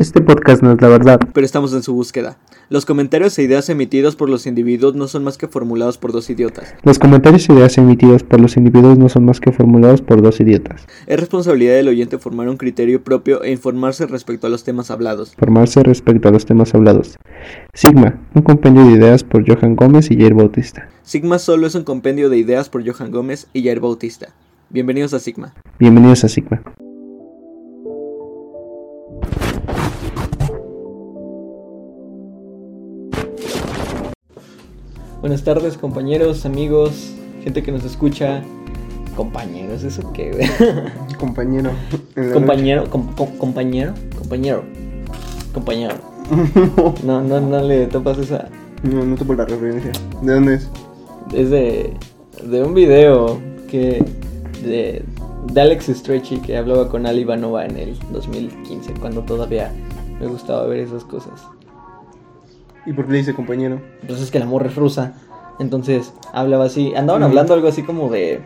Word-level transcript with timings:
Este 0.00 0.22
podcast 0.22 0.62
no 0.62 0.72
es 0.72 0.80
la 0.80 0.88
verdad. 0.88 1.20
pero 1.34 1.44
estamos 1.44 1.74
en 1.74 1.82
su 1.82 1.92
búsqueda. 1.92 2.38
Los 2.70 2.86
comentarios 2.86 3.38
e 3.38 3.42
ideas 3.42 3.68
emitidos 3.68 4.16
por 4.16 4.30
los 4.30 4.46
individuos 4.46 4.94
no 4.94 5.08
son 5.08 5.24
más 5.24 5.36
que 5.36 5.46
formulados 5.46 5.98
por 5.98 6.12
dos 6.12 6.30
idiotas. 6.30 6.74
Los 6.84 6.98
comentarios 6.98 7.46
e 7.46 7.52
ideas 7.52 7.76
emitidos 7.76 8.22
por 8.22 8.40
los 8.40 8.56
individuos 8.56 8.96
no 8.96 9.10
son 9.10 9.26
más 9.26 9.40
que 9.40 9.52
formulados 9.52 10.00
por 10.00 10.22
dos 10.22 10.40
idiotas. 10.40 10.86
Es 11.06 11.20
responsabilidad 11.20 11.74
del 11.74 11.88
oyente 11.88 12.16
formar 12.16 12.48
un 12.48 12.56
criterio 12.56 13.04
propio 13.04 13.42
e 13.44 13.52
informarse 13.52 14.06
respecto 14.06 14.46
a 14.46 14.50
los 14.50 14.64
temas 14.64 14.90
hablados. 14.90 15.34
Formarse 15.36 15.82
respecto 15.82 16.28
a 16.28 16.32
los 16.32 16.46
temas 16.46 16.74
hablados. 16.74 17.18
Sigma, 17.74 18.18
un 18.32 18.40
compendio 18.40 18.86
de 18.86 18.92
ideas 18.92 19.22
por 19.22 19.46
Johan 19.46 19.76
Gómez 19.76 20.10
y 20.10 20.16
Jair 20.16 20.32
Bautista. 20.32 20.88
Sigma 21.02 21.38
solo 21.38 21.66
es 21.66 21.74
un 21.74 21.84
compendio 21.84 22.30
de 22.30 22.38
ideas 22.38 22.70
por 22.70 22.90
Johan 22.90 23.10
Gómez 23.10 23.48
y 23.52 23.64
Jair 23.64 23.80
Bautista. 23.80 24.28
Bienvenidos 24.70 25.12
a 25.12 25.18
Sigma. 25.18 25.52
Bienvenidos 25.78 26.24
a 26.24 26.30
Sigma. 26.30 26.62
Buenas 35.20 35.42
tardes, 35.44 35.76
compañeros, 35.76 36.46
amigos, 36.46 37.12
gente 37.42 37.62
que 37.62 37.72
nos 37.72 37.84
escucha. 37.84 38.42
Compañeros, 39.16 39.82
¿eso 39.82 40.12
qué, 40.12 40.32
güey? 40.32 40.48
Compañero. 41.18 41.70
Compañero, 42.32 42.88
com- 42.88 43.12
com- 43.14 43.36
compañero, 43.36 43.92
compañero, 44.18 44.62
compañero. 45.52 45.94
No, 47.04 47.20
no, 47.20 47.40
no 47.40 47.60
le 47.62 47.86
topas 47.86 48.18
esa. 48.18 48.48
No, 48.82 49.04
no 49.04 49.16
topo 49.16 49.34
la 49.34 49.44
referencia. 49.44 49.90
¿De 50.22 50.32
dónde 50.34 50.54
es? 50.54 50.68
Es 51.34 51.50
de, 51.50 51.92
de 52.44 52.62
un 52.62 52.72
video 52.72 53.38
que 53.68 54.02
de, 54.64 55.02
de 55.52 55.60
Alex 55.60 55.86
Stretchy 55.88 56.38
que 56.38 56.56
hablaba 56.56 56.88
con 56.88 57.04
Ali 57.06 57.22
Ivanova 57.22 57.66
en 57.66 57.76
el 57.76 57.98
2015, 58.12 58.94
cuando 59.00 59.22
todavía 59.22 59.70
me 60.20 60.26
gustaba 60.28 60.66
ver 60.66 60.78
esas 60.78 61.04
cosas. 61.04 61.42
¿Y 62.86 62.92
por 62.92 63.06
qué 63.06 63.12
le 63.12 63.18
dice 63.18 63.34
compañero? 63.34 63.80
Pues 64.06 64.20
es 64.20 64.30
que 64.30 64.38
la 64.38 64.46
morra 64.46 64.68
es 64.68 64.76
rusa, 64.76 65.14
entonces 65.58 66.12
hablaba 66.32 66.64
así, 66.64 66.94
andaban 66.96 67.22
hablando 67.28 67.54
algo 67.54 67.68
así 67.68 67.82
como 67.82 68.08
de, 68.10 68.40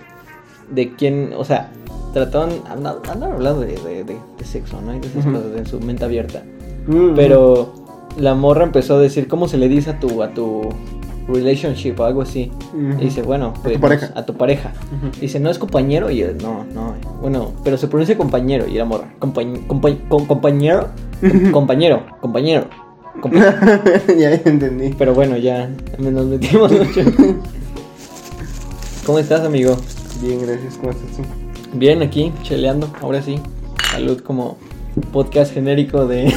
de 0.71 0.95
quién, 0.95 1.33
o 1.37 1.45
sea, 1.45 1.71
trataban, 2.13 2.51
andaban, 2.71 2.99
andaban 3.11 3.35
hablando 3.37 3.61
de, 3.61 3.77
de, 3.77 4.05
de- 4.05 4.19
de 4.39 4.45
sexo, 4.45 4.81
¿no? 4.81 4.95
Y 4.95 4.99
de 5.01 5.07
esas 5.09 5.25
cosas 5.33 5.57
en 5.57 5.67
su 5.67 5.81
mente 5.81 6.05
abierta. 6.05 6.43
Pero 7.17 7.75
la 8.19 8.35
morra 8.35 8.65
empezó 8.65 8.97
a 8.97 9.01
decir 9.01 9.29
cómo 9.29 9.49
se 9.49 9.57
le 9.59 9.69
dice 9.69 9.91
a 9.91 10.01
tu, 10.01 10.23
a 10.23 10.29
tu 10.35 10.63
relationship 11.29 11.99
o 11.99 12.05
algo 12.05 12.23
así. 12.23 12.51
Y 13.01 13.05
dice, 13.05 13.23
bueno, 13.23 13.55
pues, 13.63 13.79
pareja. 13.79 14.13
a 14.15 14.27
tu 14.27 14.35
pareja. 14.35 14.73
Dice, 15.21 15.41
no 15.41 15.49
es 15.51 15.59
compañero 15.59 16.11
y 16.11 16.21
él, 16.23 16.37
no, 16.43 16.65
no, 16.75 16.95
bueno, 17.21 17.53
pero 17.65 17.77
se 17.79 17.89
pronuncia 17.89 18.17
compañero 18.17 18.67
y 18.69 18.77
era 18.77 18.85
morra. 18.85 19.15
Compañ- 19.21 19.67
compañero, 19.67 20.89
Com- 21.21 21.51
compañero, 21.53 22.03
compañero. 22.21 22.67
ya 24.19 24.35
entendí. 24.35 24.95
pero 24.99 25.15
bueno, 25.15 25.37
ya 25.37 25.71
nos 25.99 26.27
metimos 26.27 26.71
mucho. 26.73 27.01
¿Cómo 29.07 29.19
estás, 29.19 29.43
amigo? 29.43 29.77
Bien, 30.23 30.41
gracias. 30.47 30.77
¿Cómo 30.77 30.91
estás 30.91 31.17
tú? 31.17 31.23
Bien, 31.75 32.03
aquí, 32.03 32.33
cheleando, 32.43 32.91
ahora 33.01 33.23
sí. 33.23 33.39
Salud 33.91 34.21
como 34.21 34.57
podcast 35.13 35.53
genérico 35.53 36.07
de, 36.07 36.33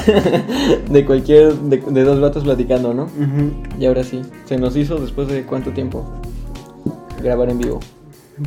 de 0.90 1.06
cualquier, 1.06 1.54
de, 1.54 1.78
de 1.78 2.04
dos 2.04 2.20
vatos 2.20 2.44
platicando, 2.44 2.94
¿no? 2.94 3.08
Y 3.80 3.86
ahora 3.86 4.04
sí, 4.04 4.22
se 4.46 4.58
nos 4.58 4.76
hizo 4.76 4.98
después 4.98 5.28
de 5.28 5.44
cuánto 5.44 5.72
tiempo 5.72 6.06
grabar 7.22 7.50
en 7.50 7.60
vivo. 7.60 7.80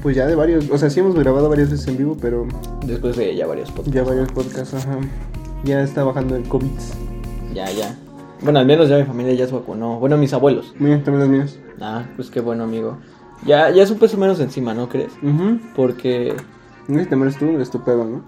Pues 0.02 0.14
ya 0.16 0.26
de 0.26 0.34
varios. 0.36 0.70
O 0.70 0.78
sea, 0.78 0.90
sí 0.90 1.00
hemos 1.00 1.14
grabado 1.16 1.48
varias 1.48 1.70
veces 1.70 1.86
en 1.88 1.96
vivo, 1.96 2.16
pero 2.20 2.46
Después 2.86 3.16
de 3.16 3.34
ya 3.34 3.46
varios 3.46 3.70
podcasts. 3.70 3.92
ya 3.94 4.02
varios 4.02 4.30
podcasts, 4.32 4.74
ajá. 4.74 4.98
Ya 5.64 5.82
está 5.82 6.04
bajando 6.04 6.36
el 6.36 6.44
COVID. 6.44 6.68
Ya, 7.54 7.70
ya. 7.72 7.96
Bueno, 8.42 8.58
al 8.58 8.66
menos 8.66 8.88
ya 8.88 8.96
mi 8.96 9.04
familia 9.04 9.34
ya 9.34 9.46
se 9.46 9.54
vacunó. 9.54 9.98
Bueno, 9.98 10.16
mis 10.16 10.32
abuelos. 10.32 10.74
Mira, 10.78 11.02
también 11.02 11.20
los 11.20 11.28
míos. 11.28 11.58
Ah, 11.80 12.04
pues 12.16 12.30
qué 12.30 12.40
bueno, 12.40 12.64
amigo. 12.64 12.98
Ya, 13.44 13.70
ya 13.70 13.82
es 13.82 13.90
un 13.90 13.98
peso 13.98 14.16
menos 14.18 14.40
encima, 14.40 14.74
¿no 14.74 14.88
crees? 14.88 15.12
Ujú. 15.22 15.58
Porque, 15.74 16.34
No 16.88 17.06
te 17.06 17.16
mueres 17.16 17.36
tú, 17.38 17.58
es 17.60 17.70
tu 17.70 17.82
pedo, 17.82 18.04
¿no? 18.04 18.22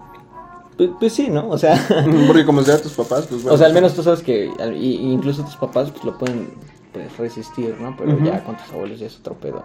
pues, 0.76 0.90
pues 0.98 1.12
sí, 1.12 1.28
¿no? 1.28 1.48
O 1.48 1.58
sea, 1.58 1.76
Porque 2.26 2.44
como 2.46 2.62
sea 2.62 2.80
tus 2.80 2.92
papás, 2.92 3.26
pues 3.26 3.42
bueno. 3.42 3.54
o 3.54 3.58
sea, 3.58 3.66
al 3.66 3.74
menos 3.74 3.94
tú 3.94 4.02
sabes 4.02 4.22
que 4.22 4.50
y- 4.74 5.12
incluso 5.12 5.44
tus 5.44 5.56
papás 5.56 5.90
pues, 5.90 6.02
lo 6.04 6.16
pueden 6.18 6.48
pues, 6.92 7.14
resistir, 7.18 7.76
¿no? 7.80 7.94
Pero 7.96 8.18
ya 8.24 8.42
con 8.44 8.56
tus 8.56 8.70
abuelos 8.72 8.98
ya 8.98 9.06
es 9.06 9.18
otro 9.18 9.34
pedo. 9.34 9.62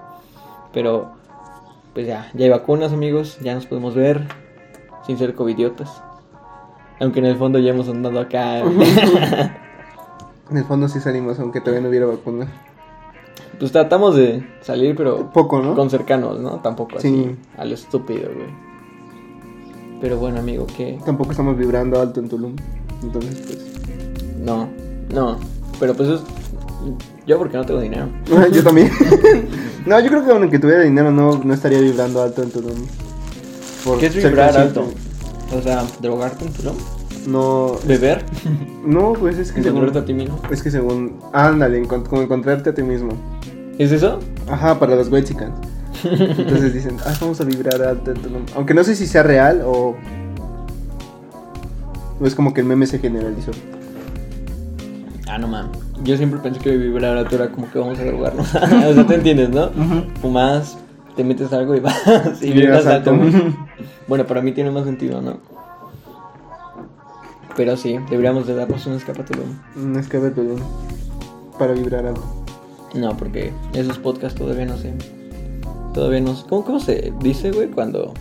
Pero, 0.74 1.12
pues 1.94 2.07
ya, 2.07 2.30
ya 2.34 2.46
hay 2.46 2.52
vacunas, 2.52 2.91
amigos. 2.91 3.38
Ya 3.41 3.56
nos 3.56 3.66
podemos 3.66 3.96
ver 3.96 4.28
sin 5.06 5.18
ser 5.18 5.34
covidiotas. 5.34 5.90
Aunque 7.00 7.19
en 7.19 7.25
el 7.25 7.38
fondo 7.38 7.57
ya 7.59 7.72
hemos 7.72 7.88
andado 7.88 8.19
acá. 8.19 8.63
En 10.50 10.58
el 10.58 10.66
fondo 10.66 10.88
sí 10.88 11.00
salimos, 11.00 11.40
aunque 11.40 11.59
todavía 11.59 11.81
no 11.81 11.90
hubiera 11.90 12.06
vacuna. 12.06 12.47
pues 13.59 13.72
tratamos 13.72 14.16
de 14.16 14.47
salir, 14.62 14.96
pero 14.96 15.31
Poco, 15.31 15.62
¿no? 15.62 15.75
con 15.75 15.90
cercanos, 15.90 16.40
¿no? 16.40 16.59
Tampoco 16.62 16.97
así 16.97 17.08
Sí. 17.09 17.35
a 17.58 17.66
lo 17.66 17.74
estúpido, 17.74 18.30
güey. 18.34 18.47
Pero 20.00 20.18
bueno, 20.18 20.40
amigo, 20.40 20.68
que 20.68 21.00
Tampoco 21.06 21.31
estamos 21.31 21.57
vibrando 21.57 22.00
alto 22.00 22.19
en 22.19 22.30
Tulum. 22.30 22.56
Entonces, 23.02 23.36
pues. 23.46 24.38
no, 24.40 24.69
no, 25.13 25.38
pero 25.80 25.94
pues 25.96 26.09
es 26.09 26.22
yo 27.25 27.38
porque 27.40 27.57
no 27.57 27.66
tengo 27.66 27.81
dinero. 27.81 28.07
yo 28.53 28.63
también. 28.63 28.90
no, 29.86 30.00
yo 30.00 30.07
creo 30.09 30.24
que 30.25 30.31
aunque 30.31 30.59
tuviera 30.59 30.84
dinero 30.84 31.12
no, 31.12 31.41
no 31.44 31.53
estaría 31.53 31.80
vibrando 31.80 32.22
alto 32.22 32.44
en 32.44 32.52
Tulum. 32.52 32.86
Por 33.84 33.97
¿Qué 34.00 34.06
es 34.07 34.16
vibrar 34.16 34.56
alto? 34.57 34.88
O 35.57 35.62
sea, 35.62 35.84
drogarte 36.02 36.46
en 36.46 36.53
Tulum, 36.53 36.75
No, 37.28 37.74
beber, 37.86 38.24
no, 38.86 39.14
pues 39.14 39.38
es 39.38 39.52
que 39.52 39.60
encontrarte 39.60 40.00
a 40.00 40.06
ti 40.06 40.14
mismo. 40.14 40.40
es 40.50 40.64
que 40.64 40.72
según, 40.72 41.18
ándale, 41.34 41.84
encont- 41.84 42.08
como 42.08 42.22
encontrarte 42.22 42.70
a 42.70 42.74
ti 42.74 42.84
mismo. 42.84 43.10
¿Es 43.78 43.92
eso? 43.92 44.20
Ajá, 44.50 44.80
para 44.80 44.96
los 44.96 45.10
Wexicans. 45.12 45.54
Entonces 46.04 46.74
dicen, 46.74 46.96
ah, 47.06 47.14
vamos 47.20 47.42
a 47.42 47.44
vibrar 47.44 47.98
Tulum. 47.98 48.44
Aunque 48.56 48.74
no 48.74 48.84
sé 48.84 48.96
si 48.96 49.06
sea 49.08 49.24
real 49.24 49.62
o, 49.66 49.96
o 52.20 52.26
es 52.26 52.34
como 52.34 52.54
que 52.54 52.62
el 52.62 52.68
meme 52.68 52.88
se 52.88 53.00
generalizó. 53.00 53.52
Ah, 55.28 55.38
no 55.38 55.48
mames. 55.48 55.78
Yo 56.04 56.16
siempre 56.16 56.40
pensé 56.40 56.60
que 56.60 56.78
vibrar 56.78 57.18
alto 57.18 57.36
era 57.36 57.50
como 57.50 57.70
que 57.70 57.80
vamos 57.80 58.00
a 58.00 58.04
drogarnos. 58.06 58.56
o 58.56 58.94
sea, 58.94 59.08
te 59.08 59.16
entiendes, 59.16 59.50
¿no? 59.50 59.70
Fumas, 60.22 60.78
te 61.16 61.24
metes 61.24 61.52
algo 61.52 61.76
y 61.76 61.80
vas 61.82 62.02
y 62.42 62.52
vibras 62.52 62.86
alto. 62.86 63.14
bueno, 64.08 64.26
para 64.26 64.42
mí 64.42 64.52
tiene 64.54 64.72
más 64.72 64.86
sentido, 64.86 65.22
¿no? 65.22 65.56
Pero 67.57 67.75
sí, 67.75 67.97
deberíamos 68.09 68.47
de 68.47 68.53
darnos 68.56 68.85
un 68.85 68.97
Tulum. 69.00 69.57
Un 69.75 70.34
Tulum 70.34 70.59
para 71.59 71.73
vibrar 71.73 72.06
alto. 72.06 72.23
No, 72.94 73.18
porque 73.18 73.51
esos 73.73 73.97
podcasts 73.97 74.40
todavía 74.40 74.66
no 74.66 74.78
sé. 74.78 74.94
Todavía 75.94 76.22
no 76.22 76.35
sé. 76.35 76.45
¿Cómo, 76.47 76.63
cómo 76.63 76.79
se 76.79 77.12
dice, 77.19 77.51
güey? 77.51 77.68
Cuando. 77.69 78.13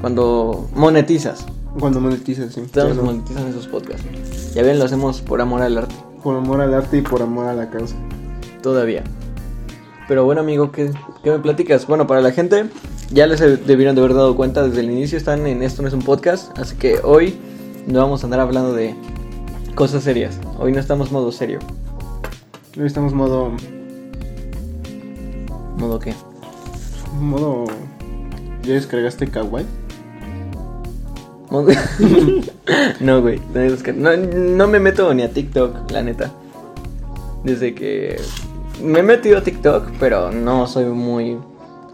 Cuando 0.00 0.68
monetizas. 0.74 1.44
Cuando 1.78 2.00
monetizas, 2.00 2.54
sí. 2.54 2.62
Todos 2.72 2.92
Claro. 2.92 3.02
monetizan 3.04 3.46
esos 3.48 3.66
podcasts. 3.66 4.54
Ya 4.54 4.62
ven, 4.62 4.78
lo 4.78 4.84
hacemos 4.84 5.20
por 5.20 5.40
amor 5.40 5.62
al 5.62 5.78
arte. 5.78 5.94
Por 6.22 6.36
amor 6.36 6.60
al 6.60 6.72
arte 6.74 6.98
y 6.98 7.02
por 7.02 7.22
amor 7.22 7.46
a 7.46 7.54
la 7.54 7.70
causa. 7.70 7.96
Todavía. 8.62 9.02
Pero 10.10 10.24
bueno, 10.24 10.40
amigo, 10.40 10.72
¿qué, 10.72 10.90
qué 11.22 11.30
me 11.30 11.38
platicas? 11.38 11.86
Bueno, 11.86 12.08
para 12.08 12.20
la 12.20 12.32
gente, 12.32 12.64
ya 13.12 13.28
les 13.28 13.38
debieron 13.64 13.94
de 13.94 14.00
haber 14.00 14.14
dado 14.14 14.34
cuenta 14.34 14.66
desde 14.66 14.80
el 14.80 14.90
inicio, 14.90 15.16
están 15.16 15.46
en 15.46 15.62
Esto 15.62 15.82
no 15.82 15.88
es 15.88 15.94
un 15.94 16.02
podcast, 16.02 16.58
así 16.58 16.74
que 16.74 16.98
hoy 17.04 17.36
no 17.86 18.00
vamos 18.00 18.24
a 18.24 18.26
andar 18.26 18.40
hablando 18.40 18.72
de 18.72 18.96
cosas 19.76 20.02
serias. 20.02 20.40
Hoy 20.58 20.72
no 20.72 20.80
estamos 20.80 21.12
modo 21.12 21.30
serio. 21.30 21.60
Hoy 22.76 22.86
estamos 22.86 23.14
modo. 23.14 23.52
¿Modo 25.78 26.00
qué? 26.00 26.12
modo. 27.20 27.66
¿Ya 28.64 28.74
descargaste 28.74 29.28
Kawaii? 29.28 29.64
No, 32.98 33.22
güey, 33.22 33.40
no, 33.94 34.16
no 34.16 34.66
me 34.66 34.80
meto 34.80 35.14
ni 35.14 35.22
a 35.22 35.32
TikTok, 35.32 35.88
la 35.92 36.02
neta. 36.02 36.32
Desde 37.44 37.74
que 37.74 38.20
me 38.82 39.00
he 39.00 39.02
metido 39.02 39.38
a 39.38 39.42
TikTok, 39.42 39.90
pero 39.98 40.30
no 40.30 40.66
soy 40.66 40.84
muy 40.84 41.38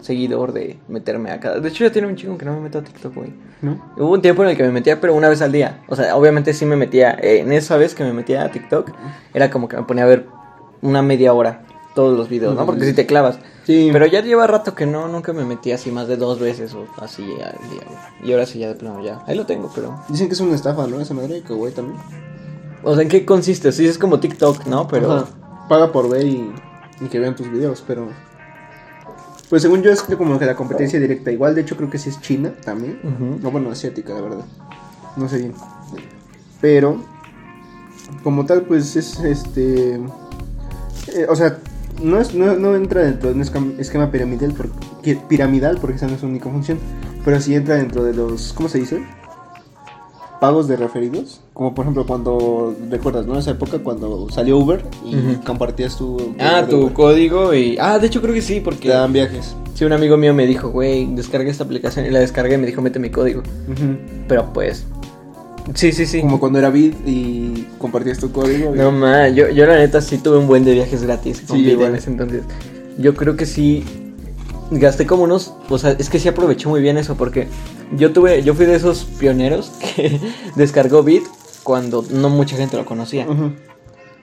seguidor 0.01 0.53
de 0.53 0.79
meterme 0.87 1.31
a 1.31 1.39
cada... 1.39 1.59
De 1.59 1.69
hecho, 1.69 1.83
ya 1.83 1.91
tiene 1.91 2.07
un 2.07 2.15
chico 2.15 2.37
que 2.37 2.45
no 2.45 2.53
me 2.53 2.61
meto 2.61 2.79
a 2.79 2.83
TikTok, 2.83 3.13
güey. 3.13 3.33
¿No? 3.61 3.93
Hubo 3.97 4.13
un 4.13 4.21
tiempo 4.21 4.43
en 4.43 4.49
el 4.49 4.57
que 4.57 4.63
me 4.63 4.71
metía, 4.71 5.01
pero 5.01 5.13
una 5.13 5.29
vez 5.29 5.41
al 5.41 5.51
día. 5.51 5.83
O 5.87 5.95
sea, 5.95 6.15
obviamente 6.15 6.53
sí 6.53 6.65
me 6.65 6.75
metía. 6.75 7.17
eh, 7.21 7.39
en 7.39 7.51
esa 7.51 7.77
vez 7.77 7.93
que 7.95 8.03
me 8.03 8.13
metía 8.13 8.43
a 8.43 8.51
TikTok, 8.51 8.91
era 9.33 9.49
como 9.49 9.67
que 9.67 9.77
me 9.77 9.83
ponía 9.83 10.03
a 10.03 10.07
ver 10.07 10.27
una 10.81 11.01
media 11.01 11.33
hora 11.33 11.63
todos 11.97 12.15
los 12.15 12.29
videos, 12.29 12.55
¿no? 12.55 12.65
Porque 12.65 12.85
si 12.85 12.93
te 12.93 13.07
clavas. 13.07 13.39
Sí. 13.65 13.89
Pero 13.91 14.05
ya 14.05 14.21
lleva 14.21 14.45
rato 14.45 14.75
que 14.75 14.85
no, 14.85 15.07
nunca 15.07 15.33
me 15.33 15.43
metía 15.43 15.75
así 15.75 15.91
más 15.91 16.07
de 16.07 16.15
dos 16.15 16.39
veces 16.39 16.73
o 16.75 16.85
así 17.01 17.23
al 17.23 17.69
día, 17.69 17.81
güey. 17.87 18.29
Y 18.29 18.31
ahora 18.33 18.45
sí 18.45 18.59
ya 18.59 18.67
de 18.67 18.75
plano 18.75 19.03
ya. 19.03 19.23
Ahí 19.25 19.35
lo 19.35 19.47
tengo, 19.47 19.71
pero. 19.73 19.99
Dicen 20.07 20.27
que 20.27 20.35
es 20.35 20.39
una 20.39 20.53
estafa, 20.53 20.85
¿no? 20.85 21.01
Esa 21.01 21.15
madre 21.15 21.33
de 21.33 21.41
Kawaii 21.41 21.73
también. 21.73 21.99
O 22.83 22.93
sea, 22.93 23.01
¿en 23.01 23.09
qué 23.09 23.25
consiste? 23.25 23.71
Sí, 23.71 23.87
es 23.87 23.97
como 23.97 24.19
TikTok, 24.19 24.67
¿no? 24.67 24.87
Pero. 24.87 25.11
Ajá. 25.11 25.25
Paga 25.67 25.91
por 25.91 26.07
ver 26.07 26.25
y, 26.25 26.53
y 27.01 27.05
que 27.07 27.19
vean 27.19 27.35
tus 27.35 27.51
videos, 27.51 27.83
pero. 27.85 28.09
Pues 29.49 29.61
según 29.61 29.81
yo 29.81 29.91
es 29.91 30.01
como 30.01 30.37
que 30.37 30.45
la 30.45 30.55
competencia 30.55 30.99
directa. 30.99 31.31
Igual, 31.31 31.55
de 31.55 31.61
hecho, 31.61 31.77
creo 31.77 31.89
que 31.89 31.97
sí 31.97 32.09
es 32.09 32.19
China 32.19 32.51
también. 32.63 32.99
Ujú. 33.03 33.39
No, 33.41 33.51
bueno, 33.51 33.71
asiática, 33.71 34.13
la 34.13 34.21
verdad. 34.21 34.45
No 35.15 35.29
sé 35.29 35.37
bien. 35.37 35.53
Pero, 36.59 37.01
como 38.23 38.45
tal, 38.45 38.63
pues 38.63 38.95
es 38.95 39.19
este. 39.19 39.95
eh, 39.95 41.27
o 41.29 41.35
sea, 41.35 41.59
no, 42.03 42.19
es, 42.19 42.33
no, 42.33 42.55
no 42.55 42.75
entra 42.75 43.03
dentro 43.03 43.29
de 43.29 43.35
un 43.35 43.41
esquema 43.79 44.11
piramidal 44.11 44.53
porque, 44.53 45.15
piramidal 45.27 45.77
porque 45.79 45.95
esa 45.95 46.07
no 46.07 46.15
es 46.15 46.19
su 46.19 46.27
única 46.27 46.49
función. 46.49 46.79
Pero 47.23 47.39
sí 47.39 47.55
entra 47.55 47.75
dentro 47.75 48.03
de 48.03 48.13
los. 48.13 48.51
¿Cómo 48.53 48.67
se 48.67 48.79
dice? 48.79 49.01
Pagos 50.39 50.67
de 50.67 50.75
referidos. 50.75 51.41
Como 51.53 51.73
por 51.73 51.83
ejemplo 51.85 52.05
cuando. 52.05 52.75
¿Recuerdas, 52.89 53.25
no? 53.25 53.39
Esa 53.39 53.51
época 53.51 53.79
cuando 53.79 54.29
salió 54.29 54.57
Uber 54.57 54.83
y 55.05 55.15
Ujú. 55.15 55.43
compartías 55.45 55.97
tu. 55.97 56.35
Ah, 56.39 56.65
tu 56.69 56.81
Uber. 56.83 56.93
código 56.93 57.53
y... 57.55 57.77
Ah, 57.79 57.97
de 57.97 58.07
hecho 58.07 58.21
creo 58.21 58.33
que 58.35 58.41
sí, 58.41 58.55
Te 58.55 58.61
porque... 58.61 58.89
dan 58.89 59.11
viajes. 59.13 59.55
Sí, 59.73 59.85
un 59.85 59.93
amigo 59.93 60.15
mío 60.17 60.33
me 60.33 60.45
dijo, 60.47 60.69
güey, 60.69 61.05
descarga 61.15 61.49
esta 61.49 61.63
aplicación 61.63 62.05
y 62.05 62.09
la 62.11 62.19
descargué 62.19 62.55
y 62.55 62.57
me 62.57 62.67
dijo, 62.67 62.81
mete 62.81 62.99
mi 62.99 63.09
código. 63.09 63.41
Pero 64.27 64.51
pues... 64.53 64.85
Sí, 65.73 65.91
sí, 65.91 66.05
sí. 66.05 66.21
Como 66.21 66.39
cuando 66.39 66.59
era 66.59 66.69
Bit 66.69 66.95
y 67.05 67.65
compartías 67.77 68.17
tu 68.19 68.31
código. 68.31 68.73
y- 68.73 68.77
No, 68.77 68.91
ma, 68.91 69.27
yo, 69.29 69.49
yo 69.49 69.65
la 69.65 69.75
neta 69.75 70.01
sí 70.01 70.17
tuve 70.17 70.37
un 70.37 70.47
buen 70.47 70.63
de 70.63 70.73
viajes 70.73 71.03
gratis 71.03 71.41
con 71.41 71.57
Sí, 71.57 71.63
igual. 71.69 71.89
en 71.89 71.95
ese 71.95 72.09
entonces. 72.09 72.43
Yo 72.97 73.13
creo 73.15 73.35
que 73.35 73.45
sí 73.45 73.83
gasté 74.71 75.05
como 75.05 75.23
unos, 75.23 75.53
o 75.69 75.77
sea, 75.77 75.91
es 75.91 76.09
que 76.09 76.19
sí 76.19 76.27
aproveché 76.27 76.67
muy 76.67 76.81
bien 76.81 76.97
eso 76.97 77.15
porque 77.15 77.47
yo 77.95 78.11
tuve, 78.11 78.43
yo 78.43 78.53
fui 78.53 78.65
de 78.65 78.75
esos 78.75 79.05
pioneros 79.05 79.69
que 79.95 80.19
descargó 80.55 81.03
Bit 81.03 81.23
cuando 81.63 82.03
no 82.11 82.29
mucha 82.29 82.55
gente 82.57 82.77
lo 82.77 82.85
conocía. 82.85 83.25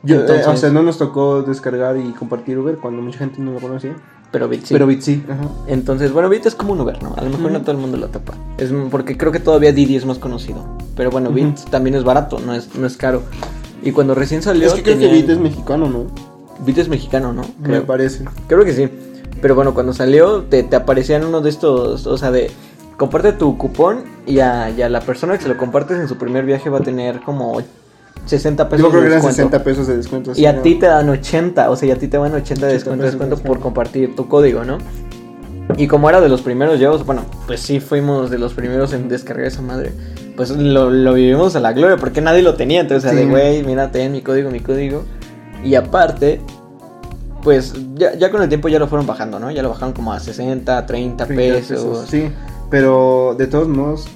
Yo, 0.03 0.17
eh, 0.27 0.43
o 0.47 0.57
sea, 0.57 0.71
no 0.71 0.83
nos 0.83 0.99
tocó 0.99 1.43
descargar 1.43 1.97
y 1.97 2.13
compartir 2.13 2.59
Uber 2.59 2.77
cuando 2.77 3.01
mucha 3.01 3.19
gente 3.19 3.41
no 3.41 3.53
lo 3.53 3.61
conocía. 3.61 3.97
Pero 4.31 4.49
Bit 4.49 4.65
sí. 4.67 4.75
Pero 4.75 4.87
Bit 4.87 5.01
sí. 5.01 5.23
Ajá. 5.29 5.49
Entonces, 5.67 6.13
bueno, 6.13 6.29
Bit 6.29 6.47
es 6.47 6.55
como 6.55 6.73
un 6.73 6.81
Uber, 6.81 7.03
¿no? 7.03 7.15
A 7.17 7.23
lo 7.23 7.31
mejor 7.31 7.53
no 7.53 7.61
todo 7.61 7.71
el 7.73 7.79
mundo 7.79 7.97
lo 7.97 8.09
tapa. 8.09 8.35
Es 8.59 8.71
porque 8.91 9.17
creo 9.17 9.31
que 9.33 9.39
todavía 9.41 9.73
Didi 9.73 9.97
es 9.97 10.05
más 10.05 10.19
conocido. 10.19 10.67
Pero 10.97 11.11
bueno, 11.11 11.31
Ujú. 11.31 11.37
Bit 11.37 11.71
también 11.71 11.95
es 11.95 12.05
barato, 12.05 12.39
no 12.41 12.53
es, 12.53 12.75
no 12.75 12.87
es 12.87 12.97
caro. 12.97 13.23
Y 13.83 13.93
cuando 13.93 14.15
recién 14.15 14.43
salió. 14.43 14.67
Es 14.67 14.75
que 14.75 14.83
creo 14.83 14.97
que 14.99 15.07
tenían- 15.07 15.21
Bit 15.23 15.31
es 15.31 15.39
mexicano, 15.39 15.89
¿no? 15.89 16.07
Bit 16.67 16.79
es 16.79 16.89
mexicano, 16.89 17.33
¿no? 17.33 17.43
Me 17.61 17.81
parece. 17.81 18.25
Creo 18.49 18.65
que 18.65 18.73
sí. 18.73 18.89
Pero 19.41 19.55
bueno, 19.55 19.75
cuando 19.75 19.93
salió, 19.93 20.43
te, 20.43 20.63
te 20.63 20.77
aparecían 20.77 21.25
uno 21.25 21.41
de 21.41 21.51
estos, 21.51 22.07
o 22.07 22.17
sea, 22.19 22.31
de 22.31 22.51
comparte 22.97 23.33
tu 23.33 23.59
cupón 23.59 24.05
y 24.27 24.39
a, 24.41 24.71
y 24.71 24.81
a 24.83 24.89
la 24.89 25.01
persona 25.01 25.37
que 25.37 25.43
se 25.43 25.49
lo 25.49 25.57
compartes 25.57 25.99
en 25.99 26.09
su 26.09 26.17
primer 26.17 26.45
viaje 26.45 26.71
va 26.71 26.79
a 26.79 26.83
tener 26.83 27.21
como 27.21 27.61
60 28.27 28.69
pesos 28.69 28.83
Yo 28.87 28.91
creo 28.91 29.03
de 29.03 29.09
que 29.09 29.13
eran 29.15 29.23
descuento. 29.27 29.37
60 29.59 29.65
pesos 29.65 29.87
de 29.87 29.97
descuento. 29.97 30.31
Y 30.33 30.35
sí, 30.37 30.47
a 30.47 30.63
ti 30.63 30.77
te 30.77 30.87
dan 30.87 31.09
80, 31.09 31.71
o 31.71 31.77
sea, 31.77 31.89
y 31.89 31.91
a 31.93 31.99
ti 31.99 32.09
te 32.09 32.17
van 32.17 32.33
80 32.33 32.67
de 32.67 32.73
80 32.73 32.73
descuento, 32.73 33.03
de 33.05 33.11
descuento 33.11 33.37
por 33.39 33.61
compartir 33.61 34.17
tu 34.17 34.29
código, 34.29 34.65
¿no? 34.65 34.79
Y 35.77 35.89
como 35.89 36.09
era 36.09 36.21
de 36.21 36.29
los 36.29 36.43
primeros 36.43 36.79
yo, 36.79 36.97
bueno, 37.05 37.23
pues 37.47 37.61
sí 37.61 37.81
fuimos 37.81 38.31
de 38.31 38.39
los 38.39 38.53
primeros 38.55 38.93
en 38.93 39.09
descargar 39.09 39.47
esa 39.47 39.63
madre. 39.63 39.93
Pues 40.37 40.51
lo, 40.51 40.91
lo 40.91 41.15
vivimos 41.15 41.57
a 41.57 41.61
la 41.61 41.73
gloria, 41.73 41.97
porque 41.97 42.21
nadie 42.21 42.43
lo 42.43 42.55
tenía. 42.55 42.81
Entonces, 42.81 43.11
o 43.11 43.13
sea, 43.15 43.19
Sí. 43.19 43.27
de 43.27 43.31
güey, 43.31 43.63
mira, 43.65 43.91
ten 43.91 44.13
mi 44.13 44.21
código, 44.21 44.51
mi 44.51 44.61
código. 44.61 45.05
Y 45.65 45.75
aparte, 45.75 46.41
pues 47.45 47.75
ya, 47.95 48.15
ya 48.15 48.31
con 48.31 48.43
el 48.43 48.49
tiempo 48.49 48.69
ya 48.69 48.79
lo 48.79 48.89
fueron 48.89 49.07
bajando, 49.07 49.39
¿no? 49.39 49.51
Ya 49.51 49.63
lo 49.63 49.69
bajaron 49.69 49.93
como 49.93 50.13
a 50.13 50.19
60, 50.19 50.87
30, 50.87 51.27
30 51.27 51.27
pesos. 51.27 52.09
Sí, 52.09 52.31
pero 52.71 53.37
de 53.39 53.47
todos 53.47 53.69
modos, 53.69 54.07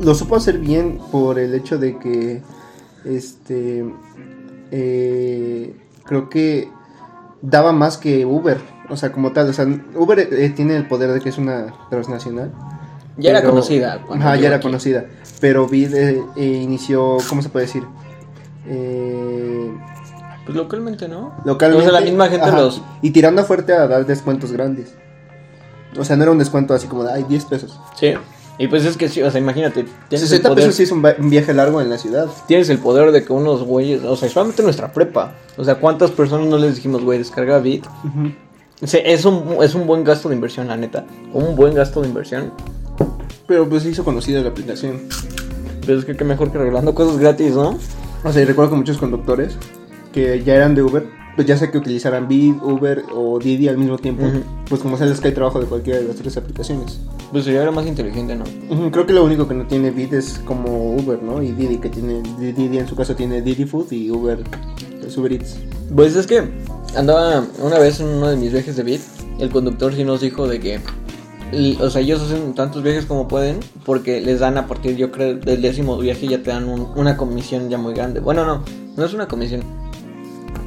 lo 0.00 0.14
supo 0.14 0.36
hacer 0.36 0.58
bien 0.58 0.98
por 1.10 1.38
el 1.38 1.54
hecho 1.54 1.76
de 1.76 1.98
que, 1.98 2.40
este, 3.04 3.84
eh, 4.70 5.76
creo 6.04 6.30
que 6.30 6.70
daba 7.42 7.72
más 7.72 7.98
que 7.98 8.24
Uber. 8.24 8.58
O 8.88 8.96
sea, 8.96 9.10
como 9.10 9.32
tal, 9.32 9.50
o 9.50 9.52
sea, 9.52 9.66
Uber 9.96 10.20
eh, 10.20 10.52
tiene 10.54 10.76
el 10.76 10.86
poder 10.86 11.12
de 11.12 11.20
que 11.20 11.28
es 11.28 11.38
una 11.38 11.74
transnacional. 11.90 12.52
Ya 13.18 13.30
era 13.30 13.42
conocida. 13.42 14.04
Ajá, 14.10 14.36
ya 14.36 14.48
era 14.48 14.56
aquí. 14.56 14.62
conocida. 14.62 15.06
Pero 15.40 15.66
Bid 15.66 15.94
eh, 15.94 16.22
eh, 16.36 16.44
inició, 16.44 17.16
¿cómo 17.28 17.42
se 17.42 17.48
puede 17.48 17.66
decir? 17.66 17.82
Eh, 18.66 19.70
Pues 20.46 20.56
localmente, 20.56 21.08
¿no? 21.08 21.34
localmente. 21.44 21.86
O 21.86 21.90
sea, 21.90 22.00
la 22.00 22.06
misma 22.06 22.28
gente 22.28 22.46
ajá, 22.46 22.60
los... 22.60 22.80
Y 23.02 23.10
tirando 23.10 23.44
fuerte 23.44 23.72
a 23.72 23.86
dar 23.88 24.06
descuentos 24.06 24.52
grandes. 24.52 24.94
O 25.98 26.04
sea, 26.04 26.16
no 26.16 26.22
era 26.22 26.32
un 26.32 26.38
descuento 26.38 26.72
así 26.72 26.86
como 26.86 27.02
de, 27.04 27.12
ay, 27.12 27.24
10 27.28 27.44
pesos. 27.46 27.80
Sí. 27.98 28.14
Y 28.58 28.68
pues 28.68 28.84
es 28.84 28.96
que 28.96 29.08
sí, 29.08 29.22
o 29.22 29.30
sea, 29.30 29.40
imagínate. 29.40 29.84
Tienes 30.08 30.22
el 30.22 30.28
60 30.28 30.48
poder- 30.48 30.64
pesos 30.64 30.76
sí 30.76 30.84
es 30.84 30.92
un, 30.92 31.02
viaje 31.28 31.52
largo 31.52 31.80
en 31.80 31.90
la 31.90 31.98
ciudad. 31.98 32.26
tienes 32.46 32.70
el 32.70 32.78
poder 32.78 33.12
de 33.12 33.24
que 33.24 33.32
unos 33.32 33.64
güeyes, 33.64 34.02
o 34.04 34.16
sea, 34.16 34.28
solamente 34.28 34.62
nuestra 34.62 34.92
prepa, 34.92 35.34
o 35.56 35.64
sea, 35.64 35.74
¿cuántas 35.74 36.10
personas 36.10 36.46
no 36.46 36.56
les 36.56 36.76
dijimos, 36.76 37.02
güey, 37.02 37.18
descarga 37.18 37.58
Bit? 37.58 37.84
O 38.82 38.86
sea, 38.86 39.00
es 39.00 39.24
un, 39.24 39.58
es 39.62 39.74
un 39.74 39.86
buen 39.86 40.04
gasto 40.04 40.28
de 40.28 40.36
inversión, 40.36 40.68
la 40.68 40.76
neta. 40.76 41.04
Un 41.32 41.56
buen 41.56 41.74
gasto 41.74 42.00
de 42.02 42.08
inversión. 42.08 42.52
Pero 43.46 43.68
pues 43.68 43.82
se 43.82 43.90
hizo 43.90 44.04
conocida 44.04 44.40
la 44.42 44.50
aplicación. 44.50 45.02
Pero 45.84 45.98
es 45.98 46.04
que 46.04 46.16
qué 46.16 46.24
mejor 46.24 46.50
que 46.50 46.58
regalando 46.58 46.94
cosas 46.94 47.18
gratis, 47.18 47.54
¿no? 47.54 47.78
O 48.24 48.32
sea, 48.32 48.42
y 48.42 48.44
recuerdo 48.44 48.72
que 48.72 48.76
muchos 48.76 48.98
conductores 48.98 49.56
que 50.16 50.42
ya 50.42 50.54
eran 50.54 50.74
de 50.74 50.82
Uber, 50.82 51.06
pues 51.36 51.46
ya 51.46 51.58
sea 51.58 51.70
que 51.70 51.76
utilizaran 51.76 52.26
Bid, 52.26 52.54
Uber 52.62 53.04
o 53.14 53.38
Didi 53.38 53.68
al 53.68 53.76
mismo 53.76 53.98
tiempo, 53.98 54.24
pues 54.66 54.80
como 54.80 54.96
sabes 54.96 55.20
que 55.20 55.28
hay 55.28 55.34
trabajo 55.34 55.60
de 55.60 55.66
cualquiera 55.66 55.98
de 56.00 56.06
las 56.06 56.16
tres 56.16 56.34
aplicaciones. 56.38 56.98
Pues 57.30 57.44
ya 57.44 57.60
era 57.60 57.70
más 57.70 57.86
inteligente, 57.86 58.34
¿no? 58.34 58.44
Creo 58.90 59.06
que 59.06 59.12
lo 59.12 59.22
único 59.22 59.46
que 59.46 59.52
no 59.52 59.66
tiene 59.66 59.90
Bid 59.90 60.14
es 60.14 60.38
como 60.46 60.94
Uber, 60.96 61.22
¿no? 61.22 61.42
Y 61.42 61.52
Didi 61.52 61.76
que 61.76 61.90
tiene, 61.90 62.22
Didi 62.38 62.78
en 62.78 62.88
su 62.88 62.96
caso 62.96 63.14
tiene 63.14 63.42
Didi 63.42 63.66
Food 63.66 63.92
y 63.92 64.10
Uber, 64.10 64.42
es 65.06 65.16
Uber 65.18 65.32
Eats. 65.34 65.58
Pues 65.94 66.16
es 66.16 66.26
que 66.26 66.42
andaba 66.96 67.44
una 67.62 67.78
vez 67.78 68.00
en 68.00 68.06
uno 68.06 68.28
de 68.28 68.36
mis 68.36 68.52
viajes 68.52 68.74
de 68.76 68.82
Bit, 68.82 69.02
el 69.38 69.50
conductor 69.50 69.92
sí 69.94 70.02
nos 70.02 70.22
dijo 70.22 70.48
de 70.48 70.58
que, 70.60 70.80
o 71.78 71.90
sea, 71.90 72.00
ellos 72.00 72.22
hacen 72.22 72.54
tantos 72.54 72.82
viajes 72.82 73.04
como 73.04 73.28
pueden, 73.28 73.58
porque 73.84 74.22
les 74.22 74.40
dan 74.40 74.56
a 74.56 74.66
partir, 74.66 74.96
yo 74.96 75.12
creo, 75.12 75.34
del 75.36 75.60
décimo 75.60 75.98
viaje 75.98 76.26
ya 76.26 76.42
te 76.42 76.48
dan 76.50 76.66
un- 76.70 76.88
una 76.96 77.18
comisión 77.18 77.68
ya 77.68 77.76
muy 77.76 77.92
grande. 77.92 78.20
Bueno, 78.20 78.46
no, 78.46 78.62
no 78.96 79.04
es 79.04 79.12
una 79.12 79.28
comisión. 79.28 79.60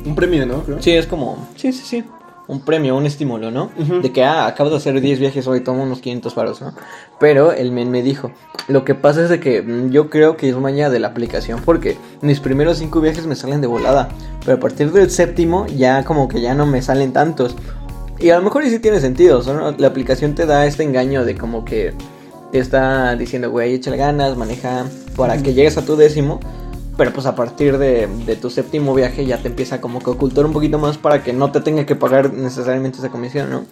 Un 0.06 0.16
premio, 0.16 0.46
¿no? 0.46 0.64
Creo. 0.64 0.82
Sí, 0.82 0.92
es 0.92 1.08
como, 1.08 1.48
sí, 1.56 1.72
sí, 1.74 1.84
sí. 1.86 2.04
Un 2.48 2.62
premio, 2.62 2.98
un 2.98 3.06
estímulo, 3.06 3.52
¿no? 3.52 3.70
De 4.02 4.12
que, 4.12 4.24
ah, 4.24 4.48
acabo 4.48 4.72
de 4.72 4.78
hacer 4.78 5.00
10 5.00 5.20
viajes 5.20 5.46
hoy, 5.46 5.62
tomo 5.62 5.84
unos 5.84 6.00
500 6.00 6.34
paros, 6.34 6.62
¿no? 6.62 6.74
Pero 7.20 7.52
el 7.52 7.72
men 7.72 7.92
me 7.92 8.02
dijo, 8.02 8.32
lo 8.68 8.84
que 8.84 8.96
pasa 8.96 9.24
es 9.24 9.30
de 9.30 9.40
que 9.40 9.62
mm, 9.62 9.92
yo 9.92 10.10
creo 10.10 10.36
que 10.36 10.50
es 10.50 10.56
maña 10.56 10.90
de 10.90 11.00
la 11.00 11.10
aplicación 11.10 11.62
porque 11.64 11.96
mis 12.22 12.40
primeros 12.40 12.80
5 12.80 13.02
viajes 13.02 13.28
me 13.28 13.36
salen 13.36 13.62
de 13.62 13.68
volada, 13.68 14.10
pero 14.44 14.58
a 14.58 14.60
partir 14.60 14.92
del 14.92 15.12
séptimo 15.12 15.68
ya 15.68 16.04
como 16.06 16.28
que 16.28 16.42
ya 16.42 16.56
no 16.56 16.66
me 16.66 16.82
salen 16.82 17.14
tantos. 17.14 17.56
Y 18.18 18.32
a 18.32 18.38
lo 18.38 18.42
mejor 18.42 18.66
sí 18.66 18.80
tiene 18.80 19.00
sentido, 19.00 19.44
¿no? 19.44 19.72
La 19.78 19.88
aplicación 19.88 20.34
te 20.34 20.48
da 20.48 20.66
este 20.66 20.82
engaño 20.82 21.26
de 21.26 21.36
como 21.36 21.64
que 21.64 21.94
te 22.52 22.58
está 22.58 23.16
diciendo, 23.16 23.52
güey, 23.52 23.76
échale 23.76 23.98
ganas, 23.98 24.36
maneja 24.36 24.86
para 25.16 25.38
que 25.38 25.54
llegues 25.54 25.78
a 25.78 25.86
tu 25.86 25.96
décimo. 25.96 26.40
Pero 27.00 27.14
pues 27.14 27.26
a 27.26 27.34
partir 27.34 27.78
de, 27.78 28.08
de 28.26 28.36
tu 28.36 28.50
séptimo 28.50 28.94
viaje 28.94 29.26
ya 29.26 29.38
te 29.38 29.48
empieza 29.48 29.80
como 29.80 30.00
que 30.00 30.10
ocultar 30.10 30.46
un 30.46 30.52
poquito 30.52 30.78
más 30.78 30.98
para 30.98 31.24
que 31.24 31.32
no 31.32 31.50
te 31.52 31.62
tenga 31.62 31.86
que 31.86 31.96
pagar 31.96 32.34
necesariamente 32.34 32.98
esa 33.00 33.10
comisión, 33.10 33.50
¿no? 33.50 33.64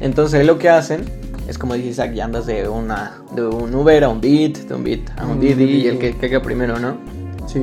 Entonces 0.00 0.46
lo 0.46 0.58
que 0.58 0.70
hacen 0.70 1.04
es 1.46 1.58
como 1.58 1.74
dice 1.74 1.88
Isaac, 1.88 2.14
ya 2.14 2.24
andas 2.24 2.46
de 2.46 2.66
una 2.68 3.18
de 3.36 3.44
un 3.46 3.74
Uber 3.74 4.02
a 4.04 4.08
un 4.08 4.20
Bit, 4.22 4.60
de 4.66 4.74
un 4.74 4.82
Bit 4.82 5.10
a 5.18 5.26
un 5.26 5.36
Mm, 5.36 5.40
Didi 5.40 5.64
y 5.64 5.86
el 5.88 5.98
que 5.98 6.16
caiga 6.16 6.40
primero, 6.40 6.78
¿no? 6.78 6.96
Sí. 7.46 7.62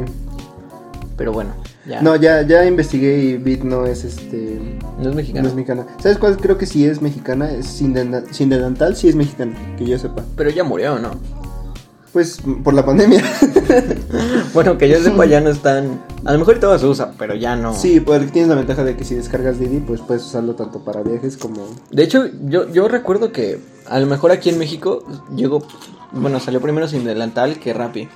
Pero 1.17 1.31
bueno, 1.31 1.49
ya. 1.87 1.99
No, 2.03 2.15
ya, 2.15 2.43
ya 2.43 2.63
investigué 2.65 3.17
y 3.17 3.37
Bid 3.37 3.63
no 3.63 3.87
es 3.87 4.03
este. 4.03 4.59
no 5.01 5.09
es 5.09 5.15
mexicano. 5.15 5.41
No 5.43 5.49
es 5.49 5.55
mexicana. 5.55 5.87
¿Sabes 5.99 6.19
cuál 6.19 6.37
creo 6.37 6.59
que 6.59 6.67
sí 6.67 6.85
es 6.85 7.01
mexicana? 7.01 7.49
Es 7.49 7.65
sin, 7.65 7.93
dena- 7.95 8.23
sin 8.31 8.49
delantal, 8.49 8.95
sí 8.95 9.07
es 9.07 9.15
mexicana, 9.15 9.53
que 9.79 9.85
yo 9.87 9.97
sepa. 9.97 10.23
Pero 10.35 10.51
ya 10.51 10.63
murió, 10.63 10.99
¿no? 10.99 11.09
Pues 12.17 12.41
por 12.63 12.73
la 12.73 12.83
pandemia. 12.83 13.23
Bueno, 14.55 14.75
que 14.79 14.89
yo 14.89 14.99
sepa 14.99 15.27
ya 15.27 15.39
no 15.39 15.51
están... 15.51 16.01
A 16.25 16.33
lo 16.33 16.39
mejor 16.39 16.59
todo 16.59 16.79
se 16.79 16.87
usa, 16.87 17.11
pero 17.15 17.35
ya 17.35 17.55
no. 17.55 17.75
Sí, 17.75 17.99
porque 17.99 18.25
tienes 18.25 18.49
la 18.49 18.55
ventaja 18.55 18.83
de 18.83 18.97
que 18.97 19.03
si 19.03 19.13
descargas 19.13 19.59
Didi, 19.59 19.81
pues 19.81 20.01
puedes 20.01 20.23
usarlo 20.23 20.55
tanto 20.55 20.79
para 20.79 21.03
viajes 21.03 21.37
como. 21.37 21.67
De 21.91 22.01
hecho, 22.01 22.25
yo, 22.45 22.71
yo 22.71 22.87
recuerdo 22.87 23.31
que 23.31 23.59
a 23.85 23.99
lo 23.99 24.07
mejor 24.07 24.31
aquí 24.31 24.49
en 24.49 24.57
México 24.57 25.03
llegó, 25.35 25.61
bueno, 26.11 26.39
salió 26.39 26.59
primero 26.59 26.87
sin 26.87 27.03
delantal 27.05 27.59
que 27.59 27.71
Rappi. 27.71 28.09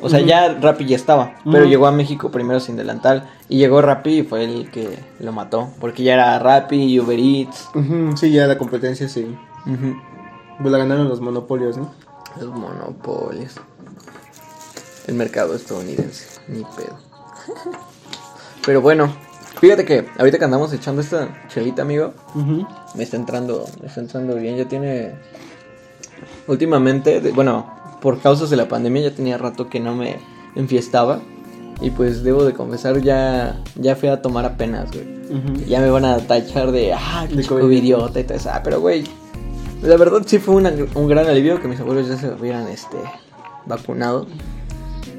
O 0.00 0.08
sea, 0.08 0.18
ya 0.18 0.52
Rappi 0.60 0.86
ya 0.86 0.96
estaba, 0.96 1.36
pero 1.44 1.64
llegó 1.64 1.86
a 1.86 1.92
México 1.92 2.32
primero 2.32 2.58
sin 2.58 2.74
delantal. 2.74 3.30
Y 3.48 3.58
llegó 3.58 3.82
Rappi 3.82 4.18
y 4.18 4.22
fue 4.24 4.42
el 4.42 4.68
que 4.72 4.98
lo 5.20 5.30
mató. 5.30 5.68
Porque 5.78 6.02
ya 6.02 6.14
era 6.14 6.40
Rappi 6.40 6.76
y 6.76 6.98
Uber 6.98 7.20
Eats. 7.20 7.68
Sí, 8.16 8.32
ya 8.32 8.48
la 8.48 8.58
competencia 8.58 9.08
sí. 9.08 9.32
Pues 10.60 10.72
la 10.72 10.78
ganaron 10.78 11.08
los 11.08 11.20
monopolios, 11.20 11.76
¿no? 11.76 11.92
Los 12.40 12.50
monopolios. 12.54 13.52
El 15.06 15.14
mercado 15.14 15.54
estadounidense, 15.54 16.26
ni 16.48 16.60
pedo. 16.64 16.96
Pero 18.64 18.80
bueno, 18.80 19.12
fíjate 19.60 19.84
que 19.84 20.08
ahorita 20.18 20.38
que 20.38 20.44
andamos 20.44 20.72
echando 20.72 21.02
esta 21.02 21.46
chelita, 21.48 21.82
amigo, 21.82 22.14
me 22.94 23.02
está 23.04 23.16
entrando, 23.16 23.66
me 23.80 23.88
está 23.88 24.00
entrando 24.00 24.34
bien. 24.36 24.56
Ya 24.56 24.64
tiene. 24.66 25.12
Últimamente, 26.46 27.20
de- 27.20 27.32
bueno, 27.32 27.66
por 28.00 28.20
causas 28.20 28.50
de 28.50 28.56
la 28.56 28.68
pandemia 28.68 29.02
ya 29.10 29.14
tenía 29.14 29.38
rato 29.38 29.68
que 29.68 29.80
no 29.80 29.94
me 29.94 30.16
enfiestaba. 30.56 31.20
Y 31.80 31.90
pues 31.90 32.22
debo 32.22 32.44
de 32.44 32.54
confesar, 32.54 33.00
ya, 33.02 33.60
ya 33.74 33.96
fui 33.96 34.08
a 34.08 34.22
tomar 34.22 34.44
apenas, 34.44 34.90
güey. 34.92 35.14
Ya 35.66 35.80
me 35.80 35.90
van 35.90 36.04
a 36.04 36.18
tachar 36.18 36.70
de, 36.70 36.92
ah, 36.94 37.26
De 37.28 37.42
chico 37.42 37.56
y 38.20 38.24
todo 38.24 38.36
eso. 38.36 38.50
Ah, 38.52 38.60
pero 38.62 38.80
güey, 38.80 39.04
la 39.82 39.96
verdad 39.96 40.22
sí 40.26 40.38
fue 40.38 40.54
una- 40.54 40.72
un 40.94 41.08
gran 41.08 41.26
alivio 41.26 41.60
que 41.60 41.68
mis 41.68 41.80
abuelos 41.80 42.08
ya 42.08 42.16
se 42.16 42.28
hubieran 42.32 42.68
este, 42.68 42.96
vacunado. 43.66 44.26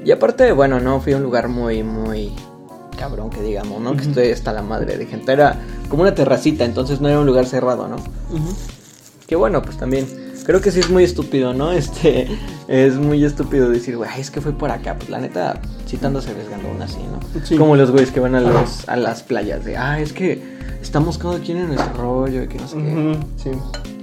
Y 0.04 0.10
aparte, 0.12 0.52
bueno, 0.52 0.80
no 0.80 1.00
fui 1.00 1.12
a 1.12 1.16
un 1.16 1.22
lugar 1.22 1.48
muy, 1.48 1.82
muy 1.82 2.32
cabrón 2.98 3.30
que 3.30 3.42
digamos, 3.42 3.80
¿no? 3.80 3.96
Que 3.96 4.02
estoy 4.04 4.30
hasta 4.30 4.52
la 4.52 4.62
madre 4.62 4.96
de 4.96 5.06
gente. 5.06 5.32
Era 5.32 5.60
como 5.88 6.02
una 6.02 6.14
terracita, 6.14 6.64
entonces 6.64 7.00
no 7.00 7.08
era 7.08 7.18
un 7.20 7.26
lugar 7.26 7.46
cerrado, 7.46 7.88
¿no? 7.88 7.96
Que 9.26 9.36
bueno, 9.36 9.62
pues 9.62 9.76
también 9.76 10.06
creo 10.46 10.60
que 10.60 10.70
sí 10.70 10.80
es 10.80 10.88
muy 10.88 11.04
estúpido, 11.04 11.52
¿no? 11.52 11.72
Este 11.76 12.28
es 12.68 12.96
muy 12.96 13.24
estúpido 13.24 13.68
decir, 13.68 13.96
güey, 13.96 14.08
es 14.18 14.30
que 14.30 14.40
fue 14.40 14.52
por 14.52 14.70
acá. 14.70 14.94
Pues 14.96 15.10
la 15.10 15.18
neta, 15.18 15.60
sí 15.84 15.96
te 15.96 16.06
andas 16.06 16.26
arriesgando 16.28 16.68
aún 16.68 16.80
así, 16.80 16.98
¿no? 16.98 17.44
Sí. 17.44 17.56
Como 17.56 17.76
los 17.76 17.90
güeyes 17.90 18.12
que 18.12 18.20
van 18.20 18.34
a, 18.34 18.40
los, 18.40 18.88
a 18.88 18.96
las 18.96 19.22
playas 19.22 19.64
de, 19.64 19.76
ah, 19.76 20.00
es 20.00 20.12
que 20.12 20.56
estamos 20.80 21.18
cada 21.18 21.38
quien 21.40 21.58
en 21.58 21.68
nuestro 21.68 21.92
rollo 21.94 22.44
y 22.44 22.48
que 22.48 22.58
no 22.58 22.68
sé 22.68 22.76
qué. 22.76 23.18
Sí. 23.36 23.50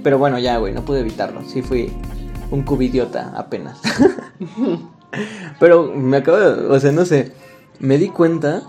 Pero 0.02 0.18
bueno, 0.18 0.38
ya, 0.38 0.58
güey, 0.58 0.74
no 0.74 0.84
pude 0.84 1.00
evitarlo. 1.00 1.42
Sí 1.48 1.62
fui 1.62 1.92
un 2.50 2.62
cubidiota 2.62 3.32
apenas. 3.34 3.80
Pero 5.60 5.92
me 5.94 6.18
acabo 6.18 6.38
de... 6.38 6.66
O 6.66 6.78
sea, 6.78 6.92
no 6.92 7.04
sé. 7.06 7.32
Me 7.78 7.98
di 7.98 8.08
cuenta 8.08 8.62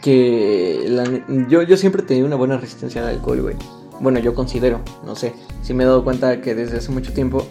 que 0.00 0.86
la 0.88 1.04
yo, 1.48 1.62
yo 1.62 1.76
siempre 1.76 2.02
tenido 2.02 2.26
una 2.26 2.36
buena 2.36 2.56
resistencia 2.56 3.02
al 3.02 3.08
alcohol, 3.08 3.42
güey. 3.42 3.56
Bueno, 4.02 4.18
yo 4.18 4.34
considero, 4.34 4.80
no 5.06 5.16
sé. 5.16 5.32
Sí 5.62 5.72
me 5.74 5.84
he 5.84 5.86
dado 5.86 6.04
cuenta 6.04 6.40
que 6.42 6.54
desde 6.54 6.78
hace 6.78 6.90
mucho 6.90 7.12
tiempo, 7.12 7.46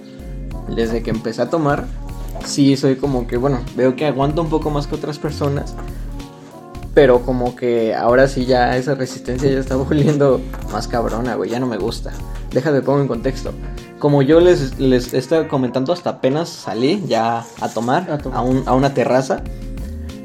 desde 0.75 1.01
que 1.01 1.09
empecé 1.09 1.41
a 1.41 1.49
tomar, 1.49 1.85
sí 2.45 2.75
soy 2.77 2.97
como 2.97 3.25
que, 3.25 3.37
bueno, 3.37 3.59
veo 3.75 3.95
que 3.95 4.05
aguanto 4.05 4.41
un 4.41 4.49
poco 4.49 4.69
más 4.69 4.85
que 4.85 4.95
otras 4.95 5.17
personas. 5.17 5.73
Pero 6.93 7.21
como 7.21 7.55
que 7.55 7.95
ahora 7.95 8.27
sí 8.27 8.45
ya 8.45 8.75
esa 8.75 8.95
resistencia 8.95 9.49
ya 9.49 9.59
está 9.59 9.75
volviendo 9.77 10.41
más 10.73 10.87
cabrona, 10.89 11.35
güey. 11.35 11.49
Ya 11.49 11.59
no 11.59 11.65
me 11.67 11.77
gusta. 11.77 12.11
Déjame 12.51 12.81
pongo 12.81 12.99
en 13.01 13.07
contexto. 13.07 13.53
Como 13.97 14.21
yo 14.21 14.41
les, 14.41 14.77
les 14.77 15.13
estaba 15.13 15.47
comentando, 15.47 15.93
hasta 15.93 16.09
apenas 16.09 16.49
salí 16.49 17.01
ya 17.07 17.45
a 17.61 17.69
tomar, 17.69 18.19
A 18.33 18.41
un- 18.41 18.63
a 18.65 18.73
una 18.73 18.93
terraza. 18.93 19.41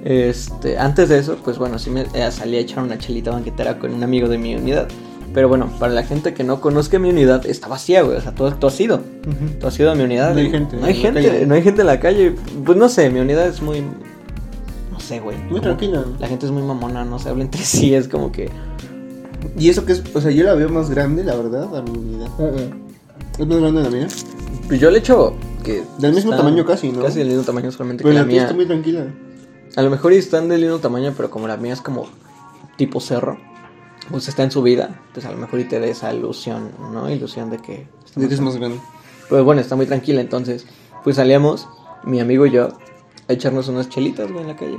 Este, 0.04 0.78
antes 0.78 1.08
de 1.08 1.18
eso, 1.18 1.36
pues 1.44 1.58
bueno, 1.58 1.78
sí 1.78 1.90
me 1.90 2.02
eh, 2.14 2.30
salí 2.30 2.56
a 2.56 2.60
echar 2.60 2.82
una 2.82 2.96
chelita 2.98 3.30
banquetera 3.32 3.78
con 3.78 3.92
un 3.94 4.02
amigo 4.02 4.28
de 4.28 4.38
mi 4.38 4.54
unidad. 4.56 4.88
Pero 5.36 5.50
bueno, 5.50 5.68
para 5.78 5.92
la 5.92 6.02
gente 6.02 6.32
que 6.32 6.44
no 6.44 6.62
conozca 6.62 6.98
mi 6.98 7.10
unidad, 7.10 7.44
está 7.44 7.68
vacía, 7.68 8.00
güey. 8.00 8.16
O 8.16 8.20
sea, 8.22 8.34
tú, 8.34 8.50
tú 8.52 8.68
has 8.68 8.80
ido. 8.80 9.00
Tú 9.60 9.66
has 9.66 9.78
ido 9.78 9.90
a 9.90 9.94
mi 9.94 10.02
unidad. 10.02 10.32
No 10.32 10.40
hay 10.40 10.50
gente 10.50 10.76
No 10.78 10.86
hay 10.86 10.94
gente, 10.94 11.22
calle. 11.22 11.46
no 11.46 11.54
hay 11.54 11.62
gente 11.62 11.80
en 11.82 11.86
la 11.88 12.00
calle. 12.00 12.34
Pues 12.64 12.78
no 12.78 12.88
sé, 12.88 13.10
mi 13.10 13.20
unidad 13.20 13.46
es 13.46 13.60
muy. 13.60 13.82
No 14.90 14.98
sé, 14.98 15.20
güey. 15.20 15.36
Muy 15.50 15.60
tranquila. 15.60 16.06
La 16.18 16.26
gente 16.26 16.46
es 16.46 16.52
muy 16.52 16.62
mamona, 16.62 17.04
no 17.04 17.18
se 17.18 17.28
habla 17.28 17.44
entre 17.44 17.62
sí. 17.62 17.94
Es 17.94 18.08
como 18.08 18.32
que. 18.32 18.48
Y 19.58 19.68
eso 19.68 19.84
que 19.84 19.92
es, 19.92 20.02
o 20.14 20.22
sea, 20.22 20.30
yo 20.30 20.42
la 20.42 20.54
veo 20.54 20.70
más 20.70 20.88
grande, 20.88 21.22
la 21.22 21.36
verdad, 21.36 21.76
a 21.76 21.82
mi 21.82 21.90
unidad. 21.90 22.28
Es 23.38 23.46
más 23.46 23.58
grande 23.58 23.82
la 23.82 23.90
mía. 23.90 24.08
Pues 24.68 24.80
yo 24.80 24.90
le 24.90 25.00
echo. 25.00 25.34
Que 25.62 25.82
Del 25.98 26.14
mismo 26.14 26.34
tamaño 26.34 26.64
casi, 26.64 26.92
¿no? 26.92 27.02
Casi 27.02 27.18
del 27.18 27.28
mismo 27.28 27.42
tamaño, 27.42 27.70
solamente 27.72 28.04
Pero 28.04 28.12
que 28.12 28.14
la 28.14 28.20
la 28.22 28.26
mía 28.26 28.34
mía. 28.36 28.42
está 28.44 28.54
muy 28.54 28.64
tranquila. 28.64 29.04
A 29.76 29.82
lo 29.82 29.90
mejor 29.90 30.14
están 30.14 30.48
del 30.48 30.62
mismo 30.62 30.78
tamaño, 30.78 31.12
pero 31.14 31.28
como 31.28 31.46
la 31.46 31.58
mía 31.58 31.74
es 31.74 31.82
como 31.82 32.06
tipo 32.78 33.00
cerro, 33.00 33.36
pues 34.10 34.28
está 34.28 34.42
en 34.42 34.50
subida, 34.50 35.00
pues 35.12 35.26
a 35.26 35.30
lo 35.32 35.36
mejor 35.38 35.60
y 35.60 35.64
te 35.64 35.80
da 35.80 35.86
esa 35.86 36.12
ilusión, 36.14 36.70
¿no? 36.92 37.08
Ilusión 37.10 37.50
de 37.50 37.58
que... 37.58 37.88
De 38.14 38.28
que 38.28 38.34
es 38.34 38.40
más- 38.40 38.56
grande. 38.56 38.78
Pues 39.28 39.42
bueno, 39.42 39.60
está 39.60 39.74
muy 39.76 39.86
tranquila, 39.86 40.20
entonces, 40.20 40.66
pues 41.02 41.16
salíamos, 41.16 41.68
mi 42.04 42.20
amigo 42.20 42.46
y 42.46 42.52
yo, 42.52 42.68
a 43.28 43.32
echarnos 43.32 43.68
unas 43.68 43.88
chelitas, 43.88 44.30
güey, 44.30 44.42
en 44.42 44.48
la 44.48 44.56
calle. 44.56 44.78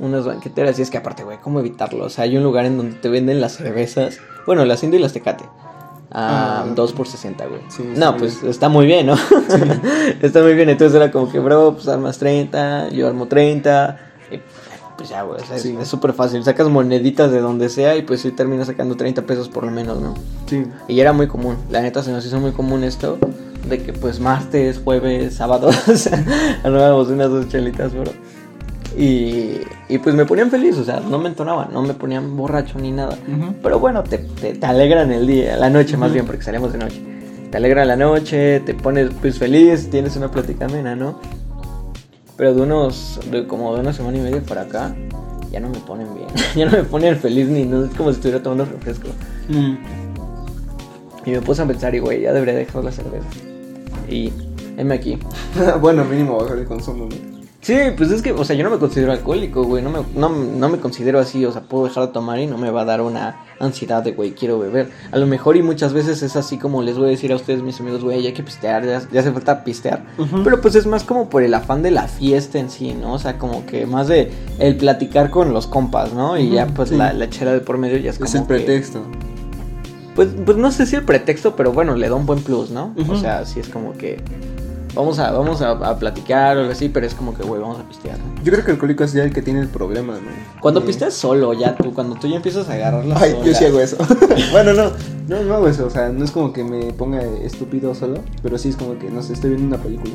Unas 0.00 0.24
banqueteras, 0.24 0.78
y 0.78 0.82
es 0.82 0.90
que 0.90 0.98
aparte, 0.98 1.22
güey, 1.24 1.38
¿cómo 1.38 1.60
evitarlo? 1.60 2.04
O 2.04 2.08
sea, 2.10 2.24
hay 2.24 2.36
un 2.36 2.42
lugar 2.42 2.64
en 2.66 2.76
donde 2.76 2.96
te 2.96 3.08
venden 3.08 3.40
las 3.40 3.56
cervezas, 3.56 4.18
bueno, 4.46 4.64
las 4.64 4.82
Indio 4.82 4.98
y 4.98 5.02
las 5.02 5.12
Tecate. 5.12 5.44
A 6.16 6.60
Ah. 6.62 6.66
2 6.72 6.92
por 6.92 7.08
60, 7.08 7.46
güey. 7.46 7.60
Sí, 7.68 7.82
no, 7.82 7.92
está 8.10 8.16
pues 8.16 8.42
está 8.44 8.68
muy 8.68 8.86
bien, 8.86 9.06
¿no? 9.06 9.14
está 10.22 10.42
muy 10.42 10.54
bien. 10.54 10.68
Entonces 10.68 10.94
era 10.94 11.10
como 11.10 11.30
que, 11.30 11.40
bro, 11.40 11.74
pues 11.74 11.88
armas 11.88 12.18
30, 12.18 12.90
yo 12.90 13.08
armo 13.08 13.26
30. 13.26 13.98
Pues 15.04 15.10
ya, 15.10 15.22
güey. 15.22 15.38
es- 15.54 15.60
Sí. 15.60 15.76
Es 15.78 15.88
súper 15.88 16.14
fácil. 16.14 16.42
Sacas 16.44 16.66
moneditas 16.70 17.30
de 17.30 17.40
donde 17.40 17.68
sea 17.68 17.94
y 17.94 18.00
pues 18.02 18.20
sí 18.22 18.30
terminas 18.30 18.68
sacando 18.68 18.96
30 18.96 19.20
pesos 19.22 19.50
por 19.50 19.64
lo 19.64 19.70
menos, 19.70 20.00
¿no? 20.00 20.14
Sí. 20.46 20.64
Y 20.88 20.98
era 20.98 21.12
muy 21.12 21.26
común. 21.26 21.56
La 21.70 21.82
neta 21.82 22.02
se 22.02 22.10
nos 22.10 22.24
hizo 22.24 22.40
muy 22.40 22.52
común 22.52 22.84
esto. 22.84 23.18
De 23.68 23.82
que 23.82 23.92
pues 23.92 24.18
martes, 24.18 24.80
jueves, 24.82 25.34
sábados 25.34 25.76
armábamos 26.64 27.08
unas 27.08 27.28
dos 27.28 27.48
chelitas, 27.48 27.92
bro. 27.92 28.10
Y, 28.96 29.58
y 29.88 29.98
pues 29.98 30.14
me 30.14 30.24
ponían 30.24 30.50
feliz, 30.50 30.78
o 30.78 30.84
sea, 30.84 31.00
no 31.00 31.18
me 31.18 31.28
entonaban, 31.28 31.68
no 31.72 31.82
me 31.82 31.94
ponían 31.94 32.34
borracho 32.36 32.78
ni 32.78 32.90
nada. 32.92 33.18
Ujú. 33.28 33.54
Pero 33.62 33.78
bueno, 33.80 34.04
te, 34.04 34.18
te, 34.18 34.54
te 34.54 34.66
alegran 34.66 35.10
el 35.12 35.26
día, 35.26 35.56
la 35.56 35.68
noche 35.68 35.96
más 35.96 36.12
bien, 36.12 36.24
porque 36.26 36.42
salimos 36.42 36.72
de 36.72 36.78
noche. 36.78 37.02
Te 37.50 37.56
alegra 37.58 37.84
la 37.84 37.96
noche, 37.96 38.60
te 38.60 38.72
pones 38.74 39.10
pues 39.20 39.38
feliz, 39.38 39.90
tienes 39.90 40.16
una 40.16 40.30
plática 40.30 40.64
amena, 40.66 40.94
¿no? 40.96 41.18
Pero 42.36 42.54
de 42.54 42.62
unos, 42.62 43.20
de 43.30 43.46
como 43.46 43.74
de 43.74 43.80
una 43.80 43.92
semana 43.92 44.18
y 44.18 44.20
media 44.20 44.42
para 44.42 44.62
acá, 44.62 44.94
ya 45.50 45.60
no 45.60 45.68
me 45.68 45.78
ponen 45.78 46.12
bien. 46.14 46.28
ya 46.56 46.66
no 46.66 46.72
me 46.72 46.84
ponen 46.84 47.16
feliz 47.16 47.48
ni 47.48 47.64
no, 47.64 47.84
es 47.84 47.94
como 47.94 48.10
si 48.10 48.16
estuviera 48.16 48.42
tomando 48.42 48.64
refresco. 48.64 49.08
Mm. 49.48 49.76
Y 51.26 51.30
me 51.30 51.40
puse 51.40 51.62
a 51.62 51.66
pensar, 51.66 51.94
y 51.94 52.00
güey, 52.00 52.22
ya 52.22 52.32
debería 52.32 52.54
dejar 52.54 52.84
la 52.84 52.92
cerveza. 52.92 53.26
Y, 54.08 54.32
heme 54.76 54.94
aquí. 54.94 55.18
bueno, 55.80 56.04
mínimo 56.04 56.38
bajar 56.38 56.58
el 56.58 56.66
consumo, 56.66 57.06
¿no? 57.06 57.33
Sí, 57.64 57.74
pues 57.96 58.10
es 58.10 58.20
que, 58.20 58.30
o 58.32 58.44
sea, 58.44 58.54
yo 58.54 58.62
no 58.62 58.68
me 58.68 58.76
considero 58.76 59.10
alcohólico, 59.10 59.64
güey. 59.64 59.82
No 59.82 59.88
me, 59.88 60.00
no, 60.14 60.28
no 60.28 60.68
me 60.68 60.78
considero 60.80 61.18
así, 61.18 61.46
o 61.46 61.50
sea, 61.50 61.62
puedo 61.62 61.84
dejar 61.86 62.08
de 62.08 62.12
tomar 62.12 62.38
y 62.38 62.46
no 62.46 62.58
me 62.58 62.70
va 62.70 62.82
a 62.82 62.84
dar 62.84 63.00
una 63.00 63.36
ansiedad 63.58 64.02
de, 64.02 64.12
güey, 64.12 64.32
quiero 64.32 64.58
beber. 64.58 64.90
A 65.12 65.16
lo 65.16 65.26
mejor 65.26 65.56
y 65.56 65.62
muchas 65.62 65.94
veces 65.94 66.22
es 66.22 66.36
así 66.36 66.58
como 66.58 66.82
les 66.82 66.98
voy 66.98 67.06
a 67.06 67.10
decir 67.10 67.32
a 67.32 67.36
ustedes, 67.36 67.62
mis 67.62 67.80
amigos, 67.80 68.04
güey, 68.04 68.20
ya 68.20 68.28
hay 68.28 68.34
que 68.34 68.42
pistear, 68.42 68.84
ya, 68.84 69.00
ya 69.10 69.20
hace 69.20 69.32
falta 69.32 69.64
pistear. 69.64 70.04
Pero 70.44 70.60
pues 70.60 70.74
es 70.74 70.84
más 70.86 71.04
como 71.04 71.30
por 71.30 71.42
el 71.42 71.54
afán 71.54 71.82
de 71.82 71.90
la 71.90 72.06
fiesta 72.06 72.58
en 72.58 72.68
sí, 72.68 72.92
¿no? 72.92 73.14
O 73.14 73.18
sea, 73.18 73.38
como 73.38 73.64
que 73.64 73.86
más 73.86 74.08
de 74.08 74.30
el 74.58 74.76
platicar 74.76 75.30
con 75.30 75.54
los 75.54 75.66
compas, 75.66 76.12
¿no? 76.12 76.36
Y 76.38 76.50
ya 76.50 76.66
pues 76.66 76.90
sí. 76.90 76.96
la, 76.96 77.14
la 77.14 77.30
chela 77.30 77.52
de 77.54 77.60
por 77.60 77.78
medio 77.78 77.96
ya 77.96 78.10
es 78.10 78.18
como 78.18 78.28
Es 78.28 78.34
el 78.34 78.42
que- 78.42 78.46
pretexto. 78.46 79.00
pues, 80.14 80.28
pues 80.44 80.58
no 80.58 80.70
sé 80.70 80.84
si 80.84 80.96
el 80.96 81.04
pretexto, 81.04 81.56
pero 81.56 81.72
bueno, 81.72 81.96
le 81.96 82.10
da 82.10 82.14
un 82.14 82.26
buen 82.26 82.42
plus, 82.42 82.68
¿no? 82.70 82.94
O 83.08 83.16
sea, 83.16 83.46
sí 83.46 83.58
es 83.60 83.70
como 83.70 83.94
que 83.94 84.20
vamos 84.94 85.18
a, 85.18 85.30
vamos 85.32 85.60
a, 85.60 85.70
a 85.70 85.98
platicar 85.98 86.56
o 86.56 86.60
algo 86.60 86.72
así, 86.72 86.88
pero 86.88 87.06
es 87.06 87.14
como 87.14 87.34
que, 87.34 87.42
güey, 87.42 87.60
vamos 87.60 87.78
a 87.78 87.82
pistear, 87.84 88.18
¿no? 88.18 88.42
Yo 88.42 88.52
creo 88.52 88.64
que 88.64 88.70
el 88.70 88.76
alcohólico 88.76 89.04
es 89.04 89.12
ya 89.12 89.24
el 89.24 89.32
que 89.32 89.42
tiene 89.42 89.60
el 89.60 89.68
problema, 89.68 90.14
¿no? 90.14 90.60
Cuando 90.60 90.84
pisteas 90.84 91.14
solo, 91.14 91.52
ya 91.52 91.74
tú, 91.76 91.92
cuando 91.92 92.16
tú 92.16 92.28
ya 92.28 92.36
empiezas 92.36 92.68
a 92.68 92.74
agarrar 92.74 93.04
la 93.04 93.18
Ay, 93.18 93.36
yo 93.44 93.54
sí 93.54 93.64
hago 93.64 93.80
eso. 93.80 93.96
bueno, 94.52 94.72
no, 94.72 94.90
no, 95.28 95.42
no 95.42 95.54
hago 95.54 95.68
eso. 95.68 95.86
O 95.86 95.90
sea, 95.90 96.08
no 96.08 96.24
es 96.24 96.30
como 96.30 96.52
que 96.52 96.64
me 96.64 96.92
ponga 96.92 97.22
estúpido 97.22 97.94
solo, 97.94 98.20
pero 98.42 98.58
sí 98.58 98.70
es 98.70 98.76
como 98.76 98.98
que, 98.98 99.10
no 99.10 99.22
sé, 99.22 99.32
estoy 99.32 99.50
viendo 99.50 99.74
una 99.74 99.82
película. 99.82 100.12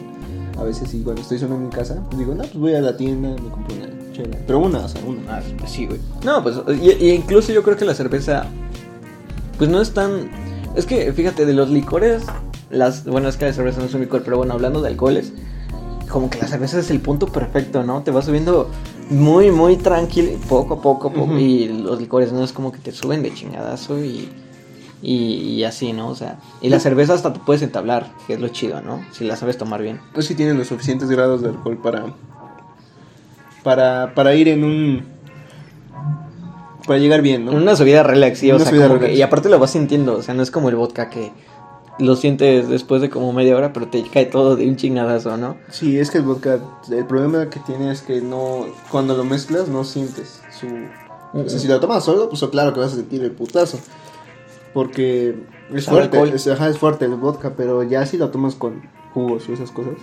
A 0.58 0.64
veces 0.64 0.90
sí, 0.90 1.02
cuando 1.04 1.22
estoy 1.22 1.40
solo 1.40 1.56
en 1.56 1.66
mi 1.66 1.70
casa, 1.70 2.02
pues 2.08 2.20
digo, 2.20 2.34
no, 2.34 2.42
pues 2.42 2.56
voy 2.56 2.76
a 2.76 2.82
la 2.82 2.98
tienda, 2.98 3.30
me 3.30 3.50
compro 3.50 3.76
una 3.76 4.14
chela. 4.14 4.38
Pero 4.46 4.60
una, 4.60 4.80
o 4.80 4.90
sea, 4.90 5.02
una. 5.06 5.38
Ah, 5.38 5.42
pues 5.58 5.72
sí, 5.72 5.86
güey. 5.86 6.00
No, 6.24 6.44
pues, 6.44 6.58
y, 6.82 7.06
y 7.06 7.12
incluso 7.12 7.54
yo 7.54 7.64
creo 7.64 7.78
que 7.78 7.86
la 7.86 7.94
cerveza, 7.94 8.46
pues 9.58 9.70
no 9.70 9.82
es 9.82 9.94
tan... 9.94 10.30
Es 10.76 10.86
que, 10.86 11.12
fíjate, 11.14 11.46
de 11.46 11.54
los 11.54 11.70
licores, 11.70 12.24
las... 12.70 13.06
Bueno, 13.06 13.30
es 13.30 13.38
que 13.38 13.46
la 13.46 13.54
cerveza 13.54 13.80
no 13.80 13.86
es 13.86 13.94
un 13.94 14.02
licor, 14.02 14.24
pero 14.24 14.38
bueno, 14.38 14.54
hablando 14.54 14.82
de 14.82 14.90
alcoholes, 14.90 15.34
como 16.10 16.30
que 16.30 16.40
la 16.40 16.48
cerveza 16.48 16.80
es 16.80 16.90
el 16.92 17.00
punto 17.02 17.28
perfecto, 17.28 17.84
¿no? 17.84 18.02
Te 18.04 18.12
va 18.12 18.22
subiendo 18.22 18.70
muy, 19.10 19.52
muy 19.52 19.76
tranquilo, 19.78 20.32
poco 20.48 20.76
a 20.76 20.82
poco, 20.82 21.12
poco, 21.12 21.38
y 21.38 21.68
los 21.68 22.00
licores 22.00 22.32
no 22.32 22.44
es 22.44 22.52
como 22.54 22.72
que 22.72 22.80
te 22.80 22.92
suben 22.92 23.24
de 23.24 23.34
chingadazo 23.34 24.04
y... 24.04 24.30
Y, 25.02 25.16
y 25.56 25.64
así, 25.64 25.94
¿no? 25.94 26.10
O 26.10 26.16
sea, 26.16 26.40
y 26.62 26.68
la 26.68 26.78
cerveza 26.82 27.14
hasta 27.14 27.32
te 27.32 27.40
puedes 27.40 27.62
entablar, 27.62 28.12
que 28.28 28.34
es 28.34 28.42
lo 28.42 28.50
chido, 28.50 28.82
¿no? 28.82 29.00
Si 29.14 29.24
la 29.24 29.38
sabes 29.38 29.58
tomar 29.58 29.82
bien. 29.82 30.02
Pues 30.14 30.26
sí 30.26 30.36
tienen 30.36 30.58
los 30.58 30.68
suficientes 30.68 31.10
grados 31.10 31.42
de 31.42 31.48
alcohol 31.48 31.78
para. 31.78 32.08
Para, 33.64 34.14
para 34.14 34.36
ir 34.36 34.50
en 34.50 34.66
un. 34.66 35.06
Para 36.86 37.00
llegar 37.00 37.22
bien, 37.22 37.46
¿no? 37.46 37.52
Una 37.54 37.78
subida 37.78 38.04
relax, 38.04 38.40
sí, 38.40 38.52
o 38.52 38.60
sea, 38.60 38.70
subida 38.70 39.00
que- 39.00 39.14
y 39.14 39.22
aparte 39.22 39.48
lo 39.48 39.58
vas 39.58 39.72
sintiendo, 39.72 40.18
o 40.18 40.22
sea, 40.22 40.34
no 40.34 40.44
es 40.44 40.52
como 40.52 40.68
el 40.68 40.76
vodka 40.76 41.10
que 41.10 41.32
lo 42.00 42.16
sientes 42.16 42.70
después 42.70 43.02
de 43.02 43.10
como 43.10 43.34
media 43.34 43.56
hora, 43.56 43.74
pero 43.74 43.88
te 43.88 44.04
cae 44.04 44.26
todo 44.26 44.56
de 44.56 44.68
un 44.68 44.76
chingadazo, 44.78 45.38
¿no? 45.38 45.58
Sí, 45.70 46.00
es 46.00 46.10
que 46.10 46.20
el 46.20 46.24
vodka, 46.24 46.60
el 46.90 47.06
problema 47.06 47.50
que 47.50 47.60
tiene 47.60 47.92
es 47.92 48.02
que 48.02 48.22
no, 48.22 48.66
cuando 48.90 49.16
lo 49.16 49.24
mezclas 49.24 49.68
no 49.68 49.84
sientes 49.84 50.42
su... 50.58 50.68
O 51.32 51.48
sea, 51.48 51.60
si 51.60 51.68
lo 51.68 51.80
tomas 51.80 52.04
solo, 52.04 52.28
pues 52.28 52.42
claro 52.50 52.74
que 52.74 52.80
vas 52.80 52.94
a 52.94 52.96
sentir 52.96 53.24
el 53.24 53.32
putazo. 53.32 53.78
Porque 54.74 55.36
es 55.74 55.86
Sabe 55.86 56.10
fuerte, 56.10 56.36
es, 56.36 56.48
ajá, 56.48 56.70
es 56.70 56.78
fuerte 56.78 57.06
el 57.06 57.16
vodka, 57.16 57.54
pero 57.56 57.84
ya 57.84 58.06
si 58.06 58.18
lo 58.18 58.30
tomas 58.30 58.56
con 58.56 58.82
jugos 59.14 59.48
o 59.48 59.54
esas 59.54 59.72
cosas, 59.72 59.96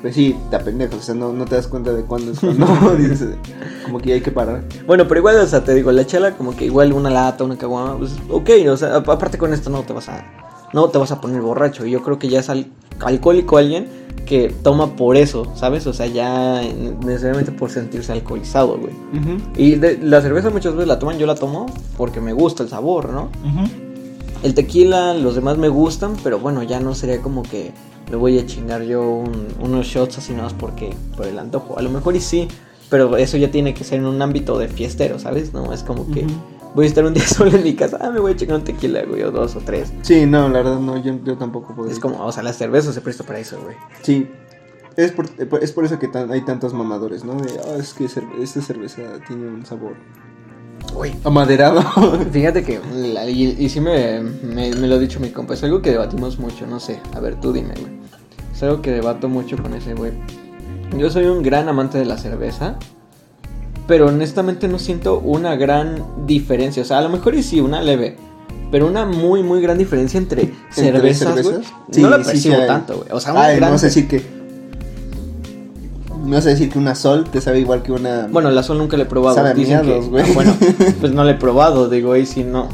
pues 0.00 0.14
sí, 0.14 0.34
te 0.48 0.56
apendejas, 0.56 0.94
o 0.94 1.02
sea, 1.02 1.14
no, 1.14 1.32
no 1.32 1.44
te 1.44 1.56
das 1.56 1.66
cuenta 1.66 1.92
de 1.92 2.04
cuándo 2.04 2.32
es 2.32 2.40
cuando, 2.40 2.66
dices, 2.98 3.36
como 3.84 3.98
que 3.98 4.10
ya 4.10 4.14
hay 4.14 4.20
que 4.22 4.30
parar. 4.30 4.64
Bueno, 4.86 5.06
pero 5.06 5.20
igual, 5.20 5.36
o 5.36 5.46
sea, 5.46 5.62
te 5.62 5.74
digo, 5.74 5.92
la 5.92 6.06
chela 6.06 6.36
como 6.36 6.56
que 6.56 6.64
igual 6.64 6.92
una 6.92 7.10
lata, 7.10 7.44
una 7.44 7.58
caguama, 7.58 7.98
pues 7.98 8.16
ok, 8.30 8.50
o 8.70 8.76
sea, 8.76 8.96
aparte 8.96 9.36
con 9.36 9.52
esto 9.52 9.68
no 9.68 9.82
te 9.82 9.92
vas 9.92 10.08
a 10.08 10.24
no 10.72 10.88
te 10.88 10.98
vas 10.98 11.10
a 11.12 11.20
poner 11.20 11.40
borracho, 11.42 11.84
y 11.86 11.90
yo 11.90 12.02
creo 12.02 12.18
que 12.18 12.28
ya 12.28 12.40
es 12.40 12.48
al- 12.50 12.66
alcohólico 13.00 13.56
alguien 13.58 13.86
que 14.26 14.54
toma 14.62 14.94
por 14.94 15.16
eso, 15.16 15.46
¿sabes? 15.56 15.86
O 15.88 15.92
sea, 15.92 16.06
ya 16.06 16.62
necesariamente 17.04 17.50
por 17.50 17.70
sentirse 17.70 18.12
alcoholizado, 18.12 18.78
güey. 18.78 18.92
Y 19.56 19.74
de- 19.76 19.98
la 19.98 20.20
cerveza 20.20 20.50
muchas 20.50 20.74
veces 20.74 20.86
la 20.86 20.98
toman, 20.98 21.18
yo 21.18 21.26
la 21.26 21.34
tomo 21.34 21.66
porque 21.96 22.20
me 22.20 22.32
gusta 22.32 22.62
el 22.62 22.68
sabor, 22.68 23.10
¿no? 23.10 23.28
El 24.42 24.54
tequila, 24.54 25.14
los 25.14 25.34
demás 25.34 25.58
me 25.58 25.68
gustan, 25.68 26.16
pero 26.22 26.38
bueno, 26.38 26.62
ya 26.62 26.80
no 26.80 26.94
sería 26.94 27.20
como 27.20 27.42
que 27.42 27.72
me 28.10 28.16
voy 28.16 28.38
a 28.38 28.46
chingar 28.46 28.82
yo 28.82 29.02
un- 29.02 29.48
unos 29.60 29.86
shots 29.86 30.18
así 30.18 30.32
nada 30.32 30.44
más 30.44 30.54
porque, 30.54 30.94
por 31.16 31.26
el 31.26 31.38
antojo. 31.38 31.78
A 31.78 31.82
lo 31.82 31.90
mejor 31.90 32.14
y 32.16 32.20
sí, 32.20 32.48
pero 32.88 33.16
eso 33.16 33.36
ya 33.36 33.50
tiene 33.50 33.74
que 33.74 33.84
ser 33.84 33.98
en 33.98 34.06
un 34.06 34.20
ámbito 34.22 34.58
de 34.58 34.68
fiestero, 34.68 35.18
¿sabes? 35.18 35.52
No, 35.52 35.72
es 35.72 35.82
como 35.82 36.06
que. 36.12 36.24
Voy 36.74 36.84
a 36.84 36.88
estar 36.88 37.04
un 37.04 37.14
día 37.14 37.26
solo 37.26 37.56
en 37.56 37.62
mi 37.64 37.74
casa, 37.74 37.98
ah, 38.00 38.10
me 38.10 38.20
voy 38.20 38.32
a 38.32 38.36
chingar 38.36 38.58
un 38.58 38.64
tequila, 38.64 39.02
güey, 39.04 39.22
o 39.22 39.30
dos 39.30 39.56
o 39.56 39.60
tres. 39.60 39.92
Sí, 40.02 40.26
no, 40.26 40.48
la 40.48 40.58
verdad 40.62 40.78
no, 40.80 40.96
yo, 41.02 41.14
yo 41.24 41.36
tampoco 41.36 41.74
podría. 41.74 41.92
Es 41.92 42.00
como, 42.00 42.24
o 42.24 42.32
sea, 42.32 42.42
la 42.42 42.52
cerveza 42.52 42.92
se 42.92 43.00
presta 43.00 43.24
para 43.24 43.38
eso, 43.38 43.60
güey. 43.62 43.76
Sí. 44.02 44.28
Es 44.96 45.12
por, 45.12 45.26
es 45.62 45.72
por 45.72 45.84
eso 45.84 45.98
que 45.98 46.08
tan- 46.08 46.30
hay 46.32 46.42
tantos 46.42 46.74
mamadores, 46.74 47.24
¿no? 47.24 47.34
De, 47.34 47.48
"Ah, 47.64 47.76
es 47.78 47.94
que 47.94 48.04
cer- 48.06 48.28
esta 48.40 48.60
cerveza 48.60 49.02
tiene 49.26 49.46
un 49.48 49.64
sabor 49.64 49.94
Güey. 50.92 51.14
amaderado. 51.24 51.80
Fíjate 52.32 52.64
que, 52.64 52.80
la- 52.94 53.28
y, 53.30 53.56
y 53.58 53.68
sí 53.68 53.80
me, 53.80 54.20
me, 54.20 54.74
me 54.74 54.88
lo 54.88 54.96
ha 54.96 54.98
dicho 54.98 55.20
mi 55.20 55.30
compa, 55.30 55.54
es 55.54 55.62
algo 55.62 55.80
que 55.80 55.90
debatimos 55.90 56.38
mucho, 56.38 56.66
no 56.66 56.80
sé, 56.80 57.00
a 57.14 57.20
ver, 57.20 57.36
tú 57.40 57.52
dime, 57.52 57.74
güey. 57.80 58.00
Es 58.52 58.62
algo 58.64 58.82
que 58.82 58.90
debato 58.90 59.28
mucho 59.28 59.56
con 59.62 59.72
ese 59.74 59.94
güey. 59.94 60.12
Yo 60.98 61.08
soy 61.08 61.26
un 61.26 61.42
gran 61.42 61.68
amante 61.68 61.96
de 61.96 62.04
la 62.04 62.18
cerveza, 62.18 62.76
pero 63.90 64.06
honestamente 64.06 64.68
no 64.68 64.78
siento 64.78 65.18
una 65.18 65.56
gran 65.56 66.04
diferencia, 66.24 66.80
o 66.80 66.86
sea, 66.86 66.98
a 66.98 67.02
lo 67.02 67.08
mejor 67.08 67.34
y 67.34 67.42
sí, 67.42 67.60
una 67.60 67.82
leve, 67.82 68.16
pero 68.70 68.86
una 68.86 69.04
muy, 69.04 69.42
muy 69.42 69.60
gran 69.60 69.78
diferencia 69.78 70.16
entre, 70.16 70.54
cervezas, 70.70 71.32
güey. 71.32 71.42
cervezas? 71.42 71.72
Sí, 71.90 72.00
no 72.00 72.08
la 72.08 72.18
percibo 72.18 72.54
sí 72.54 72.60
hay. 72.60 72.68
tanto, 72.68 72.98
güey. 72.98 73.08
O 73.10 73.18
sea, 73.18 73.32
una 73.32 73.46
Ay, 73.46 73.56
gran... 73.56 73.72
no 73.72 73.76
a 73.76 73.80
decir 73.80 74.06
que. 74.06 74.22
No 76.24 76.36
a 76.36 76.40
decir 76.40 76.70
que 76.70 76.78
una 76.78 76.94
sol 76.94 77.24
te 77.32 77.40
sabe 77.40 77.58
igual 77.58 77.82
que 77.82 77.90
una. 77.90 78.28
Bueno, 78.30 78.52
la 78.52 78.62
sol 78.62 78.78
nunca 78.78 78.96
la 78.96 79.02
he 79.02 79.06
probado. 79.06 79.34
Sabe 79.34 79.54
Dicen 79.54 79.84
miados, 79.84 80.04
que, 80.04 80.10
güey. 80.12 80.24
Ah, 80.24 80.32
bueno, 80.34 80.56
pues 81.00 81.12
no 81.12 81.24
la 81.24 81.32
he 81.32 81.34
probado, 81.34 81.88
digo, 81.88 82.16
y 82.16 82.26
si 82.26 82.44
no. 82.44 82.68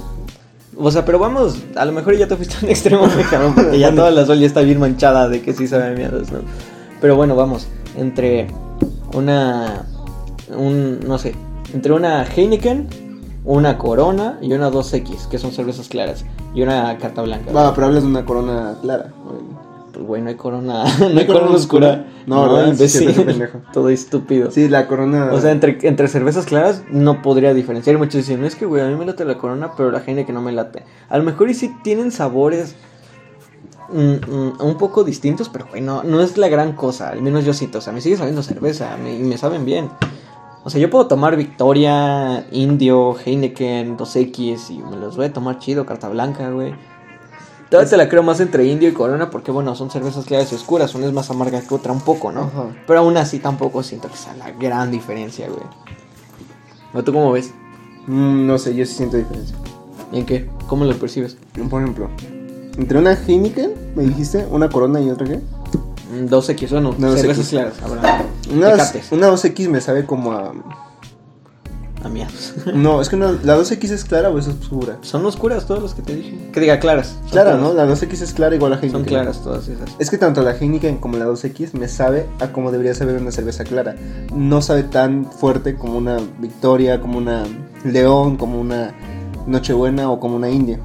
O 0.76 0.90
sea, 0.90 1.06
pero 1.06 1.18
vamos, 1.18 1.62
a 1.76 1.86
lo 1.86 1.92
mejor 1.92 2.14
ya 2.18 2.28
te 2.28 2.36
fuiste 2.36 2.56
a 2.56 2.58
un 2.62 2.68
extremo, 2.68 3.08
cabrón, 3.30 3.54
porque 3.54 3.78
ya 3.78 3.90
toda 3.94 4.10
la 4.10 4.26
sol 4.26 4.38
ya 4.38 4.46
está 4.46 4.60
bien 4.60 4.78
manchada 4.78 5.30
de 5.30 5.40
que 5.40 5.54
sí 5.54 5.66
sabe 5.66 5.86
a 5.86 5.90
miados, 5.92 6.30
¿no? 6.30 6.40
Pero 7.00 7.16
bueno, 7.16 7.34
vamos, 7.36 7.68
entre 7.96 8.48
una, 9.14 9.86
un, 10.54 11.00
no 11.06 11.18
sé, 11.18 11.34
entre 11.72 11.92
una 11.92 12.24
Heineken, 12.24 12.88
una 13.44 13.78
Corona 13.78 14.38
y 14.42 14.52
una 14.52 14.70
2X, 14.70 15.28
que 15.28 15.38
son 15.38 15.52
cervezas 15.52 15.88
claras, 15.88 16.24
y 16.54 16.62
una 16.62 16.96
carta 16.98 17.22
blanca. 17.22 17.52
Va, 17.52 17.74
pero 17.74 17.86
hablas 17.86 18.02
de 18.02 18.08
una 18.08 18.24
corona 18.24 18.76
clara. 18.82 19.12
Pues 19.92 20.04
güey, 20.04 20.20
no 20.20 20.28
hay 20.28 20.34
Corona, 20.34 20.84
no 21.12 21.18
hay 21.18 21.26
Corona 21.26 21.52
oscura. 21.52 22.06
No. 22.26 22.64
Sí, 22.64 22.70
imbécil. 22.70 23.14
sí, 23.14 23.24
todo 23.72 23.88
estúpido. 23.88 24.50
Sí, 24.50 24.68
la 24.68 24.86
corona. 24.86 25.30
O 25.32 25.40
sea, 25.40 25.52
entre, 25.52 25.78
entre 25.82 26.08
cervezas 26.08 26.44
claras 26.44 26.82
no 26.90 27.22
podría 27.22 27.54
diferenciar. 27.54 27.96
Y 27.96 27.98
muchos 27.98 28.16
dicen, 28.16 28.40
no 28.40 28.46
es 28.46 28.56
que, 28.56 28.66
güey, 28.66 28.82
a 28.82 28.88
mí 28.88 28.94
me 28.94 29.06
late 29.06 29.24
la 29.24 29.38
corona, 29.38 29.70
pero 29.76 29.90
la 29.90 30.04
que 30.04 30.32
no 30.32 30.42
me 30.42 30.52
late. 30.52 30.82
A 31.08 31.16
lo 31.16 31.24
mejor 31.24 31.48
y 31.48 31.54
sí 31.54 31.74
tienen 31.82 32.10
sabores 32.10 32.74
mm, 33.90 34.30
mm, 34.30 34.60
un 34.60 34.76
poco 34.76 35.02
distintos, 35.02 35.48
pero, 35.48 35.66
güey, 35.70 35.80
no, 35.80 36.02
no 36.02 36.20
es 36.20 36.36
la 36.36 36.48
gran 36.48 36.72
cosa. 36.72 37.08
Al 37.08 37.22
menos 37.22 37.44
yo 37.46 37.54
siento. 37.54 37.78
O 37.78 37.80
sea, 37.80 37.94
me 37.94 38.00
sigue 38.02 38.16
sabiendo 38.18 38.42
cerveza 38.42 38.96
me- 39.02 39.14
y 39.14 39.22
me 39.22 39.38
saben 39.38 39.64
bien. 39.64 39.88
O 40.66 40.68
sea, 40.68 40.80
yo 40.80 40.90
puedo 40.90 41.06
tomar 41.06 41.36
Victoria, 41.36 42.44
Indio, 42.50 43.14
Heineken, 43.24 43.96
2X 43.96 44.70
y 44.70 44.78
me 44.78 44.96
los 44.96 45.16
voy 45.16 45.26
a 45.26 45.32
tomar 45.32 45.60
chido, 45.60 45.86
carta 45.86 46.08
blanca, 46.08 46.50
güey. 46.50 46.74
Todavía 47.70 47.88
te 47.88 47.96
la 47.96 48.08
creo 48.08 48.24
más 48.24 48.40
entre 48.40 48.66
Indio 48.66 48.88
y 48.88 48.92
Corona 48.92 49.30
porque, 49.30 49.52
bueno, 49.52 49.76
son 49.76 49.92
cervezas 49.92 50.24
claras 50.24 50.50
y 50.50 50.56
oscuras. 50.56 50.92
Una 50.96 51.06
es 51.06 51.12
más 51.12 51.30
amarga 51.30 51.60
que 51.60 51.72
otra 51.72 51.92
un 51.92 52.00
poco, 52.00 52.32
¿no? 52.32 52.40
Ajá. 52.40 52.66
Pero 52.84 52.98
aún 52.98 53.16
así 53.16 53.38
tampoco 53.38 53.84
siento 53.84 54.08
que 54.08 54.16
sea 54.16 54.34
la 54.34 54.50
gran 54.50 54.90
diferencia, 54.90 55.46
güey. 55.46 55.62
¿O 56.92 57.04
tú 57.04 57.12
cómo 57.12 57.30
ves? 57.30 57.54
Mm, 58.08 58.48
no 58.48 58.58
sé, 58.58 58.74
yo 58.74 58.84
sí 58.86 58.94
siento 58.94 59.18
diferencia. 59.18 59.54
¿Y 60.10 60.18
en 60.18 60.26
qué? 60.26 60.50
¿Cómo 60.66 60.84
lo 60.84 60.96
percibes? 60.96 61.36
Por 61.70 61.80
ejemplo, 61.80 62.10
entre 62.76 62.98
una 62.98 63.12
Heineken, 63.12 63.72
me 63.94 64.02
dijiste, 64.02 64.44
una 64.50 64.68
corona 64.68 65.00
y 65.00 65.10
otra 65.10 65.28
qué? 65.28 65.40
Mm, 66.12 66.26
2X, 66.28 66.70
bueno, 66.70 66.94
No, 66.98 67.08
2X. 67.12 67.16
cervezas 67.20 67.48
claras, 67.48 67.74
habrá. 67.82 68.24
Una, 68.52 68.72
Tecates. 68.72 69.12
una 69.12 69.28
2X 69.30 69.68
me 69.68 69.80
sabe 69.80 70.04
como 70.06 70.32
a. 70.32 70.52
A 72.04 72.08
miados. 72.08 72.54
No, 72.74 73.00
es 73.00 73.08
que 73.08 73.16
una- 73.16 73.32
la 73.42 73.56
2X 73.56 73.90
es 73.90 74.04
clara 74.04 74.28
o 74.30 74.38
es 74.38 74.46
oscura. 74.46 74.98
Son 75.00 75.24
oscuras 75.26 75.66
todas 75.66 75.82
las 75.82 75.94
que 75.94 76.02
te 76.02 76.14
dije. 76.14 76.50
Que 76.52 76.60
diga 76.60 76.78
claras. 76.78 77.16
Clara, 77.30 77.52
claras. 77.52 77.60
¿no? 77.60 77.72
La 77.74 77.86
2X 77.86 78.20
es 78.22 78.32
clara 78.34 78.54
igual 78.54 78.74
a 78.74 78.76
Heineken. 78.76 78.92
Son 78.92 79.04
claras 79.04 79.42
todas 79.42 79.66
esas. 79.66 79.90
Es 79.98 80.10
que 80.10 80.18
tanto 80.18 80.42
la 80.42 80.52
Heineken 80.56 80.98
como 80.98 81.16
la 81.16 81.26
2X 81.26 81.72
me 81.74 81.88
sabe 81.88 82.26
a 82.38 82.52
como 82.52 82.70
debería 82.70 82.94
saber 82.94 83.20
una 83.20 83.32
cerveza 83.32 83.64
clara. 83.64 83.96
No 84.32 84.62
sabe 84.62 84.84
tan 84.84 85.24
fuerte 85.32 85.74
como 85.74 85.96
una 85.98 86.18
Victoria, 86.38 87.00
como 87.00 87.18
una 87.18 87.44
León, 87.84 88.36
como 88.36 88.60
una 88.60 88.94
Nochebuena 89.48 90.10
o 90.10 90.20
como 90.20 90.36
una 90.36 90.50
India. 90.50 90.78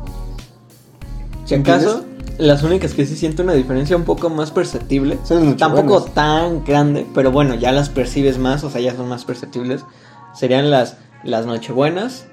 Si 1.46 1.56
acaso, 1.56 2.06
las 2.42 2.64
únicas 2.64 2.96
que 2.96 3.06
sí 3.06 3.16
siento 3.16 3.44
una 3.44 3.54
diferencia 3.54 3.96
un 3.96 4.04
poco 4.04 4.30
más 4.32 4.50
perceptible. 4.50 5.20
Son 5.24 5.58
Tampoco 5.58 6.04
tan 6.04 6.66
grande, 6.66 7.06
pero 7.14 7.32
bueno, 7.32 7.54
ya 7.54 7.72
las 7.72 7.90
percibes 7.90 8.40
más, 8.40 8.64
o 8.64 8.72
sea, 8.72 8.82
ya 8.82 8.96
son 8.96 9.08
más 9.08 9.26
perceptibles. 9.26 9.86
Serían 10.34 10.72
las, 10.72 10.98
las 11.24 11.46
Nochebuenas, 11.46 12.26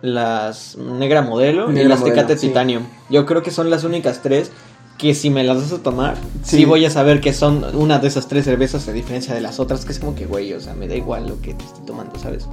las 0.00 0.76
Negra 0.76 1.22
Modelo 1.22 1.70
y 1.70 1.84
las 1.84 2.00
Modelo, 2.00 2.16
Tecate 2.16 2.38
sí. 2.38 2.48
Titanium. 2.48 2.82
Yo 3.08 3.24
creo 3.24 3.44
que 3.44 3.52
son 3.52 3.70
las 3.70 3.84
únicas 3.84 4.20
tres 4.20 4.50
que 4.98 5.14
si 5.14 5.30
me 5.30 5.44
las 5.44 5.58
vas 5.58 5.72
a 5.72 5.82
tomar, 5.82 6.16
sí. 6.42 6.58
Sí. 6.58 6.64
voy 6.64 6.84
a 6.84 6.90
saber 6.90 7.20
que 7.20 7.32
son 7.32 7.64
una 7.76 8.00
de 8.00 8.08
esas 8.08 8.26
tres 8.26 8.44
cervezas 8.44 8.88
a 8.88 8.92
diferencia 8.92 9.32
de 9.32 9.40
las 9.40 9.60
otras, 9.60 9.84
que 9.84 9.92
es 9.92 10.00
como 10.00 10.16
que, 10.16 10.26
güey, 10.26 10.52
o 10.54 10.60
sea, 10.60 10.74
me 10.74 10.88
da 10.88 10.96
igual 10.96 11.28
lo 11.28 11.40
que 11.40 11.54
te 11.54 11.64
estoy 11.64 11.86
tomando, 11.86 12.18
¿sabes? 12.18 12.48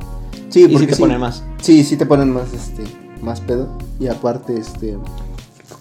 Sí, 0.49 0.63
y 0.63 0.67
porque 0.67 0.79
si 0.79 0.87
te 0.87 0.95
sí. 0.95 1.01
ponen 1.01 1.19
más. 1.19 1.43
Sí, 1.59 1.83
sí 1.83 1.97
te 1.97 2.05
ponen 2.05 2.31
más, 2.31 2.53
este, 2.53 2.83
más 3.21 3.41
pedo. 3.41 3.67
Y 3.99 4.07
aparte, 4.07 4.57
este, 4.57 4.97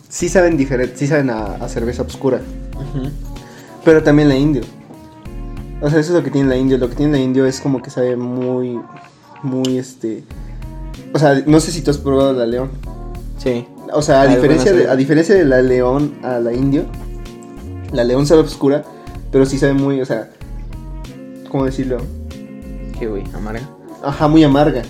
sí 0.08 0.28
saben 0.28 0.56
diferente, 0.56 0.96
sí 0.96 1.06
saben 1.06 1.30
a, 1.30 1.56
a 1.56 1.68
cerveza 1.68 2.02
oscura. 2.02 2.40
Pero 3.84 4.02
también 4.02 4.28
la 4.28 4.36
indio. 4.36 4.62
O 5.80 5.88
sea, 5.88 6.00
eso 6.00 6.12
es 6.12 6.18
lo 6.18 6.24
que 6.24 6.30
tiene 6.30 6.48
la 6.48 6.56
indio. 6.56 6.78
Lo 6.78 6.88
que 6.88 6.96
tiene 6.96 7.12
la 7.12 7.18
indio 7.18 7.46
es 7.46 7.60
como 7.60 7.80
que 7.80 7.90
sabe 7.90 8.16
muy, 8.16 8.80
muy, 9.42 9.78
este... 9.78 10.24
O 11.14 11.18
sea, 11.18 11.42
no 11.46 11.60
sé 11.60 11.70
si 11.72 11.82
tú 11.82 11.90
has 11.90 11.98
probado 11.98 12.32
la 12.32 12.46
león. 12.46 12.70
Sí. 13.38 13.66
O 13.92 14.02
sea, 14.02 14.22
a 14.22 14.26
diferencia, 14.26 14.72
de, 14.72 14.88
a 14.88 14.96
diferencia 14.96 15.34
de 15.34 15.44
la 15.44 15.62
león 15.62 16.18
a 16.22 16.38
la 16.40 16.52
indio, 16.52 16.84
la 17.92 18.04
león 18.04 18.26
sabe 18.26 18.42
oscura, 18.42 18.84
pero 19.32 19.46
sí 19.46 19.58
sabe 19.58 19.72
muy, 19.72 20.00
o 20.00 20.04
sea, 20.04 20.28
¿cómo 21.50 21.64
decirlo? 21.64 21.98
¿Qué, 22.98 23.06
güey? 23.06 23.24
¿Amarga? 23.34 23.62
Ajá, 24.02 24.28
muy 24.28 24.44
amarga. 24.44 24.82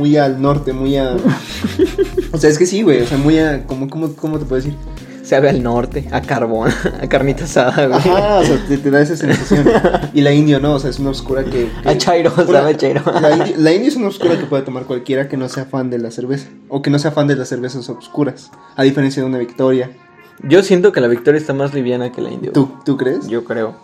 Muy 0.00 0.16
al 0.16 0.40
norte, 0.40 0.72
muy 0.72 0.96
a... 0.96 1.14
o 2.32 2.38
sea, 2.38 2.48
es 2.48 2.56
que 2.58 2.64
sí, 2.64 2.80
güey, 2.80 3.02
o 3.02 3.06
sea, 3.06 3.18
muy 3.18 3.38
a... 3.38 3.66
¿Cómo, 3.66 3.90
cómo, 3.90 4.14
cómo 4.16 4.38
te 4.38 4.46
puedo 4.46 4.62
decir? 4.62 4.74
Sabe 5.22 5.50
al 5.50 5.62
norte, 5.62 6.08
a 6.10 6.22
carbón, 6.22 6.70
a 7.02 7.06
carnita 7.06 7.44
asada, 7.44 7.86
güey. 7.86 7.98
Ajá, 7.98 8.38
o 8.38 8.44
sea, 8.44 8.64
te, 8.66 8.78
te 8.78 8.90
da 8.90 9.02
esa 9.02 9.14
sensación. 9.14 9.68
Y 10.14 10.22
la 10.22 10.32
indio 10.32 10.58
no, 10.58 10.72
o 10.76 10.78
sea, 10.80 10.88
es 10.88 10.98
una 10.98 11.10
oscura 11.10 11.44
que... 11.44 11.70
que- 11.82 11.88
A 11.88 11.98
chairo, 11.98 12.32
Una- 12.34 12.46
sabe 12.46 12.70
a 12.72 12.76
chairo. 12.78 13.02
La 13.20 13.36
indio, 13.36 13.54
la 13.58 13.72
indio 13.74 13.88
es 13.90 13.96
una 13.96 14.08
oscura 14.08 14.38
que 14.38 14.46
puede 14.46 14.62
tomar 14.62 14.84
cualquiera 14.84 15.28
que 15.28 15.36
no 15.36 15.48
sea 15.50 15.66
fan 15.66 15.90
de 15.90 15.98
la 15.98 16.10
cerveza. 16.10 16.48
O 16.70 16.80
que 16.80 16.88
no 16.88 16.98
sea 16.98 17.10
fan 17.12 17.26
de 17.26 17.36
las 17.36 17.48
cervezas 17.50 17.86
oscuras. 17.90 18.50
A 18.76 18.82
diferencia 18.84 19.22
de 19.22 19.28
una 19.28 19.36
Victoria. 19.38 19.90
Yo 20.42 20.62
siento 20.62 20.92
que 20.92 21.02
la 21.02 21.08
victoria 21.08 21.38
está 21.38 21.52
más 21.52 21.74
liviana 21.74 22.10
que 22.10 22.22
la 22.22 22.30
indio. 22.30 22.52
¿Tú, 22.52 22.70
¿tú 22.86 22.96
crees? 22.96 23.28
Yo 23.28 23.44
creo. 23.44 23.74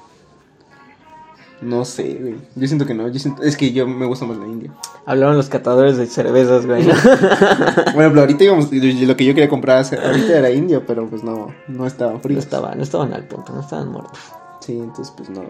No 1.62 1.84
sé, 1.86 2.18
güey. 2.20 2.36
Yo 2.54 2.66
siento 2.66 2.84
que 2.84 2.92
no. 2.94 3.08
Yo 3.08 3.18
siento, 3.18 3.42
es 3.42 3.56
que 3.56 3.72
yo 3.72 3.86
me 3.86 4.04
gusta 4.06 4.26
más 4.26 4.36
la 4.36 4.46
india. 4.46 4.70
Hablaron 5.06 5.36
los 5.36 5.48
catadores 5.48 5.96
de 5.96 6.06
cervezas, 6.06 6.66
güey. 6.66 6.84
Bueno, 7.94 8.10
pero 8.10 8.20
ahorita 8.20 8.44
íbamos. 8.44 8.66
Lo 8.72 9.16
que 9.16 9.24
yo 9.24 9.34
quería 9.34 9.48
comprar 9.48 9.78
ahorita 9.78 10.38
era 10.38 10.50
indio, 10.50 10.84
pero 10.86 11.08
pues 11.08 11.22
no, 11.24 11.54
no 11.68 11.86
estaban 11.86 12.14
No 12.14 12.20
fríos. 12.20 12.44
estaban, 12.44 12.76
no 12.76 12.82
estaban 12.82 13.12
al 13.14 13.24
punto, 13.24 13.52
no 13.54 13.60
estaban 13.60 13.90
muertos. 13.90 14.18
Sí, 14.60 14.78
entonces 14.78 15.12
pues 15.16 15.30
no. 15.30 15.44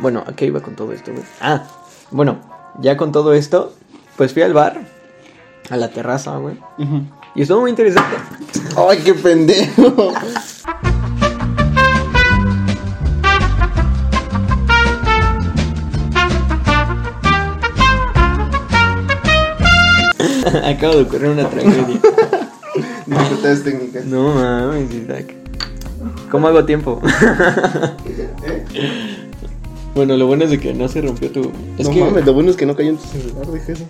Bueno, 0.00 0.22
¿a 0.26 0.32
qué 0.34 0.46
iba 0.46 0.60
con 0.60 0.76
todo 0.76 0.92
esto, 0.92 1.12
güey? 1.12 1.24
Ah, 1.40 1.64
bueno, 2.12 2.38
ya 2.80 2.96
con 2.96 3.10
todo 3.10 3.32
esto, 3.32 3.72
pues 4.16 4.32
fui 4.32 4.42
al 4.42 4.52
bar, 4.54 4.80
a 5.68 5.76
la 5.76 5.88
terraza, 5.90 6.36
güey. 6.36 6.56
Y 7.34 7.42
estuvo 7.42 7.60
muy 7.62 7.70
interesante. 7.70 8.16
¡Ay, 8.76 8.98
qué 8.98 9.14
pendejo! 9.14 10.12
Acabo 20.64 20.94
de 20.96 21.02
ocurrir 21.02 21.30
una 21.30 21.48
tragedia. 21.48 21.86
Dificultades 23.06 23.64
técnicas. 23.64 24.04
No 24.04 24.34
mames, 24.34 24.92
Isaac. 24.94 25.34
¿Cómo 26.30 26.48
hago 26.48 26.64
tiempo? 26.64 27.00
bueno, 29.94 30.16
lo 30.16 30.26
bueno 30.26 30.44
es 30.44 30.50
de 30.50 30.58
que 30.60 30.72
no 30.72 30.88
se 30.88 31.02
rompió 31.02 31.30
tu. 31.30 31.50
Es 31.78 31.86
no 31.88 31.94
que. 31.94 32.00
mames, 32.00 32.24
lo 32.24 32.32
bueno 32.34 32.50
es 32.50 32.56
que 32.56 32.66
no 32.66 32.76
cayó 32.76 32.90
en 32.90 32.96
tu 32.96 33.04
celular, 33.06 33.46
eso. 33.68 33.84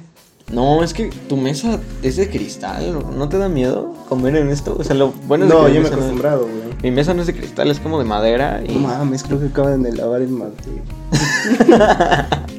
No, 0.53 0.83
es 0.83 0.93
que 0.95 1.11
tu 1.29 1.37
mesa 1.37 1.79
es 2.03 2.17
de 2.17 2.29
cristal. 2.29 2.93
¿no- 2.93 3.13
¿No 3.13 3.29
te 3.29 3.39
da 3.39 3.49
miedo 3.49 3.95
comer 4.09 4.35
en 4.37 4.51
esto? 4.51 4.77
O 4.79 4.83
sea, 4.83 4.97
lo 4.97 5.13
bueno 5.29 5.45
es 5.45 5.51
No, 5.53 5.65
que 5.67 5.71
mi 5.71 5.77
yo 5.77 5.83
me 5.83 5.87
he 5.87 5.91
no- 5.91 5.97
acostumbrado, 5.97 6.41
güey. 6.41 6.75
Mi 6.83 6.91
mesa 6.91 7.15
no 7.15 7.21
es 7.21 7.29
de 7.29 7.35
cristal, 7.35 7.71
es 7.71 7.79
como 7.79 7.99
de 8.01 8.05
madera. 8.05 8.61
Y... 8.67 8.73
No 8.75 8.81
mames, 8.81 9.23
creo 9.23 9.39
que 9.39 9.47
acaban 9.47 9.83
de 9.85 9.93
lavar 9.93 10.23
el 10.23 10.31
mate. 10.31 10.65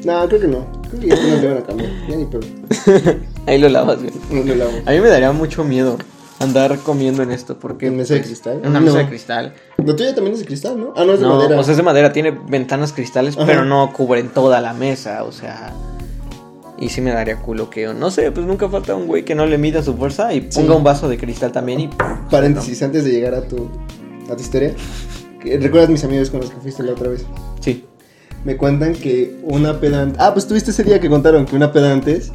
no, 0.05 0.25
creo 0.27 0.39
que 0.39 0.47
no. 0.47 0.65
Creo 0.89 1.01
que 1.01 1.07
ya 1.07 1.15
no 1.15 1.41
le 1.41 1.47
van 1.49 1.57
a 1.57 1.63
cambiar. 1.65 1.89
Ya 2.07 2.15
ni 2.15 2.25
pedo. 2.25 2.41
Ahí 3.47 3.58
lo 3.60 3.69
lavas, 3.69 3.99
güey. 4.01 4.45
Lo 4.45 4.56
lavo. 4.56 4.71
A 4.86 4.91
mí 4.91 4.99
me 4.99 5.10
daría 5.10 5.32
mucho 5.32 5.63
miedo 5.63 5.97
andar 6.39 6.77
comiendo 6.80 7.21
en 7.23 7.32
esto 7.32 7.58
porque... 7.60 7.88
¿En 7.88 7.97
mesa 7.97 8.13
de 8.13 8.19
pues, 8.21 8.30
cristal? 8.30 8.60
En 8.63 8.69
una 8.69 8.80
No. 8.80 8.86
mesa 8.88 8.97
de 8.99 9.08
cristal. 9.08 9.54
La 9.84 9.95
tuya 9.95 10.13
también 10.15 10.34
es 10.34 10.39
de 10.39 10.45
cristal, 10.45 10.80
¿no? 10.80 10.93
Ah, 10.95 11.06
no, 11.06 11.13
es 11.13 11.19
de 11.19 11.25
No, 11.25 11.38
madera. 11.38 11.60
o 11.60 11.63
sea, 11.63 11.71
es 11.71 11.77
de 11.77 11.84
madera, 11.84 12.13
tiene 12.13 12.32
ventanas 12.32 12.93
cristales, 12.93 13.36
Ajá. 13.38 13.45
pero 13.45 13.65
no 13.65 13.91
cubren 13.93 14.30
toda 14.30 14.60
la 14.62 14.73
mesa, 14.73 15.23
o 15.23 15.32
sea. 15.32 15.73
Y 16.80 16.89
sí 16.89 16.99
me 17.01 17.12
daría 17.12 17.38
culo 17.38 17.69
que, 17.69 17.93
no 17.93 18.10
sé, 18.10 18.32
pues 18.32 18.45
nunca 18.45 18.67
falta 18.69 18.95
un 18.95 19.06
güey 19.06 19.23
que 19.23 19.36
no 19.36 19.45
le 19.45 19.60
mida 19.60 19.84
su 19.84 19.95
fuerza 19.95 20.34
y 20.34 20.41
ponga 20.41 20.71
Sí. 20.71 20.77
un 20.77 20.84
vaso 20.84 21.08
de 21.10 21.17
cristal 21.19 21.51
también 21.51 21.80
y. 21.82 21.89
Paréntesis, 22.32 22.82
antes 22.82 23.04
de 23.06 23.12
llegar 23.12 23.36
a 23.36 23.47
tu, 23.47 23.69
a 24.32 24.36
tu 24.36 24.41
historia. 24.41 24.73
¿Recuerdas 25.43 25.89
mis 25.89 26.04
amigos 26.04 26.30
con 26.32 26.39
los 26.41 26.49
que 26.49 26.58
fuiste 26.60 26.82
la 26.82 26.93
otra 26.93 27.10
vez? 27.10 27.23
Sí. 27.60 27.86
Me 28.45 28.58
cuentan 28.58 28.93
que 28.93 29.36
una 29.43 29.80
peda. 29.80 30.12
Ah, 30.17 30.34
pues 30.34 30.47
tuviste 30.47 30.71
ese 30.71 30.84
día 30.84 30.99
que 30.99 31.08
contaron 31.10 31.45
que 31.45 31.56
una 31.56 31.71
peda 31.71 31.91
antes, 31.93 32.32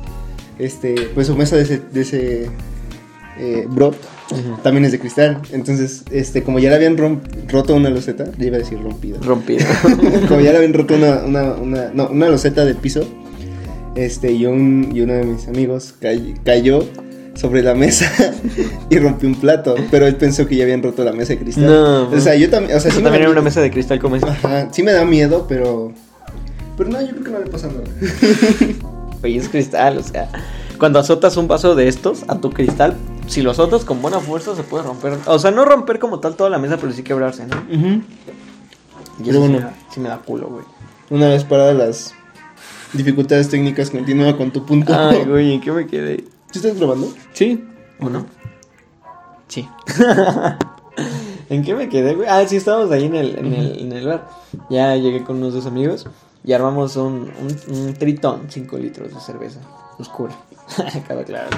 este, 0.58 0.94
pues 1.14 1.26
su 1.26 1.36
mesa 1.36 1.56
de 1.56 1.62
ese, 1.62 1.80
de 1.92 2.00
ese 2.00 2.46
eh, 3.38 3.66
bro 3.68 3.92
también 4.62 4.84
es 4.84 4.92
de 4.92 4.98
cristal. 4.98 5.40
Entonces, 5.52 6.02
este, 6.10 6.42
como 6.42 6.58
ya 6.58 6.70
le 6.70 6.76
habían 6.76 6.96
roto 7.48 7.74
una 7.74 7.90
loseta, 7.90 8.24
ya 8.38 8.46
iba 8.46 8.56
a 8.56 8.60
decir 8.60 8.80
rompida. 8.82 9.18
Rompido. 9.22 9.64
como 10.28 10.40
ya 10.40 10.50
le 10.52 10.56
habían 10.58 10.72
roto 10.74 10.94
una, 10.94 11.22
una, 11.24 11.52
una, 11.54 11.90
no, 11.94 12.08
una 12.08 12.28
loseta 12.28 12.64
del 12.64 12.76
piso, 12.76 13.02
este, 13.94 14.32
y, 14.32 14.46
un, 14.46 14.90
y 14.92 15.00
uno 15.02 15.12
de 15.14 15.24
mis 15.24 15.46
amigos 15.48 15.94
cay- 16.00 16.34
cayó 16.44 16.84
sobre 17.34 17.62
la 17.62 17.74
mesa 17.74 18.10
y 18.90 18.98
rompió 18.98 19.28
un 19.28 19.36
plato, 19.36 19.74
pero 19.90 20.06
él 20.06 20.16
pensó 20.16 20.46
que 20.46 20.56
ya 20.56 20.64
habían 20.64 20.82
roto 20.82 21.04
la 21.04 21.12
mesa 21.12 21.34
de 21.34 21.38
cristal. 21.38 21.66
No. 21.66 22.08
O 22.10 22.20
sea, 22.20 22.34
yo 22.34 22.50
también, 22.50 22.76
o 22.76 22.80
sea, 22.80 22.90
sí 22.90 23.00
también 23.02 23.22
era 23.22 23.30
una 23.30 23.42
mesa 23.42 23.60
de 23.60 23.70
cristal 23.70 24.00
como 24.00 24.16
esa. 24.16 24.28
Ajá, 24.32 24.68
sí 24.72 24.82
me 24.82 24.92
da 24.92 25.04
miedo, 25.04 25.46
pero 25.48 25.92
pero 26.76 26.90
no, 26.90 27.00
yo 27.00 27.10
creo 27.12 27.24
que 27.24 27.30
no 27.30 27.38
le 27.38 27.46
pasa 27.46 27.68
nada. 27.68 27.84
Güey, 29.26 29.38
es 29.38 29.48
cristal, 29.48 29.98
o 29.98 30.02
sea. 30.04 30.30
Cuando 30.78 31.00
azotas 31.00 31.36
un 31.36 31.48
vaso 31.48 31.74
de 31.74 31.88
estos 31.88 32.22
a 32.28 32.38
tu 32.38 32.50
cristal, 32.50 32.94
si 33.26 33.42
lo 33.42 33.50
azotas 33.50 33.84
con 33.84 34.00
buena 34.00 34.20
fuerza 34.20 34.54
se 34.54 34.62
puede 34.62 34.84
romper. 34.84 35.18
O 35.26 35.40
sea, 35.40 35.50
no 35.50 35.64
romper 35.64 35.98
como 35.98 36.20
tal 36.20 36.36
toda 36.36 36.48
la 36.48 36.58
mesa, 36.58 36.76
pero 36.76 36.92
sí 36.92 37.02
quebrarse, 37.02 37.44
¿no? 37.44 37.56
Y 37.68 38.04
Pero 39.24 39.38
eso 39.38 39.46
sí, 39.46 39.52
me 39.52 39.58
da, 39.58 39.74
sí 39.90 39.98
me 39.98 40.08
da 40.10 40.18
culo, 40.18 40.46
güey. 40.46 40.64
Una 41.10 41.28
vez 41.30 41.42
paradas 41.42 41.74
las 41.76 42.14
dificultades 42.92 43.48
técnicas, 43.48 43.90
continúa 43.90 44.36
con 44.36 44.52
tu 44.52 44.64
punto. 44.64 44.94
Ay, 44.96 45.24
güey, 45.28 45.54
¿en 45.54 45.60
qué 45.60 45.72
me 45.72 45.88
quedé? 45.88 46.18
¿Sí 46.52 46.60
estás 46.60 46.78
grabando? 46.78 47.12
Sí. 47.32 47.64
¿O 47.98 48.08
no? 48.08 48.26
Sí. 49.48 49.68
¿En 51.50 51.64
qué 51.64 51.74
me 51.74 51.88
quedé, 51.88 52.14
güey? 52.14 52.28
Ah, 52.30 52.46
sí, 52.46 52.54
estábamos 52.54 52.92
ahí 52.92 53.06
en 53.06 53.16
el, 53.16 53.36
en 53.36 53.52
el, 53.52 53.78
en 53.80 53.92
el 53.92 54.06
bar. 54.06 54.28
Ya 54.70 54.94
llegué 54.94 55.24
con 55.24 55.38
unos 55.38 55.52
dos 55.52 55.66
amigos 55.66 56.06
y 56.46 56.52
armamos 56.52 56.96
un, 56.96 57.30
un, 57.40 57.76
un 57.76 57.94
tritón, 57.94 58.46
5 58.48 58.78
litros 58.78 59.12
de 59.12 59.20
cerveza. 59.20 59.58
Oscura. 59.98 60.34
Cabe 61.08 61.24
claro. 61.24 61.48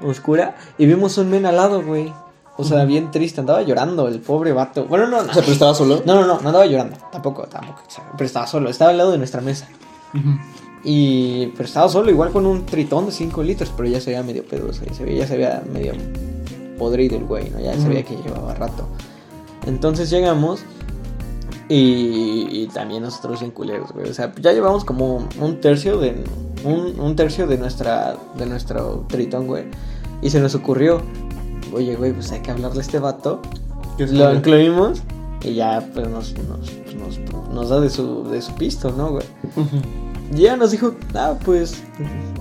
Oscura. 0.00 0.56
Y 0.78 0.86
vimos 0.86 1.18
un 1.18 1.28
men 1.28 1.44
al 1.44 1.56
lado, 1.56 1.82
güey. 1.82 2.12
O 2.56 2.64
sea, 2.64 2.84
bien 2.84 3.10
triste, 3.10 3.40
andaba 3.40 3.62
llorando 3.62 4.06
el 4.06 4.20
pobre 4.20 4.52
vato. 4.52 4.84
Bueno, 4.84 5.08
no, 5.08 5.22
no. 5.22 5.30
O 5.30 5.34
sea, 5.34 5.42
pero 5.42 5.52
estaba 5.52 5.74
solo. 5.74 6.02
No, 6.06 6.14
no, 6.14 6.20
no, 6.20 6.40
no 6.40 6.48
andaba 6.48 6.66
llorando. 6.66 6.96
Tampoco, 7.10 7.44
tampoco. 7.44 7.82
Pero 8.16 8.24
estaba 8.24 8.46
solo. 8.46 8.70
Estaba 8.70 8.92
al 8.92 8.98
lado 8.98 9.10
de 9.10 9.18
nuestra 9.18 9.40
mesa. 9.40 9.66
Y 10.84 11.46
pero 11.48 11.64
estaba 11.64 11.88
solo, 11.88 12.10
igual 12.10 12.30
con 12.30 12.46
un 12.46 12.64
tritón 12.64 13.06
de 13.06 13.12
5 13.12 13.42
litros, 13.42 13.72
pero 13.76 13.88
ya 13.88 14.00
se 14.00 14.10
veía 14.10 14.22
medio 14.22 14.44
pedo, 14.44 14.68
o 14.68 14.72
sea, 14.72 14.86
ya 14.86 14.94
se 14.94 15.04
veía, 15.04 15.20
ya 15.20 15.26
se 15.26 15.36
veía 15.36 15.62
medio 15.72 15.92
podrido 16.76 17.16
el 17.16 17.24
güey, 17.24 17.50
¿no? 17.50 17.60
Ya 17.60 17.74
se 17.74 17.88
veía 17.88 18.02
que 18.04 18.16
llevaba 18.16 18.54
rato. 18.54 18.88
Entonces 19.66 20.10
llegamos 20.10 20.64
y, 21.72 22.48
y 22.50 22.66
también 22.66 23.02
nosotros 23.02 23.40
bien 23.40 23.50
culeros, 23.50 23.92
güey. 23.92 24.10
O 24.10 24.12
sea, 24.12 24.30
ya 24.38 24.52
llevamos 24.52 24.84
como 24.84 25.26
un 25.40 25.60
tercio 25.60 25.98
de 25.98 26.22
un, 26.64 27.00
un 27.00 27.16
tercio 27.16 27.46
de 27.46 27.56
nuestra 27.56 28.16
de 28.36 28.44
nuestro 28.44 29.06
tritón, 29.08 29.46
güey. 29.46 29.64
Y 30.20 30.28
se 30.28 30.40
nos 30.40 30.54
ocurrió, 30.54 31.00
oye, 31.72 31.96
güey, 31.96 32.12
pues 32.12 32.30
hay 32.30 32.40
que 32.40 32.50
hablarle 32.50 32.80
a 32.80 32.82
este 32.82 32.98
vato. 32.98 33.40
¿Qué 33.96 34.04
es 34.04 34.12
Lo 34.12 34.34
incluimos 34.34 35.02
y 35.42 35.54
ya 35.54 35.82
pues 35.94 36.08
nos, 36.08 36.34
nos, 36.46 36.70
nos, 36.94 37.50
nos 37.50 37.68
da 37.70 37.80
de 37.80 37.88
su, 37.88 38.24
de 38.24 38.42
su 38.42 38.54
pisto, 38.54 38.92
¿no, 38.92 39.12
güey? 39.12 39.24
Y 40.34 40.42
ya 40.42 40.56
nos 40.56 40.70
dijo, 40.70 40.94
ah, 41.14 41.34
pues, 41.44 41.82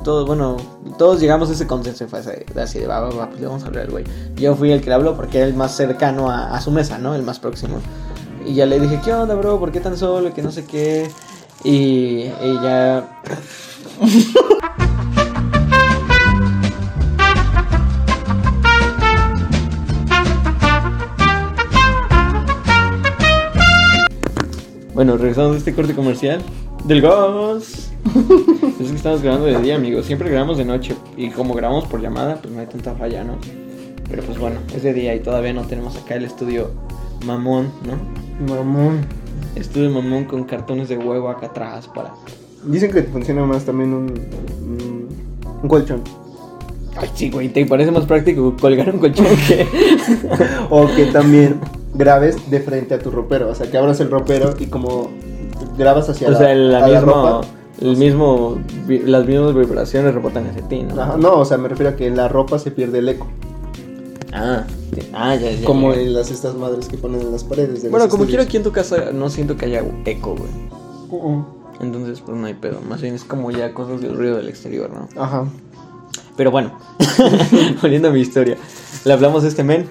todos, 0.04 0.26
bueno, 0.26 0.58
todos 0.98 1.20
llegamos 1.20 1.50
a 1.50 1.54
ese 1.54 1.67
consenso 1.67 2.06
y 2.06 2.08
fue 2.08 2.20
así, 2.20 2.80
de, 2.80 2.88
va, 2.88 3.02
va, 3.02 3.10
va, 3.10 3.28
pues 3.28 3.41
le 3.41 3.48
vamos 3.48 3.63
a 3.63 3.67
hablar 3.67 3.91
güey. 3.91 4.06
Yo 4.36 4.56
fui 4.56 4.72
el 4.72 4.82
que 4.82 4.88
le 4.88 4.96
habló 4.96 5.15
porque 5.15 5.39
era 5.39 5.48
el 5.48 5.54
más 5.54 5.76
cercano 5.76 6.30
a, 6.30 6.56
a 6.56 6.62
su 6.62 6.72
mesa, 6.72 6.98
¿no? 7.00 7.15
El 7.15 7.24
más 7.24 7.39
próximo. 7.39 7.80
Y 8.45 8.56
ya 8.56 8.65
le 8.65 8.80
dije, 8.80 8.99
¿qué 9.04 9.13
onda, 9.13 9.36
bro? 9.36 9.60
¿Por 9.60 9.71
qué 9.71 9.80
tan 9.80 9.97
solo? 9.97 10.34
Que 10.34 10.41
no 10.41 10.51
sé 10.51 10.65
qué. 10.65 11.10
Y, 11.63 12.25
ya... 12.63 13.21
Bueno, 24.93 25.17
regresamos 25.17 25.56
a 25.56 25.58
este 25.58 25.73
corte 25.73 25.95
comercial 25.95 26.41
del 26.84 27.01
gas. 27.01 27.91
es 28.80 28.89
que 28.89 28.95
estamos 28.95 29.21
grabando 29.21 29.47
de 29.47 29.60
día, 29.60 29.75
amigos. 29.75 30.06
Siempre 30.06 30.30
grabamos 30.30 30.58
de 30.58 30.65
noche. 30.65 30.95
Y 31.17 31.30
como 31.30 31.54
grabamos 31.54 31.86
por 31.86 32.01
llamada, 32.01 32.36
pues 32.41 32.54
no 32.54 32.60
hay 32.60 32.67
tanta 32.67 32.93
falla, 32.93 33.23
¿no? 33.23 33.38
Pero 34.10 34.23
pues 34.23 34.38
bueno, 34.38 34.60
es 34.75 34.84
de 34.84 34.93
día 34.93 35.15
y 35.15 35.19
todavía 35.21 35.54
no 35.54 35.63
tenemos 35.63 35.95
acá 35.95 36.15
el 36.15 36.25
estudio 36.25 36.71
mamón, 37.25 37.71
¿no? 37.86 38.31
Mamón. 38.47 39.01
Estudio 39.56 39.89
mamón 39.89 40.25
con 40.25 40.43
cartones 40.45 40.88
de 40.89 40.97
huevo 40.97 41.30
acá 41.30 41.47
atrás 41.47 41.88
para. 41.93 42.13
Dicen 42.65 42.91
que 42.91 43.01
te 43.01 43.12
funciona 43.12 43.43
más 43.45 43.63
también 43.65 43.93
un, 43.93 44.06
un, 44.62 45.08
un 45.62 45.67
colchón. 45.69 46.01
Ay, 46.95 47.10
sí, 47.15 47.30
güey, 47.30 47.49
te 47.49 47.65
parece 47.65 47.91
más 47.91 48.06
práctico 48.06 48.56
colgar 48.60 48.89
un 48.93 48.99
colchón 48.99 49.25
que. 49.47 49.67
O 50.69 50.88
que 50.88 51.06
también 51.08 51.60
grabes 51.93 52.49
de 52.49 52.60
frente 52.62 52.93
a 52.93 52.99
tu 52.99 53.12
ropero. 53.12 53.49
O 53.49 53.56
sea, 53.56 53.69
que 53.69 53.77
abras 53.77 53.99
el 53.99 54.10
ropero 54.10 54.54
y 54.60 54.67
como 54.67 55.10
grabas 55.77 56.08
hacia 56.10 56.27
o 56.27 56.32
la, 56.32 56.38
sea, 56.38 56.56
la 56.56 56.88
misma- 56.88 56.99
ropa. 57.01 57.41
el 57.82 57.97
mismo, 57.97 58.58
las 58.88 59.25
mismas 59.25 59.54
vibraciones 59.56 60.13
rebotan 60.13 60.47
hacia 60.47 60.62
ti, 60.67 60.84
¿no? 60.84 61.01
Ajá, 61.01 61.17
no, 61.17 61.34
o 61.39 61.45
sea, 61.45 61.58
me 61.58 61.67
refiero 61.67 61.91
a 61.91 61.95
que 61.95 62.08
en 62.08 62.15
la 62.15 62.27
ropa 62.30 62.58
se 62.60 62.71
pierde 62.71 62.99
el 62.99 63.10
eco. 63.10 63.27
Ah, 64.34 64.65
ah, 65.13 65.36
ya, 65.36 65.52
ya. 65.52 65.65
Como 65.65 65.94
ya. 65.94 66.02
en 66.02 66.13
las 66.13 66.32
estas 66.32 66.56
madres 66.56 66.88
que 66.88 66.98
ponen 66.98 67.22
en 67.22 67.32
las 67.32 67.44
paredes. 67.44 67.84
De 67.84 67.89
Bueno, 67.89 68.08
como 68.10 68.24
estudios. 68.24 68.46
aquí 68.46 68.58
en 68.58 68.63
tu 68.63 68.72
casa 68.72 69.12
no 69.12 69.30
siento 69.30 69.58
que 69.58 69.65
haya 69.65 69.84
eco, 70.06 70.36
güey. 70.36 70.50
Uh-uh. 71.10 71.46
Entonces, 71.82 72.22
pues 72.22 72.38
no 72.38 72.46
hay 72.48 72.54
pedo. 72.54 72.80
Más 72.82 73.02
bien 73.02 73.15
es 73.15 73.24
como 73.24 73.52
ya 73.52 73.74
cosas 73.74 74.02
del 74.02 74.15
ruido 74.15 74.38
del 74.38 74.48
exterior, 74.50 74.89
¿no? 74.91 75.22
Ajá. 75.22 75.48
Pero 76.38 76.52
bueno, 76.52 76.78
volviendo 77.82 78.08
a 78.10 78.12
mi 78.12 78.22
historia. 78.22 78.58
Le 79.04 79.13
hablamos 79.13 79.44
a 79.44 79.48
este 79.48 79.63
men. 79.63 79.89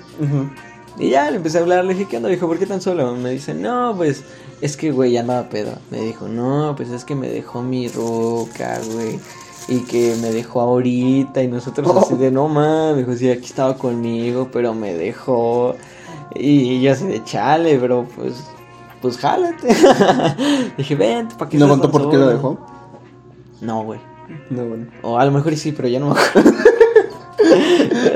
Y 0.98 1.10
ya 1.10 1.30
le 1.30 1.36
empecé 1.36 1.58
a 1.58 1.60
hablar. 1.62 1.84
Le 1.84 1.94
dije, 1.94 2.06
¿qué 2.08 2.16
onda? 2.16 2.28
Dijo, 2.28 2.46
¿por 2.46 2.58
qué 2.58 2.66
tan 2.66 2.80
solo? 2.80 3.14
Me 3.16 3.30
dice, 3.30 3.54
no, 3.54 3.94
pues 3.96 4.22
es 4.60 4.76
que, 4.76 4.90
güey, 4.92 5.12
ya 5.12 5.20
andaba 5.20 5.48
pedo. 5.48 5.72
Me 5.90 6.00
dijo, 6.00 6.28
no, 6.28 6.74
pues 6.76 6.90
es 6.90 7.04
que 7.04 7.14
me 7.14 7.28
dejó 7.28 7.62
mi 7.62 7.88
roca, 7.88 8.80
güey. 8.92 9.18
Y 9.68 9.80
que 9.80 10.16
me 10.20 10.30
dejó 10.30 10.60
ahorita. 10.60 11.42
Y 11.42 11.48
nosotros 11.48 11.96
así 11.96 12.14
de, 12.16 12.30
no 12.30 12.48
mames. 12.48 12.98
Dijo, 12.98 13.16
sí, 13.16 13.30
aquí 13.30 13.46
estaba 13.46 13.76
conmigo, 13.76 14.48
pero 14.52 14.74
me 14.74 14.94
dejó. 14.94 15.76
Y, 16.34 16.72
y 16.72 16.80
yo 16.80 16.92
así 16.92 17.06
de, 17.06 17.22
chale, 17.24 17.78
bro, 17.78 18.06
pues. 18.16 18.44
Pues 19.00 19.16
jálate. 19.16 19.68
dije, 20.76 20.94
vente, 20.94 21.34
¿para 21.36 21.48
qué 21.48 21.56
¿No 21.56 21.68
contó 21.68 21.90
por 21.90 22.10
qué 22.10 22.16
lo 22.18 22.24
solo?" 22.24 22.36
dejó? 22.36 22.66
No, 23.62 23.84
güey. 23.84 24.00
No, 24.50 24.64
bueno. 24.64 24.86
O 25.02 25.18
a 25.18 25.24
lo 25.24 25.30
mejor 25.30 25.56
sí, 25.56 25.72
pero 25.72 25.88
ya 25.88 26.00
no 26.00 26.12
me 26.12 26.20
acuerdo. 26.20 26.52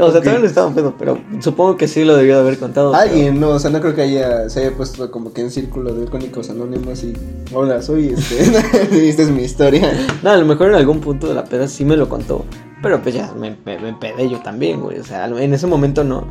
O 0.00 0.10
sea, 0.10 0.20
todavía 0.20 0.38
no 0.40 0.46
estaba 0.46 0.70
pedo, 0.74 0.94
pero 0.98 1.18
supongo 1.40 1.76
que 1.76 1.88
sí 1.88 2.04
lo 2.04 2.16
debió 2.16 2.34
de 2.36 2.40
haber 2.42 2.58
contado. 2.58 2.92
pero- 2.92 3.02
Alguien, 3.02 3.40
no, 3.40 3.50
o 3.50 3.58
sea, 3.58 3.70
no 3.70 3.80
creo 3.80 3.94
que 3.94 4.02
haya, 4.02 4.48
se 4.48 4.60
haya 4.60 4.76
puesto 4.76 5.10
como 5.10 5.32
que 5.32 5.40
en 5.42 5.50
círculo 5.50 5.92
de 5.94 6.02
alcohólicos 6.02 6.50
anónimos 6.50 7.02
y 7.04 7.12
hola, 7.52 7.82
soy 7.82 8.08
este, 8.08 8.40
esta 9.08 9.22
es 9.22 9.30
mi 9.30 9.42
historia. 9.42 9.92
No, 10.22 10.30
a 10.30 10.36
lo 10.36 10.46
mejor 10.46 10.68
en 10.68 10.76
algún 10.76 11.00
punto 11.00 11.26
de 11.28 11.34
la 11.34 11.44
peda 11.44 11.68
sí 11.68 11.84
me 11.84 11.96
lo 11.96 12.08
contó. 12.08 12.44
Pero 12.82 13.00
pues 13.02 13.14
ya 13.14 13.32
me, 13.32 13.56
me, 13.64 13.78
me 13.78 13.88
empedé 13.90 14.28
yo 14.28 14.40
también, 14.42 14.80
güey. 14.80 14.98
O 14.98 15.04
sea, 15.04 15.26
en 15.26 15.54
ese 15.54 15.66
momento 15.66 16.04
no. 16.04 16.24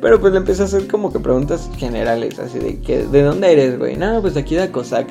Pero 0.00 0.20
pues 0.20 0.32
le 0.32 0.38
empecé 0.38 0.62
a 0.62 0.66
hacer 0.66 0.86
como 0.86 1.12
que 1.12 1.18
preguntas 1.18 1.68
generales, 1.78 2.38
así 2.38 2.58
de 2.60 2.80
que, 2.80 3.06
¿de 3.06 3.22
dónde 3.22 3.50
eres, 3.52 3.78
güey? 3.78 3.96
No, 3.96 4.20
pues 4.20 4.34
de 4.34 4.40
aquí 4.40 4.54
de 4.54 4.70
Cosac. 4.70 5.08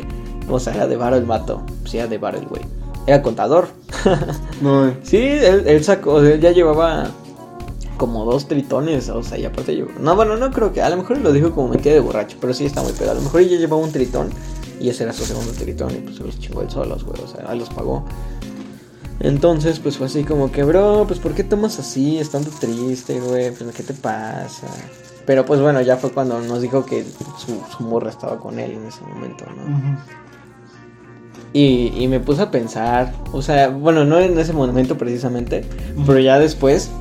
O 0.49 0.60
sea, 0.60 0.73
era 0.75 0.88
de 0.88 0.95
Baro 0.95 1.15
el 1.17 1.25
mato. 1.25 1.63
Sí, 1.86 1.97
era 1.97 2.08
de 2.08 2.17
Baro 2.17 2.38
el 2.38 2.45
güey. 2.45 2.62
Era 3.08 3.21
contador. 3.21 3.67
No, 4.62 4.93
Sí, 5.03 5.17
él, 5.17 5.63
él 5.65 5.84
sacó, 5.84 6.13
o 6.13 6.21
sea, 6.21 6.34
él 6.36 6.39
ya 6.39 6.51
llevaba 6.51 7.08
como 7.97 8.25
dos 8.25 8.47
tritones, 8.47 9.10
o 9.10 9.23
sea, 9.23 9.38
y 9.38 9.45
aparte 9.45 9.75
yo... 9.75 9.88
No, 9.99 10.15
bueno, 10.15 10.38
no 10.38 10.51
creo 10.51 10.73
que, 10.73 10.81
a 10.81 10.89
lo 10.89 10.97
mejor 10.97 11.17
lo 11.19 11.31
dijo 11.31 11.51
como 11.51 11.69
metida 11.69 11.93
de 11.93 11.99
borracho, 11.99 12.38
pero 12.39 12.53
sí 12.53 12.65
está 12.65 12.81
muy 12.81 12.93
pedo. 12.93 13.12
A 13.12 13.15
lo 13.15 13.21
mejor 13.21 13.41
ella 13.41 13.58
llevaba 13.58 13.81
un 13.81 13.91
tritón 13.91 14.29
y 14.79 14.89
ese 14.89 15.03
era 15.03 15.13
su 15.13 15.25
segundo 15.25 15.51
tritón 15.53 15.91
y 15.91 15.99
pues 15.99 16.17
se 16.17 16.23
los 16.23 16.39
chingó 16.39 16.62
él 16.62 16.69
solos, 16.69 17.03
güey, 17.03 17.21
o 17.21 17.27
sea, 17.27 17.53
los 17.55 17.69
pagó. 17.69 18.05
Entonces, 19.19 19.79
pues 19.79 19.97
fue 19.97 20.08
así 20.08 20.23
como 20.23 20.51
que, 20.51 20.63
bro, 20.63 21.05
pues 21.08 21.19
¿por 21.19 21.34
qué 21.34 21.43
tomas 21.43 21.79
así, 21.79 22.17
estando 22.17 22.49
triste, 22.49 23.19
güey? 23.19 23.51
Pues 23.51 23.73
¿qué 23.73 23.84
te 23.84 23.93
pasa? 23.93 24.67
Pero 25.25 25.45
pues 25.45 25.62
bueno, 25.62 25.81
ya 25.81 25.97
fue 25.97 26.12
cuando 26.12 26.39
nos 26.41 26.62
dijo 26.62 26.86
que 26.86 27.03
su, 27.38 27.60
su 27.75 27.84
morra 27.84 28.10
estaba 28.10 28.39
con 28.39 28.60
él 28.60 28.71
en 28.71 28.86
ese 28.86 29.01
momento, 29.01 29.45
¿no? 29.45 29.97
Y, 31.53 31.93
y 31.95 32.08
me 32.10 32.19
puse 32.19 32.41
a 32.41 32.51
pensar, 32.51 33.13
o 33.31 33.41
sea, 33.41 33.69
bueno, 33.69 34.03
no 34.03 34.19
en 34.19 34.38
ese 34.38 34.51
momento 34.51 34.97
precisamente, 34.97 35.63
pero 36.05 36.19
ya 36.19 36.38
después, 36.38 36.91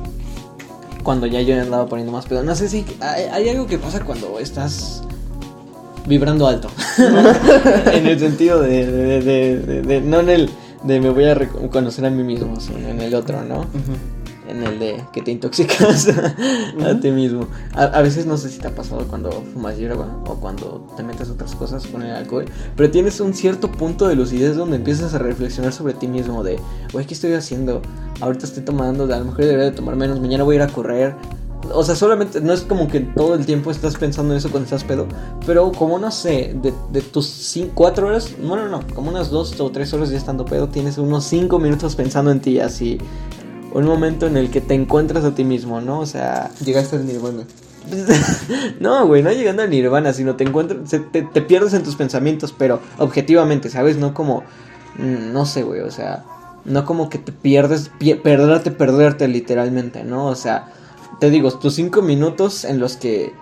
cuando 1.05 1.25
ya 1.27 1.39
yo 1.41 1.61
andaba 1.61 1.85
poniendo 1.85 2.11
más 2.11 2.25
pedo, 2.25 2.43
no 2.43 2.53
sé 2.55 2.67
si 2.67 2.83
hay, 2.99 3.23
hay 3.31 3.47
algo 3.49 3.65
que 3.67 3.77
pasa 3.77 4.01
cuando 4.03 4.37
estás 4.39 5.03
vibrando 6.07 6.47
alto. 6.47 6.67
en 7.93 8.07
el 8.07 8.19
sentido 8.19 8.59
de, 8.61 8.85
de, 8.91 9.21
de, 9.21 9.59
de- 9.59 9.81
de- 9.83 10.01
no 10.01 10.19
en 10.19 10.29
el 10.29 10.49
de 10.83 10.99
me 10.99 11.09
voy 11.11 11.23
a 11.25 11.33
reconocer 11.35 12.05
a 12.05 12.09
mí 12.09 12.23
mismo, 12.23 12.59
sino 12.59 12.89
en 12.89 12.99
el 13.01 13.15
otro, 13.15 13.41
¿no? 13.43 13.65
En 14.47 14.63
el 14.63 14.79
de 14.79 15.03
que 15.11 15.21
te 15.21 15.31
intoxicas 15.31 16.07
a 16.85 16.99
ti 16.99 17.11
mismo. 17.11 17.47
A, 17.73 17.83
a 17.83 18.01
veces 18.01 18.25
no 18.25 18.37
sé 18.37 18.49
si 18.49 18.59
te 18.59 18.67
ha 18.67 18.75
pasado 18.75 19.07
cuando 19.07 19.31
fumas 19.53 19.77
hierba 19.77 20.07
o 20.27 20.35
cuando 20.35 20.87
te 20.95 21.03
metes 21.03 21.29
otras 21.29 21.55
cosas 21.55 21.85
con 21.87 22.03
el 22.03 22.11
alcohol, 22.11 22.45
pero 22.75 22.91
tienes 22.91 23.19
un 23.19 23.33
cierto 23.33 23.71
punto 23.71 24.07
de 24.07 24.15
lucidez 24.15 24.55
donde 24.55 24.77
empiezas 24.77 25.13
a 25.13 25.17
reflexionar 25.17 25.73
sobre 25.73 25.93
ti 25.93 26.07
mismo 26.07 26.43
de, 26.43 26.59
güey, 26.93 27.05
¿qué 27.05 27.13
estoy 27.13 27.33
haciendo? 27.33 27.81
Ahorita 28.21 28.45
estoy 28.45 28.63
tomando, 28.63 29.03
a 29.05 29.19
lo 29.19 29.25
mejor 29.25 29.45
debería 29.45 29.65
de 29.65 29.71
tomar 29.71 29.95
menos, 29.95 30.19
mañana 30.19 30.43
voy 30.43 30.55
a 30.55 30.57
ir 30.57 30.61
a 30.63 30.67
correr. 30.67 31.15
O 31.73 31.83
sea, 31.83 31.95
solamente, 31.95 32.41
no 32.41 32.53
es 32.53 32.61
como 32.61 32.87
que 32.87 32.99
todo 32.99 33.33
el 33.33 33.45
tiempo 33.45 33.71
estás 33.71 33.95
pensando 33.95 34.33
en 34.33 34.37
eso 34.37 34.51
cuando 34.51 34.65
estás 34.65 34.83
pedo, 34.83 35.07
pero 35.47 35.71
como 35.71 35.97
no 35.97 36.11
sé, 36.11 36.55
de, 36.61 36.71
de 36.91 37.01
tus 37.01 37.25
5, 37.25 37.71
4 37.73 38.07
horas, 38.07 38.35
no, 38.39 38.55
no, 38.55 38.69
no, 38.69 38.81
como 38.93 39.09
unas 39.09 39.31
2 39.31 39.59
o 39.59 39.71
3 39.71 39.93
horas 39.93 40.09
ya 40.11 40.17
estando 40.17 40.45
pedo, 40.45 40.69
tienes 40.69 40.99
unos 40.99 41.23
5 41.25 41.57
minutos 41.57 41.95
pensando 41.95 42.29
en 42.29 42.39
ti, 42.39 42.59
así. 42.59 42.99
Un 43.75 43.85
momento 43.85 44.25
en 44.27 44.37
el 44.37 44.49
que 44.49 44.61
te 44.61 44.73
encuentras 44.73 45.23
a 45.25 45.35
ti 45.35 45.43
mismo, 45.43 45.81
¿no? 45.81 45.99
O 45.99 46.05
sea, 46.05 46.49
Llegaste 46.63 46.95
al 46.95 47.05
nirvana. 47.05 47.43
no, 48.79 49.05
güey, 49.05 49.21
no 49.21 49.31
llegando 49.31 49.61
al 49.61 49.69
nirvana, 49.69 50.13
sino 50.13 50.35
te 50.35 50.43
encuentras, 50.43 50.79
te 51.11 51.41
pierdes 51.41 51.73
en 51.73 51.83
tus 51.83 51.95
pensamientos, 51.95 52.53
pero 52.57 52.79
objetivamente, 52.97 53.69
¿sabes? 53.69 53.97
No 53.97 54.13
como, 54.13 54.43
mm, 54.97 55.31
no 55.33 55.45
sé, 55.45 55.63
güey, 55.63 55.81
o 55.81 55.91
sea, 55.91 56.23
no 56.63 56.83
como 56.85 57.09
que 57.09 57.19
te 57.19 57.31
pierdes, 57.31 57.91
pie- 57.99 58.19
perderte, 58.21 58.71
perderte 58.71 59.27
literalmente, 59.27 60.03
¿no? 60.03 60.25
O 60.27 60.35
sea, 60.35 60.69
te 61.19 61.29
digo, 61.29 61.51
tus 61.51 61.75
cinco 61.75 62.01
minutos 62.01 62.65
en 62.65 62.79
los 62.79 62.97
que 62.97 63.33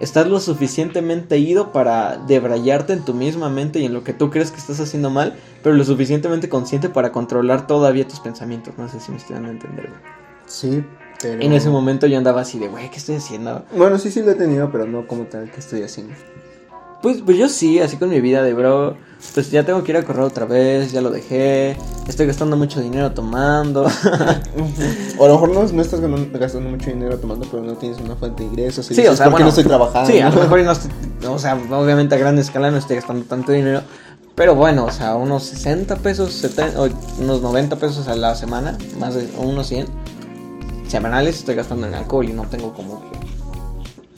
estás 0.00 0.26
lo 0.26 0.40
suficientemente 0.40 1.38
ido 1.38 1.72
para 1.72 2.16
debrayarte 2.16 2.92
en 2.92 3.04
tu 3.04 3.14
misma 3.14 3.48
mente 3.48 3.80
y 3.80 3.84
en 3.84 3.94
lo 3.94 4.04
que 4.04 4.12
tú 4.12 4.30
crees 4.30 4.50
que 4.50 4.58
estás 4.58 4.80
haciendo 4.80 5.10
mal, 5.10 5.34
pero 5.62 5.74
lo 5.74 5.84
suficientemente 5.84 6.48
consciente 6.48 6.88
para 6.88 7.12
controlar 7.12 7.66
todavía 7.66 8.06
tus 8.06 8.20
pensamientos, 8.20 8.74
no 8.78 8.88
sé 8.88 9.00
si 9.00 9.10
me 9.10 9.18
estoy 9.18 9.34
dando 9.34 9.50
a 9.50 9.52
entender, 9.52 9.88
güey. 9.88 10.00
Sí, 10.46 10.84
pero... 11.20 11.42
En 11.42 11.52
ese 11.52 11.70
momento 11.70 12.06
yo 12.06 12.18
andaba 12.18 12.42
así 12.42 12.58
de, 12.58 12.68
güey, 12.68 12.90
¿qué 12.90 12.98
estoy 12.98 13.16
haciendo? 13.16 13.64
Bueno, 13.76 13.98
sí, 13.98 14.10
sí 14.10 14.22
lo 14.22 14.30
he 14.30 14.34
tenido, 14.34 14.70
pero 14.70 14.86
no 14.86 15.06
como 15.06 15.24
tal 15.24 15.50
que 15.50 15.60
estoy 15.60 15.82
haciendo. 15.82 16.14
Pues, 17.02 17.18
pues 17.24 17.36
yo 17.36 17.48
sí, 17.48 17.78
así 17.80 17.96
con 17.96 18.08
mi 18.08 18.20
vida 18.20 18.42
de 18.42 18.52
bro. 18.54 18.96
Pues 19.34 19.50
ya 19.50 19.64
tengo 19.64 19.82
que 19.82 19.92
ir 19.92 19.96
a 19.98 20.04
correr 20.04 20.22
otra 20.22 20.44
vez, 20.44 20.92
ya 20.92 21.00
lo 21.00 21.10
dejé. 21.10 21.76
Estoy 22.06 22.26
gastando 22.26 22.56
mucho 22.56 22.80
dinero 22.80 23.12
tomando. 23.12 23.86
O 25.18 25.24
a 25.24 25.28
lo 25.28 25.34
mejor 25.34 25.48
no, 25.50 25.62
no 25.72 25.82
estás 25.82 26.00
gastando 26.00 26.68
mucho 26.70 26.90
dinero 26.90 27.18
tomando, 27.18 27.46
pero 27.50 27.62
no 27.62 27.72
tienes 27.74 27.98
una 28.00 28.14
fuente 28.16 28.42
de 28.42 28.50
ingresos. 28.50 28.84
y 28.90 28.94
Sí, 28.94 29.00
dices, 29.00 29.14
o 29.14 29.16
sea, 29.16 29.26
¿por 29.26 29.32
qué 29.38 29.42
bueno, 29.42 29.46
no 29.46 29.48
estoy 29.50 29.64
trabajando? 29.64 30.10
Sí, 30.10 30.20
a 30.20 30.28
lo 30.30 30.40
mejor 30.42 30.60
no 30.62 30.72
estoy- 30.72 30.90
o 31.28 31.38
sea, 31.38 31.54
obviamente 31.70 32.14
a 32.14 32.18
gran 32.18 32.38
escala 32.38 32.70
no 32.70 32.76
estoy 32.76 32.96
gastando 32.96 33.24
tanto 33.24 33.52
dinero. 33.52 33.80
Pero 34.34 34.54
bueno, 34.54 34.84
o 34.84 34.90
sea, 34.90 35.14
unos 35.16 35.44
60 35.44 35.96
pesos, 35.96 36.32
70, 36.34 36.80
o 36.82 36.88
unos 37.18 37.40
90 37.40 37.76
pesos 37.76 38.06
a 38.08 38.14
la 38.14 38.34
semana, 38.34 38.76
más 39.00 39.14
de 39.14 39.26
o 39.38 39.42
unos 39.42 39.66
100 39.68 39.86
semanales 40.88 41.36
estoy 41.38 41.54
gastando 41.54 41.86
en 41.86 41.94
alcohol 41.94 42.28
y 42.28 42.32
no 42.34 42.42
tengo 42.44 42.72
como 42.74 43.00
que 43.10 43.15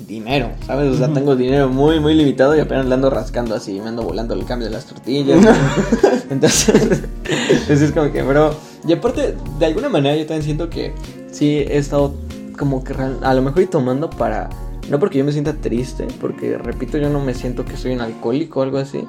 dinero, 0.09 0.51
¿sabes? 0.67 0.91
O 0.91 0.97
sea, 0.97 1.13
tengo 1.13 1.37
dinero 1.37 1.69
muy, 1.69 2.01
muy 2.01 2.15
limitado 2.15 2.57
y 2.57 2.61
apenas 2.61 2.87
le 2.87 2.95
ando 2.95 3.11
rascando 3.11 3.55
así, 3.55 3.79
me 3.79 3.91
ando 3.91 4.03
volando 4.03 4.35
el 4.35 4.45
cambio 4.47 4.67
de 4.67 4.75
las 4.75 4.87
tortillas. 4.87 5.39
Entonces, 6.31 6.69
entonces 7.51 7.83
es 7.83 7.93
como 7.93 8.11
que, 8.11 8.23
bro. 8.23 8.55
Y 8.87 8.93
aparte, 8.93 9.35
de 9.59 9.67
alguna 9.67 9.89
manera 9.89 10.17
yo 10.17 10.27
también 10.27 10.43
siento 10.43 10.69
que 10.71 10.93
sí 11.31 11.59
he 11.59 11.79
estado 11.79 12.15
como 12.59 12.83
que 12.85 12.95
a 12.95 13.35
lo 13.35 13.43
mejor 13.43 13.63
y 13.63 13.67
tomando 13.67 14.11
para... 14.11 14.51
No 14.89 14.99
porque 14.99 15.19
yo 15.19 15.25
me 15.25 15.33
sienta 15.33 15.55
triste, 15.55 16.07
porque 16.21 16.57
repito, 16.57 16.97
yo 16.97 17.11
no 17.11 17.21
me 17.21 17.35
siento 17.35 17.65
que 17.65 17.77
soy 17.77 17.93
un 17.93 18.01
alcohólico 18.01 18.61
o 18.61 18.63
algo 18.63 18.79
así. 18.79 19.07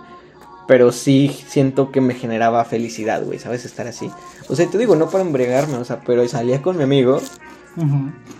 Pero 0.67 0.91
sí 0.91 1.35
siento 1.47 1.91
que 1.91 2.01
me 2.01 2.13
generaba 2.13 2.63
felicidad, 2.65 3.23
güey, 3.23 3.39
¿sabes? 3.39 3.65
Estar 3.65 3.87
así. 3.87 4.09
O 4.49 4.55
sea, 4.55 4.67
te 4.67 4.77
digo, 4.77 4.95
no 4.95 5.09
para 5.09 5.23
embriagarme, 5.23 5.75
o 5.75 5.85
sea, 5.85 6.01
pero 6.05 6.27
salía 6.27 6.61
con 6.61 6.77
mi 6.77 6.83
amigo 6.83 7.21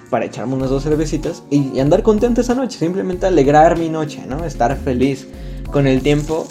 para 0.10 0.26
echarme 0.26 0.56
unas 0.56 0.70
dos 0.70 0.84
cervecitas 0.84 1.44
y, 1.50 1.80
andar 1.80 2.04
contento 2.04 2.42
esa 2.42 2.56
noche, 2.56 2.78
simplemente 2.80 3.26
alegrar 3.26 3.78
mi 3.78 3.90
noche, 3.90 4.24
¿no? 4.28 4.44
Estar 4.46 4.76
feliz 4.78 5.28
con 5.72 5.88
el 5.88 6.02
tiempo. 6.02 6.48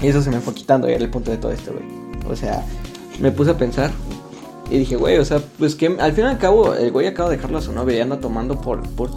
Y 0.00 0.08
eso 0.08 0.22
se 0.22 0.30
me 0.30 0.40
fue 0.40 0.54
quitando, 0.54 0.88
y 0.88 0.92
era 0.92 1.02
el 1.02 1.10
punto 1.10 1.30
de 1.30 1.38
todo 1.38 1.52
esto, 1.52 1.72
güey. 1.72 1.84
O 2.30 2.36
sea, 2.36 2.62
me 3.20 3.32
puse 3.32 3.52
a 3.52 3.56
pensar 3.56 3.90
y 4.70 4.78
dije, 4.78 4.96
güey, 4.96 5.18
o 5.18 5.24
sea, 5.24 5.40
pues 5.58 5.74
que 5.74 5.86
al 5.86 6.12
fin 6.12 6.24
y 6.24 6.28
al 6.28 6.38
cabo, 6.38 6.74
el 6.74 6.90
güey 6.90 7.06
acaba 7.06 7.30
de 7.30 7.36
dejarlo 7.36 7.58
a 7.58 7.62
su 7.62 7.72
novia 7.72 7.96
y 7.96 8.00
anda 8.00 8.18
tomando 8.18 8.60
por, 8.60 8.82
por, 8.90 9.10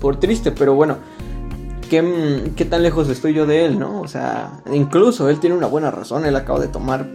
por 0.00 0.18
triste, 0.18 0.50
pero 0.52 0.74
bueno, 0.74 0.96
¿qué, 1.90 2.52
¿qué 2.56 2.64
tan 2.64 2.82
lejos 2.82 3.08
estoy 3.08 3.34
yo 3.34 3.46
de 3.46 3.66
él, 3.66 3.78
no? 3.78 4.00
O 4.00 4.08
sea, 4.08 4.62
incluso 4.72 5.28
él 5.28 5.38
tiene 5.38 5.56
una 5.56 5.66
buena 5.66 5.90
razón, 5.90 6.24
él 6.24 6.34
acaba 6.34 6.60
de 6.60 6.68
tomar 6.68 7.06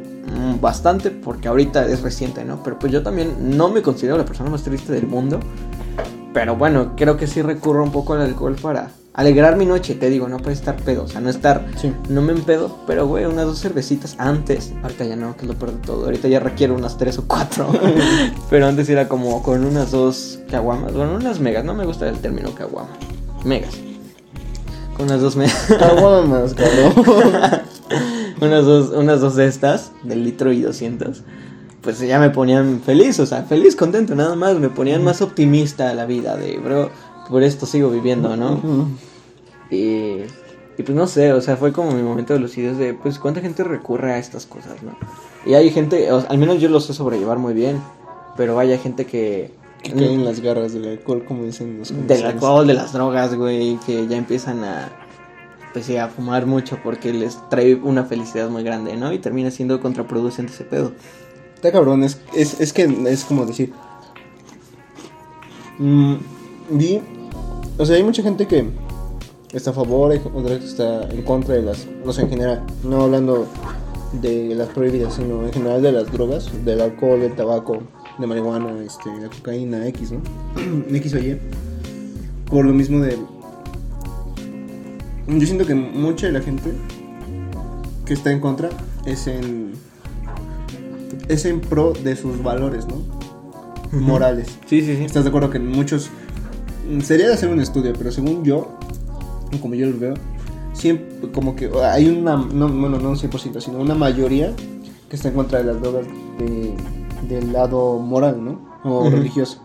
bastante 0.61 1.11
porque 1.11 1.47
ahorita 1.47 1.85
es 1.87 2.01
reciente, 2.01 2.43
¿no? 2.43 2.61
Pero 2.63 2.79
pues 2.79 2.91
yo 2.91 3.03
también 3.03 3.57
no 3.57 3.69
me 3.69 3.81
considero 3.81 4.17
la 4.17 4.25
persona 4.25 4.49
más 4.49 4.63
triste 4.63 4.91
del 4.93 5.07
mundo. 5.07 5.39
Pero 6.33 6.55
bueno, 6.55 6.93
creo 6.97 7.15
que 7.17 7.27
sí 7.27 7.41
recurro 7.41 7.83
un 7.83 7.91
poco 7.91 8.13
al 8.13 8.21
alcohol 8.21 8.55
para 8.61 8.89
alegrar 9.13 9.55
mi 9.55 9.65
noche, 9.65 9.95
te 9.95 10.09
digo, 10.09 10.27
no 10.27 10.39
para 10.39 10.51
estar 10.51 10.75
pedo, 10.75 11.03
o 11.03 11.07
sea, 11.07 11.21
no 11.21 11.29
estar, 11.29 11.65
Sí. 11.77 11.93
no 12.09 12.21
me 12.21 12.33
empedo, 12.33 12.79
pero 12.85 13.07
güey, 13.07 13.23
unas 13.23 13.45
dos 13.45 13.61
cervecitas 13.61 14.15
antes, 14.17 14.73
ahorita 14.83 15.05
ya 15.05 15.15
no, 15.15 15.37
que 15.37 15.45
lo 15.45 15.53
peor 15.53 15.71
de 15.71 15.77
todo, 15.77 16.03
ahorita 16.03 16.27
ya 16.27 16.41
requiero 16.41 16.75
unas 16.75 16.97
tres 16.97 17.17
o 17.17 17.23
cuatro, 17.25 17.69
pero 18.49 18.67
antes 18.67 18.89
era 18.89 19.07
como 19.07 19.41
con 19.41 19.63
unas 19.63 19.91
dos 19.91 20.39
caguamas, 20.51 20.93
bueno, 20.93 21.15
unas 21.15 21.39
megas, 21.39 21.63
no 21.63 21.73
me 21.73 21.85
gusta 21.85 22.09
el 22.09 22.17
término 22.19 22.53
caguama, 22.53 22.89
megas, 23.45 23.75
con 24.97 25.05
unas 25.05 25.21
dos 25.21 25.37
megas, 25.37 25.65
Caguamas, 25.79 26.53
cabrón. 26.55 27.61
Unas 28.41 28.65
dos, 28.65 28.89
unas 28.91 29.21
dos 29.21 29.35
de 29.35 29.47
estas, 29.47 29.91
del 30.03 30.23
litro 30.23 30.51
y 30.51 30.61
200, 30.61 31.23
pues 31.81 31.99
ya 31.99 32.19
me 32.19 32.29
ponían 32.29 32.81
feliz, 32.81 33.19
o 33.19 33.25
sea, 33.25 33.43
feliz, 33.43 33.75
contento, 33.75 34.15
nada 34.15 34.35
más, 34.35 34.55
me 34.55 34.69
ponían 34.69 35.03
más 35.03 35.21
optimista 35.21 35.89
a 35.89 35.93
la 35.93 36.05
vida, 36.05 36.35
de 36.35 36.57
bro, 36.57 36.89
por 37.29 37.43
esto 37.43 37.65
sigo 37.65 37.89
viviendo, 37.89 38.35
¿no? 38.35 38.89
Y, 39.69 40.23
y 40.77 40.83
pues 40.83 40.95
no 40.95 41.07
sé, 41.07 41.33
o 41.33 41.41
sea, 41.41 41.57
fue 41.57 41.71
como 41.71 41.91
mi 41.91 42.01
momento 42.01 42.33
de 42.33 42.39
lucidez 42.39 42.77
de, 42.77 42.93
pues, 42.93 43.19
¿cuánta 43.19 43.41
gente 43.41 43.63
recurre 43.63 44.13
a 44.13 44.17
estas 44.17 44.45
cosas, 44.45 44.81
no? 44.83 44.97
Y 45.45 45.53
hay 45.53 45.69
gente, 45.69 46.11
o 46.11 46.21
sea, 46.21 46.29
al 46.29 46.37
menos 46.37 46.59
yo 46.59 46.69
lo 46.69 46.79
sé 46.79 46.93
sobrellevar 46.93 47.37
muy 47.37 47.53
bien, 47.53 47.79
pero 48.35 48.57
hay 48.59 48.77
gente 48.77 49.05
que... 49.05 49.51
Que 49.83 49.91
caen 49.91 50.13
en 50.13 50.25
las 50.25 50.39
garras 50.39 50.73
del 50.73 50.87
alcohol, 50.87 51.23
como 51.27 51.43
dicen 51.43 51.77
los 51.77 52.07
Del 52.07 52.25
alcohol, 52.25 52.65
de 52.65 52.73
las 52.73 52.91
drogas, 52.91 53.35
güey, 53.35 53.77
que 53.85 54.07
ya 54.07 54.17
empiezan 54.17 54.63
a, 54.63 54.89
sí, 55.81 55.97
a 55.97 56.07
fumar 56.07 56.45
mucho 56.45 56.79
porque 56.83 57.13
les 57.13 57.37
trae 57.49 57.75
una 57.75 58.05
felicidad 58.05 58.49
muy 58.49 58.63
grande, 58.63 58.95
¿no? 58.95 59.11
Y 59.11 59.19
termina 59.19 59.51
siendo 59.51 59.81
contraproducente 59.81 60.53
ese 60.53 60.63
pedo. 60.63 60.91
Está 61.55 61.71
cabrón, 61.71 62.03
es, 62.03 62.21
es, 62.35 62.59
es 62.61 62.73
que 62.73 62.83
es 63.07 63.23
como 63.25 63.45
decir. 63.45 63.73
mm, 65.79 66.15
vi. 66.69 67.01
O 67.77 67.85
sea, 67.85 67.95
hay 67.95 68.03
mucha 68.03 68.23
gente 68.23 68.47
que 68.47 68.65
está 69.51 69.71
a 69.71 69.73
favor, 69.73 70.11
hay 70.11 70.21
otra 70.33 70.59
que 70.59 70.65
está 70.65 71.09
en 71.09 71.21
contra 71.23 71.55
de 71.55 71.63
las. 71.63 71.87
O 72.05 72.13
sea, 72.13 72.23
en 72.23 72.29
general, 72.29 72.63
no 72.83 73.03
hablando 73.03 73.47
de 74.21 74.55
las 74.55 74.69
prohibidas, 74.69 75.15
sino 75.15 75.45
en 75.45 75.53
general 75.53 75.81
de 75.81 75.91
las 75.91 76.11
drogas, 76.11 76.49
del 76.63 76.81
alcohol, 76.81 77.19
del 77.19 77.35
tabaco, 77.35 77.83
de 78.17 78.27
marihuana, 78.27 78.81
este, 78.83 79.09
la 79.19 79.29
cocaína, 79.29 79.87
X, 79.87 80.11
¿no? 80.11 80.21
X 80.97 81.13
o 81.13 81.17
Y. 81.17 81.39
Por 82.49 82.65
lo 82.65 82.73
mismo 82.73 82.99
de. 82.99 83.17
Yo 85.27 85.45
siento 85.45 85.65
que 85.65 85.73
mucha 85.75 86.27
de 86.27 86.33
la 86.33 86.41
gente 86.41 86.71
que 88.05 88.13
está 88.13 88.31
en 88.31 88.39
contra 88.39 88.69
es 89.05 89.27
en 89.27 89.73
es 91.27 91.45
en 91.45 91.59
pro 91.61 91.93
de 91.93 92.15
sus 92.15 92.41
valores, 92.43 92.85
¿no? 92.87 92.95
Morales. 93.99 94.47
Sí, 94.67 94.81
sí, 94.81 94.95
sí. 94.95 95.05
¿Estás 95.05 95.23
de 95.23 95.29
acuerdo 95.29 95.49
que 95.49 95.59
muchos... 95.59 96.09
Sería 97.03 97.27
de 97.27 97.33
hacer 97.33 97.49
un 97.49 97.59
estudio, 97.59 97.93
pero 97.97 98.11
según 98.11 98.43
yo, 98.43 98.77
como 99.61 99.73
yo 99.73 99.87
lo 99.87 99.97
veo, 99.97 100.13
siempre 100.73 101.31
como 101.31 101.55
que 101.55 101.71
hay 101.83 102.07
una... 102.09 102.35
No, 102.37 102.67
bueno, 102.69 102.99
no 102.99 103.09
un 103.09 103.15
100%, 103.15 103.59
sino 103.61 103.79
una 103.79 103.95
mayoría 103.95 104.53
que 105.09 105.15
está 105.15 105.29
en 105.29 105.33
contra 105.35 105.59
de 105.59 105.65
las 105.65 105.81
drogas 105.81 106.05
de- 106.37 106.75
del 107.27 107.51
lado 107.53 107.97
moral, 107.97 108.43
¿no? 108.43 108.59
O 108.83 109.01
Ujú. 109.01 109.09
religioso. 109.15 109.64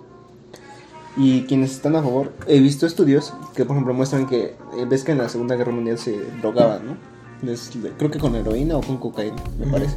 Y 1.16 1.42
quienes 1.42 1.73
están 1.73 1.96
a 1.96 2.03
favor, 2.03 2.33
he 2.46 2.61
visto 2.61 2.87
estudios 2.87 3.33
que, 3.55 3.64
por 3.64 3.75
ejemplo, 3.77 3.92
muestran 3.94 4.27
que 4.27 4.44
eh, 4.44 4.55
ves 4.88 5.05
que 5.05 5.12
en 5.12 5.18
la 5.18 5.29
Segunda 5.29 5.57
Guerra 5.57 5.73
Mundial 5.73 5.99
se 5.99 6.16
drogaban, 6.40 6.87
¿no? 6.87 6.96
Les- 7.42 7.70
creo 7.99 8.11
que 8.11 8.18
con 8.18 8.35
heroína 8.37 8.77
o 8.77 8.81
con 8.81 8.99
cocaína, 8.99 9.37
me 9.59 9.66
parece. 9.66 9.96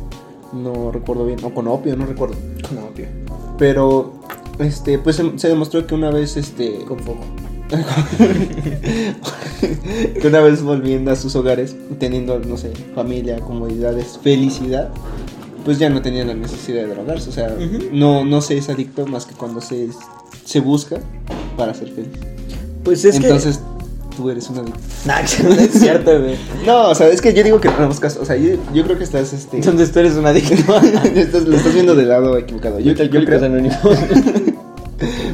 No 0.53 0.91
recuerdo 0.91 1.25
bien, 1.25 1.39
o 1.43 1.53
con 1.53 1.67
opio, 1.67 1.95
no 1.95 2.05
recuerdo. 2.05 2.35
Con 2.67 2.77
opio. 2.79 3.05
Pero, 3.57 4.13
este, 4.59 4.97
pues 4.99 5.15
se, 5.17 5.37
se 5.37 5.49
demostró 5.49 5.85
que 5.85 5.93
una 5.95 6.09
vez, 6.09 6.35
este, 6.37 6.79
Con 6.87 6.99
foco. 6.99 7.23
que 10.21 10.27
una 10.27 10.41
vez 10.41 10.61
volviendo 10.61 11.11
a 11.11 11.15
sus 11.15 11.35
hogares, 11.35 11.75
teniendo, 11.99 12.39
no 12.39 12.57
sé, 12.57 12.71
familia, 12.95 13.39
comodidades, 13.39 14.19
felicidad, 14.21 14.89
pues 15.65 15.79
ya 15.79 15.89
no 15.89 16.01
tenían 16.01 16.27
la 16.27 16.33
necesidad 16.35 16.83
de 16.83 16.93
drogarse. 16.93 17.29
O 17.29 17.33
sea, 17.33 17.55
no, 17.91 18.25
no 18.25 18.41
se 18.41 18.57
es 18.57 18.69
adicto 18.69 19.05
más 19.07 19.25
que 19.25 19.33
cuando 19.35 19.61
se, 19.61 19.89
se 20.53 20.59
busca 20.59 20.97
para 21.57 21.73
ser 21.73 21.89
feliz. 21.89 22.11
Pues 22.83 23.03
es 23.05 23.15
Entonces, 23.15 23.59
tú 24.15 24.29
eres 24.29 24.47
un 24.51 24.59
adicto. 24.59 24.79
Nah, 25.07 25.21
no 25.43 25.53
es 25.55 25.71
cierto, 25.71 26.21
güey. 26.21 26.35
No, 26.63 26.89
o 26.91 26.95
sea, 26.95 27.07
es 27.09 27.21
que 27.21 27.33
yo 27.33 27.43
digo 27.43 27.59
que 27.59 27.69
no 27.69 27.89
caso. 27.99 28.21
O 28.21 28.25
sea, 28.25 28.35
yo, 28.35 28.51
yo 28.71 28.83
creo 28.83 28.99
que 28.99 29.03
estás, 29.03 29.33
este... 29.33 29.57
Entonces 29.57 29.91
tú 29.91 29.97
eres 29.97 30.13
un 30.13 30.27
adicto. 30.27 30.53
estás- 31.15 31.47
lo 31.47 31.57
estás 31.57 31.73
viendo 31.73 31.95
del 31.95 32.09
lado 32.09 32.37
equivocado. 32.37 32.79
Yo, 32.79 32.93
yo 32.93 33.25
creo... 33.25 33.43
Anónimos. 33.43 33.79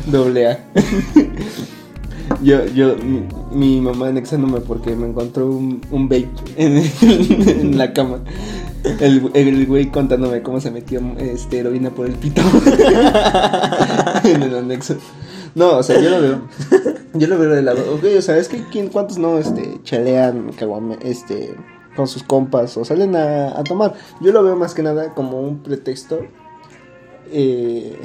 Doble 0.07 0.47
A. 0.47 0.59
Yo, 2.41 2.65
yo, 2.67 2.95
mi, 2.95 3.25
mi 3.51 3.81
mamá 3.81 4.07
anexándome 4.07 4.61
porque 4.61 4.95
me 4.95 5.07
encontró 5.07 5.47
un, 5.47 5.81
un 5.91 6.07
vape 6.07 6.29
en, 6.55 6.81
en 7.01 7.77
la 7.77 7.91
cama. 7.91 8.19
El, 8.99 9.31
el 9.33 9.65
güey 9.65 9.91
contándome 9.91 10.41
cómo 10.41 10.61
se 10.61 10.71
metió 10.71 11.01
este, 11.17 11.59
heroína 11.59 11.89
por 11.89 12.05
el 12.05 12.13
pito. 12.13 12.41
en 14.23 14.43
el 14.43 14.55
anexo. 14.55 14.95
No, 15.55 15.77
o 15.77 15.83
sea, 15.83 15.99
yo 15.99 16.09
lo 16.09 16.21
veo. 16.21 16.41
Yo 17.13 17.27
lo 17.27 17.37
veo 17.37 17.49
de 17.49 17.61
lado. 17.61 17.95
Ok, 17.95 18.05
o 18.17 18.21
sea, 18.21 18.37
es 18.37 18.47
que 18.47 18.63
¿quién, 18.71 18.89
¿cuántos 18.89 19.17
no 19.17 19.37
este, 19.37 19.79
chalean 19.83 20.51
caguame, 20.57 20.97
este, 21.01 21.55
con 21.95 22.07
sus 22.07 22.23
compas 22.23 22.77
o 22.77 22.85
salen 22.85 23.15
a, 23.15 23.59
a 23.59 23.63
tomar? 23.63 23.95
Yo 24.21 24.31
lo 24.31 24.43
veo 24.43 24.55
más 24.55 24.73
que 24.73 24.83
nada 24.83 25.13
como 25.13 25.41
un 25.41 25.63
pretexto. 25.63 26.19
Eh, 27.31 27.97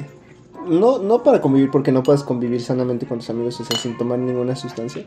no, 0.67 0.99
no 0.99 1.23
para 1.23 1.41
convivir, 1.41 1.71
porque 1.71 1.91
no 1.91 2.03
puedes 2.03 2.23
convivir 2.23 2.61
sanamente 2.61 3.05
con 3.05 3.19
tus 3.19 3.29
amigos, 3.29 3.59
o 3.59 3.65
sea, 3.65 3.77
sin 3.77 3.97
tomar 3.97 4.19
ninguna 4.19 4.55
sustancia. 4.55 5.05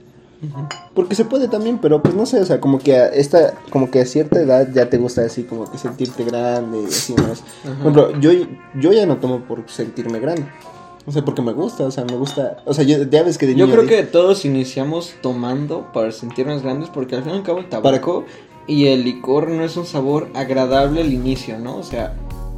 Porque 0.94 1.14
se 1.14 1.24
puede 1.24 1.48
también, 1.48 1.78
pero 1.78 2.00
pues 2.02 2.14
no 2.14 2.24
sé, 2.26 2.40
o 2.40 2.46
sea, 2.46 2.60
como 2.60 2.78
que 2.78 2.96
a 2.96 3.06
esta, 3.08 3.54
como 3.70 3.90
que 3.90 4.00
a 4.00 4.06
cierta 4.06 4.40
edad 4.40 4.68
ya 4.72 4.88
te 4.88 4.96
gusta 4.98 5.22
así 5.22 5.42
como 5.44 5.70
que 5.70 5.78
sentirte 5.78 6.24
grande 6.24 6.82
y 6.82 6.86
así 6.86 7.14
más. 7.14 7.42
Por 7.64 7.72
ejemplo, 7.72 8.20
yo, 8.20 8.30
yo 8.78 8.92
ya 8.92 9.04
no 9.06 9.16
tomo 9.16 9.40
por 9.40 9.64
sentirme 9.68 10.20
grande. 10.20 10.46
O 11.06 11.10
sea, 11.12 11.24
porque 11.24 11.40
me 11.42 11.52
gusta, 11.52 11.84
o 11.84 11.90
sea, 11.90 12.04
me 12.04 12.14
gusta. 12.16 12.58
O 12.66 12.74
sea, 12.74 12.84
yo, 12.84 13.02
ya 13.04 13.22
ves 13.22 13.38
que 13.38 13.46
de 13.46 13.54
Yo 13.54 13.64
niño 13.66 13.74
creo 13.76 13.84
dije- 13.88 13.96
que 13.96 14.02
todos 14.04 14.44
iniciamos 14.44 15.14
tomando 15.22 15.90
para 15.92 16.12
sentirnos 16.12 16.62
grandes 16.62 16.90
porque 16.90 17.16
al 17.16 17.22
fin 17.24 17.32
y 17.32 17.36
al 17.38 17.42
cabo 17.42 17.58
el 17.60 17.68
tabaco 17.68 18.24
y 18.66 18.86
el 18.88 19.04
licor 19.04 19.48
no 19.48 19.64
es 19.64 19.76
un 19.78 19.86
sabor 19.86 20.28
agradable 20.34 21.00
al 21.00 21.12
inicio, 21.12 21.58
¿no? 21.58 21.76
O 21.78 21.82
sea, 21.82 22.14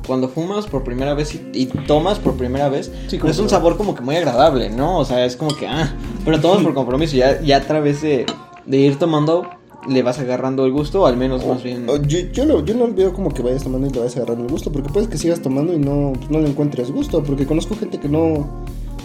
cuando 0.06 0.28
fumas 0.28 0.66
por 0.66 0.84
primera 0.84 1.14
vez 1.14 1.34
y, 1.34 1.50
y 1.52 1.66
tomas 1.66 2.18
por 2.18 2.34
primera 2.36 2.68
vez, 2.68 2.90
Sí, 3.08 3.20
es 3.24 3.38
un 3.38 3.48
sabor 3.48 3.76
como 3.76 3.94
que 3.94 4.02
muy 4.02 4.16
agradable, 4.16 4.70
¿no? 4.70 4.98
O 4.98 5.04
sea, 5.04 5.24
es 5.24 5.36
como 5.36 5.54
que, 5.54 5.66
ah, 5.66 5.94
pero 6.24 6.40
tomas 6.40 6.62
por 6.62 6.74
compromiso, 6.74 7.16
ya, 7.16 7.40
ya 7.40 7.58
a 7.58 7.60
través 7.60 8.02
de, 8.02 8.26
de 8.66 8.76
ir 8.76 8.98
tomando 8.98 9.46
le 9.88 10.02
vas 10.02 10.18
agarrando 10.18 10.66
el 10.66 10.72
gusto, 10.72 11.02
o 11.02 11.06
al 11.06 11.16
menos 11.16 11.46
más 11.46 11.62
bien... 11.62 11.86
Yo, 12.06 12.18
yo, 12.32 12.44
lo, 12.44 12.64
yo 12.64 12.74
no 12.74 12.92
veo 12.92 13.12
como 13.12 13.32
que 13.32 13.42
vayas 13.42 13.62
tomando 13.62 13.86
y 13.86 13.90
le 13.90 13.98
vayas 13.98 14.16
agarrando 14.16 14.44
el 14.44 14.50
gusto, 14.50 14.70
porque 14.70 14.90
puedes 14.90 15.08
que 15.08 15.16
sigas 15.16 15.40
tomando 15.40 15.72
y 15.72 15.78
no, 15.78 16.12
no 16.28 16.38
le 16.38 16.48
encuentres 16.48 16.90
gusto, 16.90 17.22
porque 17.22 17.46
conozco 17.46 17.76
gente 17.76 17.98
que 17.98 18.08
no, 18.08 18.46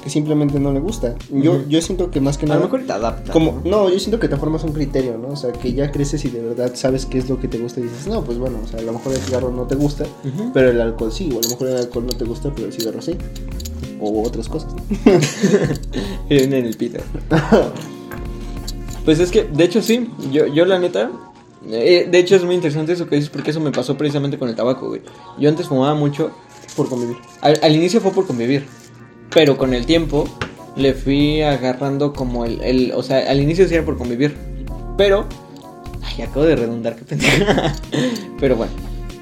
que 0.06 0.12
simplemente 0.12 0.60
no 0.60 0.72
le 0.72 0.80
gusta. 0.80 1.16
Yo, 1.32 1.68
yo 1.68 1.82
siento 1.82 2.12
que 2.12 2.22
más 2.22 2.38
que 2.38 2.46
a 2.46 2.50
nada... 2.50 2.60
lo 2.60 2.68
mejor 2.68 2.86
te 2.86 2.94
adaptas. 2.94 3.32
Como, 3.32 3.60
¿no? 3.66 3.72
no, 3.72 3.90
yo 3.90 3.98
siento 3.98 4.20
que 4.20 4.28
te 4.28 4.38
formas 4.38 4.64
un 4.64 4.72
criterio, 4.72 5.18
¿no? 5.18 5.30
O 5.30 5.36
sea, 5.36 5.52
que 5.52 5.74
ya 5.74 5.92
creces 5.92 6.24
y 6.26 6.30
de 6.30 6.42
verdad 6.42 6.74
sabes 6.76 7.08
qué 7.08 7.18
es 7.18 7.28
lo 7.28 7.40
que 7.40 7.48
te 7.48 7.58
gusta 7.58 7.80
y 7.80 7.84
dices, 7.84 8.06
no, 8.06 8.24
pues 8.24 8.38
bueno, 8.38 8.60
o 8.64 8.68
sea, 8.68 8.80
a 8.80 8.84
lo 8.84 8.94
mejor 8.94 9.14
el 9.14 9.20
cigarro 9.20 9.50
no 9.50 9.64
te 9.64 9.74
gusta, 9.74 10.04
Ujú. 10.24 10.52
pero 10.54 10.70
el 10.70 10.80
alcohol 10.80 11.12
sí, 11.12 11.32
o 11.34 11.40
a 11.40 11.42
lo 11.42 11.50
mejor 11.50 11.70
el 11.70 11.78
alcohol 11.78 12.06
no 12.06 12.16
te 12.16 12.24
gusta, 12.24 12.52
pero 12.56 12.68
el 12.68 12.74
cigarro 12.74 13.02
sí. 13.02 13.18
O 14.00 14.22
otras 14.22 14.48
cosas. 14.48 14.76
en 16.30 16.54
el 16.54 16.78
pito. 16.78 17.00
Pues 19.06 19.20
es 19.20 19.32
que, 19.32 19.44
de 19.44 19.64
hecho, 19.64 19.82
sí. 19.82 20.10
Yo, 20.32 20.46
yo 20.46 20.66
la 20.66 20.78
neta. 20.78 21.10
eh, 21.68 22.08
de 22.12 22.20
hecho, 22.20 22.36
es 22.36 22.44
muy 22.44 22.54
interesante 22.56 22.94
eso 22.94 23.08
que 23.08 23.16
dices, 23.16 23.32
porque 23.32 23.50
eso 23.52 23.60
me 23.60 23.72
pasó 23.72 23.98
precisamente 23.98 24.38
con 24.38 24.50
el 24.50 24.56
tabaco, 24.56 24.88
güey. 24.90 25.02
Yo 25.40 25.50
antes 25.50 25.68
fumaba 25.68 25.96
mucho. 25.96 26.30
Por 26.76 26.90
convivir. 26.90 27.16
Al, 27.42 27.58
al 27.64 27.76
inicio 27.76 28.02
fue 28.02 28.12
por 28.12 28.28
convivir. 28.28 28.68
Pero 29.34 29.58
con 29.58 29.74
el 29.74 29.86
tiempo 29.86 30.26
le 30.76 30.94
fui 30.94 31.42
agarrando 31.42 32.14
como 32.14 32.46
el. 32.46 32.62
el- 32.62 32.92
o 32.96 33.04
sea, 33.04 33.30
al 33.30 33.40
inicio 33.42 33.68
sí 33.68 33.76
era 33.76 33.86
por 33.86 33.98
convivir. 33.98 34.36
Pero. 34.98 35.26
Ay, 36.04 36.22
acabo 36.24 36.46
de 36.46 36.56
redundar, 36.56 36.96
qué 36.96 37.04
pendeja. 37.04 37.74
pero 38.40 38.56
bueno. 38.56 38.72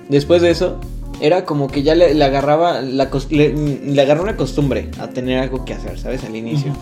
Después 0.10 0.42
de 0.42 0.52
eso. 0.52 0.78
Era 1.22 1.46
como 1.46 1.68
que 1.68 1.84
ya 1.84 1.96
le, 1.96 2.14
le 2.16 2.26
agarraba 2.26 2.82
la 2.82 3.10
le, 3.30 3.54
le 3.86 4.02
agarró 4.02 4.24
una 4.24 4.36
costumbre 4.36 4.90
a 5.00 5.08
tener 5.10 5.40
algo 5.40 5.64
que 5.64 5.74
hacer, 5.74 5.98
¿sabes? 5.98 6.24
Al 6.26 6.36
inicio. 6.36 6.74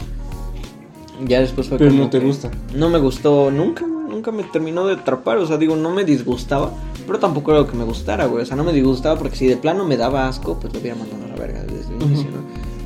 Ya 1.27 1.41
después 1.41 1.67
fue 1.67 1.77
Pero 1.77 1.91
como 1.91 2.03
no 2.05 2.10
te 2.10 2.19
gusta. 2.19 2.49
No 2.73 2.89
me 2.89 2.97
gustó 2.97 3.51
nunca, 3.51 3.86
nunca 3.86 4.31
me 4.31 4.43
terminó 4.43 4.88
de 4.88 4.95
atrapar, 4.95 5.38
o 5.38 5.45
sea, 5.45 5.57
digo, 5.57 5.75
no 5.75 5.91
me 5.91 6.05
disgustaba, 6.05 6.71
pero 7.05 7.19
tampoco 7.19 7.51
era 7.51 7.60
lo 7.60 7.67
que 7.67 7.77
me 7.77 7.84
gustara, 7.84 8.25
güey, 8.25 8.41
o 8.41 8.45
sea, 8.45 8.55
no 8.55 8.63
me 8.63 8.73
disgustaba 8.73 9.19
porque 9.19 9.36
si 9.36 9.45
de 9.45 9.57
plano 9.57 9.86
me 9.86 9.97
daba 9.97 10.27
asco, 10.27 10.57
pues 10.60 10.73
lo 10.73 10.79
hubiera 10.79 10.95
mandado 10.97 11.23
a 11.25 11.27
la 11.27 11.36
verga 11.36 11.62
desde 11.63 11.93
el 11.95 12.01
inicio, 12.01 12.31
¿no? 12.31 12.40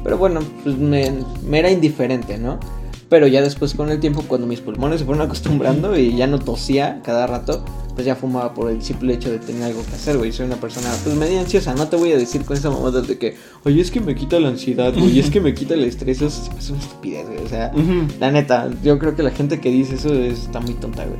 Pero 0.06 0.18
bueno, 0.18 0.40
pues 0.64 0.78
me, 0.78 1.12
me 1.46 1.60
era 1.60 1.70
indiferente, 1.70 2.38
¿no? 2.38 2.60
Pero 3.10 3.28
ya 3.28 3.42
después 3.42 3.74
con 3.74 3.90
el 3.92 4.00
tiempo, 4.00 4.24
cuando 4.28 4.48
mis 4.48 4.62
pulmones 4.62 5.00
se 5.00 5.06
fueron 5.06 5.22
acostumbrando 5.26 5.98
y 6.00 6.16
ya 6.16 6.28
no 6.28 6.40
tosía 6.40 7.02
cada 7.04 7.28
rato, 7.28 7.64
pues 7.96 8.06
ya 8.06 8.16
fumaba 8.16 8.54
por 8.54 8.70
el 8.72 8.82
simple 8.82 9.14
hecho 9.14 9.30
de 9.32 9.40
tener 9.40 9.64
algo 9.64 9.84
que 9.86 9.94
hacer, 9.96 10.18
güey. 10.18 10.32
Soy 10.32 10.46
una 10.48 10.56
persona, 10.58 10.90
pues 11.04 11.16
medio 11.16 11.40
ansiosa. 11.40 11.74
No 11.76 11.88
te 11.88 11.96
voy 11.98 12.12
a 12.14 12.18
decir 12.18 12.44
con 12.46 12.56
esa 12.58 12.70
mamada 12.70 13.02
de 13.02 13.18
que, 13.18 13.36
oye, 13.64 13.82
es 13.82 13.90
que 13.92 14.00
me 14.02 14.16
quita 14.16 14.40
la 14.40 14.50
ansiedad, 14.50 14.94
güey, 14.98 15.20
es 15.20 15.30
que 15.30 15.40
me 15.42 15.54
quita 15.54 15.74
el 15.76 15.84
estrés. 15.86 16.22
Eso 16.22 16.28
hace 16.28 16.72
una 16.74 16.82
estupidez, 16.82 17.26
güey. 17.28 17.40
O 17.44 17.50
sea, 17.50 17.72
la 18.20 18.32
neta, 18.32 18.70
yo 18.84 18.98
creo 19.00 19.16
que 19.16 19.24
la 19.24 19.32
gente 19.32 19.60
que 19.60 19.70
dice 19.72 19.96
eso 19.96 20.14
es- 20.14 20.40
está 20.44 20.60
muy 20.60 20.74
tonta, 20.76 21.06
güey. 21.06 21.20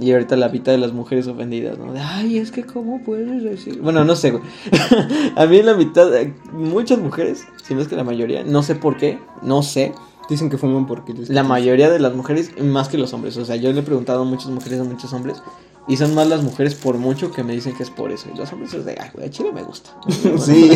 Y 0.00 0.12
ahorita 0.12 0.36
la 0.36 0.48
mitad 0.48 0.72
de 0.72 0.78
las 0.78 0.92
mujeres 0.92 1.26
ofendidas, 1.26 1.78
¿no? 1.78 1.92
De, 1.92 2.00
ay, 2.00 2.38
es 2.38 2.50
que 2.50 2.64
cómo 2.64 3.02
puedes 3.02 3.42
decir. 3.42 3.80
Bueno, 3.80 4.04
no 4.04 4.16
sé, 4.16 4.32
güey. 4.32 4.42
a 5.36 5.46
mí 5.46 5.62
la 5.62 5.74
mitad, 5.74 6.14
eh, 6.16 6.34
muchas 6.52 6.98
mujeres, 6.98 7.44
si 7.62 7.74
no 7.74 7.80
es 7.80 7.88
que 7.88 7.96
la 7.96 8.04
mayoría, 8.04 8.42
no 8.44 8.62
sé 8.62 8.74
por 8.74 8.96
qué, 8.96 9.18
no 9.42 9.62
sé. 9.62 9.92
Dicen 10.28 10.48
que 10.48 10.56
fuman 10.56 10.86
porque 10.86 11.12
les 11.12 11.28
La 11.28 11.42
mayoría 11.42 11.90
de 11.90 11.98
las 11.98 12.14
mujeres, 12.14 12.50
más 12.60 12.88
que 12.88 12.96
los 12.96 13.12
hombres. 13.12 13.36
O 13.36 13.44
sea, 13.44 13.56
yo 13.56 13.72
le 13.72 13.80
he 13.80 13.82
preguntado 13.82 14.22
a 14.22 14.24
muchas 14.24 14.48
mujeres, 14.48 14.80
a 14.80 14.84
muchos 14.84 15.12
hombres. 15.12 15.42
Y 15.86 15.98
son 15.98 16.14
más 16.14 16.26
las 16.26 16.42
mujeres 16.42 16.74
por 16.74 16.96
mucho 16.96 17.30
que 17.30 17.44
me 17.44 17.52
dicen 17.52 17.76
que 17.76 17.82
es 17.82 17.90
por 17.90 18.10
eso. 18.10 18.28
Y 18.32 18.38
los 18.38 18.50
hombres 18.52 18.72
es 18.72 18.86
de, 18.86 18.96
ay, 18.98 19.10
güey, 19.12 19.26
a 19.26 19.30
chile 19.30 19.52
me 19.52 19.62
gusta. 19.62 19.90
Sí. 20.38 20.70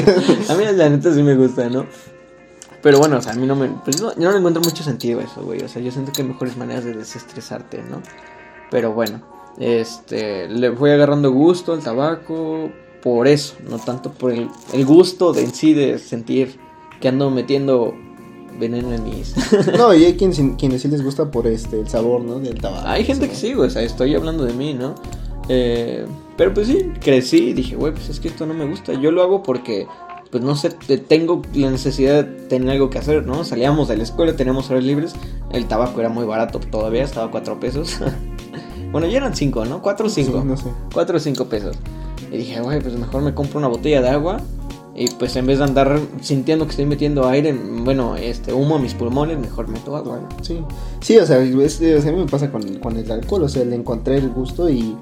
a 0.49 0.55
mí 0.55 0.65
la 0.75 0.91
neta 0.91 1.15
sí 1.15 1.23
me 1.23 1.35
gusta, 1.35 1.69
¿no? 1.71 1.87
Pero 2.83 2.99
bueno, 2.99 3.17
o 3.17 3.23
sea, 3.23 3.33
a 3.33 3.35
mí 3.37 3.47
no 3.47 3.57
me... 3.57 3.69
Pues 3.69 4.01
no, 4.01 4.15
yo 4.15 4.21
no 4.21 4.33
le 4.33 4.39
encuentro 4.39 4.63
mucho 4.63 4.85
sentido 4.85 5.21
a 5.21 5.25
eso, 5.25 5.43
güey. 5.43 5.63
O 5.63 5.69
sea, 5.69 5.83
yo 5.83 5.91
siento 5.91 6.13
que 6.13 6.23
hay 6.23 6.29
mejores 6.29 6.57
maneras 6.57 6.85
de 6.85 6.93
desestresarte, 6.93 7.83
¿no? 7.83 8.03
Pero 8.71 8.93
bueno, 8.93 9.21
este... 9.59 10.49
Le 10.49 10.73
fui 10.73 10.91
agarrando 10.91 11.31
gusto 11.33 11.73
al 11.73 11.81
tabaco 11.81 12.71
por 13.03 13.27
eso. 13.29 13.55
No 13.69 13.79
tanto 13.79 14.11
por 14.13 14.33
el, 14.33 14.49
el 14.73 14.85
gusto 14.85 15.33
de 15.33 15.43
en 15.45 15.55
sí 15.55 15.73
de 15.75 15.99
sentir 15.99 16.59
que 17.01 17.09
ando 17.09 17.31
metiendo 17.31 17.95
veneno 18.59 18.93
en 18.93 19.05
mis... 19.05 19.35
No, 19.79 19.95
y 19.95 20.05
hay 20.05 20.17
quien, 20.17 20.33
quienes 20.57 20.83
sí 20.83 20.89
les 20.89 21.03
gusta 21.05 21.31
por 21.31 21.47
este 21.47 21.81
el 21.81 21.89
sabor, 21.89 22.23
¿no? 22.23 22.41
Del 22.41 22.61
tabaco. 22.61 22.87
Hay 22.89 23.05
gente 23.05 23.29
que 23.29 23.35
sí, 23.37 23.55
güey, 23.55 23.69
o 23.69 23.71
sea, 23.71 23.83
estoy 23.83 24.15
hablando 24.15 24.45
de 24.45 24.53
mí, 24.53 24.75
¿no? 24.75 24.95
Eh, 25.49 26.05
pero 26.37 26.53
pues 26.53 26.67
sí, 26.67 26.91
crecí 27.01 27.51
y 27.51 27.53
dije, 27.55 27.77
güey, 27.77 27.93
pues 27.93 28.09
es 28.11 28.21
que 28.21 28.29
esto 28.29 28.47
no 28.47 28.55
me 28.55 28.67
gusta. 28.67 28.93
Yo 28.95 29.11
lo 29.13 29.23
hago 29.23 29.43
porque, 29.43 29.87
pues 30.31 30.43
no 30.43 30.57
sé, 30.57 30.71
te- 30.71 30.99
tengo 30.99 31.41
la 31.55 31.71
necesidad 31.71 32.25
de 32.25 32.25
tener 32.49 32.71
algo 32.71 32.91
que 32.91 32.99
hacer, 32.99 33.25
¿no? 33.27 33.45
Salíamos 33.45 33.89
de 33.89 33.97
la 33.97 34.03
escuela, 34.03 34.35
teníamos 34.37 34.69
horas 34.71 34.85
libres, 34.85 35.15
el 35.53 35.67
tabaco 35.67 36.01
era 36.01 36.09
muy 36.11 36.25
barato 36.27 36.59
todavía, 36.61 37.03
estaba 37.05 37.27
a 37.27 37.31
4 37.31 37.59
pesos. 37.61 37.99
bueno, 38.93 39.07
ya 39.07 39.19
eran 39.19 39.35
5, 39.35 39.65
¿no? 39.65 39.83
4 39.83 40.07
o 40.07 40.09
5. 40.11 40.41
Sí, 40.41 40.47
no 40.47 40.57
sé. 40.57 40.65
4 40.93 41.17
o 41.17 41.21
5 41.21 41.45
pesos. 41.47 41.77
Y 42.33 42.37
dije, 42.39 42.61
güey, 42.61 42.81
pues 42.81 42.95
mejor 42.95 43.23
me 43.23 43.35
compro 43.35 43.59
una 43.59 43.69
botella 43.69 44.03
de 44.03 44.09
agua. 44.11 44.39
Y 44.95 45.09
pues 45.11 45.37
en 45.37 45.47
vez 45.47 45.59
de 45.59 45.65
andar 45.65 46.01
sintiendo 46.23 46.65
que 46.65 46.71
estoy 46.71 46.85
metiendo 46.85 47.29
aire, 47.29 47.53
bueno, 47.85 48.17
este 48.17 48.53
humo 48.53 48.75
a 48.77 48.79
mis 48.81 48.95
pulmones, 48.95 49.39
mejor 49.39 49.69
meto 49.69 49.95
agua. 49.95 50.19
¿no? 50.21 50.45
Sí, 50.45 50.61
sí, 51.01 51.17
o 51.19 51.25
sea, 51.25 51.39
es- 51.41 51.55
o 51.81 52.01
sea, 52.03 52.11
a 52.11 52.13
mí 52.13 52.19
me 52.19 52.27
pasa 52.27 52.51
con, 52.51 52.63
con 52.81 52.97
el 52.97 53.09
alcohol, 53.13 53.45
o 53.45 53.49
sea, 53.49 53.65
le 53.65 53.77
encontré 53.77 54.17
el 54.19 54.29
gusto 54.31 54.69
y, 54.69 54.97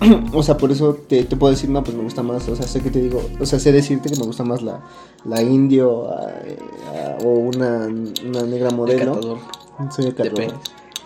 o 0.32 0.42
sea, 0.44 0.56
por 0.56 0.70
eso 0.70 0.94
te, 1.08 1.24
te 1.24 1.34
puedo 1.34 1.52
decir, 1.52 1.68
no, 1.68 1.82
pues 1.82 1.96
me 1.96 2.04
gusta 2.04 2.22
más, 2.22 2.48
o 2.48 2.54
sea, 2.54 2.64
sé 2.68 2.80
que 2.80 2.90
te 2.90 3.00
digo, 3.00 3.20
o 3.40 3.44
sea, 3.44 3.58
sé 3.58 3.72
decirte 3.72 4.08
que 4.08 4.16
me 4.20 4.24
gusta 4.24 4.44
más 4.44 4.62
la, 4.62 4.82
la 5.24 5.42
indio 5.42 6.08
a- 6.12 6.26
a- 6.28 7.18
o 7.24 7.28
una, 7.30 7.86
una 8.24 8.42
negra 8.44 8.68
El 8.68 8.76
modelo. 8.76 9.12
Soy 9.90 10.06
De. 10.12 10.54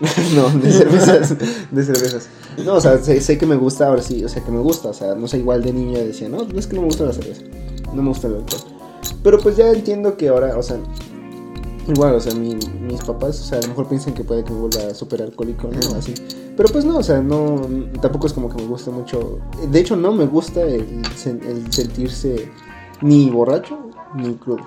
no, 0.34 0.50
de 0.50 0.72
cervezas, 0.72 1.36
de 1.70 1.84
cervezas. 1.84 2.28
No, 2.64 2.74
o 2.74 2.80
sea, 2.80 2.98
sé, 2.98 3.20
sé 3.20 3.38
que 3.38 3.46
me 3.46 3.56
gusta, 3.56 3.88
ahora 3.88 4.02
sí, 4.02 4.24
o 4.24 4.28
sea, 4.28 4.42
que 4.44 4.50
me 4.50 4.60
gusta, 4.60 4.88
o 4.88 4.94
sea, 4.94 5.14
no 5.14 5.28
sé, 5.28 5.38
igual 5.38 5.62
de 5.62 5.72
niño 5.72 5.98
decía, 5.98 6.28
no, 6.28 6.42
es 6.56 6.66
que 6.66 6.74
no 6.74 6.82
me 6.82 6.86
gusta 6.88 7.04
la 7.04 7.12
cerveza, 7.12 7.42
no 7.92 8.02
me 8.02 8.08
gusta 8.08 8.26
el 8.26 8.34
alcohol. 8.36 8.60
Pero 9.22 9.38
pues 9.38 9.56
ya 9.56 9.70
entiendo 9.70 10.16
que 10.16 10.28
ahora, 10.28 10.56
o 10.58 10.62
sea, 10.62 10.78
igual, 11.86 12.14
o 12.14 12.20
sea, 12.20 12.34
mi- 12.34 12.58
mis 12.80 13.02
papás, 13.04 13.40
o 13.40 13.44
sea, 13.44 13.58
a 13.58 13.62
lo 13.62 13.68
mejor 13.68 13.88
piensan 13.88 14.14
que 14.14 14.24
puede 14.24 14.42
que 14.44 14.52
me 14.52 14.60
vuelva 14.60 14.94
súper 14.94 15.22
alcohólico, 15.22 15.68
¿no? 15.68 15.96
Así. 15.96 16.14
Pero 16.56 16.68
pues 16.70 16.84
no, 16.84 16.98
o 16.98 17.02
sea, 17.02 17.20
no, 17.20 17.66
tampoco 18.00 18.26
es 18.26 18.32
como 18.32 18.48
que 18.48 18.56
me 18.62 18.68
guste 18.68 18.90
mucho. 18.90 19.38
De 19.70 19.80
hecho, 19.80 19.96
no 19.96 20.12
me 20.12 20.26
gusta 20.26 20.62
el, 20.62 21.02
el 21.26 21.72
sentirse 21.72 22.48
ni 23.02 23.28
borracho 23.30 23.78
ni 24.14 24.34
crudo. 24.34 24.62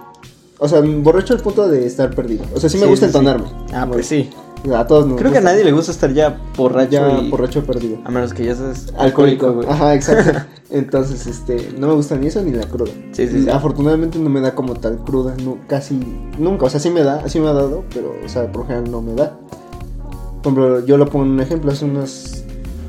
O 0.59 0.67
sea, 0.67 0.82
borracho 0.82 1.34
al 1.34 1.39
punto 1.41 1.67
de 1.67 1.86
estar 1.86 2.13
perdido. 2.15 2.43
O 2.55 2.59
sea, 2.59 2.69
sí 2.69 2.78
me 2.78 2.84
Sí, 2.84 2.89
gusta 2.89 3.05
sí, 3.07 3.11
sí. 3.11 3.17
entonarme. 3.17 3.47
Ah, 3.73 3.88
pues 3.89 4.05
sí. 4.07 4.30
A 4.76 4.88
todos 4.88 5.07
nos 5.07 5.20
Creo 5.20 5.32
que 5.32 5.38
a 5.38 5.41
nadie 5.41 5.63
le 5.63 5.72
gusta 5.72 5.91
estar 5.91 6.11
ya 6.13 6.39
borracho 6.55 6.91
Ya 6.91 7.20
y... 7.20 7.30
borracho 7.30 7.63
perdido. 7.63 7.99
A 8.03 8.11
menos 8.11 8.34
que 8.34 8.45
ya 8.45 8.55
seas 8.55 8.93
Alcohólico, 8.97 9.53
güey. 9.53 9.68
Ajá, 9.70 9.95
exacto. 9.95 10.39
Entonces, 10.70 11.28
este, 11.28 11.74
no 11.78 11.88
me 11.88 11.93
gusta 11.93 12.18
ni 12.18 12.28
eso 12.28 12.41
ni 12.41 12.51
la 12.51 12.65
cruda. 12.65 12.91
Sí, 13.11 13.28
sí, 13.28 13.43
sí. 13.43 13.49
Afortunadamente 13.49 14.20
no 14.20 14.30
me 14.30 14.41
da 14.41 14.53
como 14.53 14.76
tal 14.76 14.97
cruda, 14.97 15.36
no, 15.43 15.57
casi 15.68 15.99
nunca. 16.38 16.65
O 16.65 16.70
sea, 16.70 16.80
sí 16.80 16.89
me 16.89 17.03
da, 17.03 17.28
sí 17.30 17.39
me 17.39 17.47
ha 17.47 17.53
dado, 17.53 17.86
pero, 17.93 18.13
o 18.24 18.30
sea, 18.30 18.51
por 18.51 18.61
lo 18.61 18.68
general 18.68 18.91
no 18.91 19.01
me 19.01 19.13
da. 19.13 19.38
Por 20.43 20.53
ejemplo, 20.53 20.86
yo 20.86 20.97
lo 20.97 21.05
pongo 21.05 21.26
en 21.26 21.32
un 21.32 21.39
ejemplo, 21.39 21.72
hace 21.72 21.86
unas 21.86 22.43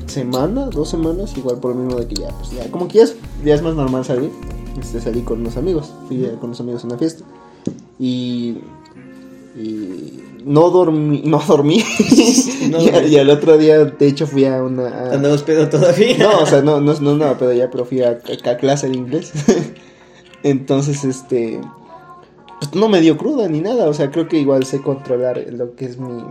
semanas, 0.07 0.71
dos 0.71 0.89
semanas, 0.89 1.37
igual 1.37 1.57
por 1.57 1.75
lo 1.75 1.81
mismo 1.81 1.99
de 1.99 2.07
que 2.07 2.15
ya, 2.15 2.29
pues 2.29 2.51
ya, 2.51 2.69
como 2.69 2.87
que 2.87 2.97
ya 2.97 3.03
es, 3.03 3.15
ya 3.45 3.55
es 3.55 3.61
más 3.61 3.75
normal 3.75 4.03
salir. 4.03 4.31
Este, 4.79 4.99
salí 5.01 5.21
con 5.21 5.41
unos 5.41 5.57
amigos, 5.57 5.91
fui 6.07 6.21
con 6.39 6.49
unos 6.49 6.59
amigos 6.59 6.83
a 6.83 6.87
una 6.87 6.97
fiesta. 6.97 7.23
Y. 7.97 8.57
Y. 9.55 10.23
No 10.45 10.69
dormí. 10.69 11.21
No 11.25 11.39
dormí. 11.39 11.83
No 12.69 12.81
y, 12.81 12.89
a- 12.89 13.03
y 13.05 13.17
al 13.17 13.29
otro 13.29 13.57
día, 13.57 13.83
de 13.85 14.07
hecho, 14.07 14.25
fui 14.27 14.45
a 14.45 14.63
una. 14.63 14.87
a- 14.87 15.13
Andamos 15.13 15.43
pedo 15.43 15.67
todavía. 15.69 16.17
no, 16.17 16.39
o 16.39 16.45
sea, 16.45 16.61
no, 16.61 16.79
no, 16.81 16.93
no 16.99 17.15
nada, 17.17 17.37
pero 17.37 17.51
ya, 17.53 17.69
pero 17.69 17.85
fui 17.85 18.01
a, 18.01 18.19
a 18.45 18.57
clase 18.57 18.87
de 18.89 18.95
inglés. 18.97 19.31
Entonces, 20.43 21.03
este. 21.03 21.59
Pues 22.59 22.75
no 22.75 22.89
me 22.89 22.99
dio 23.01 23.17
cruda 23.17 23.47
ni 23.47 23.61
nada. 23.61 23.87
O 23.87 23.93
sea, 23.93 24.11
creo 24.11 24.27
que 24.27 24.37
igual 24.39 24.65
sé 24.65 24.81
controlar 24.81 25.43
lo 25.51 25.75
que 25.75 25.85
es 25.85 25.97
mi. 25.97 26.23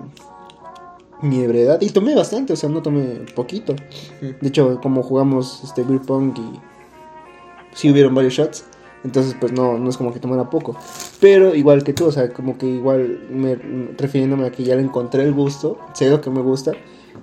Mi 1.20 1.40
ebriedad. 1.42 1.80
Y 1.80 1.90
tomé 1.90 2.14
bastante, 2.14 2.52
o 2.52 2.56
sea, 2.56 2.68
no 2.68 2.80
tomé 2.80 3.02
poquito. 3.34 3.74
De 4.20 4.48
hecho, 4.48 4.78
como 4.80 5.02
jugamos 5.02 5.62
este 5.64 5.82
beer 5.82 6.00
pong 6.02 6.32
y. 6.38 6.60
Sí 7.74 7.90
hubieron 7.90 8.14
varios 8.14 8.34
shots. 8.34 8.64
Entonces, 9.04 9.36
pues 9.38 9.52
no, 9.52 9.78
no 9.78 9.88
es 9.90 9.96
como 9.96 10.12
que 10.12 10.18
tomara 10.20 10.50
poco. 10.50 10.76
Pero 11.20 11.54
igual 11.54 11.84
que 11.84 11.92
tú, 11.92 12.06
o 12.06 12.12
sea, 12.12 12.30
como 12.32 12.58
que 12.58 12.66
igual 12.66 13.20
me, 13.30 13.54
refiriéndome 13.96 14.46
a 14.46 14.50
que 14.50 14.64
ya 14.64 14.74
le 14.74 14.82
encontré 14.82 15.22
el 15.22 15.32
gusto, 15.32 15.78
sé 15.94 16.10
lo 16.10 16.20
que 16.20 16.30
me 16.30 16.40
gusta. 16.42 16.72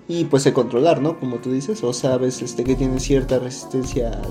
Y 0.07 0.26
pues 0.26 0.43
sé 0.43 0.53
controlar, 0.53 1.01
¿no? 1.01 1.19
Como 1.19 1.38
tú 1.38 1.51
dices, 1.51 1.84
o 1.84 1.91
sabes 1.91 2.41
este, 2.41 2.63
que 2.63 2.76
tiene 2.76 2.99
cierta 2.99 3.39
resistencia 3.39 4.09
al, 4.09 4.21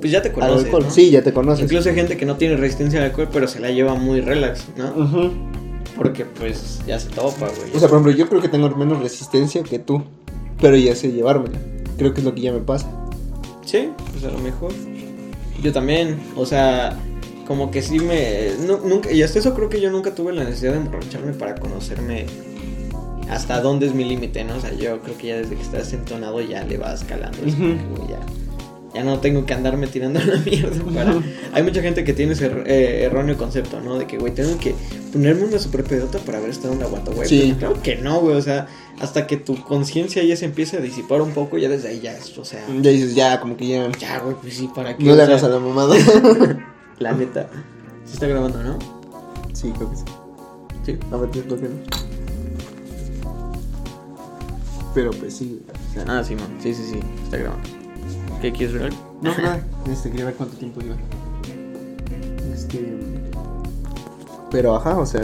Pues 0.00 0.10
ya 0.12 0.22
te 0.22 0.28
al 0.30 0.34
conoces. 0.34 0.64
alcohol. 0.64 0.82
¿no? 0.84 0.90
Sí, 0.90 1.10
ya 1.10 1.22
te 1.22 1.32
conoces. 1.32 1.64
Incluso 1.64 1.90
hay 1.90 1.94
gente 1.94 2.16
que 2.16 2.24
no 2.26 2.36
tiene 2.36 2.56
resistencia 2.56 3.00
al 3.00 3.06
alcohol, 3.06 3.28
pero 3.32 3.46
se 3.46 3.60
la 3.60 3.70
lleva 3.70 3.94
muy 3.94 4.20
relax, 4.20 4.64
¿no? 4.76 4.90
Ujú. 5.04 5.30
Porque 5.96 6.24
pues 6.24 6.80
ya 6.86 6.98
se 6.98 7.08
topa, 7.10 7.46
güey. 7.48 7.70
O 7.74 7.78
sea, 7.78 7.88
por 7.88 7.98
ejemplo, 8.00 8.12
yo 8.12 8.28
creo 8.28 8.40
que 8.40 8.48
tengo 8.48 8.68
menos 8.70 9.00
resistencia 9.00 9.62
que 9.62 9.78
tú, 9.78 10.02
pero 10.60 10.76
ya 10.76 10.96
sé 10.96 11.12
llevármela. 11.12 11.58
Creo 11.98 12.12
que 12.14 12.20
es 12.20 12.24
lo 12.24 12.34
que 12.34 12.40
ya 12.40 12.52
me 12.52 12.58
pasa. 12.60 12.90
Sí, 13.64 13.90
pues 14.12 14.24
a 14.24 14.30
lo 14.30 14.38
mejor. 14.40 14.72
Yo 15.64 15.72
también, 15.72 16.20
o 16.36 16.46
sea, 16.46 16.96
como 17.46 17.70
que 17.72 17.82
sí 17.82 17.98
me... 17.98 18.50
nu- 18.66 18.86
nunca, 18.86 19.10
y 19.10 19.22
hasta 19.22 19.38
eso 19.40 19.54
creo 19.54 19.68
que 19.68 19.80
yo 19.80 19.90
nunca 19.90 20.14
tuve 20.14 20.32
la 20.32 20.44
necesidad 20.44 20.72
de 20.72 20.78
emborracharme 20.78 21.32
para 21.32 21.56
conocerme 21.56 22.26
hasta 23.30 23.60
dónde 23.60 23.86
es 23.86 23.94
mi 23.94 24.04
límite, 24.04 24.44
¿no? 24.44 24.56
O 24.56 24.60
sea, 24.60 24.72
yo 24.74 25.00
creo 25.00 25.16
que 25.16 25.26
ya 25.28 25.36
desde 25.36 25.56
que 25.56 25.62
estás 25.62 25.92
entonado 25.92 26.40
ya 26.42 26.62
le 26.64 26.76
vas 26.76 27.02
calando. 27.04 27.38
es 27.44 27.54
como 27.54 27.68
Ujú. 27.70 27.76
que, 27.78 27.84
güey, 27.96 28.08
ya, 28.10 28.20
ya 28.94 29.04
no 29.04 29.18
tengo 29.18 29.46
que 29.46 29.54
andarme 29.54 29.86
tirando 29.86 30.20
la 30.24 30.36
mierda 30.36 30.84
para... 30.94 31.14
Hay 31.54 31.62
mucha 31.62 31.80
gente 31.80 32.04
que 32.04 32.12
tiene 32.12 32.34
ese 32.34 32.50
er- 32.52 32.64
eh, 32.66 33.04
erróneo 33.04 33.36
concepto, 33.38 33.80
¿no? 33.80 33.98
De 33.98 34.06
que, 34.06 34.18
güey, 34.18 34.34
tengo 34.34 34.58
que 34.58 34.74
ponerme 35.12 35.44
una 35.44 35.58
super 35.58 35.82
pedota 35.84 36.18
para 36.18 36.40
ver 36.40 36.50
hasta 36.50 36.68
dónde 36.68 36.84
aguanto, 36.84 37.12
güey. 37.12 37.26
Sí. 37.28 37.54
Pero 37.58 37.72
Claro 37.72 37.82
que 37.82 37.96
no, 37.96 38.20
güey, 38.20 38.36
o 38.36 38.42
sea, 38.42 38.66
hasta 39.00 39.26
que 39.26 39.36
tu 39.36 39.62
conciencia 39.62 40.22
ya 40.22 40.36
se 40.36 40.44
empiece 40.44 40.76
a 40.76 40.80
disipar 40.80 41.20
un 41.22 41.32
poco, 41.32 41.58
ya 41.58 41.68
desde 41.68 41.88
ahí 41.88 42.00
ya 42.00 42.16
es, 42.16 42.36
o 42.38 42.44
sea... 42.44 42.64
Ya 42.80 42.90
dices, 42.90 43.14
ya, 43.14 43.40
como 43.40 43.56
que 43.56 43.66
ya. 43.66 43.90
Ya, 43.98 44.20
güey, 44.20 44.36
pues 44.40 44.54
sí, 44.56 44.70
¿para 44.74 44.96
qué? 44.96 45.04
No 45.04 45.10
le 45.10 45.16
sea, 45.16 45.24
hagas 45.26 45.44
a 45.44 45.48
la 45.48 45.58
mamada. 45.58 45.96
La 46.98 47.12
neta. 47.12 47.50
Sí 48.04 48.14
está 48.14 48.26
grabando, 48.26 48.62
¿no? 48.62 48.78
sí, 49.52 49.72
creo 49.76 49.90
que 49.90 49.96
sí. 49.96 50.04
Sí. 50.84 50.98
A 51.10 51.16
ver, 51.16 51.30
creo 51.30 51.46
que 51.46 51.68
no. 51.68 52.04
Pero 54.94 55.10
pues 55.10 55.34
sí. 55.36 55.60
o 55.90 55.94
sea, 55.94 56.04
Ah, 56.06 56.22
sí, 56.22 56.34
man. 56.36 56.46
Sí, 56.60 56.74
sí, 56.74 56.82
sí. 56.84 57.00
Está 57.24 57.38
grabando. 57.38 57.68
¿Qué 58.40 58.52
quieres 58.52 58.78
ver? 58.78 58.92
No, 59.22 59.36
nada. 59.36 59.64
Este, 59.90 60.10
quería 60.10 60.26
ver 60.26 60.34
cuánto 60.34 60.56
tiempo 60.56 60.80
iba. 60.82 60.96
Este. 62.52 62.98
Pero 64.50 64.76
ajá, 64.76 64.98
o 64.98 65.06
sea. 65.06 65.22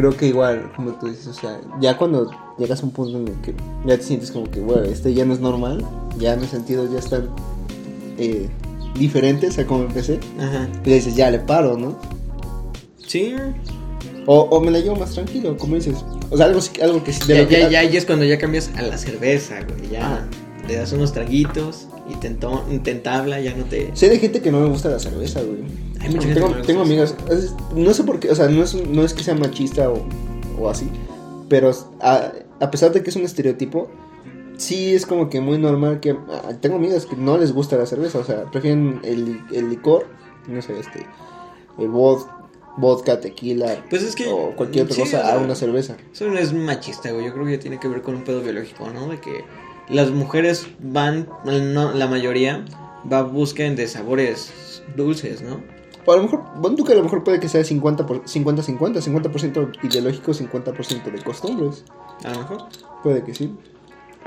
Creo 0.00 0.16
que 0.16 0.28
igual, 0.28 0.72
como 0.74 0.92
tú 0.92 1.08
dices, 1.08 1.26
o 1.26 1.34
sea, 1.34 1.60
ya 1.78 1.98
cuando 1.98 2.30
llegas 2.56 2.80
a 2.82 2.86
un 2.86 2.90
punto 2.92 3.18
en 3.18 3.28
el 3.28 3.34
que 3.42 3.54
ya 3.86 3.98
te 3.98 4.02
sientes 4.02 4.30
como 4.30 4.50
que, 4.50 4.58
bueno, 4.60 4.84
este 4.84 5.12
ya 5.12 5.26
no 5.26 5.34
es 5.34 5.40
normal, 5.40 5.84
ya 6.18 6.36
mis 6.36 6.48
sentidos 6.48 6.90
ya 6.90 7.00
están 7.00 7.28
eh, 8.16 8.48
diferentes 8.98 9.58
a 9.58 9.66
como 9.66 9.82
empecé, 9.84 10.18
Ajá. 10.38 10.70
y 10.86 10.90
dices, 10.90 11.14
ya 11.16 11.30
le 11.30 11.38
paro, 11.40 11.76
¿no? 11.76 11.98
Sí. 13.06 13.34
O, 14.24 14.40
o 14.40 14.60
me 14.62 14.70
la 14.70 14.78
llevo 14.80 14.96
más 14.96 15.10
tranquilo, 15.12 15.58
como 15.58 15.74
dices. 15.74 15.96
O 16.30 16.36
sea, 16.38 16.46
algo, 16.46 16.60
algo 16.82 17.04
que 17.04 17.12
sí. 17.12 17.26
de 17.28 17.34
Ya, 17.36 17.46
que- 17.48 17.60
ya, 17.60 17.68
ya, 17.68 17.84
ya 17.84 17.98
es 17.98 18.06
cuando 18.06 18.24
ya 18.24 18.38
cambias 18.38 18.70
a 18.76 18.82
la 18.82 18.96
cerveza, 18.96 19.56
güey. 19.68 19.90
Ya 19.90 20.06
Ajá. 20.06 20.26
le 20.66 20.76
das 20.76 20.92
unos 20.94 21.12
traguitos 21.12 21.88
y 22.10 22.14
te, 22.16 22.30
te 22.30 22.90
entabla, 22.90 23.38
ya 23.40 23.54
no 23.54 23.64
te. 23.64 23.90
Sé 23.94 24.08
de 24.08 24.18
gente 24.18 24.40
que 24.40 24.50
no 24.50 24.60
me 24.60 24.68
gusta 24.70 24.88
la 24.88 24.98
cerveza, 24.98 25.42
güey. 25.42 25.89
Hay 26.00 26.08
mucha 26.10 26.28
gente 26.28 26.40
tengo, 26.40 26.62
que 26.62 26.72
amigas, 26.72 27.14
es- 27.30 27.54
no 27.74 27.92
sé 27.94 28.04
por 28.04 28.20
qué, 28.20 28.30
o 28.30 28.34
sea, 28.34 28.48
no 28.48 28.62
es, 28.62 28.74
no 28.74 29.02
es 29.04 29.14
que 29.14 29.22
sea 29.22 29.34
machista 29.34 29.90
o, 29.90 30.02
o 30.58 30.68
así, 30.70 30.88
pero 31.48 31.70
a, 32.00 32.32
a 32.60 32.70
pesar 32.70 32.92
de 32.92 33.02
que 33.02 33.10
es 33.10 33.16
un 33.16 33.22
estereotipo, 33.22 33.90
sí 34.56 34.94
es 34.94 35.06
como 35.06 35.28
que 35.30 35.40
muy 35.40 35.58
normal 35.58 36.00
que... 36.00 36.10
ah, 36.12 36.52
tengo 36.60 36.76
amigas 36.76 37.06
que 37.06 37.16
no 37.16 37.36
les 37.38 37.52
gusta 37.52 37.76
la 37.76 37.86
cerveza, 37.86 38.18
o 38.18 38.24
sea, 38.24 38.44
prefieren 38.50 39.00
el, 39.04 39.40
el 39.52 39.68
licor, 39.70 40.06
no 40.48 40.60
sé, 40.62 40.78
este, 40.78 41.06
el 41.78 41.88
vod- 41.90 42.26
vodka, 42.76 43.20
tequila 43.20 43.84
Pues 43.90 44.02
es 44.02 44.14
que. 44.14 44.26
o 44.28 44.54
cualquier 44.56 44.84
otra 44.84 44.94
sí, 44.96 45.02
cosa 45.02 45.18
o 45.18 45.22
sea, 45.22 45.34
a 45.34 45.38
una 45.38 45.54
cerveza. 45.54 45.96
Eso 46.12 46.28
no 46.28 46.38
es 46.38 46.52
machista, 46.52 47.10
güey. 47.10 47.26
Yo 47.26 47.32
creo 47.34 47.46
que 47.46 47.58
tiene 47.58 47.78
que 47.80 47.88
ver 47.88 48.00
con 48.02 48.14
un 48.14 48.22
pedo 48.24 48.40
biológico, 48.42 48.88
¿no? 48.90 49.08
De 49.08 49.20
que 49.20 49.44
las 49.88 50.10
mujeres 50.10 50.66
van, 50.78 51.28
no, 51.44 51.92
la 51.92 52.06
mayoría, 52.06 52.64
va 53.10 53.22
busquen 53.22 53.76
de 53.76 53.88
sabores 53.88 54.82
dulces, 54.96 55.42
¿no? 55.42 55.60
O 56.06 56.12
a 56.12 56.16
lo 56.16 56.22
mejor, 56.22 56.40
que 56.86 56.92
a 56.92 56.96
lo 56.96 57.02
mejor 57.02 57.22
puede 57.24 57.40
que 57.40 57.48
sea 57.48 57.62
50 57.62 58.06
por- 58.06 58.24
50-50, 58.24 59.00
50% 59.00 59.70
ideológico, 59.82 60.32
50% 60.32 61.10
de 61.12 61.22
costumbres. 61.22 61.84
A 62.24 62.32
lo 62.32 62.38
mejor. 62.40 62.58
Puede 63.02 63.22
que 63.24 63.34
sí. 63.34 63.54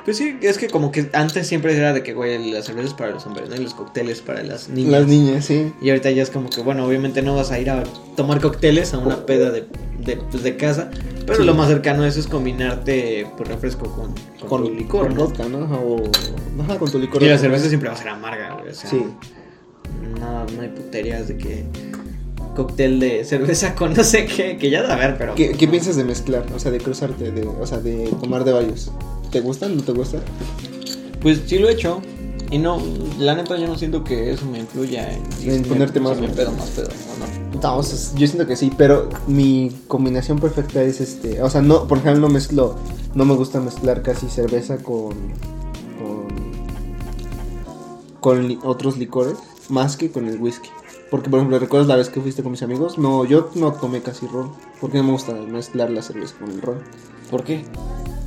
Pues 0.05 0.17
sí, 0.17 0.37
es 0.41 0.57
que 0.57 0.67
como 0.67 0.91
que 0.91 1.09
antes 1.13 1.47
siempre 1.47 1.75
era 1.77 1.93
de 1.93 2.03
que, 2.03 2.13
güey, 2.13 2.51
las 2.51 2.65
cervezas 2.65 2.93
para 2.93 3.11
los 3.11 3.25
hombres, 3.25 3.47
¿no? 3.49 3.55
Y 3.55 3.59
los 3.59 3.73
cócteles 3.73 4.19
para 4.21 4.43
las 4.43 4.67
niñas. 4.67 4.91
Las 4.91 5.07
niñas, 5.07 5.45
sí. 5.45 5.71
Y 5.81 5.89
ahorita 5.89 6.11
ya 6.11 6.23
es 6.23 6.29
como 6.29 6.49
que, 6.49 6.61
bueno, 6.61 6.85
obviamente 6.85 7.21
no 7.21 7.35
vas 7.35 7.51
a 7.51 7.59
ir 7.59 7.69
a 7.69 7.83
tomar 8.17 8.41
cócteles 8.41 8.93
a 8.93 8.97
una 8.97 9.25
peda 9.25 9.49
de, 9.51 9.65
de, 9.99 10.17
pues, 10.17 10.43
de 10.43 10.57
casa, 10.57 10.89
pero 11.25 11.39
Sí. 11.39 11.45
lo 11.45 11.53
más 11.53 11.69
cercano 11.69 12.03
a 12.03 12.07
eso 12.09 12.19
es 12.19 12.27
combinarte 12.27 13.27
pues, 13.37 13.47
refresco 13.47 13.85
con, 13.95 14.13
con, 14.41 14.49
con 14.49 14.63
tu 14.65 14.71
licor, 14.71 15.07
con 15.07 15.15
¿no? 15.15 15.23
vodka, 15.25 15.45
¿no? 15.47 15.59
O 15.59 16.03
ajá, 16.63 16.77
con 16.79 16.91
tu 16.91 16.99
licor. 16.99 17.23
Y 17.23 17.29
la 17.29 17.37
cerveza 17.37 17.69
siempre 17.69 17.87
va 17.87 17.95
a 17.95 17.97
ser 17.97 18.09
amarga, 18.09 18.55
güey. 18.55 18.71
O 18.71 18.75
sea, 18.75 18.89
Sí. 18.89 19.05
No, 20.19 20.45
no 20.45 20.61
hay 20.61 20.69
puterías 20.69 21.27
de 21.27 21.37
que 21.37 21.63
cóctel 22.55 22.99
de 22.99 23.23
cerveza 23.25 23.73
con 23.75 23.93
no 23.93 24.03
sé 24.03 24.25
qué, 24.25 24.57
que 24.57 24.69
ya 24.69 24.83
da 24.83 24.93
a 24.93 24.97
ver, 24.97 25.17
pero... 25.17 25.33
¿Qué, 25.35 25.53
qué 25.53 25.67
piensas 25.67 25.95
de 25.95 26.03
mezclar? 26.03 26.45
O 26.55 26.59
sea, 26.59 26.69
de 26.71 26.79
cruzarte, 26.79 27.31
de, 27.31 27.47
o 27.47 27.65
sea, 27.65 27.79
de 27.79 28.07
tomar 28.21 28.43
de 28.43 28.53
varios. 28.53 28.91
¿Te 29.31 29.41
gustan? 29.41 29.75
¿No 29.75 29.81
te 29.83 29.91
gustan? 29.91 30.21
Pues 31.21 31.41
sí 31.47 31.57
lo 31.57 31.67
he 31.69 31.73
hecho. 31.73 32.01
Y 32.51 32.59
no, 32.59 32.79
la 33.17 33.33
neta 33.33 33.57
yo 33.57 33.65
no 33.65 33.75
siento 33.75 34.03
que 34.03 34.31
eso 34.31 34.45
me 34.45 34.59
influya 34.59 35.11
en, 35.11 35.21
si 35.31 35.49
En 35.49 35.61
me- 35.63 35.67
ponerte 35.67 35.97
si 35.97 36.05
más- 36.05 36.19
me 36.19 36.27
pedo 36.29 36.51
más 36.51 36.69
pedo, 36.69 36.87
¿o 36.89 37.55
no? 37.55 37.59
No, 37.61 37.77
o 37.77 37.81
sea, 37.83 37.97
yo 38.19 38.27
siento 38.27 38.45
que 38.45 38.55
sí, 38.55 38.71
pero 38.77 39.09
mi 39.25 39.71
combinación 39.87 40.37
perfecta 40.37 40.83
es 40.83 41.01
este, 41.01 41.41
o 41.41 41.49
sea, 41.49 41.61
no, 41.63 41.87
por 41.87 41.97
ejemplo, 41.97 42.21
no 42.21 42.29
mezclo, 42.29 42.75
no 43.15 43.25
me 43.25 43.33
gusta 43.33 43.59
mezclar 43.59 44.03
casi 44.03 44.27
cerveza 44.29 44.77
con 44.77 45.15
con 45.97 46.27
con 48.19 48.47
li- 48.47 48.59
otros 48.63 48.97
licores 48.97 49.35
más 49.69 49.97
que 49.97 50.11
con 50.11 50.27
el 50.27 50.39
whisky. 50.39 50.69
Porque 51.11 51.29
por 51.29 51.39
ejemplo, 51.39 51.59
¿recuerdas 51.59 51.87
la 51.87 51.95
vez 51.95 52.09
que 52.09 52.19
fuiste 52.21 52.41
con 52.43 52.51
mis 52.51 52.63
amigos? 52.63 52.97
No, 52.97 53.23
yo 53.25 53.49
no 53.55 53.73
tomé 53.73 54.01
casi 54.01 54.25
ron, 54.27 54.51
porque 54.81 54.97
no 54.97 55.03
me 55.03 55.11
gusta 55.11 55.33
mezclar 55.33 55.91
la 55.91 56.01
cerveza 56.01 56.33
con 56.39 56.49
el 56.51 56.61
ron 56.61 56.79
¿Por 57.29 57.43
qué? 57.43 57.65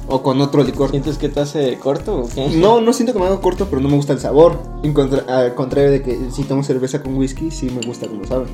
o 0.09 0.23
con 0.23 0.41
otro 0.41 0.63
licor. 0.63 0.91
¿Sientes 0.91 1.19
que 1.19 1.29
te 1.29 1.41
hace 1.41 1.77
corto 1.81 2.17
o 2.23 2.29
qué? 2.29 2.49
No, 2.51 2.81
no 2.81 2.93
siento 2.93 3.13
que 3.13 3.19
me 3.19 3.27
haga 3.27 3.41
corto, 3.41 3.67
pero 3.69 3.83
no 3.83 3.89
me 3.89 3.97
gusta 3.97 4.13
el 4.13 4.21
sabor. 4.21 4.57
Contra- 4.95 5.25
al 5.41 5.55
contrario 5.57 5.91
de 5.91 6.03
que 6.03 6.17
si 6.31 6.45
tomo 6.45 6.63
cerveza 6.63 7.03
con 7.03 7.17
whisky, 7.19 7.51
sí 7.51 7.69
me 7.71 7.85
gusta 7.85 8.07
como 8.07 8.25
sabe. 8.25 8.47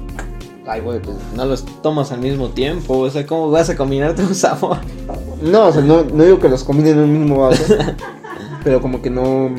Ay, 0.66 0.80
güey, 0.80 1.02
pues 1.02 1.14
no 1.36 1.44
los 1.44 1.64
tomas 1.82 2.10
al 2.10 2.20
mismo 2.20 2.48
tiempo. 2.48 2.96
O 3.00 3.10
sea, 3.10 3.26
¿cómo 3.26 3.50
vas 3.50 3.68
a 3.68 3.76
combinarte 3.76 4.22
un 4.22 4.34
sabor? 4.34 4.78
No, 5.42 5.66
o 5.66 5.72
sea, 5.72 5.82
no, 5.82 6.04
no 6.04 6.24
digo 6.24 6.38
que 6.38 6.48
los 6.48 6.64
combinen 6.64 6.94
en 6.96 7.04
un 7.04 7.20
mismo 7.20 7.40
vaso. 7.42 7.64
pero 8.64 8.80
como 8.80 9.02
que 9.02 9.10
no. 9.10 9.50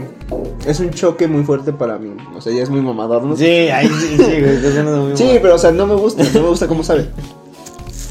Es 0.65 0.79
un 0.79 0.89
choque 0.91 1.27
muy 1.27 1.43
fuerte 1.43 1.73
para 1.73 1.97
mí. 1.97 2.11
O 2.35 2.41
sea, 2.41 2.53
ya 2.53 2.63
es 2.63 2.69
muy 2.69 2.81
mamador, 2.81 3.23
¿no? 3.23 3.35
Sí, 3.35 3.45
ahí 3.45 3.87
sí, 3.87 4.17
sí, 4.17 4.41
güey. 4.41 4.83
Muy 4.85 5.17
Sí, 5.17 5.39
pero 5.41 5.55
o 5.55 5.57
sea, 5.57 5.71
no 5.71 5.85
me 5.87 5.95
gusta. 5.95 6.23
No 6.33 6.41
me 6.41 6.49
gusta 6.49 6.67
cómo 6.67 6.83
sabe. 6.83 7.09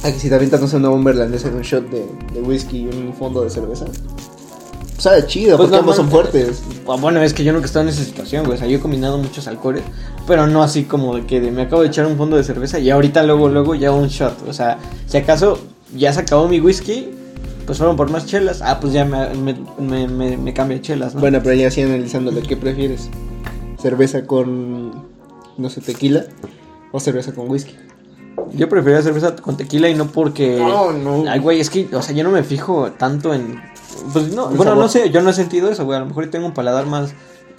Aquí 0.05 0.19
si 0.19 0.29
te 0.29 0.35
avientas, 0.35 0.61
no 0.61 0.67
sé, 0.67 0.77
una 0.77 0.89
bomba 0.89 1.13
irlandesa 1.13 1.49
en 1.49 1.55
un 1.55 1.63
shot 1.63 1.89
de, 1.89 2.05
de 2.35 2.41
whisky 2.43 2.79
y 2.79 2.87
un 2.87 3.13
fondo 3.15 3.43
de 3.45 3.51
cerveza. 3.51 3.85
Sabe 4.99 5.27
chido, 5.27 5.57
Pues 5.57 5.69
porque 5.69 5.81
ambos 5.81 5.97
son 5.97 6.11
fuertes. 6.11 6.63
Ah, 6.89 6.97
Bueno, 7.01 7.21
es 7.23 7.33
que 7.35 7.43
yo 7.43 7.53
nunca 7.53 7.65
he 7.65 7.67
estado 7.67 7.85
en 7.85 7.89
esa 7.89 8.05
situación, 8.05 8.45
güey. 8.45 8.57
O 8.57 8.59
sea, 8.59 8.69
yo 8.69 8.79
he 8.79 8.81
combinado 8.81 9.19
muchos 9.19 9.49
alcoholes, 9.49 9.83
pero 10.29 10.47
no 10.47 10.63
así 10.63 10.85
como 10.85 11.17
de 11.17 11.27
que 11.27 11.41
de- 11.41 11.51
me 11.51 11.63
acabo 11.63 11.83
de 11.83 11.89
echar 11.89 12.07
un 12.07 12.17
fondo 12.17 12.37
de 12.37 12.45
cerveza 12.45 12.79
y 12.79 12.91
ahorita 12.91 13.23
luego, 13.25 13.49
luego 13.49 13.75
ya 13.75 13.91
un 13.91 14.07
shot. 14.09 14.49
O 14.49 14.53
sea, 14.53 14.79
si 15.07 15.17
acaso 15.19 15.59
ya 15.97 16.13
se 16.13 16.21
acabó 16.21 16.47
mi 16.49 16.61
whisky, 16.61 17.11
pues 17.67 17.79
fueron 17.79 17.97
por 17.97 18.11
más 18.11 18.27
chelas. 18.27 18.63
Ah, 18.63 18.79
pues 18.81 18.93
ya 18.93 19.05
me, 19.05 19.35
me, 19.35 19.57
me, 19.79 20.09
me, 20.09 20.37
me 20.37 20.55
cambio 20.55 20.77
de 20.77 20.83
chelas, 20.83 21.15
¿no? 21.15 21.21
Bueno, 21.21 21.41
pero 21.43 21.55
ya 21.55 21.69
así 21.69 21.83
analizándole, 21.83 22.43
¿qué 22.43 22.57
prefieres? 22.57 23.09
¿Cerveza 23.81 24.27
con, 24.27 25.07
no 25.57 25.71
sé, 25.71 25.81
tequila 25.81 26.25
o 26.93 27.01
cerveza 27.01 27.33
con 27.33 27.51
whisky? 27.51 27.77
Yo 28.55 28.69
prefería 28.69 29.03
cerveza 29.03 29.37
con 29.37 29.57
tequila 29.57 29.89
y 29.89 29.95
no 29.95 30.07
porque. 30.07 30.57
No, 30.59 30.93
no. 30.93 31.25
Ay, 31.29 31.41
güey, 31.41 31.61
es 31.61 31.71
que, 31.71 31.89
o 31.95 32.03
sea, 32.03 32.15
yo 32.15 32.25
no 32.25 32.31
me 32.31 32.43
fijo 32.43 32.93
tanto 32.93 33.35
en. 33.35 33.61
Pues 34.13 34.35
no, 34.35 34.47
bueno, 34.49 34.65
sabor. 34.65 34.79
no 34.79 34.89
sé, 34.89 35.11
yo 35.11 35.21
no 35.23 35.31
he 35.31 35.33
sentido 35.35 35.71
eso, 35.71 35.85
güey. 35.85 35.97
A 35.97 36.01
lo 36.01 36.07
mejor 36.07 36.27
tengo 36.29 36.47
un 36.47 36.55
paladar 36.55 36.87
más, 36.87 37.15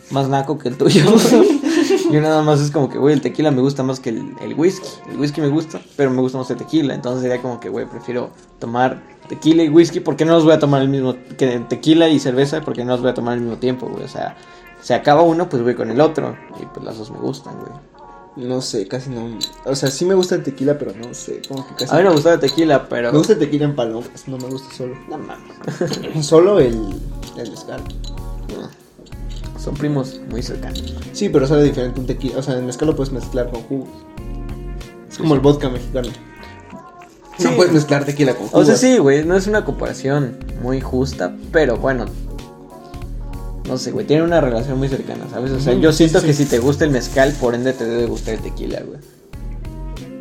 más 0.09 0.29
naco 0.29 0.57
que 0.57 0.69
el 0.69 0.77
tuyo. 0.77 1.03
güey. 1.11 1.61
yo 2.11 2.21
nada 2.21 2.41
más 2.41 2.59
es 2.59 2.71
como 2.71 2.89
que, 2.89 2.97
güey, 2.97 3.13
el 3.13 3.21
tequila 3.21 3.51
me 3.51 3.61
gusta 3.61 3.83
más 3.83 3.99
que 3.99 4.09
el, 4.09 4.33
el 4.41 4.53
whisky. 4.55 4.87
El 5.09 5.19
whisky 5.19 5.41
me 5.41 5.49
gusta, 5.49 5.79
pero 5.95 6.09
me 6.09 6.21
gusta 6.21 6.37
más 6.37 6.49
el 6.49 6.57
tequila. 6.57 6.93
Entonces 6.93 7.21
sería 7.21 7.41
como 7.41 7.59
que, 7.59 7.69
güey, 7.69 7.87
prefiero 7.87 8.31
tomar 8.59 9.01
tequila 9.27 9.63
y 9.63 9.69
whisky 9.69 9.99
porque 9.99 10.25
no 10.25 10.33
los 10.33 10.43
voy 10.43 10.53
a 10.53 10.59
tomar 10.59 10.81
el 10.81 10.89
mismo. 10.89 11.15
Que 11.37 11.59
tequila 11.67 12.09
y 12.09 12.19
cerveza 12.19 12.61
porque 12.61 12.83
no 12.83 12.93
los 12.93 13.01
voy 13.01 13.11
a 13.11 13.13
tomar 13.13 13.33
al 13.33 13.41
mismo 13.41 13.57
tiempo, 13.57 13.87
güey. 13.87 14.03
O 14.03 14.07
sea, 14.07 14.35
se 14.81 14.93
acaba 14.93 15.21
uno, 15.21 15.49
pues 15.49 15.63
voy 15.63 15.75
con 15.75 15.89
el 15.89 16.01
otro. 16.01 16.35
Y 16.61 16.65
pues 16.65 16.85
las 16.85 16.97
dos 16.97 17.11
me 17.11 17.19
gustan, 17.19 17.55
güey. 17.59 17.71
No 18.35 18.61
sé, 18.61 18.87
casi 18.87 19.11
no. 19.11 19.37
O 19.65 19.75
sea, 19.75 19.91
sí 19.91 20.05
me 20.05 20.15
gusta 20.15 20.35
el 20.35 20.43
tequila, 20.43 20.77
pero 20.79 20.91
no 20.93 21.13
sé, 21.13 21.41
como 21.47 21.67
que 21.67 21.75
casi. 21.75 21.93
A 21.93 21.99
mí 21.99 22.03
me 22.03 22.09
gusta 22.09 22.33
el 22.33 22.39
tequila, 22.39 22.89
pero. 22.89 23.11
Me 23.11 23.17
gusta 23.17 23.33
el 23.33 23.39
tequila 23.39 23.65
en 23.65 23.75
palomas, 23.75 24.27
no 24.27 24.37
me 24.37 24.47
gusta 24.47 24.73
solo. 24.75 24.95
No 25.07 25.17
mames. 25.19 26.25
Solo 26.25 26.59
el, 26.59 26.79
el 27.37 27.51
mezcal. 27.51 27.81
Son 29.63 29.75
primos 29.75 30.19
muy 30.29 30.41
cercanos. 30.41 30.83
Sí, 31.13 31.29
pero 31.29 31.47
sabe 31.47 31.63
diferente 31.63 31.99
un 31.99 32.05
tequila. 32.05 32.39
O 32.39 32.43
sea, 32.43 32.55
el 32.55 32.63
mezcal 32.63 32.87
lo 32.87 32.95
puedes 32.95 33.13
mezclar 33.13 33.49
con 33.49 33.61
jugos. 33.61 33.87
Es 35.09 35.17
como 35.17 35.35
el 35.35 35.39
vodka 35.39 35.69
mexicano. 35.69 36.09
Sí. 37.37 37.45
No 37.45 37.55
puedes 37.55 37.73
mezclar 37.73 38.05
tequila 38.05 38.35
con 38.35 38.47
jugos. 38.47 38.61
O 38.61 38.65
sea, 38.65 38.75
sí, 38.75 38.97
güey, 38.97 39.25
no 39.25 39.35
es 39.35 39.47
una 39.47 39.65
comparación 39.65 40.37
muy 40.61 40.81
justa, 40.81 41.35
pero 41.51 41.77
bueno. 41.77 42.05
No 43.67 43.77
sé, 43.77 43.91
güey, 43.91 44.05
tienen 44.05 44.25
una 44.25 44.41
relación 44.41 44.77
muy 44.77 44.87
cercana, 44.89 45.25
¿sabes? 45.31 45.51
O 45.51 45.59
sea, 45.59 45.73
Ujú, 45.73 45.81
yo 45.81 45.93
siento 45.93 46.19
sí, 46.19 46.27
que 46.27 46.33
sí. 46.33 46.43
si 46.43 46.49
te 46.49 46.59
gusta 46.59 46.83
el 46.85 46.91
mezcal, 46.91 47.31
por 47.39 47.55
ende 47.55 47.73
te 47.73 47.85
debe 47.85 48.05
gustar 48.05 48.35
el 48.35 48.41
tequila, 48.41 48.81
güey. 48.85 48.99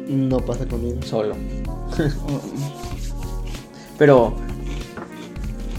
No 0.09 0.39
pasa 0.39 0.67
conmigo. 0.67 1.01
Solo. 1.03 1.35
Pero. 3.99 4.33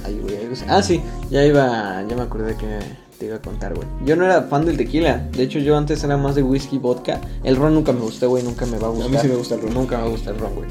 Ay, 0.06 0.20
güey. 0.22 0.38
Ah, 0.68 0.82
sí, 0.84 1.02
ya 1.30 1.44
iba. 1.46 2.04
Ya 2.08 2.16
me 2.16 2.22
acordé 2.24 2.56
que 2.56 2.80
te 3.18 3.26
iba 3.28 3.38
a 3.38 3.42
contar, 3.42 3.74
güey. 3.74 3.88
Yo 4.06 4.16
no 4.16 4.26
era 4.26 4.44
fan 4.44 4.66
del 4.66 4.78
tequila. 4.78 5.30
De 5.32 5.44
hecho, 5.44 5.60
yo 5.60 5.78
antes 5.78 6.04
era 6.04 6.18
más 6.18 6.36
de 6.36 6.44
whisky, 6.44 6.78
vodka. 6.78 7.22
El 7.44 7.56
ron 7.56 7.74
nunca 7.74 7.92
me 7.94 8.02
gustó, 8.02 8.30
güey. 8.30 8.44
Nunca 8.44 8.66
me 8.66 8.78
va 8.78 8.88
a 8.90 8.92
mí 8.92 9.02
gustar. 9.02 9.22
sí 9.22 9.28
me 9.28 9.36
gusta 9.36 9.56
el 9.56 9.62
ron. 9.62 9.74
Nunca 9.74 9.98
me 10.00 10.10
gusta 10.10 10.32
el 10.32 10.40
ron, 10.40 10.56
güey. 10.56 10.68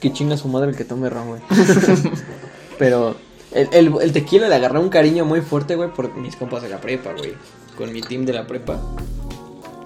Que 0.00 0.12
chinga 0.12 0.36
su 0.36 0.48
madre 0.48 0.70
el 0.70 0.76
que 0.76 0.84
tome 0.84 1.10
ron, 1.10 1.28
güey. 1.28 1.40
Pero 2.78 3.16
el, 3.52 4.12
tequila 4.12 4.48
le 4.48 4.54
agarré 4.54 4.78
un 4.78 4.88
cariño 4.88 5.24
muy 5.24 5.40
fuerte, 5.40 5.74
güey, 5.74 5.92
por 5.92 6.14
mis 6.16 6.36
compas 6.36 6.62
de 6.62 6.68
la 6.68 6.80
prepa, 6.80 7.14
güey. 7.16 7.34
Con 7.76 7.92
mi 7.92 8.00
team 8.00 8.24
de 8.24 8.32
la 8.32 8.46
prepa. 8.46 8.80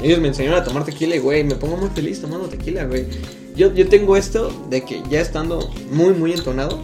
Ellos 0.02 0.18
me 0.18 0.28
enseñaron 0.28 0.60
a 0.60 0.64
tomar 0.64 0.84
tequila 0.84 1.16
güey, 1.18 1.44
me 1.44 1.54
pongo 1.54 1.76
muy 1.76 1.88
feliz 1.90 2.20
tomando 2.20 2.48
tequila, 2.48 2.84
güey. 2.84 3.06
Yo, 3.54 3.72
yo 3.72 3.88
tengo 3.88 4.16
esto 4.16 4.50
de 4.68 4.84
que 4.84 5.02
ya 5.08 5.20
estando 5.20 5.70
muy, 5.90 6.12
muy 6.14 6.32
entonado. 6.32 6.80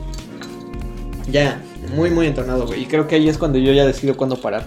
Ya, 1.31 1.63
muy, 1.95 2.11
muy 2.11 2.27
entonado, 2.27 2.67
güey. 2.67 2.83
Y 2.83 2.87
creo 2.87 3.09
que 3.09 3.17
ahí 3.17 3.29
es 3.29 3.39
cuando 3.39 3.59
yo 3.59 3.73
ya 3.73 3.87
decido 3.87 4.17
cuándo 4.17 4.41
parar. 4.41 4.67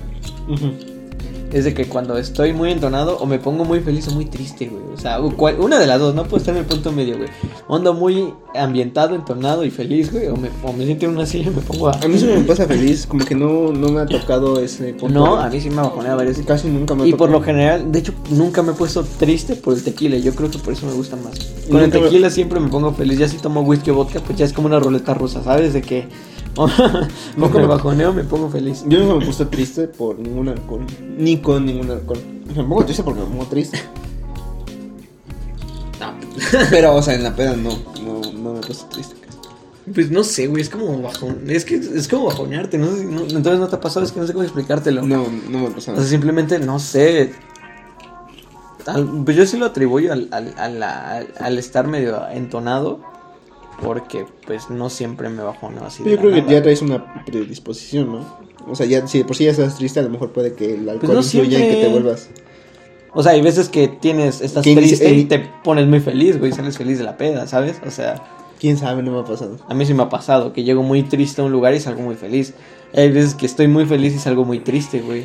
Es 1.52 1.66
de 1.66 1.74
que 1.74 1.86
cuando 1.86 2.18
estoy 2.18 2.54
muy 2.54 2.72
entonado 2.72 3.18
o 3.18 3.26
me 3.26 3.38
pongo 3.38 3.66
muy 3.66 3.82
feliz 3.82 4.08
o 4.08 4.12
muy 4.12 4.26
triste, 4.26 4.68
güey. 4.68 4.82
O 4.94 4.98
sea, 4.98 5.20
cual- 5.36 5.60
una 5.60 5.80
de 5.80 5.88
las 5.88 6.00
dos, 6.00 6.16
no 6.16 6.24
puedo 6.24 6.38
estar 6.38 6.54
en 6.56 6.62
el 6.62 6.66
punto 6.66 6.92
medio, 6.94 7.18
güey. 7.18 7.30
O 7.68 7.76
ando 7.76 7.94
muy 7.94 8.34
ambientado, 8.56 9.16
entonado 9.16 9.66
y 9.66 9.70
feliz, 9.72 10.12
güey. 10.14 10.28
O 10.28 10.38
me, 10.38 10.50
o 10.64 10.72
me 10.72 10.86
siento 10.86 11.06
en 11.06 11.12
una 11.12 11.26
silla 11.26 11.52
y 11.52 11.54
me 11.56 11.62
pongo 11.62 11.90
a... 11.90 11.92
A 11.92 12.08
mí 12.08 12.18
sí 12.18 12.26
me 12.26 12.40
pasa 12.42 12.66
feliz, 12.68 13.06
como 13.06 13.26
que 13.26 13.36
no, 13.36 13.72
no 13.74 13.90
me 13.90 14.00
ha 14.02 14.06
tocado 14.06 14.60
ese 14.62 14.94
punto. 14.94 15.14
No, 15.20 15.36
a 15.38 15.50
mí 15.50 15.60
sí 15.60 15.70
me 15.70 15.78
bajonea 15.78 16.16
varias 16.16 16.38
Casi 16.40 16.68
nunca 16.70 16.96
me 16.96 17.04
ha 17.04 17.08
Y 17.08 17.14
por 17.14 17.30
lo 17.30 17.42
general, 17.42 17.92
de 17.92 18.00
hecho, 18.00 18.14
nunca 18.30 18.62
me 18.62 18.72
he 18.72 18.76
puesto 18.76 19.04
triste 19.04 19.56
por 19.56 19.74
el 19.74 19.84
tequila. 19.84 20.18
Yo 20.18 20.34
creo 20.34 20.50
que 20.50 20.58
por 20.58 20.72
eso 20.74 20.86
me 20.86 20.94
gusta 20.94 21.18
más. 21.18 21.38
Con 21.70 21.82
el 21.82 21.92
me- 21.92 22.00
tequila 22.00 22.30
siempre 22.30 22.60
me 22.62 22.70
pongo 22.70 22.94
feliz. 22.94 23.20
Ya 23.20 23.28
si 23.28 23.38
tomo 23.38 23.62
whisky 23.62 23.90
o 23.92 23.96
vodka, 23.96 24.22
pues 24.22 24.38
ya 24.38 24.46
es 24.46 24.54
como 24.54 24.68
una 24.68 24.80
roleta 24.80 25.14
rusa, 25.14 25.44
¿sabes? 25.44 25.74
De 25.74 25.82
que 25.82 26.08
o, 26.56 26.68
Nunca 27.38 27.60
me 27.60 27.66
bajoneo, 27.68 28.14
me 28.14 28.24
pongo 28.24 28.50
feliz. 28.50 28.84
Yo 28.88 29.00
nunca 29.00 29.16
me 29.16 29.26
puesto 29.26 29.48
triste 29.48 29.88
por 29.88 30.20
ningún 30.20 30.50
alcohol. 30.50 30.86
Ni 31.18 31.38
con 31.38 31.66
ningún 31.66 31.90
alcohol. 31.92 32.20
Me 32.48 32.64
pongo 32.64 32.84
triste 32.84 33.04
porque 33.04 33.22
me 33.22 33.26
pongo 33.28 33.46
triste. 33.46 33.80
Pero, 36.70 36.96
o 36.96 37.02
sea, 37.02 37.14
en 37.16 37.24
la 37.24 37.36
peda 37.36 37.56
no. 37.56 37.70
No, 38.04 38.22
no 38.34 38.54
me 38.54 38.60
puesto 38.62 38.86
triste. 38.88 39.16
Pues 39.94 40.12
no 40.12 40.24
sé, 40.24 40.48
güey, 40.48 40.62
es 40.62 40.70
como 40.70 41.02
bajón. 41.02 41.44
Es 41.48 41.66
que 41.66 41.76
es 41.76 42.08
como 42.08 42.26
bajonearte, 42.26 42.78
¿no? 42.78 42.88
no- 42.92 43.22
entonces 43.22 43.60
no 43.60 43.68
te 43.68 43.76
ha 43.76 43.82
pasado, 43.82 44.06
es 44.06 44.12
que 44.12 44.20
no 44.20 44.28
sé 44.28 44.34
cómo 44.34 44.44
explicártelo. 44.44 45.02
No, 45.02 45.26
no 45.50 45.60
me 45.60 45.68
ha 45.68 45.70
pasado. 45.70 45.98
O 45.98 46.02
sea, 46.02 46.10
simplemente 46.10 46.60
no 46.60 46.80
sé. 46.80 47.34
Al- 48.86 49.24
pues 49.26 49.36
yo 49.38 49.46
sí 49.46 49.58
lo 49.58 49.66
atribuyo 49.68 50.14
al, 50.14 50.28
al- 50.32 50.84
al 50.84 51.58
estar 51.58 51.88
medio 51.88 52.22
entonado. 52.30 53.00
Porque 53.84 54.26
pues 54.46 54.70
no 54.70 54.90
siempre 54.90 55.30
me 55.30 55.42
bajoneo 55.44 55.86
así. 55.86 56.04
Yo 56.04 56.18
creo 56.18 56.32
que 56.34 56.42
nada. 56.42 56.52
ya 56.54 56.62
traes 56.62 56.82
una 56.82 57.24
predisposición, 57.26 58.12
¿no? 58.12 58.26
O 58.68 58.76
sea, 58.76 58.86
ya 58.86 59.08
si 59.08 59.18
de 59.20 59.26
por 59.26 59.36
sí 59.36 59.46
ya 59.46 59.52
estás 59.52 59.76
triste, 59.78 60.00
a 60.00 60.04
lo 60.04 60.10
mejor 60.10 60.32
puede 60.32 60.54
que 60.54 60.76
el 60.76 60.88
alcohol 60.88 61.14
no 61.14 61.20
influya 61.22 61.58
en 61.58 61.64
que 61.66 61.72
siempre. 61.72 61.82
te 61.82 61.88
vuelvas. 61.90 62.30
O 63.14 63.24
sea, 63.24 63.32
hay 63.34 63.42
veces 63.42 63.70
que 63.70 63.88
tienes, 63.88 64.40
estás 64.42 64.64
triste 64.64 65.14
y 65.14 65.26
te 65.26 65.40
pones 65.64 65.88
muy 65.88 66.00
feliz, 66.00 66.40
güey, 66.40 66.52
sales 66.54 66.78
feliz 66.78 66.98
de 67.00 67.04
la 67.04 67.18
peda, 67.18 67.48
¿sabes? 67.48 67.78
O 67.86 67.92
sea, 67.92 68.24
Quién 68.60 68.78
sabe, 68.78 69.02
no 69.02 69.12
me 69.12 69.20
ha 69.20 69.24
pasado. 69.26 69.58
a 69.68 69.74
mí 69.74 69.86
sí 69.88 69.94
me 69.96 70.04
ha 70.04 70.10
pasado 70.10 70.54
que 70.54 70.64
llego 70.64 70.84
muy 70.84 71.02
triste 71.04 71.42
a 71.42 71.46
un 71.46 71.52
lugar 71.52 71.74
y 71.74 71.80
salgo 71.80 72.04
muy 72.04 72.16
feliz. 72.16 72.54
Hay 72.94 73.10
veces 73.12 73.34
que 73.34 73.48
estoy 73.48 73.68
muy 73.68 73.86
feliz 73.88 74.14
y 74.14 74.20
salgo 74.20 74.46
muy 74.46 74.60
triste, 74.60 75.02
güey. 75.02 75.24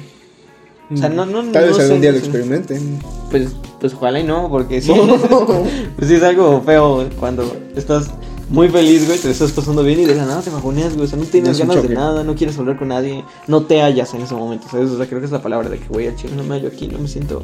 O 0.91 0.97
sea, 0.97 1.11
no- 1.11 1.27
no- 1.27 1.43
Tal 1.53 1.67
vez 1.69 1.79
algún 1.79 1.97
sé, 1.97 2.01
día 2.01 2.13
lo 2.13 2.19
experimenten. 2.19 2.99
Pues, 3.31 3.55
pues 3.81 3.93
ojalá 3.93 4.21
y 4.21 4.25
no, 4.25 4.49
porque 4.49 4.81
sí. 4.81 4.91
pues 5.97 6.09
sí 6.09 6.15
es 6.15 6.23
algo 6.23 6.63
feo 6.63 7.07
cuando 7.21 7.55
estás 7.77 8.11
muy 8.49 8.69
feliz, 8.69 9.07
güey, 9.07 9.19
te 9.19 9.27
lo 9.27 9.33
estás 9.33 9.53
pasando 9.53 9.83
bien 9.83 10.01
y 10.01 10.05
de 10.05 10.15
la 10.15 10.25
nada 10.27 10.41
te 10.43 10.51
bajoneas, 10.51 10.95
güey. 10.95 11.07
O 11.07 11.09
sea, 11.09 11.19
no 11.19 11.25
tienes 11.25 11.59
ganas 11.59 11.77
de 11.83 11.95
nada, 11.95 12.25
no 12.25 12.35
quieres 12.35 12.59
hablar 12.59 12.79
con 12.79 12.89
nadie, 12.89 13.25
no 13.49 13.63
te 13.65 13.81
hallas 13.83 14.15
en 14.15 14.23
ese 14.23 14.35
momento, 14.35 14.67
¿sabes? 14.71 14.91
O 14.91 14.97
sea, 14.97 15.07
creo 15.07 15.19
que 15.21 15.27
es 15.27 15.33
la 15.33 15.43
palabra 15.43 15.69
de 15.69 15.79
que, 15.79 15.89
güey, 15.89 16.07
al 16.09 16.17
chile 16.17 16.35
no 16.37 16.45
me 16.45 16.55
hallo 16.57 16.69
aquí, 16.69 16.87
no 16.89 16.99
me 16.99 17.09
siento. 17.09 17.43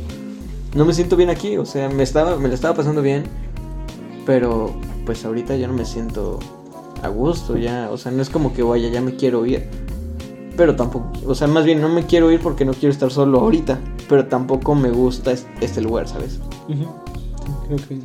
No 0.75 0.85
me 0.85 0.95
siento 0.95 1.17
bien 1.17 1.29
aquí, 1.31 1.57
o 1.59 1.67
sea, 1.67 1.89
me 1.89 2.03
estaba, 2.03 2.37
me 2.39 2.49
lo 2.49 2.55
estaba 2.55 2.75
pasando 2.75 3.03
bien, 3.03 3.25
pero 4.25 4.73
pues 5.05 5.25
ahorita 5.25 5.57
ya 5.57 5.67
no 5.67 5.75
me 5.75 5.85
siento 5.85 6.39
a 7.03 7.09
gusto, 7.09 7.57
ya, 7.57 7.89
o 7.91 7.99
sea, 7.99 8.13
no 8.13 8.23
es 8.23 8.31
como 8.31 8.53
que 8.55 8.63
vaya, 8.63 8.89
ya 8.89 9.01
me 9.01 9.17
quiero 9.17 9.45
ir. 9.45 9.69
Pero 10.57 10.77
tampoco, 10.77 11.11
o 11.27 11.35
sea, 11.35 11.49
más 11.49 11.65
bien 11.65 11.81
no 11.81 11.89
me 11.89 12.05
quiero 12.07 12.31
ir 12.31 12.41
porque 12.41 12.65
no 12.65 12.73
quiero 12.75 12.93
estar 12.93 13.11
solo 13.11 13.41
ahorita. 13.41 13.79
Pero 14.09 14.27
tampoco 14.27 14.75
me 14.75 14.91
gusta 14.91 15.33
es- 15.33 15.47
este 15.63 15.81
lugar, 15.81 16.07
¿sabes? 16.09 16.39
Ujú. 16.69 16.87
Creo 17.67 17.77
que 17.89 17.99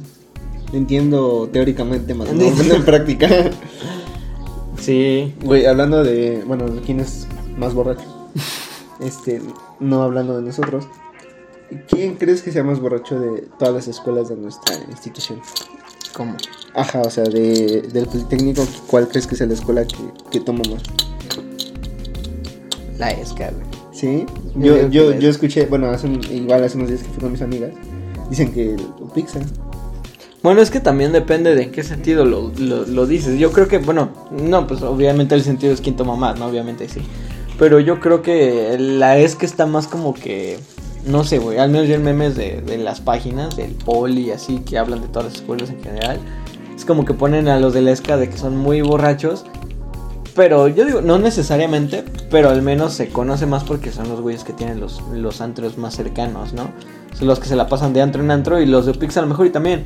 entiendo 0.73 1.49
teóricamente, 1.51 2.13
más 2.13 2.31
no 2.33 2.45
en 2.75 2.85
práctica. 2.85 3.27
Sí. 4.79 5.33
Güey, 5.43 5.65
hablando 5.65 6.03
de, 6.03 6.43
bueno, 6.45 6.67
de 6.69 6.81
quién 6.81 6.99
es 6.99 7.27
más 7.57 7.73
borracho. 7.73 8.03
Este, 8.99 9.41
no 9.79 10.01
hablando 10.03 10.37
de 10.37 10.43
nosotros. 10.43 10.85
¿Quién 11.89 12.15
crees 12.15 12.41
que 12.41 12.51
sea 12.51 12.63
más 12.63 12.79
borracho 12.79 13.19
de 13.19 13.41
todas 13.59 13.73
las 13.73 13.87
escuelas 13.87 14.29
de 14.29 14.37
nuestra 14.37 14.75
institución? 14.89 15.41
¿Cómo? 16.15 16.35
Ajá, 16.73 17.01
o 17.01 17.09
sea, 17.09 17.25
de, 17.25 17.81
del 17.91 18.05
Politécnico, 18.07 18.65
¿cuál 18.87 19.07
crees 19.09 19.27
que 19.27 19.35
es 19.35 19.41
la 19.41 19.53
escuela 19.53 19.85
que, 19.85 19.97
que 20.31 20.39
toma 20.39 20.61
más? 20.71 20.81
La 22.97 23.11
ESCA, 23.11 23.51
güey. 23.51 23.65
¿Sí? 23.91 24.25
Yo 24.55 24.87
Yo, 24.89 25.11
yo, 25.19 25.29
escuché, 25.29 25.65
bueno, 25.65 25.87
hace 25.87 26.07
un- 26.07 26.23
igual 26.31 26.63
hace 26.63 26.77
unos 26.77 26.89
días 26.89 27.01
que 27.03 27.09
fui 27.09 27.19
con 27.21 27.31
mis 27.31 27.41
amigas, 27.41 27.71
dicen 28.29 28.51
que 28.53 28.75
Pixar. 29.13 29.43
Bueno, 30.43 30.61
es 30.61 30.69
que 30.69 30.79
también 30.79 31.11
depende 31.11 31.55
de 31.55 31.63
en 31.63 31.71
qué 31.71 31.83
sentido 31.83 32.23
lo, 32.23 32.51
lo, 32.57 32.85
lo 32.85 33.05
dices. 33.07 33.39
Yo 33.39 33.51
creo 33.51 33.67
que, 33.67 33.79
bueno, 33.79 34.09
no, 34.31 34.67
pues 34.67 34.81
obviamente 34.83 35.35
el 35.35 35.43
sentido 35.43 35.73
es 35.73 35.81
quién 35.81 35.95
toma 35.95 36.15
más, 36.15 36.39
¿no? 36.39 36.45
Obviamente 36.45 36.87
sí. 36.87 37.01
Pero 37.57 37.79
yo 37.79 37.99
creo 37.99 38.21
que 38.21 38.77
la 38.79 39.17
ESCA 39.17 39.45
está 39.45 39.65
más 39.65 39.87
como 39.87 40.13
que, 40.13 40.59
no 41.05 41.23
sé, 41.23 41.39
güey, 41.39 41.57
al 41.57 41.71
menos 41.71 41.87
yo 41.87 41.95
en 41.95 42.03
memes 42.03 42.35
de, 42.35 42.61
de 42.61 42.77
las 42.77 43.01
páginas, 43.01 43.57
del 43.57 43.71
poli, 43.71 44.29
así, 44.31 44.59
que 44.59 44.77
hablan 44.77 45.01
de 45.01 45.07
todas 45.07 45.25
las 45.25 45.35
escuelas 45.35 45.69
en 45.71 45.81
general. 45.81 46.19
Es 46.75 46.85
como 46.85 47.03
que 47.03 47.15
ponen 47.15 47.47
a 47.47 47.59
los 47.59 47.73
de 47.73 47.81
la 47.81 47.91
ESCA 47.91 48.17
de 48.17 48.29
que 48.29 48.37
son 48.37 48.55
muy 48.55 48.81
borrachos. 48.81 49.45
Pero 50.35 50.67
yo 50.67 50.85
digo, 50.85 51.01
no 51.01 51.17
necesariamente, 51.17 52.05
pero 52.29 52.49
al 52.49 52.61
menos 52.61 52.93
se 52.93 53.09
conoce 53.09 53.47
más 53.47 53.63
porque 53.63 53.91
son 53.91 54.07
los 54.07 54.21
güeyes 54.21 54.43
que 54.43 54.53
tienen 54.53 54.79
los, 54.79 55.01
los 55.11 55.41
antros 55.41 55.79
más 55.79 55.95
cercanos, 55.95 56.53
¿no? 56.53 56.69
Son 57.17 57.27
los 57.27 57.39
que 57.39 57.47
se 57.47 57.55
la 57.55 57.67
pasan 57.67 57.93
de 57.93 58.03
antro 58.03 58.21
en 58.21 58.29
antro 58.29 58.61
y 58.61 58.67
los 58.67 58.85
de 58.85 58.93
Pix 58.93 59.17
a 59.17 59.21
lo 59.21 59.27
mejor 59.27 59.47
y 59.47 59.49
también. 59.49 59.85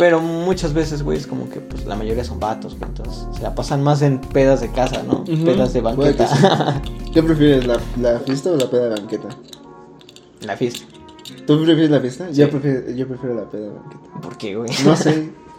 Pero 0.00 0.18
muchas 0.22 0.72
veces, 0.72 1.02
güey, 1.02 1.18
es 1.18 1.26
como 1.26 1.50
que 1.50 1.60
pues 1.60 1.84
la 1.84 1.94
mayoría 1.94 2.24
son 2.24 2.40
vatos, 2.40 2.74
güey. 2.78 2.88
Entonces 2.88 3.26
se 3.36 3.42
la 3.42 3.54
pasan 3.54 3.82
más 3.82 4.00
en 4.00 4.18
pedas 4.18 4.62
de 4.62 4.72
casa, 4.72 5.02
¿no? 5.02 5.24
Pedas 5.24 5.74
de 5.74 5.82
banqueta. 5.82 6.80
¿Qué 7.12 7.22
prefieres, 7.22 7.66
la, 7.66 7.78
la 8.00 8.18
fiesta 8.20 8.50
o 8.50 8.56
la 8.56 8.70
peda 8.70 8.88
de 8.88 9.00
banqueta? 9.00 9.28
la 10.40 10.56
fiesta. 10.56 10.86
¿Tú 11.46 11.62
prefieres 11.62 11.90
la 11.90 12.00
fiesta? 12.00 12.28
Sí. 12.30 12.40
Yo, 12.40 12.48
prefiero, 12.48 12.90
yo 12.92 13.06
prefiero 13.06 13.34
la 13.34 13.50
peda 13.50 13.64
de 13.64 13.70
banqueta. 13.74 14.20
¿Por 14.22 14.38
qué, 14.38 14.56
güey? 14.56 14.70
No 14.86 14.96
sé. 14.96 15.30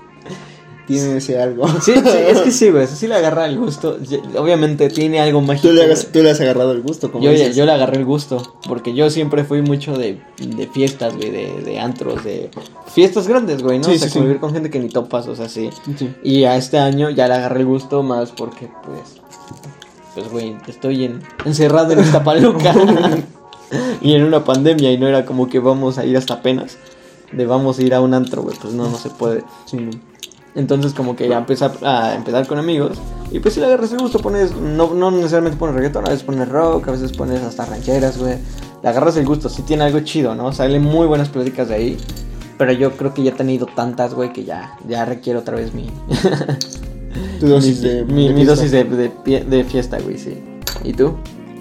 tiene 0.91 1.17
ese 1.17 1.41
algo. 1.41 1.67
Sí, 1.81 1.93
sí, 1.93 2.17
es 2.27 2.41
que 2.41 2.51
sí, 2.51 2.69
güey, 2.69 2.87
sí 2.93 3.07
le 3.07 3.15
agarra 3.15 3.45
el 3.45 3.57
gusto. 3.57 3.97
Obviamente 4.37 4.89
tiene 4.89 5.19
algo 5.19 5.41
mágico. 5.41 5.69
Tú 5.69 5.73
le, 5.73 5.91
has, 5.91 6.07
tú 6.11 6.21
le 6.21 6.31
has 6.31 6.41
agarrado 6.41 6.71
el 6.71 6.81
gusto, 6.81 7.11
como 7.11 7.23
Yo, 7.23 7.31
dices. 7.31 7.55
yo 7.55 7.65
le 7.65 7.71
agarré 7.71 7.97
el 7.97 8.05
gusto, 8.05 8.55
porque 8.67 8.93
yo 8.93 9.09
siempre 9.09 9.43
fui 9.43 9.61
mucho 9.61 9.97
de, 9.97 10.21
de 10.37 10.67
fiestas, 10.67 11.15
güey, 11.15 11.29
de, 11.29 11.61
de 11.63 11.79
antros, 11.79 12.23
de 12.23 12.49
fiestas 12.93 13.27
grandes, 13.27 13.63
güey, 13.63 13.79
¿no? 13.79 13.85
Sí, 13.85 13.91
o 13.91 13.97
sea, 13.97 14.07
sí, 14.07 14.13
sí. 14.13 14.19
convivir 14.19 14.39
con 14.39 14.53
gente 14.53 14.69
que 14.69 14.79
ni 14.79 14.89
topas, 14.89 15.27
o 15.27 15.35
sea, 15.35 15.49
sí. 15.49 15.69
Y 16.23 16.43
a 16.43 16.57
este 16.57 16.77
año 16.77 17.09
ya 17.09 17.27
le 17.27 17.35
agarré 17.35 17.61
el 17.61 17.65
gusto 17.65 18.03
más 18.03 18.31
porque, 18.31 18.69
pues, 18.85 19.21
pues, 20.13 20.29
güey, 20.29 20.57
estoy 20.67 21.05
en, 21.05 21.21
encerrado 21.45 21.93
en 21.93 21.99
esta 21.99 22.23
paluca 22.25 22.75
y 24.01 24.13
en 24.13 24.23
una 24.23 24.43
pandemia 24.43 24.91
y 24.91 24.97
no 24.97 25.07
era 25.07 25.25
como 25.25 25.49
que 25.49 25.59
vamos 25.59 25.97
a 25.97 26.05
ir 26.05 26.17
hasta 26.17 26.35
apenas, 26.35 26.77
de 27.31 27.45
vamos 27.45 27.79
a 27.79 27.81
ir 27.81 27.93
a 27.93 28.01
un 28.01 28.13
antro, 28.13 28.41
güey, 28.41 28.57
pues 28.61 28.73
no, 28.73 28.89
no 28.89 28.97
se 28.97 29.09
puede. 29.09 29.43
Sí, 29.65 29.77
no. 29.77 30.10
Entonces 30.55 30.93
como 30.93 31.15
que 31.15 31.29
ya 31.29 31.37
empezar 31.37 31.71
a 31.81 32.13
empezar 32.15 32.45
con 32.45 32.57
amigos 32.57 32.97
y 33.31 33.39
pues 33.39 33.53
si 33.53 33.61
le 33.61 33.67
agarras 33.67 33.93
el 33.93 33.99
gusto 33.99 34.19
pones, 34.19 34.53
no, 34.55 34.93
no 34.93 35.09
necesariamente 35.09 35.57
pones 35.57 35.75
reggaetón, 35.75 36.05
a 36.05 36.09
veces 36.09 36.23
pones 36.23 36.49
rock, 36.49 36.89
a 36.89 36.91
veces 36.91 37.13
pones 37.13 37.41
hasta 37.41 37.65
rancheras, 37.65 38.17
güey. 38.17 38.35
Le 38.83 38.89
agarras 38.89 39.15
el 39.15 39.25
gusto, 39.25 39.47
sí 39.47 39.61
tiene 39.61 39.85
algo 39.85 40.01
chido, 40.01 40.35
¿no? 40.35 40.51
Salen 40.51 40.83
muy 40.83 41.07
buenas 41.07 41.29
pláticas 41.29 41.69
de 41.69 41.75
ahí. 41.75 41.97
Pero 42.57 42.73
yo 42.73 42.91
creo 42.97 43.13
que 43.13 43.23
ya 43.23 43.31
he 43.31 43.33
tenido 43.33 43.67
tantas, 43.67 44.13
güey, 44.13 44.33
que 44.33 44.43
ya, 44.43 44.77
ya 44.87 45.05
requiero 45.05 45.39
otra 45.39 45.55
vez 45.55 45.73
mi, 45.73 45.89
Tu 47.39 47.47
dosis 47.47 47.81
mi, 47.81 47.87
de. 47.87 48.05
mi, 48.05 48.27
de 48.27 48.33
mi 48.33 48.45
dosis 48.45 48.71
de, 48.71 48.83
de, 48.83 49.43
de 49.45 49.63
fiesta, 49.63 49.97
güey, 49.99 50.17
sí. 50.17 50.43
¿Y 50.83 50.93
tú? 50.93 51.15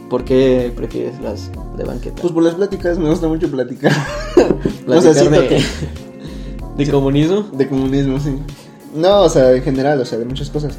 ¿Por 0.08 0.24
qué 0.24 0.72
prefieres 0.74 1.20
las 1.20 1.50
de 1.76 1.84
banqueta? 1.84 2.20
Pues 2.20 2.32
por 2.32 2.42
las 2.42 2.54
pláticas, 2.54 2.98
me 2.98 3.08
gusta 3.08 3.28
mucho 3.28 3.48
platicar. 3.48 3.92
o 4.36 4.84
Platicar 4.86 5.02
sea, 5.02 5.14
siento 5.14 5.40
de, 5.40 5.48
que. 5.48 5.62
de 6.76 6.90
comunismo, 6.90 7.42
De 7.52 7.68
comunismo, 7.68 8.18
sí. 8.18 8.36
No, 8.94 9.22
o 9.22 9.28
sea, 9.28 9.52
en 9.52 9.62
general, 9.62 10.00
o 10.00 10.04
sea, 10.04 10.18
de 10.18 10.24
muchas 10.24 10.50
cosas. 10.50 10.74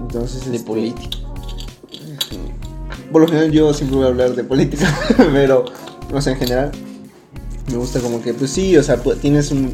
Entonces, 0.00 0.48
de 0.48 0.56
este, 0.56 0.66
política. 0.66 1.18
Por 3.10 3.22
lo 3.22 3.28
general 3.28 3.50
yo 3.52 3.72
siempre 3.74 3.96
voy 3.96 4.06
a 4.06 4.08
hablar 4.08 4.34
de 4.34 4.44
política, 4.44 4.86
pero, 5.16 5.64
o 6.12 6.20
sea, 6.20 6.32
en 6.32 6.38
general, 6.38 6.72
me 7.70 7.76
gusta 7.76 8.00
como 8.00 8.22
que, 8.22 8.34
pues 8.34 8.50
sí, 8.50 8.76
o 8.76 8.82
sea, 8.82 8.96
tienes 9.20 9.50
un, 9.50 9.72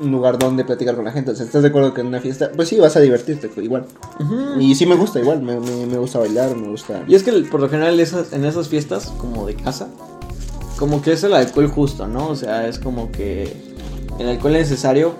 un 0.00 0.10
lugar 0.10 0.38
donde 0.38 0.64
platicar 0.64 0.94
con 0.96 1.04
la 1.04 1.12
gente. 1.12 1.32
O 1.32 1.34
sea, 1.34 1.46
¿estás 1.46 1.62
de 1.62 1.68
acuerdo 1.68 1.94
que 1.94 2.00
en 2.00 2.08
una 2.08 2.20
fiesta, 2.20 2.50
pues 2.54 2.68
sí, 2.68 2.78
vas 2.78 2.96
a 2.96 3.00
divertirte 3.00 3.50
igual? 3.62 3.86
Y 4.58 4.74
sí 4.74 4.86
me 4.86 4.94
gusta 4.94 5.20
igual, 5.20 5.42
me, 5.42 5.58
me, 5.60 5.86
me 5.86 5.98
gusta 5.98 6.18
bailar, 6.18 6.56
me 6.56 6.68
gusta... 6.68 7.04
Y 7.06 7.14
es 7.14 7.22
que 7.22 7.32
por 7.42 7.60
lo 7.60 7.68
general 7.68 7.98
esas, 8.00 8.32
en 8.32 8.44
esas 8.44 8.68
fiestas, 8.68 9.12
como 9.18 9.46
de 9.46 9.54
casa, 9.54 9.88
como 10.78 11.02
que 11.02 11.12
es 11.12 11.24
el 11.24 11.34
alcohol 11.34 11.68
justo, 11.68 12.06
¿no? 12.06 12.28
O 12.28 12.36
sea, 12.36 12.68
es 12.68 12.78
como 12.78 13.10
que 13.10 13.52
el 14.18 14.28
alcohol 14.28 14.56
es 14.56 14.70
necesario 14.70 15.14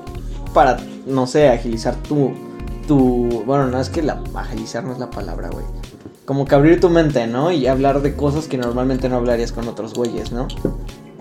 para, 0.53 0.79
no 1.07 1.27
sé, 1.27 1.49
agilizar 1.49 1.97
tu, 1.97 2.33
tu... 2.87 3.43
Bueno, 3.47 3.67
no 3.67 3.81
es 3.81 3.89
que 3.89 4.03
la 4.03 4.23
agilizar 4.35 4.85
no 4.85 4.93
es 4.93 4.99
la 4.99 5.11
palabra, 5.11 5.51
güey. 5.51 5.65
Como 6.25 6.45
que 6.45 6.55
abrir 6.55 6.81
tu 6.81 6.91
mente, 6.91 7.27
¿no? 7.27 7.51
Y 7.51 7.67
hablar 7.67 8.03
de 8.03 8.15
cosas 8.15 8.49
que 8.49 8.59
normalmente 8.59 9.09
no 9.09 9.17
hablarías 9.17 9.53
con 9.53 9.67
otros 9.67 9.95
güeyes, 9.95 10.33
¿no? 10.33 10.47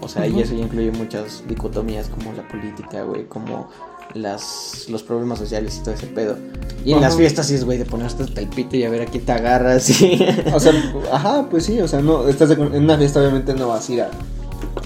O 0.02 0.08
sea, 0.10 0.28
y 0.28 0.40
eso 0.40 0.54
ya 0.54 0.64
incluye 0.64 0.92
muchas 0.92 1.44
dicotomías 1.48 2.08
como 2.10 2.34
la 2.34 2.48
política, 2.48 3.04
güey, 3.04 3.26
como 3.26 3.70
las, 4.14 4.86
los 4.90 5.04
problemas 5.04 5.40
sociales 5.40 5.78
y 5.78 5.84
todo 5.84 5.96
ese 5.96 6.08
pedo. 6.08 6.38
Y 6.86 6.94
en 6.94 7.02
las 7.02 7.16
fiestas 7.16 7.48
sí 7.48 7.56
es, 7.56 7.66
güey, 7.66 7.78
de 7.78 7.86
ponerte 7.86 8.24
hasta 8.24 8.42
el 8.42 8.48
pito 8.48 8.76
y 8.78 8.84
a 8.84 8.90
ver 8.90 9.02
a 9.02 9.06
quién 9.06 9.26
te 9.26 9.32
agarras 9.32 10.02
y... 10.02 10.26
O 10.54 10.60
sea, 10.60 10.74
ajá, 11.12 11.48
pues 11.50 11.66
sí, 11.66 11.80
o 11.82 11.88
sea, 11.88 12.02
no, 12.02 12.28
estás 12.28 12.50
de 12.50 12.56
en 12.56 12.84
una 12.84 12.98
fiesta 12.98 13.20
obviamente 13.20 13.54
no 13.54 13.70
vas 13.70 13.90
a 13.90 13.94
ir 13.94 14.02
a, 14.02 14.10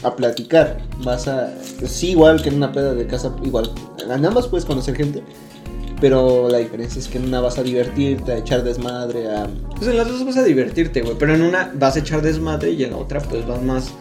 a 0.03 0.15
platicar, 0.15 0.79
vas 1.03 1.27
a, 1.27 1.53
sí, 1.85 2.11
igual 2.11 2.41
que 2.41 2.49
en 2.49 2.55
una 2.55 2.71
peda 2.71 2.93
de 2.93 3.05
casa, 3.07 3.33
igual, 3.43 3.71
en 4.03 4.25
ambas 4.25 4.47
puedes 4.47 4.65
conocer 4.65 4.95
gente, 4.95 5.23
pero 6.01 6.49
la 6.49 6.57
diferencia 6.57 6.99
es 6.99 7.07
que 7.07 7.19
en 7.19 7.25
una 7.25 7.39
vas 7.41 7.59
a 7.59 7.63
divertirte, 7.63 8.31
a 8.31 8.37
echar 8.37 8.63
desmadre, 8.63 9.29
a... 9.29 9.47
Pues 9.75 9.87
en 9.87 9.97
las 9.97 10.07
dos 10.07 10.25
vas 10.25 10.37
a 10.37 10.43
divertirte, 10.43 11.01
güey. 11.01 11.15
Pero 11.19 11.35
en 11.35 11.43
una 11.43 11.71
vas 11.75 11.95
a 11.95 11.99
echar 11.99 12.23
desmadre 12.23 12.71
y 12.71 12.83
en 12.83 12.91
la 12.91 12.97
otra, 12.97 13.19
pues 13.19 13.45
vas 13.47 13.61
más 13.61 13.93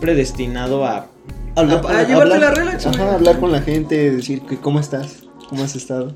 predestinado 0.00 0.84
a. 0.84 1.06
Hablar, 1.54 1.86
a, 1.86 2.00
a 2.00 2.02
llevarte 2.02 2.38
la 2.40 2.50
relax. 2.50 2.86
Ajá, 2.86 3.14
hablar 3.14 3.38
con 3.38 3.52
la 3.52 3.62
gente, 3.62 4.10
decir 4.10 4.42
que 4.42 4.58
cómo 4.58 4.80
estás, 4.80 5.18
cómo 5.48 5.62
has 5.62 5.76
estado, 5.76 6.12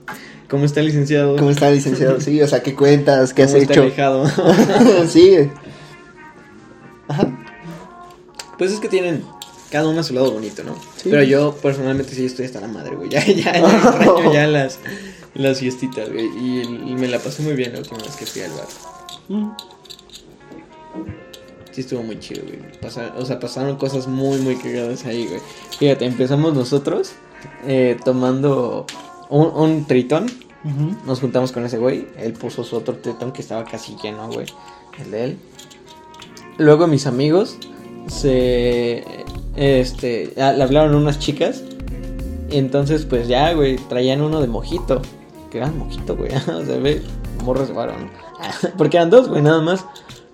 ¿Cómo 0.48 0.64
está 0.64 0.80
el 0.80 0.86
licenciado? 0.86 1.36
cómo 1.36 1.50
está 1.50 1.70
licenciado, 1.70 2.20
sí, 2.20 2.40
o 2.42 2.48
sea, 2.48 2.62
qué 2.62 2.74
cuentas, 2.74 3.34
qué 3.34 3.44
has 3.44 3.52
¿Cómo 3.52 3.62
está 3.62 3.86
hecho. 3.86 4.24
sí. 5.08 5.36
Ajá. 7.08 7.37
Pues 8.58 8.72
es 8.72 8.80
que 8.80 8.88
tienen 8.88 9.24
cada 9.70 9.88
uno 9.88 10.00
a 10.00 10.02
su 10.02 10.14
lado 10.14 10.32
bonito, 10.32 10.62
¿no? 10.64 10.74
Sí. 10.96 11.08
Pero 11.10 11.22
yo 11.22 11.54
personalmente 11.54 12.14
sí 12.14 12.24
estoy 12.24 12.46
hasta 12.46 12.60
la 12.60 12.68
madre, 12.68 12.96
güey. 12.96 13.08
Ya, 13.10 13.24
ya, 13.24 13.34
ya 13.34 13.50
extraño 13.76 14.32
ya 14.32 14.46
las, 14.46 14.78
las 15.34 15.58
fiestitas, 15.58 16.10
güey. 16.10 16.26
Y, 16.26 16.60
y 16.62 16.94
me 16.94 17.08
la 17.08 17.18
pasé 17.18 17.42
muy 17.42 17.54
bien 17.54 17.72
la 17.72 17.80
última 17.80 17.98
vez 17.98 18.16
que 18.16 18.26
fui 18.26 18.42
al 18.42 18.50
bar. 18.52 18.66
Mm. 19.28 19.50
Sí 21.72 21.82
estuvo 21.82 22.02
muy 22.02 22.18
chido, 22.18 22.42
güey. 22.44 22.58
O 23.16 23.24
sea, 23.24 23.38
pasaron 23.38 23.76
cosas 23.76 24.08
muy, 24.08 24.38
muy 24.38 24.56
cagadas 24.56 25.04
ahí, 25.04 25.26
güey. 25.26 25.40
Fíjate, 25.78 26.06
empezamos 26.06 26.54
nosotros 26.54 27.12
eh, 27.66 27.96
tomando 28.04 28.86
un, 29.28 29.46
un 29.48 29.86
tritón. 29.86 30.26
Nos 31.06 31.20
juntamos 31.20 31.52
con 31.52 31.64
ese 31.64 31.78
güey. 31.78 32.08
Él 32.18 32.32
puso 32.34 32.62
su 32.62 32.76
otro 32.76 32.96
tritón 32.96 33.32
que 33.32 33.40
estaba 33.40 33.64
casi 33.64 33.96
lleno, 34.02 34.28
güey. 34.28 34.46
El 35.00 35.10
de 35.12 35.24
él. 35.24 35.38
Luego 36.58 36.88
mis 36.88 37.06
amigos 37.06 37.56
se... 38.08 39.04
Este... 39.56 40.32
Le 40.36 40.62
hablaron 40.62 40.94
unas 40.94 41.18
chicas. 41.18 41.62
Y 42.50 42.58
entonces, 42.58 43.04
pues 43.04 43.28
ya, 43.28 43.52
güey, 43.52 43.76
traían 43.88 44.22
uno 44.22 44.40
de 44.40 44.46
mojito. 44.46 45.02
Que 45.50 45.58
era 45.58 45.68
mojito, 45.70 46.16
güey. 46.16 46.30
o 46.36 46.64
sea, 46.64 46.78
ve, 46.78 47.02
morros. 47.44 47.70
Porque 48.78 48.96
eran 48.96 49.10
dos, 49.10 49.28
güey, 49.28 49.42
nada 49.42 49.60
más. 49.60 49.84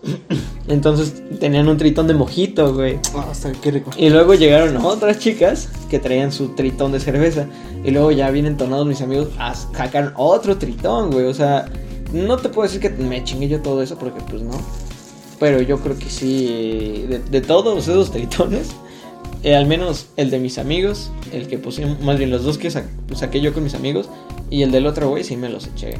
Entonces 0.68 1.22
tenían 1.41 1.68
un 1.68 1.77
tritón 1.77 2.07
de 2.07 2.14
mojito, 2.14 2.75
güey. 2.75 2.99
Está, 3.31 3.53
qué 3.53 3.70
rico. 3.70 3.91
Y 3.97 4.11
luego 4.11 4.35
llegaron 4.35 4.77
otras 4.79 5.18
chicas 5.18 5.68
que 5.91 5.99
traían 5.99 6.33
su 6.33 6.51
tritón 6.51 6.93
de 6.93 7.01
cerveza. 7.01 7.47
Y 7.85 7.91
luego 7.91 8.11
ya 8.12 8.31
bien 8.31 8.47
entonados 8.47 8.87
mis 8.87 9.03
amigos 9.03 9.29
a 9.39 9.55
sacar 9.55 10.14
otro 10.16 10.57
tritón, 10.57 11.11
güey. 11.11 11.27
O 11.27 11.35
sea, 11.35 11.66
no 12.12 12.37
te 12.37 12.49
puedo 12.49 12.66
decir 12.66 12.81
que 12.81 12.91
me 12.91 13.22
chingué 13.25 13.49
yo 13.49 13.61
todo 13.61 13.83
eso 13.83 13.99
porque 13.99 14.20
pues 14.22 14.43
no. 14.43 14.55
Pero 15.41 15.61
yo 15.61 15.78
creo 15.80 15.99
que 15.99 16.09
sí, 16.11 17.07
de, 17.09 17.18
de 17.18 17.41
todos 17.41 17.89
esos 17.89 18.11
tritones, 18.12 18.68
eh, 19.43 19.55
al 19.57 19.66
menos 19.66 20.07
el 20.16 20.30
de 20.30 20.39
mis 20.39 20.59
amigos, 20.59 21.11
el 21.32 21.49
que 21.49 21.59
pusimos, 21.59 22.01
más 22.01 22.18
bien 22.18 22.30
los 22.30 22.45
dos 22.45 22.57
que 22.59 22.70
sa- 22.70 22.85
saqué 23.14 23.41
yo 23.41 23.53
con 23.53 23.64
mis 23.64 23.74
amigos, 23.74 24.09
y 24.51 24.62
el 24.62 24.70
del 24.70 24.87
otro 24.87 25.09
güey 25.09 25.24
sí 25.24 25.37
me 25.37 25.49
los 25.49 25.66
eché. 25.66 25.97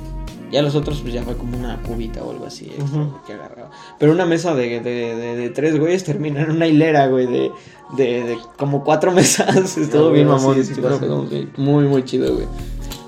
Ya 0.53 0.63
los 0.63 0.77
otros 0.77 1.01
pues 1.01 1.13
ya 1.13 1.23
fue 1.25 1.37
como 1.37 1.59
una 1.59 1.83
cubita 1.83 2.23
o 2.23 2.31
algo 2.31 2.47
así 2.47 2.67
extra, 2.67 2.85
Ujú. 2.85 2.97
güey, 3.11 3.23
que 3.27 3.33
agarraba. 3.33 3.71
Pero 3.99 4.13
una 4.13 4.25
mesa 4.25 4.55
de, 4.55 4.79
de, 4.81 5.17
de, 5.17 5.37
de 5.37 5.51
tres 5.51 5.77
güeyes 5.81 6.05
termina 6.05 6.43
en 6.43 6.51
una 6.53 6.69
hilera, 6.69 7.09
güey, 7.09 7.27
de, 7.27 7.51
de, 7.97 8.39
como 8.57 8.85
cuatro 8.85 9.11
mesas. 9.13 9.77
Estuvo 9.77 10.11
bien, 10.13 10.29
mamón. 10.29 10.55
sí, 10.65 10.75
sí 10.77 10.81
muy, 11.57 11.85
muy 11.87 12.05
chido, 12.05 12.35
güey. 12.35 12.47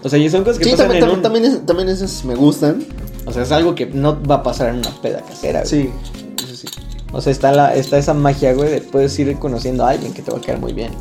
O 0.03 0.09
sea, 0.09 0.19
y 0.19 0.29
son 0.29 0.43
cosas 0.43 0.59
que 0.59 0.65
Sí, 0.65 0.71
pasan 0.73 0.87
también, 0.89 1.05
en 1.05 1.11
tam- 1.11 1.15
un... 1.17 1.23
también, 1.23 1.45
es- 1.45 1.67
también 1.67 1.89
esas 1.89 2.25
me 2.25 2.35
gustan. 2.35 2.85
O 3.27 3.33
sea, 3.33 3.43
es 3.43 3.53
algo 3.53 3.75
que 3.75 3.87
no 3.87 4.23
va 4.23 4.37
a 4.37 4.43
pasar 4.43 4.69
en 4.71 4.77
una 4.77 4.91
peda 5.03 5.21
casera, 5.21 5.61
güey. 5.61 5.69
Sí, 5.71 5.91
eso 6.45 6.57
sí. 6.57 6.67
O 7.13 7.21
sea, 7.21 7.33
está, 7.33 7.53
la, 7.53 7.75
está 7.75 7.99
esa 7.99 8.15
magia, 8.15 8.53
güey, 8.55 8.71
de 8.71 8.81
puedes 8.81 9.19
ir 9.19 9.37
conociendo 9.39 9.85
a 9.85 9.91
alguien 9.91 10.13
que 10.15 10.23
te 10.23 10.31
va 10.31 10.39
a 10.39 10.41
quedar 10.41 10.61
muy 10.61 10.73
bien. 10.73 10.93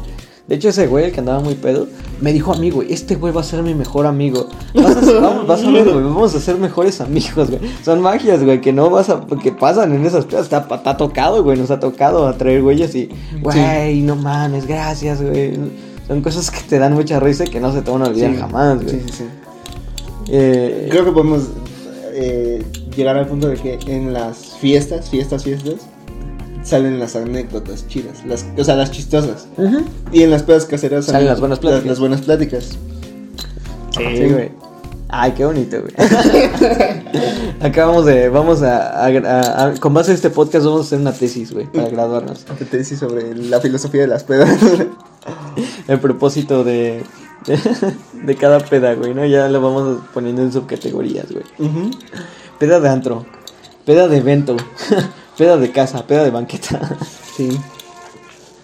De 0.48 0.56
hecho, 0.56 0.70
ese 0.70 0.86
güey, 0.86 1.06
el 1.06 1.12
que 1.12 1.20
andaba 1.22 1.40
muy 1.40 1.56
pedo, 1.56 1.88
me 2.22 2.32
dijo 2.32 2.54
a 2.54 2.58
mí, 2.58 2.70
güey, 2.70 2.94
este 2.94 3.16
güey 3.16 3.34
va 3.34 3.42
a 3.42 3.44
ser 3.44 3.64
mi 3.64 3.74
mejor 3.74 4.06
amigo. 4.06 4.48
Vas 4.76 4.96
a, 4.96 5.20
vamos, 5.20 5.48
vas 5.48 5.64
a 5.64 5.72
ver, 5.72 5.86
güey, 5.86 6.04
vamos 6.04 6.36
a 6.36 6.40
ser 6.40 6.58
mejores 6.58 7.02
amigos, 7.02 7.50
güey. 7.50 7.62
Son 7.84 8.00
magias, 8.00 8.44
güey, 8.44 8.62
que 8.62 8.72
no 8.72 8.92
vas 8.92 9.10
a, 9.10 9.26
que 9.42 9.52
pasan 9.52 9.94
en 9.94 10.06
esas 10.06 10.26
pedas. 10.26 10.44
Está, 10.44 10.68
está 10.72 10.98
tocado, 10.98 11.44
güey, 11.44 11.58
nos 11.58 11.72
ha 11.72 11.80
tocado 11.80 12.28
a 12.28 12.38
traer 12.38 12.62
güeyes 12.62 12.94
y, 12.94 13.10
güey, 13.42 14.02
no 14.02 14.16
mames, 14.16 14.68
gracias, 14.68 15.20
güey. 15.22 15.54
Son 16.08 16.22
cosas 16.22 16.52
que 16.52 16.60
te 16.62 16.78
dan 16.78 16.94
mucha 16.94 17.20
risa 17.20 17.46
y 17.46 17.48
que 17.48 17.60
no 17.60 17.74
se 17.74 17.82
te 17.82 17.90
van 17.90 18.04
a 18.04 18.06
olvidar 18.06 18.32
Sí. 18.32 18.38
jamás, 18.38 18.76
güey. 18.84 18.90
Sí, 18.90 19.02
sí, 19.08 19.14
sí. 19.18 19.24
Eh, 20.28 20.88
Creo 20.92 21.06
que 21.06 21.12
podemos 21.12 21.50
eh, 22.16 22.64
llegar 22.96 23.18
al 23.18 23.28
punto 23.28 23.48
de 23.50 23.58
que 23.58 23.78
en 23.88 24.14
las 24.14 24.56
fiestas, 24.60 25.10
fiestas, 25.10 25.44
fiestas, 25.44 25.76
salen 26.64 27.00
las 27.00 27.16
anécdotas 27.16 27.88
chidas, 27.88 28.26
las, 28.26 28.46
o 28.58 28.64
sea, 28.64 28.76
las 28.76 28.90
chistosas. 28.92 29.48
Y 30.12 30.24
en 30.24 30.32
las 30.32 30.44
pedas 30.44 30.66
caseras 30.66 31.06
Salen 31.06 31.28
las 31.28 31.40
buenas 31.40 31.60
pláticas. 31.60 31.86
Las, 31.86 32.00
buenas 32.00 32.22
pláticas. 32.22 32.70
Sí, 33.92 34.30
güey. 34.30 34.52
Ay, 35.08 35.34
qué 35.34 35.46
bonito, 35.46 35.78
güey. 35.82 35.94
Acá 37.62 37.86
vamos 37.86 38.06
de, 38.06 38.28
vamos 38.30 38.62
a, 38.64 39.06
a- 39.06 39.08
a- 39.08 39.66
a- 39.68 39.74
con 39.76 39.94
base 39.94 40.12
a 40.12 40.16
este 40.16 40.30
podcast 40.30 40.66
vamos 40.66 40.82
a 40.82 40.84
hacer 40.86 41.00
una 41.00 41.14
tesis, 41.14 41.54
güey, 41.54 41.68
para 41.72 41.90
graduarnos. 41.90 42.46
Que 42.58 42.66
te 42.66 42.78
dice 42.80 42.98
sobre 42.98 43.34
la 43.36 43.62
filosofía 43.62 44.02
de 44.02 44.08
las 44.08 44.24
pedas. 44.24 44.50
El 45.88 46.00
propósito 46.00 46.64
de, 46.64 47.04
de, 48.14 48.36
cada 48.36 48.60
peda, 48.60 48.94
güey, 48.96 49.14
¿no? 49.14 49.26
Ya 49.26 49.48
lo 49.48 49.62
vamos 49.62 50.00
poniendo 50.14 50.42
en 50.42 50.52
subcategorías, 50.52 51.28
güey. 51.32 51.46
Peda 52.60 52.80
de 52.80 52.90
antro, 52.90 53.26
peda 53.86 54.08
de 54.08 54.18
evento, 54.18 54.56
peda 55.38 55.58
de 55.58 55.72
casa, 55.72 56.06
peda 56.08 56.24
de 56.24 56.32
banqueta. 56.32 56.98
Sí. 57.36 57.60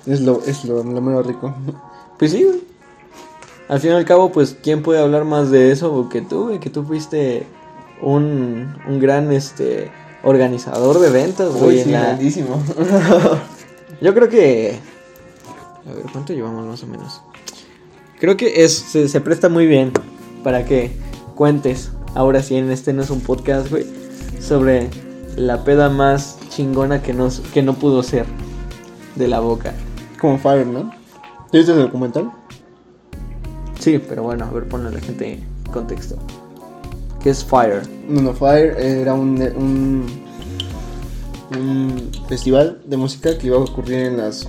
Es 0.06 0.22
lo, 0.22 0.42
es 0.46 0.66
lo, 0.66 0.84
lo 0.84 1.02
menos 1.02 1.26
rico. 1.26 1.54
Pues 2.18 2.32
sí, 2.32 2.44
güey. 2.44 2.62
al 3.68 3.80
fin 3.80 3.92
y 3.92 3.94
al 3.94 4.06
cabo, 4.06 4.32
pues, 4.32 4.58
¿quién 4.62 4.82
puede 4.82 5.00
hablar 5.00 5.26
más 5.26 5.52
de 5.52 5.72
eso 5.72 6.10
que 6.10 6.22
tú, 6.22 6.46
güey? 6.46 6.60
Que 6.60 6.70
tú 6.70 6.84
fuiste 6.84 7.46
un, 8.02 8.76
un 8.88 9.00
gran, 9.00 9.32
este, 9.32 9.92
organizador 10.24 11.00
de 11.00 11.08
eventos, 11.08 11.56
güey. 11.56 11.84
Sí, 11.84 11.92
la-. 11.92 12.20
Yo 14.02 14.14
creo 14.14 14.30
que... 14.30 14.80
A 15.88 15.94
ver, 15.94 16.06
¿cuánto 16.12 16.34
llevamos 16.34 16.66
más 16.66 16.84
o 16.84 16.88
menos? 16.88 17.22
Creo 18.22 18.38
que 18.38 18.64
es, 18.64 18.74
se, 18.78 19.10
se 19.10 19.20
presta 19.20 19.50
muy 19.50 19.66
bien 19.66 19.92
para 20.44 20.64
que 20.64 20.92
cuentes, 21.34 21.92
ahora 22.14 22.44
sí, 22.44 22.56
en 22.56 22.70
este 22.70 22.94
no 22.94 23.02
es 23.02 23.10
un 23.10 23.20
podcast, 23.20 23.72
güey, 23.72 23.84
sobre 24.40 24.92
la 25.36 25.64
peda 25.64 25.90
más 25.90 26.38
chingona 26.50 27.02
que, 27.02 27.14
nos, 27.14 27.40
que 27.40 27.64
no 27.64 27.74
pudo 27.74 28.04
ser 28.04 28.28
de 29.16 29.28
la 29.28 29.40
boca. 29.40 29.74
Como 30.20 30.38
Fire, 30.38 30.68
¿no? 30.68 30.92
¿Te 31.52 31.58
viste 31.58 31.74
el 31.74 31.80
documental? 31.80 32.32
Sí, 33.80 34.00
pero 34.08 34.22
bueno, 34.22 34.46
a 34.46 34.52
ver, 34.52 34.70
ponle 34.70 34.90
a 34.90 34.92
la 34.92 35.00
gente 35.00 35.34
en 35.34 35.72
contexto. 35.74 36.16
¿Qué 37.24 37.32
es 37.32 37.44
Fire? 37.44 37.82
No, 38.08 38.22
no, 38.22 38.34
Fire 38.36 38.78
era 38.78 39.16
un, 39.16 39.42
un, 39.42 40.06
un 41.58 42.12
festival 42.30 42.84
de 42.86 42.98
música 42.98 43.36
que 43.36 43.48
iba 43.48 43.58
a 43.58 43.62
ocurrir 43.62 43.98
en 43.98 44.18
las 44.18 44.48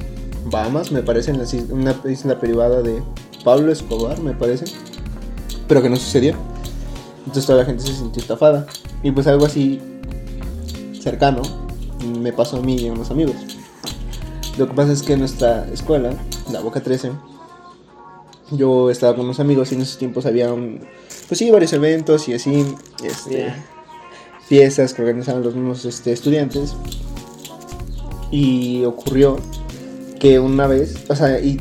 Bahamas, 0.50 0.92
me 0.92 1.02
parece, 1.02 1.30
en 1.30 1.38
la 1.86 1.96
isla 2.04 2.38
privada 2.38 2.82
de 2.82 3.00
Pablo 3.44 3.72
Escobar, 3.72 4.20
me 4.20 4.32
parece. 4.32 4.64
Pero 5.68 5.82
que 5.82 5.88
no 5.88 5.96
sucedió. 5.96 6.34
Entonces 7.18 7.46
toda 7.46 7.60
la 7.60 7.64
gente 7.64 7.82
se 7.82 7.94
sintió 7.94 8.20
estafada. 8.20 8.66
Y 9.02 9.10
pues 9.10 9.26
algo 9.26 9.46
así 9.46 9.80
cercano 11.00 11.42
me 12.20 12.32
pasó 12.32 12.58
a 12.58 12.60
mí 12.60 12.76
y 12.76 12.88
a 12.88 12.92
unos 12.92 13.10
amigos. 13.10 13.36
Lo 14.58 14.68
que 14.68 14.74
pasa 14.74 14.92
es 14.92 15.02
que 15.02 15.14
en 15.14 15.20
nuestra 15.20 15.66
escuela, 15.72 16.14
la 16.50 16.60
Boca 16.60 16.80
13, 16.80 17.10
yo 18.50 18.90
estaba 18.90 19.14
con 19.14 19.24
unos 19.24 19.40
amigos 19.40 19.72
y 19.72 19.76
en 19.76 19.82
esos 19.82 19.98
tiempos 19.98 20.26
había 20.26 20.52
un, 20.52 20.80
pues 21.28 21.38
sí, 21.38 21.50
varios 21.50 21.72
eventos 21.72 22.28
y 22.28 22.34
así, 22.34 22.64
este, 23.02 23.38
Yeah. 23.38 23.64
fiestas 24.46 24.92
que 24.92 25.02
organizaban 25.02 25.42
los 25.42 25.54
mismos 25.54 25.84
este, 25.84 26.12
estudiantes. 26.12 26.74
Y 28.30 28.84
ocurrió 28.84 29.38
que 30.20 30.38
una 30.38 30.66
vez, 30.66 31.04
o 31.08 31.16
sea, 31.16 31.40
y, 31.40 31.58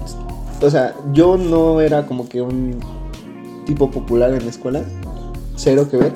o 0.61 0.69
sea, 0.69 0.93
yo 1.13 1.37
no 1.37 1.81
era 1.81 2.05
como 2.05 2.27
que 2.29 2.41
un 2.41 2.79
tipo 3.65 3.89
popular 3.91 4.33
en 4.33 4.43
la 4.45 4.49
escuela, 4.51 4.83
cero 5.55 5.87
que 5.89 5.97
ver. 5.97 6.13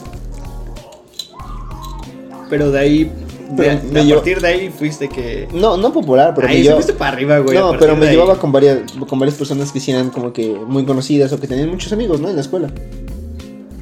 Pero 2.50 2.72
de 2.72 2.80
ahí, 2.80 3.12
de- 3.52 3.80
me 3.92 4.02
a 4.12 4.16
partir 4.16 4.40
de 4.40 4.48
ahí 4.48 4.70
fuiste 4.70 5.10
que... 5.10 5.48
No, 5.54 5.78
no 5.78 5.92
popular, 5.92 6.34
pero 6.36 6.48
ahí 6.48 6.64
me 6.64 6.74
fuiste 6.76 6.94
para 6.94 7.14
arriba, 7.14 7.40
güey. 7.40 7.58
No, 7.58 7.76
pero 7.80 7.96
me 7.96 8.06
ahí. 8.08 8.12
llevaba 8.16 8.38
con 8.38 8.52
varias, 8.52 8.80
con 9.08 9.20
varias 9.20 9.38
personas 9.38 9.72
que 9.72 9.92
eran 9.92 10.10
como 10.10 10.32
que 10.32 10.54
muy 10.68 10.86
conocidas 10.86 11.32
o 11.34 11.40
que 11.40 11.48
tenían 11.48 11.70
muchos 11.70 11.92
amigos, 11.92 12.20
¿no? 12.22 12.30
En 12.30 12.36
la 12.36 12.42
escuela. 12.42 12.70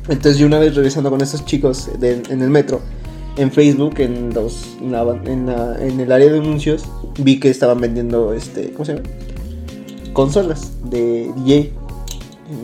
Entonces 0.07 0.37
yo 0.37 0.47
una 0.47 0.59
vez 0.59 0.75
regresando 0.75 1.09
con 1.09 1.21
estos 1.21 1.45
chicos 1.45 1.89
de- 1.99 2.21
en 2.29 2.41
el 2.41 2.49
metro, 2.49 2.79
en 3.37 3.51
Facebook, 3.51 3.95
en 3.99 4.33
los, 4.33 4.75
en, 4.81 4.91
la- 4.91 5.21
en 5.25 5.45
la- 5.45 5.77
en 5.85 5.99
el 5.99 6.11
área 6.11 6.31
de 6.31 6.39
anuncios, 6.39 6.83
vi 7.19 7.39
que 7.39 7.49
estaban 7.49 7.79
vendiendo, 7.81 8.33
este, 8.33 8.71
¿cómo 8.71 8.85
se 8.85 8.95
llama? 8.95 9.07
Consolas 10.13 10.71
de 10.83 11.31
DJ, 11.35 11.73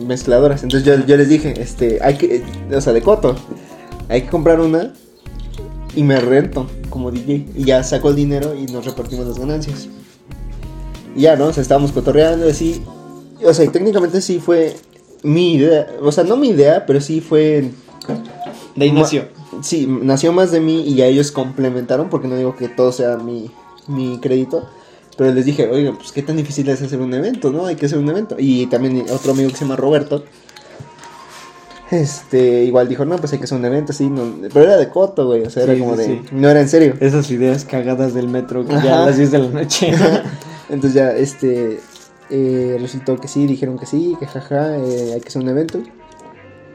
mezcladoras. 0.06 0.62
Entonces 0.62 0.86
yo, 0.86 1.04
yo 1.06 1.16
les 1.16 1.28
dije, 1.28 1.60
este, 1.60 1.98
hay 2.02 2.16
que, 2.16 2.44
o 2.74 2.80
sea, 2.80 2.92
de 2.92 3.02
coto, 3.02 3.36
hay 4.08 4.22
que 4.22 4.28
comprar 4.28 4.60
una 4.60 4.92
y 5.94 6.02
me 6.02 6.20
rento 6.20 6.66
como 6.88 7.10
DJ. 7.10 7.46
Y 7.54 7.64
ya 7.64 7.82
saco 7.82 8.10
el 8.10 8.16
dinero 8.16 8.54
y 8.54 8.66
nos 8.66 8.84
repartimos 8.84 9.26
las 9.26 9.38
ganancias. 9.38 9.88
Y 11.16 11.22
ya, 11.22 11.36
¿no? 11.36 11.46
O 11.46 11.52
sea, 11.52 11.62
estábamos 11.62 11.92
cotorreando 11.92 12.48
así. 12.48 12.82
O 13.44 13.52
sea, 13.52 13.64
y 13.64 13.68
técnicamente 13.68 14.20
sí 14.20 14.38
fue 14.38 14.76
mi 15.22 15.54
idea. 15.54 15.88
O 16.02 16.12
sea, 16.12 16.24
no 16.24 16.36
mi 16.36 16.48
idea, 16.48 16.86
pero 16.86 17.00
sí 17.00 17.20
fue. 17.20 17.70
De 18.76 18.84
ahí 18.84 18.92
nació. 18.92 19.28
Sí, 19.62 19.86
nació 19.86 20.32
más 20.32 20.52
de 20.52 20.60
mí 20.60 20.84
y 20.86 20.94
ya 20.94 21.06
ellos 21.06 21.32
complementaron, 21.32 22.08
porque 22.08 22.28
no 22.28 22.36
digo 22.36 22.56
que 22.56 22.68
todo 22.68 22.92
sea 22.92 23.16
mi, 23.16 23.50
mi 23.88 24.18
crédito. 24.18 24.68
Pero 25.20 25.34
les 25.34 25.44
dije, 25.44 25.68
oigan, 25.68 25.98
pues 25.98 26.12
qué 26.12 26.22
tan 26.22 26.38
difícil 26.38 26.66
es 26.70 26.80
hacer 26.80 26.98
un 26.98 27.12
evento, 27.12 27.52
¿no? 27.52 27.66
Hay 27.66 27.76
que 27.76 27.84
hacer 27.84 27.98
un 27.98 28.08
evento. 28.08 28.36
Y 28.38 28.64
también 28.68 29.04
otro 29.12 29.32
amigo 29.32 29.50
que 29.50 29.56
se 29.56 29.66
llama 29.66 29.76
Roberto. 29.76 30.24
Este, 31.90 32.64
igual 32.64 32.88
dijo, 32.88 33.04
no, 33.04 33.18
pues 33.18 33.30
hay 33.34 33.38
que 33.38 33.44
hacer 33.44 33.58
un 33.58 33.66
evento, 33.66 33.92
así, 33.92 34.08
no, 34.08 34.22
pero 34.50 34.64
era 34.64 34.78
de 34.78 34.88
coto, 34.88 35.26
güey, 35.26 35.42
o 35.42 35.50
sea, 35.50 35.64
era 35.64 35.78
como 35.78 35.94
sí, 35.94 35.98
de, 35.98 36.06
sí. 36.06 36.22
no 36.32 36.48
era 36.48 36.62
en 36.62 36.70
serio. 36.70 36.94
Esas 37.00 37.30
ideas 37.30 37.66
cagadas 37.66 38.14
del 38.14 38.28
metro 38.28 38.64
que 38.64 38.72
ya 38.72 39.02
a 39.02 39.06
las 39.08 39.18
10 39.18 39.30
de 39.30 39.38
la 39.40 39.48
noche. 39.48 39.92
Entonces 40.70 40.94
ya, 40.94 41.10
este, 41.10 41.80
eh, 42.30 42.78
resultó 42.80 43.18
que 43.18 43.28
sí, 43.28 43.46
dijeron 43.46 43.78
que 43.78 43.84
sí, 43.84 44.16
que 44.18 44.26
jaja, 44.26 44.78
eh, 44.78 45.12
hay 45.12 45.20
que 45.20 45.28
hacer 45.28 45.42
un 45.42 45.50
evento. 45.50 45.80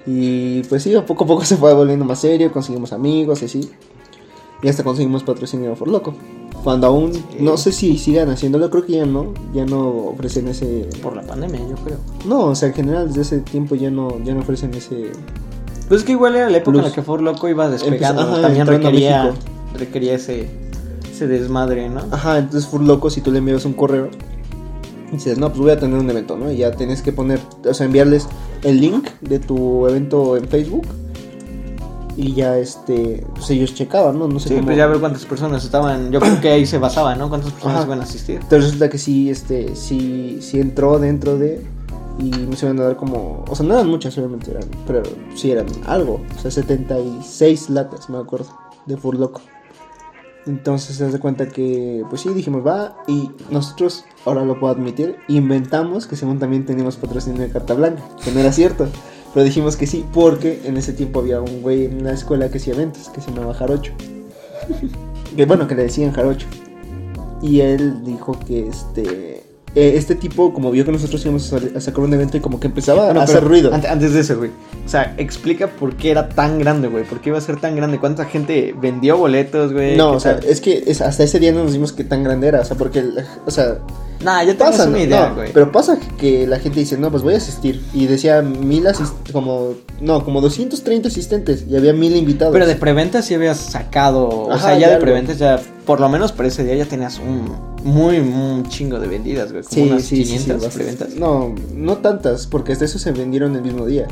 Y 0.05 0.61
pues 0.65 0.83
sí, 0.83 0.93
poco 1.07 1.23
a 1.23 1.27
poco 1.27 1.43
se 1.45 1.57
fue 1.57 1.73
volviendo 1.73 2.05
más 2.05 2.21
serio, 2.21 2.51
conseguimos 2.51 2.93
amigos 2.93 3.41
y 3.41 3.45
así. 3.45 3.71
Y 4.61 4.67
hasta 4.67 4.83
conseguimos 4.83 5.23
patrocinio 5.23 5.73
por 5.73 5.87
loco. 5.87 6.13
Cuando 6.63 6.87
aún, 6.87 7.11
no 7.39 7.57
sé 7.57 7.71
si 7.71 7.97
sigan 7.97 8.29
haciéndolo, 8.29 8.69
creo 8.71 8.85
que 8.85 8.93
ya 8.93 9.05
no, 9.05 9.33
ya 9.53 9.65
no 9.65 9.87
ofrecen 10.07 10.47
ese... 10.47 10.89
Por 11.01 11.15
la 11.15 11.21
pandemia, 11.21 11.59
yo 11.59 11.75
creo. 11.75 11.97
No, 12.25 12.45
o 12.45 12.55
sea, 12.55 12.69
en 12.69 12.73
general 12.73 13.07
desde 13.07 13.21
ese 13.21 13.39
tiempo 13.39 13.75
ya 13.75 13.91
no, 13.91 14.17
ya 14.23 14.33
no 14.33 14.39
ofrecen 14.41 14.73
ese... 14.73 15.11
Pues 15.87 16.01
es 16.01 16.05
que 16.05 16.13
igual 16.13 16.35
era 16.35 16.49
la 16.49 16.57
época 16.57 16.79
en 16.79 16.83
la 16.85 16.91
que 16.91 17.03
Ford 17.03 17.21
Loco 17.21 17.47
iba 17.47 17.69
despegando. 17.69 18.21
Empezó- 18.23 18.33
ajá, 18.33 18.41
También 18.41 18.65
requería, 18.65 19.31
requería 19.77 20.15
ese, 20.15 20.47
ese 21.11 21.27
desmadre, 21.27 21.87
¿no? 21.89 22.01
Ajá, 22.09 22.39
entonces 22.39 22.67
fue 22.67 22.81
loco 22.83 23.11
si 23.11 23.21
tú 23.21 23.31
le 23.31 23.37
envías 23.37 23.65
un 23.65 23.73
correo 23.73 24.09
dices, 25.11 25.37
no, 25.37 25.49
pues 25.49 25.59
voy 25.61 25.71
a 25.71 25.79
tener 25.79 25.97
un 25.97 26.09
evento, 26.09 26.37
¿no? 26.37 26.51
Y 26.51 26.57
ya 26.57 26.71
tienes 26.71 27.01
que 27.01 27.11
poner, 27.11 27.39
o 27.67 27.73
sea, 27.73 27.85
enviarles 27.85 28.27
el 28.63 28.81
link 28.81 29.07
de 29.21 29.39
tu 29.39 29.87
evento 29.87 30.35
en 30.37 30.47
Facebook 30.47 30.85
y 32.17 32.33
ya, 32.33 32.57
este, 32.57 33.25
pues 33.33 33.49
ellos 33.49 33.73
checaban, 33.75 34.17
¿no? 34.17 34.27
No 34.27 34.39
sé 34.39 34.49
Sí, 34.49 34.55
cómo. 34.55 34.67
pues 34.67 34.77
ya 34.77 34.87
ver 34.87 34.99
cuántas 34.99 35.25
personas 35.25 35.63
estaban. 35.63 36.11
Yo 36.11 36.19
creo 36.19 36.39
que 36.41 36.49
ahí 36.49 36.65
se 36.65 36.77
basaba, 36.77 37.15
¿no? 37.15 37.27
Cuántas 37.29 37.51
personas 37.51 37.77
Ajá. 37.77 37.85
iban 37.87 37.99
a 37.99 38.03
asistir. 38.03 38.35
Entonces 38.35 38.63
resulta 38.63 38.89
que 38.89 38.97
sí, 38.97 39.29
este, 39.29 39.75
sí, 39.75 40.37
sí 40.41 40.59
entró 40.59 40.97
dentro 40.99 41.37
de 41.37 41.61
y 42.17 42.29
nos 42.29 42.63
iban 42.63 42.79
a 42.79 42.83
dar 42.83 42.95
como, 42.95 43.43
o 43.49 43.55
sea, 43.55 43.65
no 43.65 43.73
eran 43.73 43.87
muchas, 43.89 44.17
obviamente 44.17 44.51
eran, 44.51 44.63
pero 44.87 45.03
sí 45.35 45.51
eran 45.51 45.65
algo, 45.85 46.21
o 46.37 46.41
sea, 46.41 46.49
76 46.49 47.69
latas, 47.69 48.09
me 48.09 48.17
acuerdo, 48.17 48.47
de 48.85 48.95
Fur 48.95 49.17
Loco. 49.19 49.41
Entonces 50.47 50.95
se 50.95 51.09
das 51.09 51.19
cuenta 51.19 51.47
que, 51.49 52.03
pues 52.09 52.21
sí, 52.21 52.29
dijimos, 52.29 52.65
va, 52.65 52.95
y 53.07 53.31
nosotros, 53.49 54.05
ahora 54.25 54.45
lo 54.45 54.59
puedo 54.59 54.71
admitir, 54.73 55.15
inventamos 55.27 56.05
que 56.05 56.15
según 56.15 56.37
también 56.39 56.65
teníamos 56.65 56.97
patrocinio 56.97 57.41
de 57.41 57.49
carta 57.49 57.73
blanca, 57.73 58.03
que 58.23 58.31
no 58.31 58.39
era 58.39 58.51
cierto, 58.53 58.87
pero 59.35 59.43
dijimos 59.43 59.75
que 59.75 59.85
sí, 59.85 60.05
porque 60.13 60.61
en 60.63 60.77
ese 60.77 60.93
tiempo 60.93 61.19
había 61.19 61.41
un 61.41 61.61
güey 61.61 61.83
en 61.83 62.05
la 62.05 62.13
escuela 62.13 62.47
que 62.47 62.57
hacía 62.57 62.73
eventos, 62.73 63.09
que 63.09 63.19
se 63.19 63.31
llamaba 63.31 63.53
Jarocho. 63.53 63.91
que 65.35 65.45
bueno, 65.45 65.67
que 65.67 65.75
le 65.75 65.83
decían 65.83 66.13
Jarocho. 66.13 66.47
Y 67.41 67.59
él 67.59 68.01
dijo 68.05 68.39
que 68.47 68.65
este 68.65 69.34
eh, 69.75 69.93
este 69.97 70.15
tipo, 70.15 70.53
como 70.53 70.71
vio 70.71 70.85
que 70.85 70.91
nosotros 70.91 71.21
íbamos 71.23 71.51
a, 71.51 71.59
sa- 71.59 71.65
a 71.77 71.81
sacar 71.81 71.99
un 72.03 72.13
evento 72.13 72.37
y 72.37 72.39
como 72.39 72.59
que 72.59 72.67
empezaba 72.67 73.05
Bueno, 73.05 73.19
a 73.19 73.23
hacer 73.23 73.43
ruido. 73.43 73.73
ante- 73.73 73.87
Antes 73.89 74.13
de 74.13 74.21
eso, 74.21 74.37
güey. 74.37 74.49
O 74.85 74.89
sea, 74.89 75.13
explica 75.17 75.67
por 75.67 75.95
qué 75.95 76.11
era 76.11 76.29
tan 76.29 76.59
grande, 76.59 76.87
güey. 76.87 77.03
¿Por 77.03 77.19
qué 77.21 77.29
iba 77.29 77.37
a 77.37 77.41
ser 77.41 77.59
tan 77.59 77.75
grande? 77.75 77.99
¿Cuánta 77.99 78.25
gente 78.25 78.73
vendió 78.79 79.17
boletos, 79.17 79.73
güey? 79.73 79.97
No, 79.97 80.11
¿Qué 80.11 80.17
o 80.17 80.19
sea, 80.19 80.39
tal? 80.39 80.49
es 80.49 80.61
que 80.61 80.83
es- 80.87 81.01
hasta 81.01 81.23
ese 81.23 81.39
día 81.39 81.51
no 81.51 81.63
nos 81.63 81.73
dimos 81.73 81.91
que 81.93 82.03
tan 82.03 82.23
grande 82.23 82.47
era, 82.47 82.61
o 82.61 82.65
sea, 82.65 82.77
porque, 82.77 83.03
o 83.45 83.51
sea, 83.51 83.79
Nah, 84.23 84.41
ya 84.43 84.57
pasa, 84.57 84.87
una 84.87 84.99
idea, 85.01 85.27
No, 85.29 85.35
güey. 85.35 85.51
pero 85.53 85.71
pasa 85.73 85.99
que 86.17 86.47
la 86.47 86.57
gente 86.59 86.79
dice, 86.79 86.97
no, 86.97 87.11
pues 87.11 87.21
voy 87.21 87.33
a 87.33 87.37
asistir. 87.37 87.81
Y 87.93 88.07
decía 88.07 88.41
mil 88.41 88.87
asist 88.87 89.13
como, 89.33 89.73
no, 89.99 90.23
como 90.23 90.39
230 90.39 91.09
asistentes 91.09 91.65
y 91.69 91.75
había 91.75 91.91
mil 91.91 92.15
invitados. 92.15 92.53
Pero 92.53 92.65
de 92.65 92.75
preventa 92.75 93.21
sí 93.21 93.33
habías 93.35 93.57
sacado. 93.57 94.29
o 94.29 94.57
sea, 94.57 94.73
ya 94.75 94.79
ya 94.79 94.87
de 94.87 94.93
algo. 94.95 95.05
preventa 95.05 95.33
ya. 95.33 95.59
Por 95.85 95.99
lo 95.99 96.09
menos 96.09 96.31
para 96.31 96.47
ese 96.49 96.63
día 96.63 96.75
ya 96.75 96.85
tenías 96.85 97.19
un 97.19 97.47
muy, 97.83 98.19
muy 98.21 98.63
chingo 98.69 98.99
de 98.99 99.07
vendidas, 99.07 99.51
güey. 99.51 99.63
Como 99.63 99.75
sí, 99.75 99.81
unas 99.89 100.01
sí, 100.03 100.15
sí, 100.17 100.25
sí, 100.25 100.31
500 100.37 100.53
bastante. 100.63 100.75
preventas. 100.77 101.15
No, 101.19 101.53
no 101.73 101.97
tantas, 101.97 102.47
porque 102.47 102.71
hasta 102.73 102.85
eso 102.85 102.97
se 102.99 103.11
vendieron 103.11 103.55
el 103.55 103.61
mismo 103.61 103.85
día. 103.85 104.07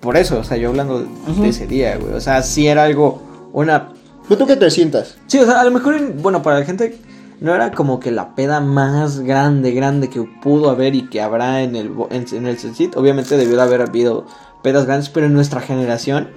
Por 0.00 0.16
eso, 0.16 0.38
o 0.40 0.44
sea, 0.44 0.56
yo 0.56 0.68
hablando 0.70 1.00
de, 1.00 1.48
ese 1.48 1.66
día, 1.66 1.96
güey. 1.96 2.12
O 2.14 2.20
sea, 2.20 2.42
sí 2.42 2.66
era 2.66 2.84
algo. 2.84 3.22
Una. 3.52 3.92
Yo 4.28 4.36
creo 4.36 4.46
que 4.46 4.56
300. 4.56 5.16
Sí, 5.26 5.38
o 5.38 5.46
sea, 5.46 5.60
a 5.60 5.64
lo 5.64 5.70
mejor, 5.70 5.94
en- 5.96 6.20
bueno, 6.22 6.42
para 6.42 6.58
la 6.58 6.64
gente. 6.64 6.98
No 7.40 7.52
era 7.54 7.72
como 7.72 7.98
que 7.98 8.12
la 8.12 8.36
peda 8.36 8.60
más 8.60 9.18
grande, 9.18 9.72
grande 9.72 10.08
que 10.08 10.22
pudo 10.42 10.70
haber 10.70 10.94
y 10.94 11.08
que 11.08 11.20
habrá 11.20 11.62
en 11.62 11.74
el, 11.74 11.90
en, 12.10 12.24
en 12.32 12.46
el 12.46 12.56
Sensit. 12.58 12.96
Obviamente 12.96 13.36
debió 13.36 13.56
de 13.56 13.62
haber 13.62 13.80
habido 13.82 14.26
pedas 14.62 14.86
grandes, 14.86 15.08
pero 15.08 15.26
en 15.26 15.32
nuestra 15.34 15.60
generación. 15.60 16.28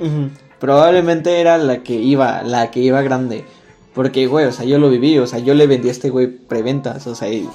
Probablemente 0.59 1.39
era 1.41 1.57
la 1.59 1.83
que 1.83 1.93
iba, 1.93 2.41
la 2.43 2.71
que 2.71 2.79
iba 2.79 3.01
grande. 3.03 3.45
Porque, 3.95 4.27
güey, 4.27 4.45
o 4.45 4.51
sea, 4.51 4.65
yo 4.65 4.77
lo 4.77 4.89
viví, 4.89 5.17
o 5.17 5.25
sea, 5.25 5.39
yo 5.39 5.53
le 5.53 5.67
vendí 5.67 5.87
a 5.87 5.91
este 5.91 6.09
güey 6.09 6.27
preventas, 6.27 7.07
o 7.07 7.15
sea, 7.15 7.29
y 7.29 7.49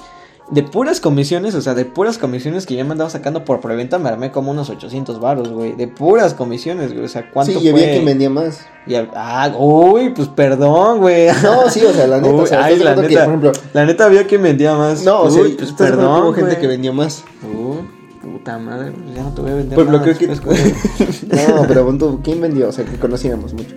de 0.51 0.63
puras 0.63 0.99
comisiones, 0.99 1.55
o 1.55 1.61
sea, 1.61 1.73
de 1.75 1.85
puras 1.85 2.17
comisiones 2.17 2.65
que 2.65 2.75
yo 2.75 2.83
me 2.83 2.91
andaba 2.91 3.09
sacando 3.09 3.45
por 3.45 3.61
preventa, 3.61 3.99
me 3.99 4.09
armé 4.09 4.31
como 4.31 4.51
unos 4.51 4.69
800 4.69 5.19
varos, 5.21 5.49
güey. 5.49 5.73
De 5.73 5.87
puras 5.87 6.33
comisiones, 6.33 6.91
güey, 6.91 7.05
o 7.05 7.07
sea, 7.07 7.31
¿cuánto 7.31 7.57
Sí, 7.57 7.65
y 7.65 7.69
había 7.69 7.91
quien 7.91 8.05
vendía 8.05 8.29
más. 8.29 8.65
Y 8.85 8.95
ah, 8.95 9.55
uy, 9.57 10.09
pues 10.09 10.27
perdón, 10.27 10.99
güey. 10.99 11.27
No, 11.41 11.69
sí, 11.69 11.85
o 11.85 11.93
sea, 11.93 12.05
la 12.07 12.17
neta, 12.17 12.33
Uy, 12.33 12.41
o 12.41 12.45
sea, 12.45 12.65
ay, 12.65 12.79
la 12.79 12.95
que, 12.95 13.01
neta, 13.03 13.19
por 13.23 13.29
ejemplo, 13.29 13.51
la 13.73 13.85
neta 13.85 14.05
había 14.05 14.27
quien 14.27 14.41
vendía 14.41 14.75
más. 14.75 15.03
no, 15.05 15.21
o 15.21 15.31
sea, 15.31 15.43
Uy, 15.43 15.51
pues 15.51 15.71
acuerdo 15.71 15.93
que 15.93 15.97
perdón, 15.97 16.23
hubo 16.23 16.33
gente 16.33 16.57
que 16.57 16.67
vendía 16.67 16.91
más. 16.91 17.23
Uh, 17.43 18.01
Puta 18.21 18.59
madre, 18.59 18.91
pues 18.91 19.15
ya 19.15 19.23
no 19.23 19.33
te 19.33 19.41
voy 19.41 19.51
a 19.51 19.55
vender 19.55 19.75
Pues 19.75 19.87
lo 19.87 19.99
nada 19.99 20.03
creo 20.03 20.17
que-. 20.17 20.27
No, 21.47 21.65
pero 21.67 22.19
¿quién 22.23 22.41
vendió? 22.41 22.69
O 22.69 22.71
sea, 22.71 22.85
que 22.85 22.97
conocíamos 22.97 23.53
mucho. 23.53 23.75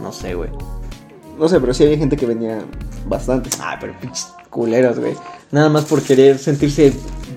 No 0.00 0.12
sé, 0.12 0.34
güey. 0.34 0.50
No 1.42 1.48
sé, 1.48 1.58
pero 1.60 1.74
sí 1.74 1.82
había 1.84 1.98
gente 1.98 2.16
que 2.16 2.24
vendía 2.24 2.60
bastante. 3.08 3.50
Ah, 3.60 3.76
pero 3.80 3.94
pinches 4.00 4.28
culeros, 4.48 4.98
güey. 5.00 5.14
Nada 5.50 5.68
más 5.68 5.84
por 5.86 6.00
querer 6.02 6.38
sentirse 6.38 6.92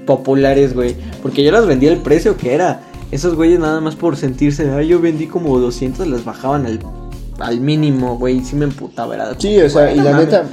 populares, 0.05 0.75
güey. 0.75 0.95
Porque 1.23 1.43
yo 1.43 1.51
las 1.51 1.65
vendía 1.65 1.91
el 1.91 1.97
precio 1.97 2.37
que 2.37 2.53
era. 2.53 2.81
Esos 3.11 3.35
güeyes 3.35 3.59
nada 3.59 3.81
más 3.81 3.95
por 3.95 4.15
sentirse, 4.15 4.69
ay, 4.69 4.87
yo 4.89 4.99
vendí 4.99 5.25
como 5.27 5.57
200, 5.59 6.07
les 6.07 6.23
bajaban 6.23 6.65
al, 6.67 6.79
al 7.39 7.59
mínimo, 7.61 8.17
güey. 8.17 8.43
Sí 8.43 8.55
me 8.55 8.65
emputaba, 8.65 9.15
era. 9.15 9.33
Sí, 9.39 9.57
o 9.59 9.69
sea, 9.69 9.91
y 9.91 9.99
la 9.99 10.17
neta 10.19 10.45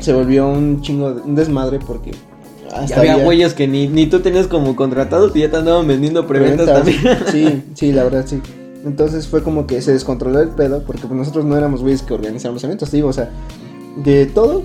se 0.00 0.12
volvió 0.12 0.48
un 0.48 0.80
chingo, 0.82 1.14
de- 1.14 1.22
un 1.22 1.34
desmadre 1.36 1.78
porque 1.78 2.10
hasta 2.74 3.00
había 3.00 3.12
había 3.12 3.24
güeyes 3.24 3.54
que 3.54 3.68
ni, 3.68 3.86
ni 3.86 4.06
tú 4.06 4.20
tenías 4.20 4.46
como 4.48 4.74
contratados 4.74 5.30
y 5.36 5.40
ya 5.40 5.50
te 5.50 5.58
andaban 5.58 5.86
vendiendo 5.86 6.26
preventas. 6.26 6.66
también. 6.66 6.98
Sí, 7.30 7.62
sí, 7.74 7.92
la 7.92 8.02
verdad 8.04 8.24
sí. 8.26 8.40
Entonces 8.84 9.28
fue 9.28 9.42
como 9.42 9.66
que 9.66 9.80
se 9.80 9.92
descontroló 9.92 10.40
el 10.40 10.48
pedo 10.50 10.82
porque 10.84 11.02
pues, 11.02 11.12
nosotros 11.12 11.44
no 11.44 11.56
éramos 11.56 11.82
güeyes 11.82 12.02
que 12.02 12.14
organizaban 12.14 12.54
los 12.54 12.64
eventos, 12.64 12.90
digo, 12.90 13.08
o 13.08 13.12
sea, 13.12 13.30
de 13.96 14.26
todos, 14.26 14.64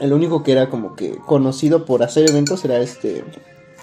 el 0.00 0.12
único 0.12 0.42
que 0.42 0.52
era 0.52 0.68
como 0.68 0.94
que 0.94 1.16
conocido 1.26 1.84
por 1.84 2.02
hacer 2.02 2.28
eventos 2.28 2.64
era 2.64 2.78
este 2.78 3.24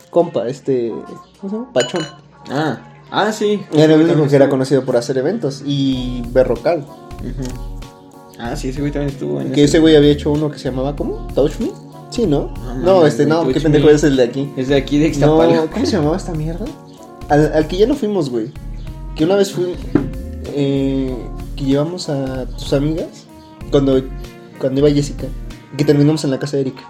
compa, 0.10 0.48
este, 0.48 0.94
¿cómo 1.42 1.50
se 1.50 1.56
llama? 1.58 1.74
Pachón. 1.74 2.02
Ah, 2.50 2.80
ah, 3.12 3.32
sí. 3.32 3.62
Era 3.74 3.96
el 3.96 4.02
único 4.02 4.28
que 4.28 4.36
era 4.36 4.48
conocido 4.48 4.86
por 4.86 4.96
hacer 4.96 5.18
eventos 5.18 5.64
y 5.66 6.24
Berrocal. 6.32 6.86
Ah, 8.40 8.56
sí, 8.56 8.70
ese 8.70 8.82
güey 8.82 8.92
también 8.92 9.14
estuvo 9.14 9.42
en 9.42 9.52
Que 9.52 9.64
ese 9.64 9.80
güey 9.80 9.96
había 9.96 10.12
hecho 10.12 10.32
uno 10.32 10.52
que 10.52 10.60
se 10.60 10.66
llamaba 10.70 10.96
¿cómo? 10.96 11.28
Touch 11.34 11.60
Me. 11.60 11.72
Sí, 12.12 12.26
¿no? 12.28 12.54
No, 12.84 13.06
este 13.06 13.26
no, 13.26 13.48
qué 13.48 13.60
pendejo 13.60 13.90
es 13.90 14.04
el 14.04 14.16
de 14.16 14.24
aquí. 14.24 14.54
Es 14.56 14.68
de 14.68 14.76
aquí 14.76 14.98
de 15.00 15.06
No, 15.06 15.10
Ixtapala. 15.10 15.68
¿cómo 15.74 15.86
se 15.86 15.92
llamaba 15.94 16.16
esta 16.16 16.34
mierda? 16.34 16.66
Al, 17.28 17.52
al 17.54 17.68
que 17.68 17.78
ya 17.78 17.88
no 17.88 17.96
fuimos, 17.96 18.30
güey. 18.30 18.52
Que 19.16 19.26
una 19.26 19.36
vez 19.36 19.52
fui. 19.52 19.76
eh, 20.54 21.16
que 21.56 21.64
llevamos 21.64 22.10
a 22.10 22.46
tus 22.46 22.74
amigas. 22.74 23.26
Cuando, 23.72 24.02
cuando 24.60 24.80
iba 24.80 24.90
Jessica. 24.90 25.28
Que 25.78 25.84
terminamos 25.86 26.24
en 26.24 26.32
la 26.32 26.40
casa 26.40 26.58
de 26.58 26.62
Erika. 26.62 26.84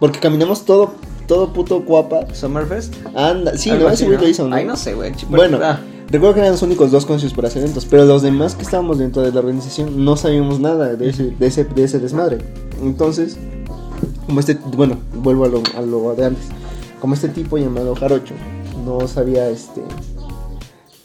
Porque 0.00 0.18
caminamos 0.18 0.64
todo, 0.64 0.92
todo 1.28 1.52
puto 1.52 1.80
guapa. 1.82 2.26
Summerfest. 2.34 2.94
Anda, 3.14 3.56
sí, 3.56 3.70
no, 3.70 3.88
ese 3.88 4.06
güey 4.06 4.18
lo 4.18 4.28
hizo, 4.28 4.48
¿no? 4.48 4.56
Ay, 4.56 4.64
no 4.64 4.76
sé, 4.76 4.94
güey. 4.94 5.12
Bueno, 5.30 5.58
ah, 5.62 5.78
recuerdo 6.08 6.34
que 6.34 6.40
eran 6.40 6.52
los 6.52 6.62
únicos 6.62 6.90
dos 6.90 7.06
conocidos 7.06 7.32
por 7.32 7.46
hacer 7.46 7.62
eventos, 7.62 7.86
pero 7.86 8.04
los 8.04 8.22
demás 8.22 8.54
que 8.54 8.62
estábamos 8.62 8.98
dentro 8.98 9.22
de 9.22 9.30
la 9.32 9.38
organización 9.40 10.04
no 10.04 10.16
sabíamos 10.16 10.58
nada 10.60 10.96
de 10.96 11.08
ese, 11.08 11.30
de 11.30 11.46
ese, 11.46 11.64
de 11.64 11.84
ese 11.84 12.00
desmadre. 12.00 12.38
Entonces, 12.82 13.36
como 14.26 14.40
este, 14.40 14.58
bueno, 14.76 14.98
vuelvo 15.14 15.44
a 15.44 15.48
lo, 15.48 15.62
a 15.76 15.80
lo 15.82 16.14
de 16.14 16.24
antes, 16.26 16.46
como 17.00 17.14
este 17.14 17.28
tipo 17.28 17.56
llamado 17.56 17.94
Jarocho 17.94 18.34
no 18.84 19.06
sabía, 19.06 19.48
este, 19.48 19.80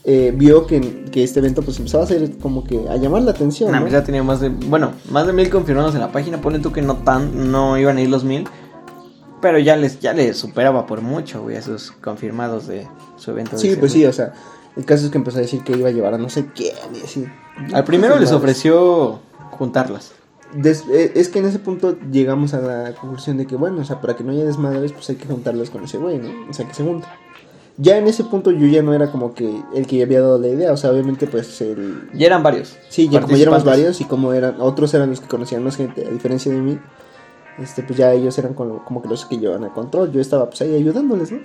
eh, 0.09 0.33
vio 0.33 0.65
que, 0.65 1.03
que 1.11 1.21
este 1.23 1.39
evento 1.39 1.61
pues 1.61 1.77
empezaba 1.77 2.03
a 2.03 2.05
hacer 2.05 2.37
como 2.39 2.63
que 2.63 2.87
a 2.89 2.95
llamar 2.95 3.21
la 3.23 3.31
atención. 3.31 3.71
Nah, 3.71 3.81
¿no? 3.81 3.87
ya 3.89 4.03
tenía 4.03 4.23
más 4.23 4.39
de, 4.39 4.47
bueno, 4.49 4.93
más 5.11 5.27
de 5.27 5.33
mil 5.33 5.49
confirmados 5.49 5.93
en 5.95 5.99
la 6.01 6.11
página. 6.13 6.39
Ponen 6.41 6.61
tú 6.61 6.71
que 6.71 6.81
no 6.81 6.95
tan, 6.95 7.51
no 7.51 7.77
iban 7.77 7.97
a 7.97 8.01
ir 8.01 8.09
los 8.09 8.23
mil. 8.23 8.47
Pero 9.41 9.59
ya 9.59 9.75
les, 9.75 9.99
ya 9.99 10.13
les 10.13 10.35
superaba 10.37 10.87
por 10.87 11.01
mucho, 11.01 11.43
güey, 11.43 11.57
a 11.57 11.59
esos 11.59 11.91
confirmados 11.91 12.65
de 12.67 12.87
su 13.17 13.31
evento. 13.31 13.57
Sí, 13.57 13.75
pues 13.75 13.91
sí, 13.91 14.03
o 14.05 14.13
sea, 14.13 14.33
el 14.75 14.85
caso 14.85 15.05
es 15.05 15.11
que 15.11 15.17
empezó 15.17 15.37
a 15.37 15.41
decir 15.41 15.61
que 15.63 15.73
iba 15.73 15.89
a 15.89 15.91
llevar 15.91 16.13
a 16.13 16.17
no 16.17 16.29
sé 16.29 16.47
quién 16.55 16.73
y 16.95 17.03
así. 17.03 17.25
Al 17.73 17.83
primero 17.83 18.17
les 18.17 18.31
ofreció 18.31 19.19
juntarlas. 19.51 20.13
Des- 20.53 20.85
eh, 20.89 21.11
es 21.15 21.27
que 21.27 21.39
en 21.39 21.45
ese 21.45 21.59
punto 21.59 21.97
llegamos 22.11 22.53
a 22.53 22.61
la 22.61 22.93
conclusión 22.95 23.37
de 23.37 23.45
que, 23.45 23.57
bueno, 23.57 23.81
o 23.81 23.83
sea, 23.83 23.99
para 23.99 24.15
que 24.15 24.23
no 24.23 24.31
haya 24.31 24.45
desmadres, 24.45 24.93
pues 24.93 25.09
hay 25.09 25.17
que 25.17 25.27
juntarlas 25.27 25.69
con 25.69 25.83
ese 25.83 25.97
güey, 25.97 26.17
¿no? 26.19 26.29
O 26.49 26.53
sea, 26.53 26.65
que 26.65 26.73
se 26.73 26.83
junte. 26.83 27.05
Ya 27.79 27.97
en 27.97 28.07
ese 28.07 28.23
punto 28.23 28.49
yo 28.49 28.65
ya 28.65 28.81
no 28.81 28.93
era 28.95 29.11
como 29.11 29.35
que 29.35 29.61
el 29.75 29.85
que 29.85 30.01
había 30.01 30.21
dado 30.21 30.39
la 30.39 30.47
idea, 30.47 30.71
o 30.71 30.77
sea, 30.77 30.91
obviamente, 30.91 31.27
pues 31.27 31.61
el. 31.61 32.09
Ya 32.13 32.25
eran 32.25 32.41
varios. 32.41 32.75
Sí, 32.89 33.07
ya 33.07 33.21
como 33.21 33.35
ya 33.35 33.43
éramos 33.43 33.63
varios 33.63 34.01
y 34.01 34.05
como 34.05 34.33
eran, 34.33 34.59
otros 34.59 34.93
eran 34.95 35.11
los 35.11 35.21
que 35.21 35.27
conocían 35.27 35.63
más 35.63 35.75
gente, 35.75 36.03
a 36.03 36.09
diferencia 36.09 36.51
de 36.51 36.59
mí, 36.59 36.79
este, 37.59 37.83
pues 37.83 37.99
ya 37.99 38.11
ellos 38.13 38.35
eran 38.39 38.55
como, 38.55 38.83
como 38.83 39.03
que 39.03 39.07
los 39.07 39.25
que 39.25 39.37
llevan 39.37 39.63
a 39.63 39.73
control, 39.73 40.11
yo 40.11 40.19
estaba 40.19 40.47
pues 40.47 40.61
ahí 40.61 40.73
ayudándoles, 40.73 41.31
¿no? 41.31 41.39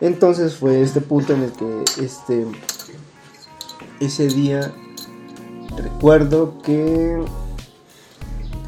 Entonces 0.00 0.54
fue 0.54 0.80
este 0.82 1.00
punto 1.00 1.32
en 1.32 1.42
el 1.42 1.52
que, 1.52 1.84
este, 2.00 2.46
ese 3.98 4.28
día, 4.28 4.72
recuerdo 5.76 6.58
que... 6.62 7.20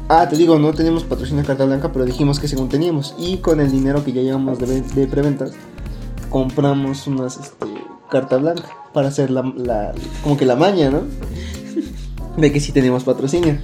Ah, 0.09 0.27
te 0.27 0.35
digo, 0.35 0.57
no 0.57 0.73
teníamos 0.73 1.03
patrocinio 1.03 1.43
de 1.43 1.47
carta 1.47 1.65
blanca, 1.65 1.91
pero 1.93 2.03
dijimos 2.03 2.39
que 2.39 2.47
según 2.47 2.67
teníamos. 2.67 3.13
Y 3.19 3.37
con 3.37 3.59
el 3.59 3.71
dinero 3.71 4.03
que 4.03 4.11
ya 4.11 4.23
llevamos 4.23 4.57
de, 4.57 4.81
de 4.81 5.05
preventas, 5.05 5.51
compramos 6.29 7.07
unas 7.07 7.37
este, 7.37 7.65
carta 8.09 8.37
blanca 8.37 8.67
para 8.93 9.07
hacer 9.09 9.29
la, 9.31 9.41
la- 9.55 9.93
como 10.23 10.37
que 10.37 10.45
la 10.45 10.55
maña, 10.55 10.89
¿no? 10.89 11.01
De 12.37 12.51
que 12.51 12.59
sí 12.59 12.71
teníamos 12.71 13.03
patrocinio. 13.03 13.57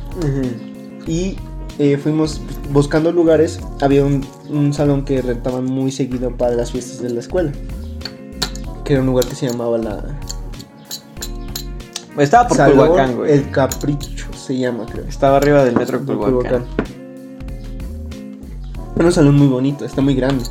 Y 1.07 1.37
eh, 1.79 1.97
fuimos 1.97 2.41
buscando 2.71 3.11
lugares. 3.11 3.59
Había 3.81 4.03
un, 4.03 4.25
un 4.49 4.73
salón 4.73 5.05
que 5.05 5.21
rentaban 5.21 5.65
muy 5.65 5.91
seguido 5.91 6.35
para 6.35 6.55
las 6.55 6.71
fiestas 6.71 7.01
de 7.01 7.09
la 7.11 7.19
escuela. 7.19 7.51
Que 8.83 8.93
era 8.93 9.01
un 9.01 9.07
lugar 9.07 9.25
que 9.25 9.35
se 9.35 9.47
llamaba 9.49 9.77
la... 9.77 10.03
Estaba 12.17 12.47
por 12.47 12.57
Salón 12.57 12.77
Culhuacán, 12.77 13.15
güey. 13.17 13.31
El 13.33 13.49
Capricho 13.51 14.27
se 14.33 14.57
llama, 14.57 14.85
creo. 14.85 15.05
Estaba 15.05 15.37
arriba 15.37 15.63
del 15.65 15.75
metro 15.75 15.99
Culhuacán. 15.99 16.33
Culhuacán. 16.33 16.65
Era 18.95 19.05
un 19.05 19.11
salón 19.11 19.35
muy 19.37 19.47
bonito, 19.47 19.83
está 19.83 20.01
muy 20.01 20.15
grande. 20.15 20.45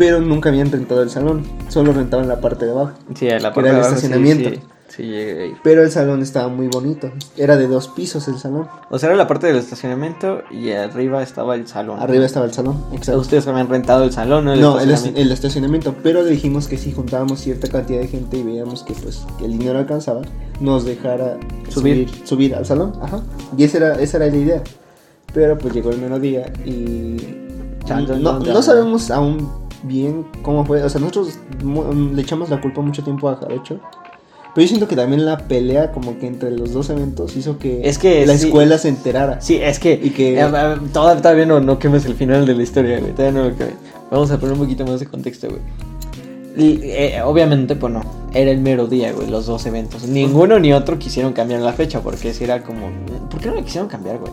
Pero 0.00 0.20
nunca 0.20 0.48
habían 0.48 0.72
rentado 0.72 1.02
el 1.02 1.10
salón, 1.10 1.42
solo 1.68 1.92
rentaban 1.92 2.26
la 2.26 2.40
parte 2.40 2.64
de 2.64 2.70
abajo. 2.72 2.92
Sí, 3.14 3.28
la 3.28 3.52
parte 3.52 3.60
era 3.60 3.62
de 3.62 3.68
el 3.68 3.76
abajo, 3.84 3.90
sí, 3.90 4.06
estacionamiento. 4.06 4.48
Sí, 4.88 4.96
sí, 4.96 5.14
ahí. 5.14 5.54
Pero 5.62 5.82
el 5.82 5.90
salón 5.90 6.22
estaba 6.22 6.48
muy 6.48 6.68
bonito. 6.68 7.12
Era 7.36 7.58
de 7.58 7.66
dos 7.66 7.88
pisos 7.88 8.26
el 8.28 8.38
salón. 8.38 8.66
O 8.88 8.98
sea, 8.98 9.10
era 9.10 9.16
la 9.18 9.26
parte 9.28 9.46
del 9.48 9.56
estacionamiento 9.56 10.40
y 10.50 10.70
arriba 10.70 11.22
estaba 11.22 11.54
el 11.54 11.66
salón. 11.68 12.00
Arriba 12.00 12.24
estaba 12.24 12.46
el 12.46 12.52
salón, 12.54 12.82
exacto. 12.94 13.20
Ustedes 13.20 13.46
habían 13.46 13.68
rentado 13.68 14.02
el 14.04 14.10
salón, 14.12 14.46
¿no? 14.46 14.54
El 14.54 14.60
no, 14.62 14.80
el, 14.80 14.84
es- 14.90 14.94
estacionamiento. 14.94 15.20
el 15.20 15.32
estacionamiento. 15.32 15.94
Pero 16.02 16.24
dijimos 16.24 16.66
que 16.66 16.78
si 16.78 16.92
juntábamos 16.92 17.38
cierta 17.40 17.68
cantidad 17.68 18.00
de 18.00 18.08
gente 18.08 18.38
y 18.38 18.42
veíamos 18.42 18.82
que 18.84 18.94
pues 18.94 19.24
que 19.38 19.44
el 19.44 19.58
dinero 19.58 19.78
alcanzaba, 19.80 20.22
nos 20.60 20.86
dejara 20.86 21.36
Subir. 21.68 22.08
subir, 22.08 22.26
subir 22.26 22.54
al 22.54 22.64
salón. 22.64 22.94
Ajá. 23.02 23.20
Y 23.56 23.64
esa 23.64 23.76
era, 23.76 24.00
esa 24.00 24.16
era 24.16 24.26
la 24.28 24.36
idea. 24.36 24.62
Pero 25.34 25.58
pues 25.58 25.74
llegó 25.74 25.90
el 25.90 25.98
mediodía 26.00 26.50
y 26.64 27.18
no, 27.86 27.86
chan. 27.86 28.06
no 28.52 28.62
sabemos 28.62 29.10
aún 29.10 29.68
bien 29.82 30.26
cómo 30.42 30.64
fue. 30.64 30.82
O 30.82 30.88
sea, 30.88 31.00
nosotros 31.00 31.38
mu- 31.64 31.92
le 32.14 32.22
echamos 32.22 32.50
la 32.50 32.60
culpa 32.60 32.80
mucho 32.80 33.02
tiempo 33.04 33.28
a 33.28 33.36
Jarocho. 33.36 33.78
Pero 34.54 34.62
yo 34.64 34.68
siento 34.68 34.88
que 34.88 34.96
también 34.96 35.24
la 35.24 35.38
pelea 35.38 35.92
como 35.92 36.18
que 36.18 36.26
entre 36.26 36.50
los 36.50 36.72
dos 36.72 36.90
eventos 36.90 37.36
hizo 37.36 37.58
que, 37.58 37.88
Es 37.88 37.98
que 37.98 38.26
la 38.26 38.36
sí. 38.36 38.46
escuela 38.46 38.78
se 38.78 38.88
enterara. 38.88 39.40
Sí, 39.40 39.56
es 39.62 39.78
que. 39.78 39.92
Y 39.92 40.10
que- 40.10 40.40
eh, 40.40 40.44
eh, 40.44 40.76
toda- 40.92 41.16
todavía 41.16 41.46
no, 41.46 41.60
no 41.60 41.78
quemes 41.78 42.04
el 42.06 42.14
final 42.14 42.44
de 42.46 42.54
la 42.54 42.62
historia, 42.64 42.98
güey. 42.98 43.12
Todavía 43.12 43.40
no 43.42 43.48
lo 43.48 43.56
quemes. 43.56 43.74
Vamos 44.10 44.30
a 44.32 44.38
poner 44.40 44.54
un 44.54 44.60
poquito 44.60 44.84
más 44.84 44.98
de 44.98 45.06
contexto, 45.06 45.48
güey. 45.48 45.60
Y, 46.56 46.80
eh, 46.82 47.22
obviamente, 47.24 47.76
pues 47.76 47.92
no. 47.92 48.02
Era 48.34 48.50
el 48.50 48.58
mero 48.60 48.88
día, 48.88 49.12
güey, 49.12 49.28
los 49.30 49.46
dos 49.46 49.64
eventos. 49.66 50.02
Ninguno 50.08 50.58
ni 50.58 50.72
otro 50.72 50.98
quisieron 50.98 51.32
cambiar 51.32 51.60
la 51.60 51.72
fecha 51.72 52.00
porque 52.00 52.34
si 52.34 52.42
era 52.42 52.62
como. 52.64 52.88
¿Por 53.30 53.40
qué 53.40 53.48
no 53.50 53.54
le 53.54 53.62
quisieron 53.62 53.88
cambiar, 53.88 54.18
güey? 54.18 54.32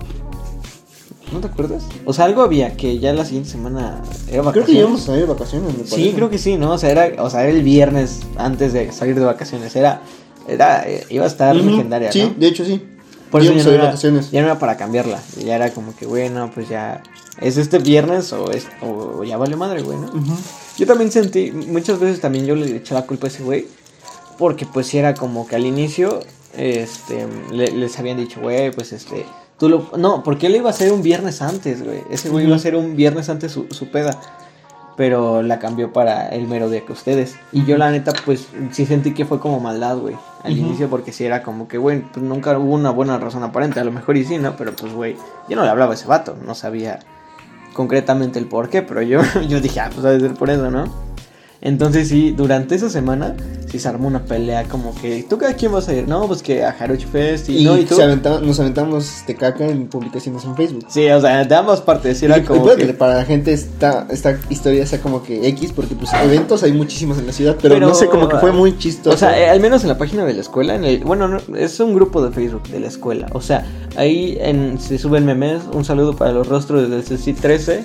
¿No 1.31 1.39
te 1.41 1.47
acuerdas? 1.47 1.83
O 2.05 2.13
sea, 2.13 2.25
algo 2.25 2.41
había 2.41 2.77
que 2.77 2.99
ya 2.99 3.11
la 3.13 3.25
siguiente 3.25 3.49
semana 3.49 4.01
era 4.29 4.41
vacaciones. 4.41 4.53
Creo 4.53 4.65
que 4.65 4.71
íbamos 4.73 5.01
a 5.01 5.05
salir 5.07 5.21
de 5.21 5.33
vacaciones, 5.33 5.77
me 5.77 5.85
Sí, 5.85 6.13
creo 6.15 6.29
que 6.29 6.37
sí, 6.37 6.55
¿no? 6.55 6.71
O 6.71 6.77
sea, 6.77 6.89
era, 6.91 7.21
o 7.23 7.29
sea, 7.29 7.43
era 7.43 7.51
el 7.51 7.63
viernes 7.63 8.21
antes 8.37 8.71
de 8.73 8.91
salir 8.93 9.15
de 9.15 9.25
vacaciones. 9.25 9.75
Era. 9.75 10.01
era 10.47 10.87
eh, 10.87 11.05
iba 11.09 11.25
a 11.25 11.27
estar 11.27 11.55
Ujú, 11.55 11.65
legendaria, 11.65 12.11
Sí, 12.11 12.21
¿no? 12.23 12.33
de 12.37 12.47
hecho 12.47 12.63
sí. 12.63 12.81
Por 13.29 13.41
eso 13.41 13.51
ya 13.53 13.59
a 13.59 13.63
no, 13.65 13.69
ir 13.71 13.75
era, 13.75 13.85
vacaciones. 13.85 14.31
ya 14.31 14.39
no 14.41 14.47
era 14.47 14.57
para 14.57 14.77
cambiarla. 14.77 15.19
Ya 15.43 15.55
era 15.57 15.71
como 15.73 15.93
que, 15.95 16.05
bueno, 16.05 16.49
pues 16.53 16.69
ya. 16.69 17.03
¿Es 17.41 17.57
este 17.57 17.77
viernes 17.79 18.31
o, 18.33 18.49
es, 18.51 18.65
o 18.81 19.23
ya 19.25 19.35
vale 19.37 19.55
madre, 19.57 19.81
güey, 19.81 19.99
no? 19.99 20.07
Yo 20.77 20.87
también 20.87 21.11
sentí, 21.11 21.51
muchas 21.51 21.99
veces 21.99 22.21
también 22.21 22.45
yo 22.45 22.55
le 22.55 22.77
eché 22.77 22.93
la 22.93 23.05
culpa 23.05 23.27
a 23.27 23.29
ese 23.29 23.43
güey. 23.43 23.67
Porque 24.37 24.65
pues 24.65 24.87
sí 24.87 24.97
era 24.97 25.13
como 25.13 25.45
que 25.45 25.55
al 25.57 25.65
inicio, 25.65 26.19
este, 26.55 27.27
le- 27.51 27.71
les 27.71 27.99
habían 27.99 28.17
dicho, 28.17 28.39
güey, 28.39 28.71
pues 28.71 28.93
este, 28.93 29.25
tú 29.57 29.69
lo... 29.69 29.89
No, 29.97 30.23
porque 30.23 30.47
él 30.47 30.55
iba 30.55 30.67
a 30.67 30.71
hacer 30.71 30.91
un 30.91 31.01
viernes 31.01 31.41
antes, 31.41 31.83
güey. 31.83 32.03
Ese 32.09 32.29
güey 32.29 32.45
iba 32.45 32.55
a 32.55 32.57
hacer 32.57 32.75
un 32.75 32.95
viernes 32.95 33.29
antes 33.29 33.51
su, 33.51 33.67
su 33.71 33.89
peda. 33.89 34.19
Pero 34.95 35.43
la 35.43 35.59
cambió 35.59 35.93
para 35.93 36.29
el 36.29 36.47
mero 36.47 36.69
día 36.69 36.83
que 36.85 36.91
ustedes. 36.91 37.35
Y 37.51 37.65
yo 37.65 37.77
la 37.77 37.91
neta, 37.91 38.13
pues 38.25 38.47
sí 38.71 38.85
sentí 38.87 39.13
que 39.13 39.25
fue 39.25 39.39
como 39.39 39.59
maldad, 39.59 39.97
güey. 39.97 40.15
Al 40.43 40.57
inicio 40.57 40.89
porque 40.89 41.11
sí 41.11 41.23
era 41.23 41.43
como 41.43 41.67
que, 41.67 41.77
güey, 41.77 42.01
pues 42.01 42.25
nunca 42.25 42.57
hubo 42.57 42.73
una 42.73 42.89
buena 42.89 43.19
razón 43.19 43.43
aparente. 43.43 43.79
A 43.79 43.83
lo 43.83 43.91
mejor 43.91 44.17
y 44.17 44.25
sí, 44.25 44.39
¿no? 44.39 44.55
Pero 44.57 44.75
pues, 44.75 44.93
güey, 44.93 45.15
yo 45.47 45.55
no 45.55 45.63
le 45.63 45.69
hablaba 45.69 45.91
a 45.91 45.95
ese 45.95 46.07
vato. 46.07 46.35
No 46.43 46.55
sabía 46.55 46.99
concretamente 47.73 48.39
el 48.39 48.47
por 48.47 48.69
qué. 48.69 48.81
Pero 48.81 49.03
yo, 49.03 49.21
yo 49.47 49.61
dije, 49.61 49.79
ah, 49.81 49.89
pues 49.91 50.01
debe 50.01 50.19
ser 50.19 50.33
por 50.33 50.49
eso, 50.49 50.71
¿no? 50.71 51.06
Entonces 51.61 52.07
sí, 52.09 52.31
durante 52.31 52.75
esa 52.75 52.89
semana 52.89 53.35
sí 53.69 53.79
se 53.79 53.87
armó 53.89 54.07
una 54.07 54.23
pelea 54.23 54.63
como 54.65 54.93
que, 54.95 55.25
¿tú 55.27 55.37
a 55.45 55.53
quién 55.53 55.71
vas 55.71 55.87
a 55.89 55.93
ir? 55.93 56.07
No, 56.07 56.25
pues 56.27 56.41
que 56.43 56.63
a 56.63 56.71
Jarocho 56.71 57.07
Fest 57.11 57.49
y, 57.49 57.57
Y, 57.59 57.65
no, 57.65 57.77
y 57.77 57.83
tú. 57.85 57.95
se 57.95 58.03
aventaba- 58.03 58.39
nos 58.39 58.59
aventamos 58.59 59.17
este 59.19 59.35
caca 59.35 59.65
en 59.67 59.87
publicaciones 59.87 60.45
en 60.45 60.55
Facebook. 60.55 60.85
Sí, 60.87 61.09
o 61.09 61.19
sea, 61.19 61.43
de 61.43 61.55
ambas 61.55 61.81
partes, 61.81 62.21
era 62.23 62.37
Y 62.37 62.43
como 62.43 62.63
que- 62.75 62.93
para 62.93 63.15
la 63.15 63.25
gente 63.25 63.51
esta, 63.53 64.05
esta 64.09 64.37
historia 64.49 64.85
sea 64.85 65.01
como 65.01 65.23
que 65.23 65.47
X, 65.49 65.73
porque 65.75 65.95
pues 65.95 66.11
eventos 66.13 66.63
hay 66.63 66.71
muchísimos 66.73 67.17
en 67.17 67.25
la 67.27 67.33
ciudad, 67.33 67.57
pero, 67.61 67.73
Pero, 67.75 67.87
no 67.87 67.93
sé, 67.95 68.07
como 68.07 68.29
que 68.29 68.37
fue 68.37 68.51
muy 68.51 68.77
chistoso. 68.77 69.15
O 69.15 69.17
sea, 69.17 69.37
eh, 69.37 69.49
al 69.49 69.59
menos 69.59 69.81
en 69.81 69.89
la 69.89 69.97
página 69.97 70.23
de 70.25 70.33
la 70.35 70.41
escuela, 70.41 70.75
en 70.75 70.85
el, 70.85 71.03
bueno, 71.03 71.27
no, 71.27 71.39
es 71.57 71.79
un 71.79 71.93
grupo 71.95 72.23
de 72.23 72.31
Facebook 72.31 72.63
de 72.69 72.79
la 72.79 72.87
escuela. 72.87 73.27
O 73.33 73.41
sea, 73.41 73.65
ahí 73.95 74.37
en, 74.39 74.79
se 74.79 74.97
suben 74.97 75.25
memes. 75.25 75.63
Un 75.73 75.83
saludo 75.83 76.15
para 76.15 76.31
los 76.31 76.47
rostros 76.47 76.89
del 76.89 77.03
CC 77.03 77.33
13. 77.33 77.83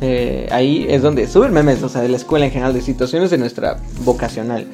Eh, 0.00 0.48
ahí 0.50 0.86
es 0.88 1.02
donde 1.02 1.26
suben 1.26 1.52
memes, 1.52 1.82
o 1.82 1.88
sea, 1.88 2.00
de 2.02 2.08
la 2.08 2.16
escuela 2.16 2.46
en 2.46 2.52
general, 2.52 2.72
de 2.72 2.80
situaciones 2.80 3.30
de 3.30 3.38
nuestra 3.38 3.78
vocacional. 4.04 4.66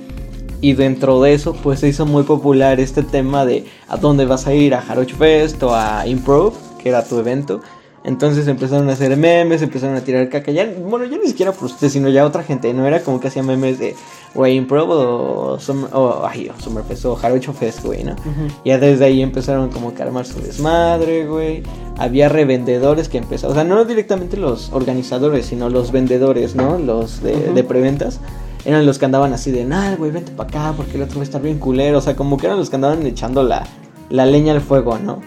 Y 0.60 0.72
dentro 0.72 1.20
de 1.20 1.34
eso, 1.34 1.54
pues 1.54 1.80
se 1.80 1.88
hizo 1.88 2.06
muy 2.06 2.22
popular 2.22 2.80
este 2.80 3.02
tema 3.02 3.44
de 3.44 3.66
a 3.88 3.96
dónde 3.96 4.24
vas 4.24 4.46
a 4.46 4.54
ir, 4.54 4.74
a 4.74 4.80
Jaroch 4.80 5.12
Fest 5.14 5.62
o 5.62 5.74
a 5.74 6.06
Improv, 6.06 6.54
que 6.78 6.88
era 6.88 7.04
tu 7.04 7.18
evento. 7.18 7.60
Entonces 8.06 8.46
empezaron 8.46 8.88
a 8.88 8.92
hacer 8.92 9.16
memes, 9.16 9.62
empezaron 9.62 9.96
a 9.96 10.00
tirar 10.00 10.28
caca. 10.28 10.52
Ya, 10.52 10.72
bueno, 10.80 11.06
ya 11.06 11.18
ni 11.18 11.26
siquiera 11.26 11.50
por 11.50 11.64
usted, 11.64 11.88
sino 11.88 12.08
ya 12.08 12.24
otra 12.24 12.44
gente. 12.44 12.72
No 12.72 12.86
era 12.86 13.00
como 13.00 13.18
que 13.18 13.26
hacía 13.26 13.42
memes 13.42 13.80
de, 13.80 13.96
güey, 14.32 14.56
Improv 14.56 14.90
o, 14.90 15.58
Summer, 15.58 15.90
o, 15.92 16.24
ay, 16.24 16.48
o 16.48 16.60
Summerfest 16.60 17.04
o 17.04 17.16
Jarocho 17.16 17.52
Fest, 17.52 17.84
güey, 17.84 18.04
¿no? 18.04 18.14
Ya 18.64 18.78
desde 18.78 19.06
ahí 19.06 19.22
empezaron 19.22 19.70
como 19.70 19.92
que 19.92 20.02
a 20.02 20.06
armar 20.06 20.24
su 20.24 20.40
desmadre, 20.40 21.26
güey. 21.26 21.64
Había 21.98 22.28
revendedores 22.28 23.08
que 23.08 23.18
empezaron, 23.18 23.56
o 23.56 23.60
sea, 23.60 23.64
no 23.64 23.84
directamente 23.84 24.36
los 24.36 24.72
organizadores, 24.72 25.46
sino 25.46 25.68
los 25.68 25.90
vendedores, 25.90 26.54
¿no? 26.54 26.78
Los 26.78 27.24
de 27.24 27.64
preventas. 27.64 28.20
Eran 28.64 28.86
los 28.86 29.00
que 29.00 29.04
andaban 29.04 29.32
así 29.32 29.50
de, 29.50 29.64
nah, 29.64 29.96
güey, 29.96 30.12
vente 30.12 30.30
para 30.30 30.48
acá 30.48 30.74
porque 30.76 30.96
el 30.96 31.02
otro 31.02 31.16
va 31.16 31.22
a 31.22 31.24
estar 31.24 31.42
bien 31.42 31.58
culero. 31.58 31.98
O 31.98 32.00
sea, 32.00 32.14
como 32.14 32.36
que 32.36 32.46
eran 32.46 32.58
los 32.58 32.70
que 32.70 32.76
andaban 32.76 33.04
echando 33.04 33.42
la, 33.42 33.66
la 34.10 34.26
leña 34.26 34.52
al 34.52 34.60
fuego, 34.60 34.96
¿no? 34.96 35.20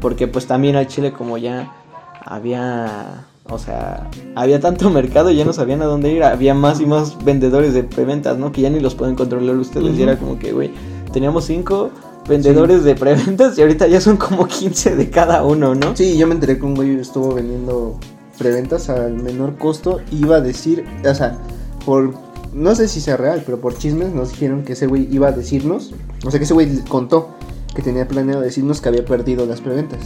Porque 0.00 0.28
pues 0.28 0.46
también 0.46 0.76
al 0.76 0.86
Chile 0.86 1.12
como 1.12 1.36
ya 1.38 1.81
había, 2.24 3.26
o 3.48 3.58
sea, 3.58 4.10
había 4.34 4.60
tanto 4.60 4.90
mercado 4.90 5.30
y 5.30 5.36
ya 5.36 5.44
no 5.44 5.52
sabían 5.52 5.82
a 5.82 5.86
dónde 5.86 6.12
ir. 6.12 6.24
Había 6.24 6.54
más 6.54 6.80
y 6.80 6.86
más 6.86 7.22
vendedores 7.24 7.74
de 7.74 7.84
preventas, 7.84 8.38
¿no? 8.38 8.52
Que 8.52 8.62
ya 8.62 8.70
ni 8.70 8.80
los 8.80 8.94
pueden 8.94 9.14
controlar 9.14 9.56
ustedes. 9.56 9.98
Y 9.98 10.02
era 10.02 10.18
como 10.18 10.38
que, 10.38 10.52
güey, 10.52 10.70
teníamos 11.12 11.44
cinco 11.44 11.90
vendedores 12.28 12.84
de 12.84 12.94
preventas 12.94 13.58
y 13.58 13.62
ahorita 13.62 13.88
ya 13.88 14.00
son 14.00 14.16
como 14.16 14.46
15 14.46 14.96
de 14.96 15.10
cada 15.10 15.44
uno, 15.44 15.74
¿no? 15.74 15.96
Sí, 15.96 16.16
yo 16.16 16.26
me 16.26 16.34
enteré 16.34 16.58
que 16.58 16.64
un 16.64 16.74
güey 16.74 16.98
estuvo 16.98 17.34
vendiendo 17.34 17.98
preventas 18.38 18.88
al 18.88 19.14
menor 19.14 19.56
costo. 19.56 20.00
Iba 20.10 20.36
a 20.36 20.40
decir, 20.40 20.84
o 21.08 21.14
sea, 21.14 21.38
por. 21.84 22.14
No 22.52 22.74
sé 22.74 22.86
si 22.86 23.00
sea 23.00 23.16
real, 23.16 23.42
pero 23.46 23.62
por 23.62 23.78
chismes 23.78 24.12
nos 24.12 24.32
dijeron 24.32 24.62
que 24.62 24.74
ese 24.74 24.86
güey 24.86 25.08
iba 25.10 25.28
a 25.28 25.32
decirnos. 25.32 25.94
O 26.24 26.30
sea, 26.30 26.38
que 26.38 26.44
ese 26.44 26.52
güey 26.52 26.84
contó 26.84 27.30
que 27.74 27.80
tenía 27.80 28.06
planeado 28.06 28.42
decirnos 28.42 28.82
que 28.82 28.90
había 28.90 29.06
perdido 29.06 29.46
las 29.46 29.62
preventas. 29.62 30.00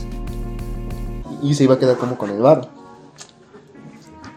Y 1.43 1.55
se 1.55 1.65
iba 1.65 1.75
a 1.75 1.79
quedar 1.79 1.97
como 1.97 2.17
con 2.19 2.31
el 2.31 2.41
bar. 2.41 2.69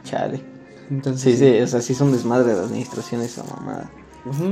Chale. 0.04 0.41
Entonces, 0.89 1.22
Sí, 1.22 1.38
sí, 1.38 1.60
o 1.62 1.68
sea, 1.68 1.82
sí 1.82 1.93
es 1.93 2.02
un 2.02 2.12
desmadre 2.12 2.54
de 2.56 2.60
administración 2.62 3.22
esa 3.22 3.43
mamada. 3.43 3.89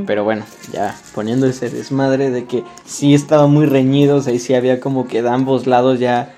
Pero 0.06 0.24
bueno, 0.24 0.43
ya 0.72 0.95
poniendo 1.14 1.45
ese 1.45 1.70
desmadre 1.70 2.32
de 2.32 2.45
que 2.45 2.64
sí 2.86 3.14
estaba 3.14 3.48
muy 3.48 3.66
reñido, 3.66 4.18
o 4.18 4.22
sea, 4.22 4.34
y 4.34 4.39
sí 4.39 4.54
había 4.56 4.80
como 4.80 5.08
que 5.08 5.22
de 5.22 5.30
ambos 5.30 5.68
lados 5.68 6.00
ya 6.00 6.34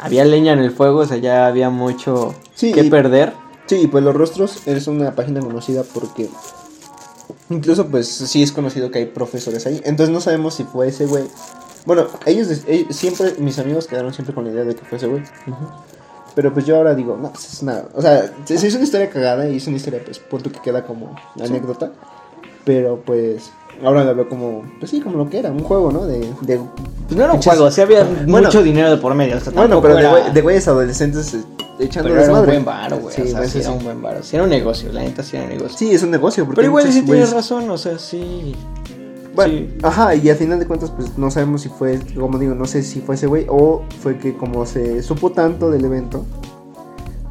había 0.00 0.24
leña 0.24 0.52
en 0.52 0.58
el 0.58 0.70
fuego, 0.72 1.00
o 1.00 1.06
sea, 1.06 1.16
ya 1.18 1.46
había 1.46 1.70
mucho 1.70 2.34
Sí, 2.54 2.72
que 2.72 2.82
y- 2.84 2.90
perder. 2.90 3.32
Sí, 3.66 3.86
pues 3.86 4.02
Los 4.02 4.16
Rostros 4.16 4.66
es 4.66 4.88
una 4.88 5.14
página 5.14 5.40
conocida 5.40 5.84
porque 5.94 6.28
incluso 7.50 7.86
pues 7.86 8.08
sí 8.08 8.42
es 8.42 8.50
conocido 8.50 8.90
que 8.90 8.98
hay 8.98 9.06
profesores 9.06 9.64
ahí. 9.66 9.80
Entonces 9.84 10.12
no 10.12 10.20
sabemos 10.20 10.54
si 10.54 10.64
fue 10.64 10.88
ese 10.88 11.06
güey. 11.06 11.24
Bueno, 11.86 12.06
ellos, 12.26 12.48
ellos- 12.66 12.94
siempre, 12.96 13.34
mis 13.38 13.58
amigos 13.58 13.86
quedaron 13.86 14.12
siempre 14.12 14.34
con 14.34 14.44
la 14.44 14.50
idea 14.50 14.64
de 14.64 14.74
que 14.74 14.84
fue 14.84 14.98
ese 14.98 15.06
güey. 15.06 15.22
Pero 16.34 16.52
pues 16.54 16.64
yo 16.64 16.76
ahora 16.76 16.94
digo, 16.94 17.16
no, 17.20 17.30
pues 17.32 17.52
es 17.52 17.62
una... 17.62 17.82
O 17.94 18.00
sea, 18.02 18.32
sí 18.44 18.54
es 18.54 18.74
una 18.74 18.84
historia 18.84 19.10
cagada 19.10 19.48
y 19.48 19.56
es 19.56 19.66
una 19.66 19.76
historia 19.78 20.00
pues 20.04 20.18
punto 20.18 20.50
que 20.52 20.60
queda 20.60 20.84
como 20.86 21.14
anécdota. 21.42 21.90
Pero 22.64 23.00
pues 23.04 23.50
ahora 23.82 24.04
la 24.04 24.12
veo 24.12 24.28
como, 24.28 24.62
pues 24.78 24.90
sí, 24.90 25.00
como 25.00 25.16
lo 25.16 25.28
que 25.28 25.38
era, 25.38 25.50
un 25.50 25.64
juego, 25.64 25.90
¿no? 25.90 26.06
De... 26.06 26.20
de 26.42 26.58
Pues 27.08 27.16
no 27.18 27.24
era 27.24 27.32
un 27.32 27.42
juego, 27.42 27.70
sí 27.70 27.80
había 27.80 28.04
Bueno. 28.04 28.46
mucho 28.48 28.62
dinero 28.62 28.90
de 28.90 28.98
por 28.98 29.14
medio. 29.14 29.38
O 29.38 29.40
sea, 29.40 29.52
Bueno, 29.52 29.80
pero 29.82 29.94
de, 29.96 30.00
era- 30.02 30.30
de 30.30 30.40
güeyes 30.42 30.68
adolescentes 30.68 31.34
eh, 31.34 31.42
echando 31.80 32.10
pero 32.10 32.22
era 32.22 32.32
un 32.34 32.46
buen 32.46 32.64
varo, 32.64 32.98
güey. 32.98 33.14
Sí, 33.16 33.22
o 33.22 33.26
sea, 33.26 33.44
sí 33.48 33.58
es 33.58 33.64
era 33.64 33.74
un- 33.74 33.82
buen 33.82 34.00
varo. 34.02 34.22
Sí 34.22 34.36
era 34.36 34.44
un 34.44 34.50
negocio, 34.50 34.92
la 34.92 35.00
neta 35.02 35.22
sí 35.24 35.36
era 35.36 35.46
un 35.46 35.50
negocio. 35.52 35.76
Sí, 35.78 35.92
es 35.92 36.02
un 36.02 36.10
negocio. 36.12 36.44
porque 36.44 36.56
pero 36.56 36.68
igual 36.68 36.92
sí 36.92 37.02
tienes 37.02 37.32
razón, 37.32 37.68
o 37.70 37.78
sea, 37.78 37.98
sí. 37.98 38.54
Bueno, 39.34 39.54
sí. 39.54 39.78
ajá, 39.82 40.14
y 40.14 40.28
al 40.28 40.36
final 40.36 40.58
de 40.58 40.66
cuentas, 40.66 40.90
pues 40.90 41.16
no 41.16 41.30
sabemos 41.30 41.62
si 41.62 41.68
fue, 41.68 41.98
como 42.18 42.38
digo, 42.38 42.54
no 42.54 42.66
sé 42.66 42.82
si 42.82 43.00
fue 43.00 43.14
ese 43.14 43.26
güey 43.26 43.46
o 43.48 43.84
fue 44.00 44.18
que 44.18 44.36
como 44.36 44.66
se 44.66 45.02
supo 45.02 45.30
tanto 45.30 45.70
del 45.70 45.84
evento, 45.84 46.24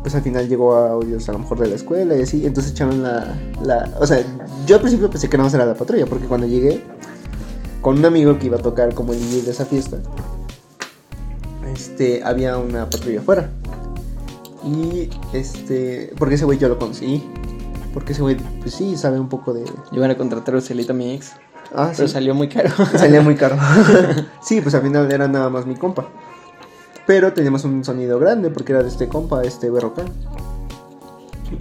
pues 0.02 0.16
al 0.16 0.22
final 0.22 0.47
llegó 0.47 0.76
a 0.76 0.91
audios 0.91 1.28
a 1.28 1.34
lo 1.34 1.39
mejor 1.39 1.60
de 1.60 1.68
la 1.68 1.76
escuela 1.76 2.16
y 2.16 2.22
así, 2.22 2.45
entonces 2.45 2.72
echaron 2.72 3.04
la, 3.04 3.38
la, 3.62 3.91
o 4.00 4.08
sea, 4.08 4.24
yo 4.66 4.76
al 4.76 4.82
principio 4.82 5.10
pensé 5.10 5.30
que 5.30 5.38
no 5.38 5.47
era 5.47 5.66
la 5.66 5.76
patrulla, 5.76 6.06
porque 6.06 6.26
cuando 6.26 6.47
llegué 6.47 6.82
con 7.82 7.97
un 7.97 8.06
amigo 8.06 8.38
que 8.39 8.47
iba 8.47 8.58
a 8.58 8.62
tocar 8.62 8.93
como 8.93 9.14
el 9.14 9.20
DJ 9.20 9.41
de 9.43 9.52
esa 9.52 9.66
fiesta, 9.66 9.97
este, 11.74 12.24
había 12.24 12.58
una 12.58 12.89
patrulla 12.89 13.20
afuera. 13.20 13.50
Y 14.64 15.10
este, 15.34 16.14
porque 16.18 16.36
ese 16.36 16.45
güey 16.45 16.58
yo 16.58 16.68
lo 16.68 16.78
conseguí. 16.78 17.24
Porque 17.93 18.14
ese 18.14 18.22
güey, 18.22 18.38
pues 18.62 18.76
sí, 18.76 18.97
sabe 18.97 19.20
un 19.20 19.30
poco 19.30 19.54
de... 19.54 19.64
Iban 19.91 20.12
a 20.12 20.18
contratar 20.18 20.56
a 20.56 20.62
Celita 20.62 20.93
mi 20.93 21.14
ex, 21.14 21.32
Ah, 21.74 21.91
pero 21.95 22.07
sí. 22.07 22.13
salió 22.13 22.34
muy 22.34 22.49
caro. 22.49 22.70
Salía 22.95 23.22
muy 23.22 23.36
caro. 23.36 23.57
sí, 24.41 24.61
pues 24.61 24.74
al 24.76 24.82
final 24.82 25.11
era 25.11 25.28
nada 25.28 25.49
más 25.49 25.65
mi 25.65 25.76
compa. 25.76 26.07
Pero 27.05 27.34
teníamos 27.34 27.63
un 27.63 27.84
sonido 27.84 28.20
grande 28.20 28.49
porque 28.49 28.72
era 28.72 28.84
de 28.84 28.89
este 28.89 29.07
compa, 29.07 29.43
este 29.43 29.70
Berroca. 29.70 30.03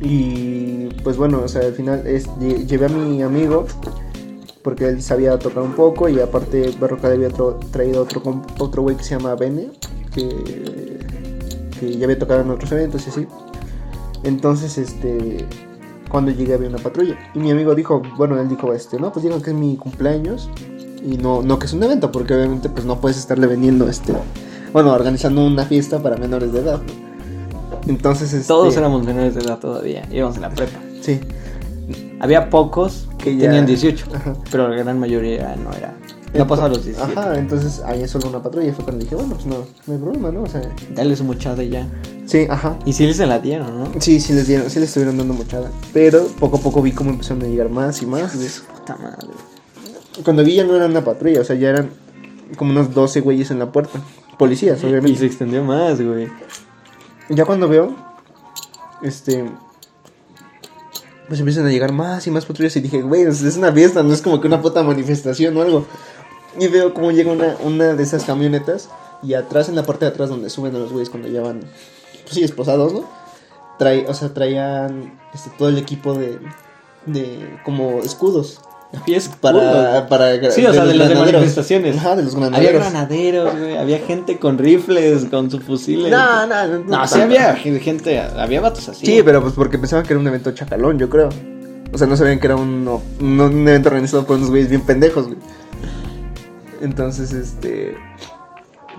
Y 0.01 0.89
pues 1.03 1.17
bueno, 1.17 1.41
o 1.43 1.49
sea, 1.49 1.63
al 1.63 1.73
final 1.73 2.07
es, 2.07 2.29
llevé 2.39 2.87
a 2.87 2.89
mi 2.91 3.23
amigo 3.23 3.67
porque 4.63 4.87
él 4.87 5.03
sabía 5.03 5.39
tocar 5.39 5.63
un 5.63 5.73
poco 5.73 6.09
y 6.09 6.21
aparte 6.21 6.75
Berroca 6.79 7.09
le 7.09 7.15
había 7.15 7.31
traído 7.71 8.03
otro 8.03 8.43
otro 8.59 8.83
güey 8.83 8.97
que 8.97 9.05
se 9.05 9.17
llama 9.17 9.35
Bene, 9.35 9.71
que, 10.13 10.99
que 11.81 11.97
ya 11.97 12.05
había 12.05 12.19
tocado 12.19 12.43
en 12.43 12.51
otros 12.51 12.71
eventos 12.73 13.07
y 13.07 13.11
así. 13.11 13.27
Entonces, 14.25 14.77
este, 14.77 15.47
cuando 16.09 16.31
llegué 16.31 16.55
había 16.55 16.69
una 16.69 16.79
patrulla. 16.79 17.17
Y 17.35 17.39
mi 17.39 17.51
amigo 17.51 17.75
dijo, 17.75 18.03
bueno, 18.17 18.41
él 18.41 18.49
dijo, 18.49 18.73
este, 18.73 18.99
no, 18.99 19.13
pues 19.13 19.25
digan 19.25 19.41
que 19.43 19.51
es 19.51 19.57
mi 19.57 19.77
cumpleaños. 19.77 20.49
Y 21.05 21.17
no, 21.17 21.43
no 21.43 21.59
que 21.59 21.67
es 21.67 21.73
un 21.73 21.83
evento, 21.83 22.11
porque 22.11 22.35
obviamente 22.35 22.69
pues 22.69 22.85
no 22.85 23.01
puedes 23.01 23.17
estarle 23.19 23.47
vendiendo, 23.47 23.89
este, 23.89 24.13
bueno, 24.73 24.93
organizando 24.93 25.47
una 25.47 25.65
fiesta 25.65 26.03
para 26.03 26.17
menores 26.17 26.53
de 26.53 26.59
edad. 26.61 26.81
¿no? 26.81 27.81
Entonces, 27.87 28.33
este, 28.33 28.49
Todos 28.49 28.77
éramos 28.77 29.05
menores 29.05 29.35
de 29.35 29.41
edad 29.43 29.59
todavía, 29.59 30.03
íbamos 30.11 30.37
en 30.37 30.43
la 30.43 30.51
prepa. 30.51 30.79
Sí. 31.01 31.21
Había 32.21 32.51
pocos 32.51 33.07
que 33.17 33.37
ya- 33.37 33.43
tenían 33.47 33.65
18, 33.67 34.07
Ajá. 34.13 34.35
pero 34.51 34.69
la 34.69 34.77
gran 34.77 34.99
mayoría 34.99 35.55
no 35.57 35.73
era. 35.73 35.95
No 36.35 36.47
pasaba 36.47 36.69
los 36.69 36.85
17. 36.85 37.13
Ajá, 37.19 37.39
entonces 37.39 37.81
ahí 37.85 38.03
es 38.03 38.11
solo 38.11 38.29
una 38.29 38.43
patrulla. 38.43 38.69
Y 38.69 38.73
fue 38.73 38.85
cuando 38.85 39.03
dije, 39.03 39.15
bueno, 39.15 39.35
pues 39.35 39.47
no, 39.47 39.65
no 39.87 39.93
hay 39.95 39.99
problema, 39.99 40.31
¿no? 40.31 40.43
O 40.43 40.47
sea, 40.47 40.61
Dale 40.95 41.17
su 41.17 41.25
muchada 41.25 41.63
y 41.63 41.71
ya. 41.71 41.89
sí, 42.27 42.47
ajá. 42.51 42.79
Y 42.85 42.93
sí 42.93 43.13
se 43.15 43.27
la 43.27 43.39
dieron, 43.39 43.79
¿no? 43.79 43.91
Sí, 44.01 44.21
sí 44.21 44.33
les 44.35 44.47
dieron, 44.47 44.69
sí 44.71 44.79
les 44.79 44.89
estuvieron 44.91 45.17
dando 45.17 45.33
muchada. 45.35 45.71
Pero 45.93 46.27
poco 46.39 46.59
a 46.59 46.61
poco 46.61 46.83
vi 46.83 46.93
cómo 46.93 47.11
empezaron 47.11 47.43
a 47.43 47.47
llegar 47.47 47.71
más 47.71 48.03
y 48.03 48.07
más. 48.07 48.33
Su 48.33 48.65
puta 48.65 48.97
madre. 48.97 49.29
Cuando 50.25 50.45
vi 50.45 50.55
ya 50.57 50.65
no 50.65 50.77
eran 50.77 50.91
una 50.91 51.03
patrulla, 51.05 51.41
o 51.41 51.45
sea, 51.45 51.57
ya 51.57 51.71
eran 51.71 51.91
como 52.57 52.73
unos 52.73 52.93
12 52.95 53.21
güeyes 53.21 53.51
en 53.51 53.59
la 53.59 53.73
puerta. 53.73 53.99
Policías, 54.39 54.83
Y 54.83 54.87
obviamente. 54.87 55.19
se 55.21 55.27
extendió 55.27 55.65
más, 55.65 56.01
güey. 56.01 56.29
Ya 57.31 57.45
cuando 57.45 57.69
veo, 57.69 57.95
este. 59.03 59.45
Pues 61.27 61.41
empiezan 61.41 61.67
a 61.67 61.71
llegar 61.71 61.93
más 61.93 62.27
y 62.27 62.31
más 62.31 62.47
patrullas 62.47 62.75
y 62.77 62.81
dije, 62.81 63.03
güey, 63.03 63.23
es 63.23 63.43
una 63.57 63.71
fiesta, 63.71 64.03
no 64.03 64.15
es 64.15 64.23
como 64.23 64.41
que 64.41 64.47
una 64.47 64.63
puta 64.63 64.83
manifestación 64.83 65.57
o 65.57 65.63
algo. 65.63 65.85
Y 66.59 66.69
veo 66.69 66.93
cómo 66.95 67.11
llega 67.13 67.31
una, 67.33 67.57
una 67.65 67.95
de 67.95 68.03
esas 68.03 68.25
camionetas 68.25 68.89
y 69.23 69.35
atrás, 69.35 69.69
en 69.69 69.77
la 69.77 69.83
parte 69.85 70.05
de 70.05 70.11
atrás 70.13 70.29
donde 70.29 70.51
suben 70.51 70.75
a 70.77 70.79
los 70.79 70.91
güeyes 70.93 71.11
cuando 71.11 71.29
ya 71.29 71.41
van, 71.41 71.61
pues 71.61 72.35
sí, 72.35 72.45
esposados, 72.45 72.93
¿no? 72.93 73.05
Trae, 73.79 74.05
o 74.09 74.15
sea, 74.15 74.35
traían 74.35 75.19
este, 75.35 75.51
todo 75.57 75.69
el 75.69 75.79
equipo 75.79 76.15
de, 76.15 76.39
de 77.07 77.59
como 77.65 78.01
escudos. 78.01 78.61
Había 79.03 79.21
Para, 79.43 80.09
para 80.09 80.51
Sí, 80.51 80.65
o 80.65 80.73
sea, 80.73 80.85
de 80.87 80.95
los 80.95 81.09
de 81.09 81.15
granaderos. 81.15 81.33
manifestaciones. 81.33 81.97
Ajá, 81.99 82.17
de 82.17 82.23
los 82.23 82.35
Había 82.35 82.49
granaderos. 82.73 82.81
granaderos, 82.81 83.59
güey. 83.59 83.77
Había 83.77 83.99
gente 83.99 84.39
con 84.39 84.57
rifles, 84.57 85.27
con 85.27 85.51
sus 85.51 85.63
fusiles. 85.63 86.11
No, 86.11 86.47
no, 86.47 86.67
no. 86.67 86.79
No, 86.79 87.07
sí 87.07 87.21
había 87.21 87.55
gente, 87.55 88.19
había 88.19 88.61
vatos 88.63 88.89
así. 88.89 89.05
Sí, 89.05 89.21
pero 89.23 89.43
pues 89.43 89.53
porque 89.53 89.79
pensaban 89.79 90.07
que 90.07 90.15
era 90.15 90.21
un 90.21 90.27
evento 90.27 90.53
chacalón, 90.53 90.99
yo 90.99 91.11
creo. 91.11 91.29
O 91.93 91.99
sea, 91.99 92.07
no 92.07 92.17
sabían 92.17 92.41
que 92.41 92.47
era 92.47 92.57
un, 92.57 92.89
un, 93.21 93.41
un 93.41 93.69
evento 93.69 93.91
organizado 93.91 94.25
por 94.25 94.37
unos 94.37 94.49
güeyes 94.51 94.71
bien 94.71 94.81
pendejos, 94.83 95.27
güey. 95.27 95.39
Entonces, 96.81 97.33
este. 97.33 97.97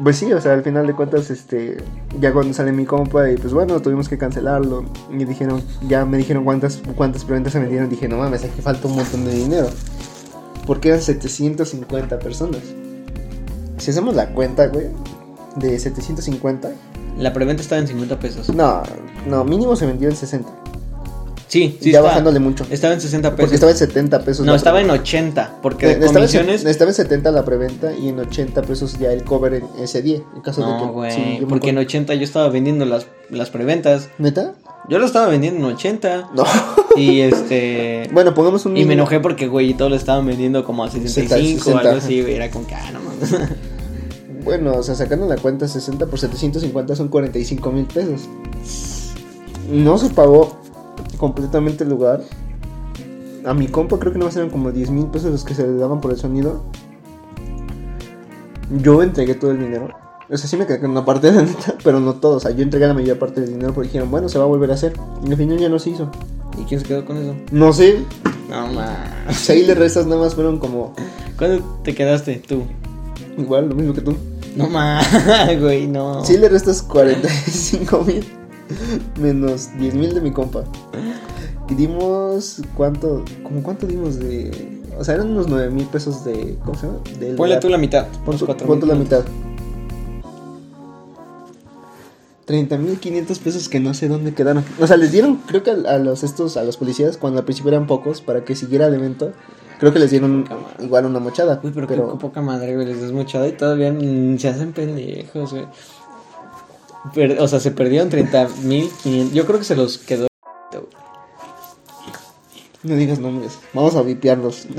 Pues 0.01 0.15
sí, 0.15 0.31
o 0.31 0.39
sea, 0.39 0.53
al 0.53 0.63
final 0.63 0.87
de 0.87 0.93
cuentas, 0.93 1.29
este, 1.29 1.77
ya 2.21 2.31
cuando 2.31 2.53
sale 2.53 2.71
mi 2.71 2.85
compa 2.85 3.29
y 3.29 3.35
pues 3.35 3.53
bueno, 3.53 3.81
tuvimos 3.81 4.07
que 4.07 4.17
cancelarlo. 4.17 4.85
Y 5.11 5.25
dijeron, 5.25 5.61
ya 5.87 6.05
me 6.05 6.17
dijeron 6.17 6.45
cuántas, 6.45 6.81
cuántas 6.95 7.25
preventas 7.25 7.53
se 7.53 7.59
vendieron. 7.59 7.89
Dije, 7.89 8.07
no 8.07 8.17
mames, 8.17 8.45
aquí 8.45 8.61
falta 8.61 8.87
un 8.87 8.95
montón 8.95 9.25
de 9.25 9.33
dinero. 9.33 9.67
Porque 10.65 10.89
eran 10.89 11.01
750 11.01 12.19
personas. 12.19 12.61
Si 13.77 13.91
hacemos 13.91 14.15
la 14.15 14.33
cuenta, 14.33 14.67
güey, 14.67 14.87
de 15.57 15.77
750. 15.77 16.71
La 17.17 17.33
preventa 17.33 17.61
estaba 17.61 17.81
en 17.81 17.87
50 17.87 18.19
pesos. 18.19 18.49
No, 18.55 18.83
no, 19.27 19.43
mínimo 19.43 19.75
se 19.75 19.85
vendió 19.85 20.07
en 20.07 20.15
60. 20.15 20.49
Sí, 21.49 21.77
sí. 21.81 21.85
ya 21.91 21.97
estaba- 21.97 22.07
bajándole 22.09 22.39
mucho. 22.39 22.65
Estaba 22.69 22.93
en 22.93 23.01
60 23.01 23.31
pesos. 23.31 23.39
Porque 23.41 23.55
estaba 23.55 23.71
en 23.71 23.77
70 23.77 24.19
pesos. 24.23 24.45
No, 24.45 24.55
estaba 24.55 24.79
en 24.79 24.87
preventa. 24.87 25.03
80. 25.03 25.59
Porque 25.61 25.85
Eh, 25.87 25.89
de 25.89 25.93
Estaba 26.05 26.09
en, 26.11 26.15
comisiones. 26.31 26.63
estaba 26.65 26.91
en 26.91 26.95
70 26.95 27.31
la 27.31 27.43
preventa 27.43 27.91
y 27.93 28.07
en 28.09 28.19
80 28.19 28.61
pesos 28.61 28.97
ya 28.99 29.11
el 29.11 29.23
cover 29.23 29.55
en 29.55 29.63
ese 29.81 30.01
día. 30.01 30.19
En 30.35 30.41
caso 30.41 30.61
de 30.61 30.67
que. 30.67 30.85
No, 30.85 30.93
güey. 30.93 31.11
sí, 31.11 31.39
porque 31.49 31.69
en 31.69 31.75
acuerdo. 31.77 31.87
80 31.89 32.13
yo 32.15 32.23
estaba 32.23 32.47
vendiendo 32.49 32.85
las, 32.85 33.07
las 33.31 33.49
preventas. 33.49 34.09
¿Neta? 34.19 34.53
Yo 34.87 34.99
lo 34.99 35.05
estaba 35.05 35.27
vendiendo 35.27 35.59
en 35.67 35.73
80. 35.73 36.29
No. 36.35 36.43
Y 36.95 37.21
este. 37.21 38.09
bueno, 38.13 38.33
pongamos 38.35 38.65
un. 38.65 38.77
Y 38.77 38.85
me 38.85 38.93
enojé 38.93 39.19
porque, 39.19 39.47
güey, 39.47 39.73
todos 39.73 39.89
lo 39.89 39.97
estaban 39.97 40.25
vendiendo 40.27 40.63
como 40.63 40.83
a 40.83 40.89
65 40.91 41.61
o 41.61 41.63
60, 41.63 41.79
algo 41.79 41.97
así, 41.97 42.21
güey. 42.21 42.35
Era 42.35 42.49
como 42.51 42.65
que, 42.67 42.75
ah, 42.75 42.91
no 42.93 42.99
mames. 43.01 43.35
Bueno, 44.41 44.73
o 44.77 44.83
sea, 44.83 44.95
sacando 44.95 45.27
la 45.27 45.35
cuenta 45.35 45.67
60 45.67 46.05
por 46.07 46.17
750 46.17 46.95
son 46.95 47.09
45 47.09 47.71
mil 47.71 47.85
pesos. 47.85 48.21
No 49.69 49.97
se 49.97 50.09
pagó 50.09 50.57
completamente 51.19 51.83
el 51.83 51.91
lugar. 51.91 52.21
A 53.45 53.53
mi 53.53 53.67
compa 53.67 53.99
creo 53.99 54.11
que 54.11 54.19
no 54.19 54.27
eran 54.27 54.49
como 54.49 54.71
10 54.71 54.89
mil 54.89 55.05
pesos 55.07 55.31
los 55.31 55.43
que 55.43 55.53
se 55.53 55.67
le 55.67 55.77
daban 55.77 56.01
por 56.01 56.11
el 56.11 56.17
sonido. 56.17 56.63
Yo 58.81 59.03
entregué 59.03 59.35
todo 59.35 59.51
el 59.51 59.59
dinero. 59.59 59.89
O 60.29 60.37
sea, 60.37 60.47
sí 60.47 60.57
me 60.57 60.67
quedé 60.67 60.79
con 60.79 60.91
una 60.91 61.05
parte 61.05 61.31
de 61.31 61.37
la 61.37 61.41
neta, 61.43 61.75
pero 61.83 61.99
no 61.99 62.15
todo. 62.15 62.37
O 62.37 62.39
sea, 62.39 62.51
yo 62.51 62.63
entregué 62.63 62.87
la 62.87 62.93
mayor 62.93 63.19
parte 63.19 63.41
del 63.41 63.51
dinero 63.51 63.73
porque 63.73 63.87
dijeron, 63.87 64.09
bueno, 64.09 64.29
se 64.29 64.37
va 64.37 64.45
a 64.45 64.47
volver 64.47 64.71
a 64.71 64.75
hacer. 64.75 64.93
Y 65.25 65.31
al 65.31 65.37
final 65.37 65.57
ya 65.57 65.69
no 65.69 65.79
se 65.79 65.91
hizo. 65.91 66.09
¿Y 66.59 66.63
quién 66.63 66.79
se 66.79 66.85
quedó 66.87 67.05
con 67.05 67.17
eso? 67.17 67.35
No 67.51 67.73
sé. 67.73 68.03
No 68.49 68.67
mames. 68.67 69.37
Si 69.37 69.51
ahí 69.51 69.65
le 69.65 69.75
restas 69.75 70.05
nada 70.05 70.21
más 70.21 70.35
fueron 70.35 70.57
como 70.57 70.93
¿Cuándo 71.37 71.63
te 71.83 71.93
quedaste 71.95 72.41
tú? 72.47 72.63
igual, 73.37 73.69
lo 73.69 73.75
mismo 73.75 73.93
que 73.93 74.01
tú. 74.01 74.15
No 74.55 74.67
mames, 74.69 75.59
güey, 75.61 75.87
no. 75.87 76.25
Si 76.25 76.37
le 76.37 76.49
restas 76.49 76.81
45 76.81 78.03
mil 78.03 78.25
menos 79.19 79.69
10 79.77 79.95
mil 79.95 80.13
de 80.13 80.21
mi 80.21 80.31
compa. 80.31 80.63
Y 81.69 81.75
dimos, 81.75 82.61
¿cuánto? 82.75 83.23
¿Cómo 83.43 83.61
cuánto 83.61 83.85
dimos 83.85 84.19
de...? 84.19 84.79
O 84.97 85.03
sea, 85.03 85.15
eran 85.15 85.29
unos 85.29 85.47
9 85.47 85.69
mil 85.69 85.85
pesos 85.85 86.25
de... 86.25 86.57
¿Cómo 86.65 86.77
se 86.77 86.87
llama? 86.87 86.99
Del 87.19 87.35
Ponle 87.35 87.53
lugar. 87.53 87.59
tú 87.59 87.69
la 87.69 87.77
mitad. 87.77 88.07
Pon 88.25 88.37
cuatro 88.37 88.67
pon 88.67 88.79
tú 88.79 88.85
la 88.85 88.95
mitad. 88.95 89.23
30 92.49 92.77
mil 92.79 92.99
500 92.99 93.37
pesos 93.37 93.69
que 93.69 93.79
no 93.79 93.93
sé 93.93 94.07
dónde 94.07 94.33
quedaron. 94.33 94.65
O 94.79 94.87
sea, 94.87 94.97
les 94.97 95.11
dieron, 95.11 95.35
creo 95.45 95.61
que 95.61 95.69
a, 95.69 95.99
los 95.99 96.23
estos, 96.23 96.57
a 96.57 96.63
los 96.63 96.77
policías, 96.77 97.17
cuando 97.17 97.37
al 97.37 97.45
principio 97.45 97.69
eran 97.69 97.85
pocos, 97.85 98.21
para 98.21 98.43
que 98.43 98.55
siguiera 98.55 98.87
el 98.87 98.95
evento, 98.95 99.33
creo 99.79 99.93
que 99.93 99.99
les 99.99 100.09
dieron 100.09 100.45
igual 100.79 101.05
una 101.05 101.19
mochada. 101.19 101.59
Uy, 101.63 101.69
pero, 101.75 101.85
pero 101.85 102.11
qué 102.11 102.17
poca 102.17 102.41
madre, 102.41 102.73
güey. 102.73 102.87
Les 102.87 103.01
das 103.01 103.11
muchada 103.11 103.47
y 103.47 103.51
todavía 103.51 103.93
se 104.39 104.49
hacen 104.49 104.73
pendejos, 104.73 105.51
güey. 105.51 105.65
O 107.39 107.47
sea, 107.47 107.59
se 107.59 107.71
perdieron 107.71 108.09
30 108.09 108.47
mil 108.63 108.89
500. 109.03 109.33
Yo 109.33 109.45
creo 109.45 109.59
que 109.59 109.65
se 109.65 109.75
los 109.75 109.97
quedó. 109.97 110.27
no 112.83 112.95
digas 112.95 113.19
nombres. 113.19 113.53
Vamos 113.73 113.95
a 113.95 114.01
vipiarlos. 114.03 114.65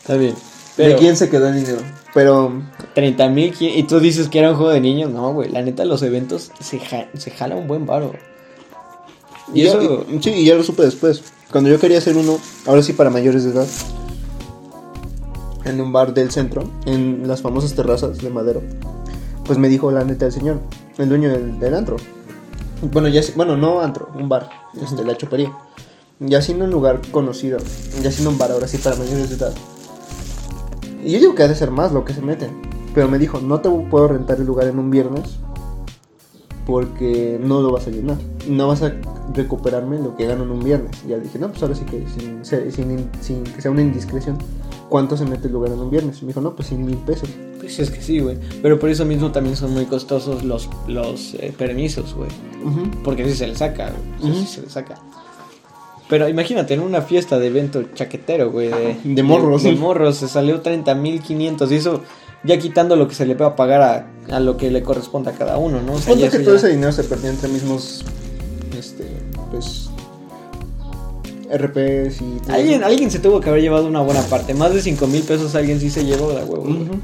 Está 0.00 0.14
bien. 0.16 0.34
Pero 0.76 0.90
¿De 0.90 0.96
quién 0.96 1.16
se 1.16 1.28
quedó 1.28 1.48
el 1.48 1.54
dinero? 1.56 1.78
Pero 2.14 2.62
30 2.94 3.28
mil 3.28 3.54
y 3.60 3.82
tú 3.84 4.00
dices 4.00 4.28
que 4.28 4.38
era 4.38 4.50
un 4.50 4.56
juego 4.56 4.70
de 4.72 4.80
niños. 4.80 5.10
No, 5.10 5.32
güey. 5.32 5.50
La 5.50 5.62
neta, 5.62 5.84
los 5.84 6.02
eventos 6.02 6.50
se, 6.60 6.78
ja- 6.80 7.08
se 7.16 7.30
jala 7.30 7.56
un 7.56 7.66
buen 7.66 7.86
varo. 7.86 8.12
Y 9.54 9.60
Y 9.60 9.64
ya- 9.64 9.70
eso. 9.70 10.04
y- 10.10 10.22
sí, 10.22 10.30
y 10.30 10.44
ya 10.46 10.54
lo 10.54 10.62
supe 10.62 10.82
después. 10.82 11.22
Cuando 11.50 11.68
yo 11.68 11.78
quería 11.78 11.98
hacer 11.98 12.16
uno, 12.16 12.38
ahora 12.66 12.82
sí 12.82 12.94
para 12.94 13.10
mayores 13.10 13.44
de 13.44 13.50
edad, 13.50 13.66
en 15.64 15.80
un 15.80 15.92
bar 15.92 16.14
del 16.14 16.30
centro, 16.30 16.68
en 16.86 17.28
las 17.28 17.42
famosas 17.42 17.74
terrazas 17.74 18.18
de 18.18 18.30
madero, 18.30 18.62
pues 19.44 19.58
me 19.58 19.68
dijo 19.68 19.90
la 19.90 20.04
neta 20.04 20.26
el 20.26 20.32
señor, 20.32 20.60
el 20.98 21.08
dueño 21.08 21.28
del, 21.30 21.58
del 21.58 21.74
antro. 21.74 21.96
Bueno, 22.92 23.08
ya 23.08 23.20
bueno, 23.36 23.56
no 23.56 23.80
antro, 23.80 24.08
un 24.14 24.28
bar, 24.28 24.48
este, 24.80 25.04
la 25.04 25.16
chopería. 25.16 25.52
Ya 26.20 26.40
siendo 26.42 26.64
un 26.64 26.70
lugar 26.70 27.00
conocido, 27.10 27.58
ya 28.02 28.10
siendo 28.10 28.30
un 28.30 28.38
bar 28.38 28.52
ahora 28.52 28.68
sí 28.68 28.78
para 28.78 28.96
mayores 28.96 29.28
de 29.30 29.36
edad. 29.36 29.52
Y 31.04 31.10
yo 31.12 31.18
digo 31.18 31.34
que 31.34 31.42
ha 31.42 31.48
de 31.48 31.54
ser 31.54 31.70
más 31.70 31.92
lo 31.92 32.04
que 32.04 32.12
se 32.14 32.22
meten. 32.22 32.50
Pero 32.94 33.08
me 33.08 33.18
dijo, 33.18 33.40
no 33.40 33.60
te 33.60 33.68
puedo 33.70 34.08
rentar 34.08 34.38
el 34.38 34.46
lugar 34.46 34.68
en 34.68 34.78
un 34.78 34.90
viernes 34.90 35.38
porque 36.66 37.40
no 37.42 37.60
lo 37.60 37.72
vas 37.72 37.86
a 37.86 37.90
llenar. 37.90 38.18
No 38.48 38.68
vas 38.68 38.82
a 38.82 38.92
recuperarme 39.34 39.98
lo 39.98 40.16
que 40.16 40.26
gano 40.26 40.44
en 40.44 40.50
un 40.50 40.60
viernes. 40.62 40.92
Y 41.04 41.08
ya 41.10 41.18
dije, 41.18 41.38
no, 41.38 41.48
pues 41.48 41.62
ahora 41.62 41.74
sí 41.74 41.84
que 41.84 42.04
sin, 42.08 42.44
sin, 42.44 42.90
in- 42.90 43.10
sin 43.20 43.44
que 43.44 43.60
sea 43.60 43.70
una 43.70 43.82
indiscreción, 43.82 44.38
¿cuánto 44.88 45.16
se 45.16 45.24
mete 45.24 45.46
el 45.48 45.52
lugar 45.54 45.72
en 45.72 45.80
un 45.80 45.90
viernes? 45.90 46.18
Y 46.18 46.22
me 46.24 46.28
dijo, 46.28 46.40
no, 46.40 46.54
pues 46.54 46.68
100 46.68 46.84
mil 46.84 46.96
pesos. 46.98 47.28
Pues 47.62 47.78
es 47.78 47.90
que 47.90 48.02
sí, 48.02 48.18
güey. 48.18 48.36
Pero 48.60 48.78
por 48.78 48.90
eso 48.90 49.04
mismo 49.06 49.32
también 49.32 49.56
son 49.56 49.72
muy 49.72 49.86
costosos 49.86 50.42
los, 50.44 50.68
los 50.88 51.34
eh, 51.34 51.54
permisos, 51.56 52.14
güey. 52.14 52.28
Porque 53.04 53.24
sí 53.24 53.34
se 53.34 53.46
le 53.46 53.54
saca, 53.56 53.92
sea, 54.20 54.30
Ujú. 54.30 54.40
sí 54.40 54.46
se 54.46 54.60
le 54.62 54.68
saca. 54.68 54.96
Pero 56.08 56.28
imagínate, 56.28 56.74
en 56.74 56.80
una 56.80 57.00
fiesta 57.02 57.38
de 57.38 57.46
evento 57.46 57.82
chaquetero, 57.94 58.50
güey. 58.50 58.68
De, 58.68 58.96
De 59.04 59.22
morros. 59.22 59.62
De, 59.62 59.72
morros, 59.72 60.16
se 60.16 60.28
salió 60.28 60.62
30.500. 60.62 61.70
Y 61.70 61.74
eso 61.76 62.02
ya 62.44 62.58
quitando 62.58 62.96
lo 62.96 63.08
que 63.08 63.14
se 63.14 63.24
le 63.24 63.34
pueda 63.36 63.56
pagar 63.56 63.80
a, 64.28 64.34
a 64.36 64.40
lo 64.40 64.56
que 64.56 64.70
le 64.70 64.82
corresponde 64.82 65.30
a 65.30 65.34
cada 65.34 65.56
uno, 65.56 65.80
¿no? 65.80 65.94
O 65.94 65.98
sea, 65.98 66.14
ya 66.14 66.28
que 66.30 66.40
todo 66.40 66.54
ya- 66.54 66.58
ese 66.58 66.68
dinero 66.70 66.92
se 66.92 67.04
perdió 67.04 67.30
entre 67.30 67.48
mismos, 67.48 68.04
este, 68.76 69.06
pues, 69.52 69.88
RPs 71.50 72.20
y 72.20 72.38
todo 72.44 72.54
Alguien, 72.54 72.80
eso. 72.80 72.86
alguien 72.86 73.10
se 73.10 73.18
tuvo 73.18 73.40
que 73.40 73.50
haber 73.50 73.62
llevado 73.62 73.86
una 73.86 74.00
buena 74.00 74.22
parte. 74.22 74.54
Más 74.54 74.72
de 74.74 74.80
5 74.82 75.06
mil 75.06 75.22
pesos 75.22 75.54
alguien 75.54 75.78
sí 75.80 75.90
se 75.90 76.04
llevó 76.04 76.30
de 76.32 76.42
huevo. 76.44 76.62
güey. 76.64 76.82
Ujú. 76.82 76.94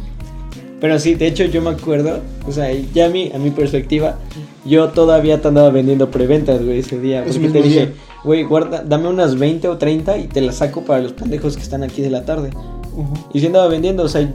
Pero 0.81 0.99
sí, 0.99 1.15
de 1.15 1.27
hecho 1.27 1.45
yo 1.45 1.61
me 1.61 1.71
acuerdo, 1.71 2.21
o 2.47 2.53
sea, 2.53 2.73
ya 2.95 3.07
a 3.07 3.09
mi, 3.09 3.33
a 3.33 3.39
mi 3.39 3.51
perspectiva, 3.51 4.17
yo 4.65 4.89
todavía 4.91 5.41
te 5.41 5.49
andaba 5.49 5.71
vendiendo 5.71 6.11
preventas, 6.11 6.65
güey, 6.65 6.79
ese 6.81 7.01
día. 7.01 7.25
Porque 7.25 7.39
te 7.39 7.49
mismo 7.49 7.63
dije, 7.63 7.93
güey, 8.23 8.45
guarda, 8.45 8.85
dame 8.87 9.09
unas 9.09 9.39
20 9.39 9.69
o 9.69 9.77
30 9.77 10.19
y 10.19 10.27
te 10.29 10.41
las 10.41 10.57
saco 10.57 10.83
para 10.83 11.01
los 11.01 11.13
pendejos 11.13 11.57
que 11.57 11.63
están 11.63 11.83
aquí 11.83 12.03
de 12.03 12.11
la 12.11 12.25
tarde. 12.25 12.51
Ujú. 12.95 13.15
Y 13.33 13.41
sí 13.41 13.47
andaba 13.47 13.67
vendiendo, 13.67 14.05
o 14.05 14.09
sea, 14.09 14.33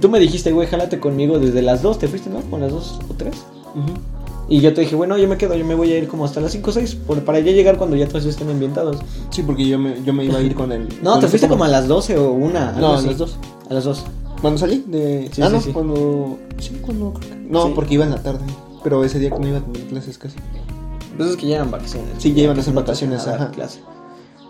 tú 0.00 0.08
me 0.08 0.20
dijiste, 0.20 0.52
güey, 0.52 0.68
jálate 0.68 1.00
conmigo 1.00 1.38
desde 1.38 1.62
las 1.62 1.82
2, 1.82 1.98
¿te 1.98 2.08
fuiste, 2.08 2.30
no? 2.30 2.40
¿Con 2.42 2.60
las 2.60 2.70
2 2.70 3.00
o 3.08 3.14
3? 3.14 3.34
Ujú. 3.74 3.92
Y 4.48 4.60
yo 4.60 4.74
te 4.74 4.80
dije, 4.80 4.96
bueno, 4.96 5.16
yo 5.16 5.28
me 5.28 5.36
quedo, 5.36 5.54
yo 5.54 5.64
me 5.64 5.76
voy 5.76 5.92
a 5.92 5.98
ir 5.98 6.08
como 6.08 6.24
hasta 6.24 6.40
las 6.40 6.52
5 6.52 6.70
o 6.70 6.72
6, 6.72 6.94
por, 7.06 7.24
para 7.24 7.38
ya 7.40 7.52
llegar 7.52 7.78
cuando 7.78 7.96
ya 7.96 8.06
todos 8.08 8.24
estén 8.26 8.48
ambientados. 8.48 8.98
Sí, 9.30 9.42
porque 9.42 9.66
yo 9.66 9.78
me, 9.78 10.02
yo 10.04 10.12
me 10.12 10.24
iba 10.24 10.38
a 10.38 10.42
ir 10.42 10.54
con 10.54 10.72
el... 10.72 10.88
No, 11.02 11.12
con 11.12 11.20
te 11.20 11.28
fuiste 11.28 11.48
como 11.48 11.64
a 11.64 11.68
las 11.68 11.86
12 11.86 12.18
o 12.18 12.32
1. 12.32 12.72
No, 12.78 12.98
a 12.98 13.02
las 13.02 13.18
dos. 13.18 13.36
A 13.68 13.74
las 13.74 13.84
2. 13.84 14.04
Cuando 14.40 14.58
salí 14.58 14.84
de... 14.86 15.28
Sí, 15.32 15.42
ah, 15.42 15.48
sí, 15.48 15.52
no, 15.54 15.60
sí. 15.60 15.72
cuando... 15.72 16.38
Sí, 16.58 16.78
cuando... 16.80 17.12
creo 17.14 17.30
que- 17.30 17.36
No, 17.36 17.66
Sí. 17.66 17.72
porque 17.74 17.94
iba 17.94 18.04
en 18.04 18.10
la 18.10 18.22
tarde. 18.22 18.44
Pero 18.82 19.04
ese 19.04 19.18
día 19.18 19.30
que 19.30 19.38
no 19.38 19.48
iba 19.48 19.58
a 19.58 19.60
tener 19.62 19.88
clases 19.88 20.16
casi. 20.18 20.36
Pues 21.16 21.30
es 21.30 21.36
que 21.36 21.46
ya 21.46 21.56
eran 21.56 21.70
vacaciones. 21.70 22.08
Sí, 22.18 22.32
ya 22.32 22.44
iban 22.44 22.58
a 22.58 22.62
no 22.62 22.72
vacaciones, 22.72 23.26
nada 23.26 23.36
ajá. 23.36 23.50
clase. 23.50 23.80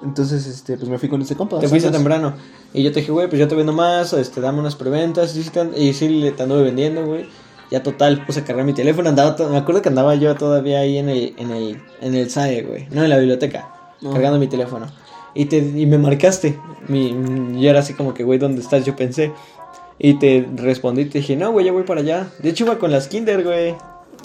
Entonces, 0.05 0.47
este, 0.47 0.77
pues 0.77 0.89
me 0.89 0.99
fui 0.99 1.09
con 1.09 1.21
ese 1.21 1.35
compa. 1.37 1.59
Te 1.59 1.69
fuiste 1.69 1.91
temprano. 1.91 2.35
Y 2.73 2.83
yo 2.85 2.93
te 2.93 3.01
dije, 3.01 3.11
güey, 3.13 3.29
pues 3.29 3.41
yo 3.41 3.49
te 3.49 3.55
vendo 3.55 3.73
más, 3.73 4.13
este, 4.13 4.41
dame 4.41 4.61
unas 4.61 4.77
preventas. 4.77 5.37
Y 5.37 5.43
sí, 5.43 5.51
te, 5.51 5.79
y 5.81 5.93
sí 5.93 6.09
le- 6.09 6.31
te 6.33 6.43
anduve 6.45 6.63
vendiendo, 6.63 7.05
güey. 7.05 7.27
Ya 7.71 7.83
total, 7.83 8.25
puse 8.25 8.41
a 8.41 8.45
cargar 8.45 8.65
mi 8.65 8.73
teléfono. 8.73 9.09
Andaba 9.09 9.37
me 9.51 9.57
acuerdo 9.57 9.83
que 9.83 9.89
andaba 9.89 10.15
yo 10.15 10.35
todavía 10.37 10.81
ahí 10.81 10.97
en 10.99 11.09
el, 11.09 11.35
en 11.37 11.51
el, 11.51 11.83
en 12.01 12.15
el 12.15 12.31
SAE, 12.31 12.63
güey. 12.63 12.89
No, 12.91 13.03
en 13.05 13.11
la 13.11 13.19
biblioteca. 13.19 13.69
Ah. 14.05 14.11
Cargando 14.13 14.39
mi 14.39 14.47
teléfono. 14.47 14.87
Y, 15.35 15.45
te, 15.47 15.59
y 15.59 15.87
me 15.87 15.99
marcaste. 15.99 16.59
Mi, 16.89 17.11
yo 17.61 17.69
era 17.71 17.81
así 17.81 17.95
como 17.95 18.15
que, 18.15 18.25
güey, 18.25 18.39
¿dónde 18.39 18.63
estás? 18.63 18.85
Yo 18.85 18.97
pensé. 18.97 19.33
Y 20.03 20.15
te 20.15 20.49
respondí, 20.57 21.05
te 21.05 21.19
dije, 21.19 21.37
no, 21.37 21.53
güey, 21.53 21.67
ya 21.67 21.73
voy 21.73 21.83
para 21.83 22.01
allá. 22.01 22.27
De 22.39 22.49
hecho, 22.49 22.65
iba 22.65 22.79
con 22.79 22.91
las 22.91 23.07
Kinder, 23.07 23.45
güey. 23.45 23.77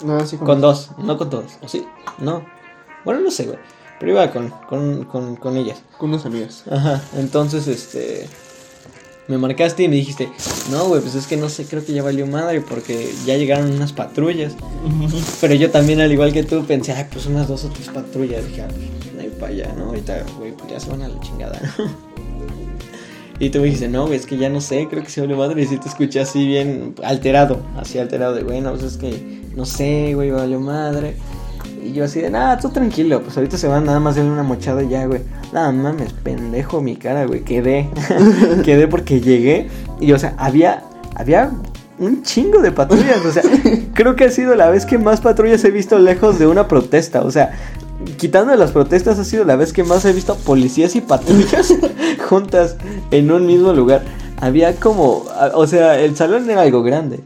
No, 0.02 0.26
sí, 0.26 0.38
Con 0.38 0.62
dos, 0.62 0.90
no 0.96 1.18
con 1.18 1.28
todos. 1.28 1.52
¿O 1.60 1.68
sí? 1.68 1.86
No. 2.18 2.42
Bueno, 3.04 3.20
no 3.20 3.30
sé, 3.30 3.44
güey. 3.44 3.58
Pero 4.00 4.12
iba 4.12 4.32
con, 4.32 4.48
con, 4.70 5.04
con, 5.04 5.36
con 5.36 5.56
ellas. 5.58 5.82
Con 5.98 6.08
unas 6.10 6.24
amigas. 6.24 6.64
Ajá, 6.70 7.02
entonces, 7.16 7.68
este... 7.68 8.26
Me 9.28 9.36
marcaste 9.36 9.82
y 9.82 9.88
me 9.88 9.96
dijiste, 9.96 10.30
no, 10.70 10.86
güey, 10.86 11.02
pues 11.02 11.14
es 11.14 11.26
que 11.26 11.36
no 11.36 11.48
sé, 11.48 11.66
creo 11.66 11.84
que 11.84 11.92
ya 11.92 12.02
valió 12.02 12.26
madre 12.26 12.60
porque 12.60 13.12
ya 13.26 13.36
llegaron 13.36 13.72
unas 13.72 13.92
patrullas. 13.92 14.54
Pero 15.42 15.54
yo 15.54 15.70
también, 15.70 16.00
al 16.00 16.12
igual 16.12 16.32
que 16.32 16.44
tú, 16.44 16.64
pensé, 16.64 16.92
ay, 16.92 17.06
pues 17.12 17.26
unas 17.26 17.48
dos 17.48 17.64
o 17.64 17.68
tres 17.68 17.88
patrullas. 17.88 18.46
Dije, 18.46 18.62
ah, 18.62 18.68
pues, 18.68 19.12
no 19.14 19.20
hay 19.20 19.28
para 19.28 19.52
allá, 19.52 19.74
¿no? 19.76 19.86
Ahorita, 19.86 20.24
güey, 20.38 20.52
pues 20.52 20.70
ya 20.70 20.80
se 20.80 20.88
van 20.88 21.02
a 21.02 21.08
la 21.08 21.20
chingada, 21.20 21.60
¿no? 21.76 22.06
Y 23.38 23.50
tú 23.50 23.58
me 23.58 23.64
dijiste, 23.64 23.88
no, 23.88 24.06
güey, 24.06 24.18
es 24.18 24.26
que 24.26 24.38
ya 24.38 24.48
no 24.48 24.60
sé, 24.60 24.86
creo 24.88 25.02
que 25.02 25.10
se 25.10 25.20
valió 25.20 25.36
madre. 25.36 25.62
Y 25.62 25.66
sí 25.66 25.76
te 25.78 25.88
escuché 25.88 26.20
así 26.20 26.46
bien 26.46 26.94
alterado, 27.04 27.60
así 27.76 27.98
alterado 27.98 28.34
de, 28.34 28.42
güey, 28.42 28.60
no, 28.60 28.70
pues 28.70 28.84
es 28.84 28.96
que 28.96 29.42
no 29.54 29.66
sé, 29.66 30.12
güey, 30.14 30.30
valió 30.30 30.60
madre. 30.60 31.16
Y 31.84 31.92
yo 31.92 32.04
así 32.04 32.20
de, 32.20 32.30
nada, 32.30 32.58
tú 32.58 32.70
tranquilo, 32.70 33.22
pues 33.22 33.36
ahorita 33.36 33.58
se 33.58 33.68
van 33.68 33.84
nada 33.84 34.00
más 34.00 34.16
darle 34.16 34.30
una 34.30 34.42
mochada 34.42 34.82
y 34.82 34.88
ya, 34.88 35.06
güey. 35.06 35.20
Nada 35.52 35.70
mames, 35.70 36.12
pendejo 36.12 36.80
mi 36.80 36.96
cara, 36.96 37.26
güey, 37.26 37.42
quedé. 37.42 37.88
quedé 38.64 38.88
porque 38.88 39.20
llegué 39.20 39.68
y, 40.00 40.12
o 40.12 40.18
sea, 40.18 40.34
había, 40.38 40.82
había 41.14 41.52
un 41.98 42.22
chingo 42.22 42.60
de 42.60 42.72
patrullas. 42.72 43.24
O 43.24 43.30
sea, 43.30 43.42
creo 43.94 44.16
que 44.16 44.24
ha 44.24 44.30
sido 44.30 44.54
la 44.54 44.70
vez 44.70 44.86
que 44.86 44.98
más 44.98 45.20
patrullas 45.20 45.64
he 45.64 45.70
visto 45.70 45.98
lejos 45.98 46.38
de 46.38 46.46
una 46.46 46.68
protesta. 46.68 47.22
O 47.22 47.30
sea, 47.30 47.52
quitando 48.16 48.54
las 48.56 48.72
protestas, 48.72 49.18
ha 49.18 49.24
sido 49.24 49.44
la 49.44 49.56
vez 49.56 49.72
que 49.72 49.84
más 49.84 50.04
he 50.04 50.12
visto 50.12 50.34
policías 50.36 50.96
y 50.96 51.00
patrullas 51.00 51.74
juntas 52.28 52.76
en 53.10 53.30
un 53.30 53.46
mismo 53.46 53.72
lugar. 53.72 54.02
Había 54.40 54.76
como, 54.76 55.24
o 55.54 55.66
sea, 55.66 55.98
el 55.98 56.16
salón 56.16 56.48
era 56.50 56.62
algo 56.62 56.82
grande. 56.82 57.20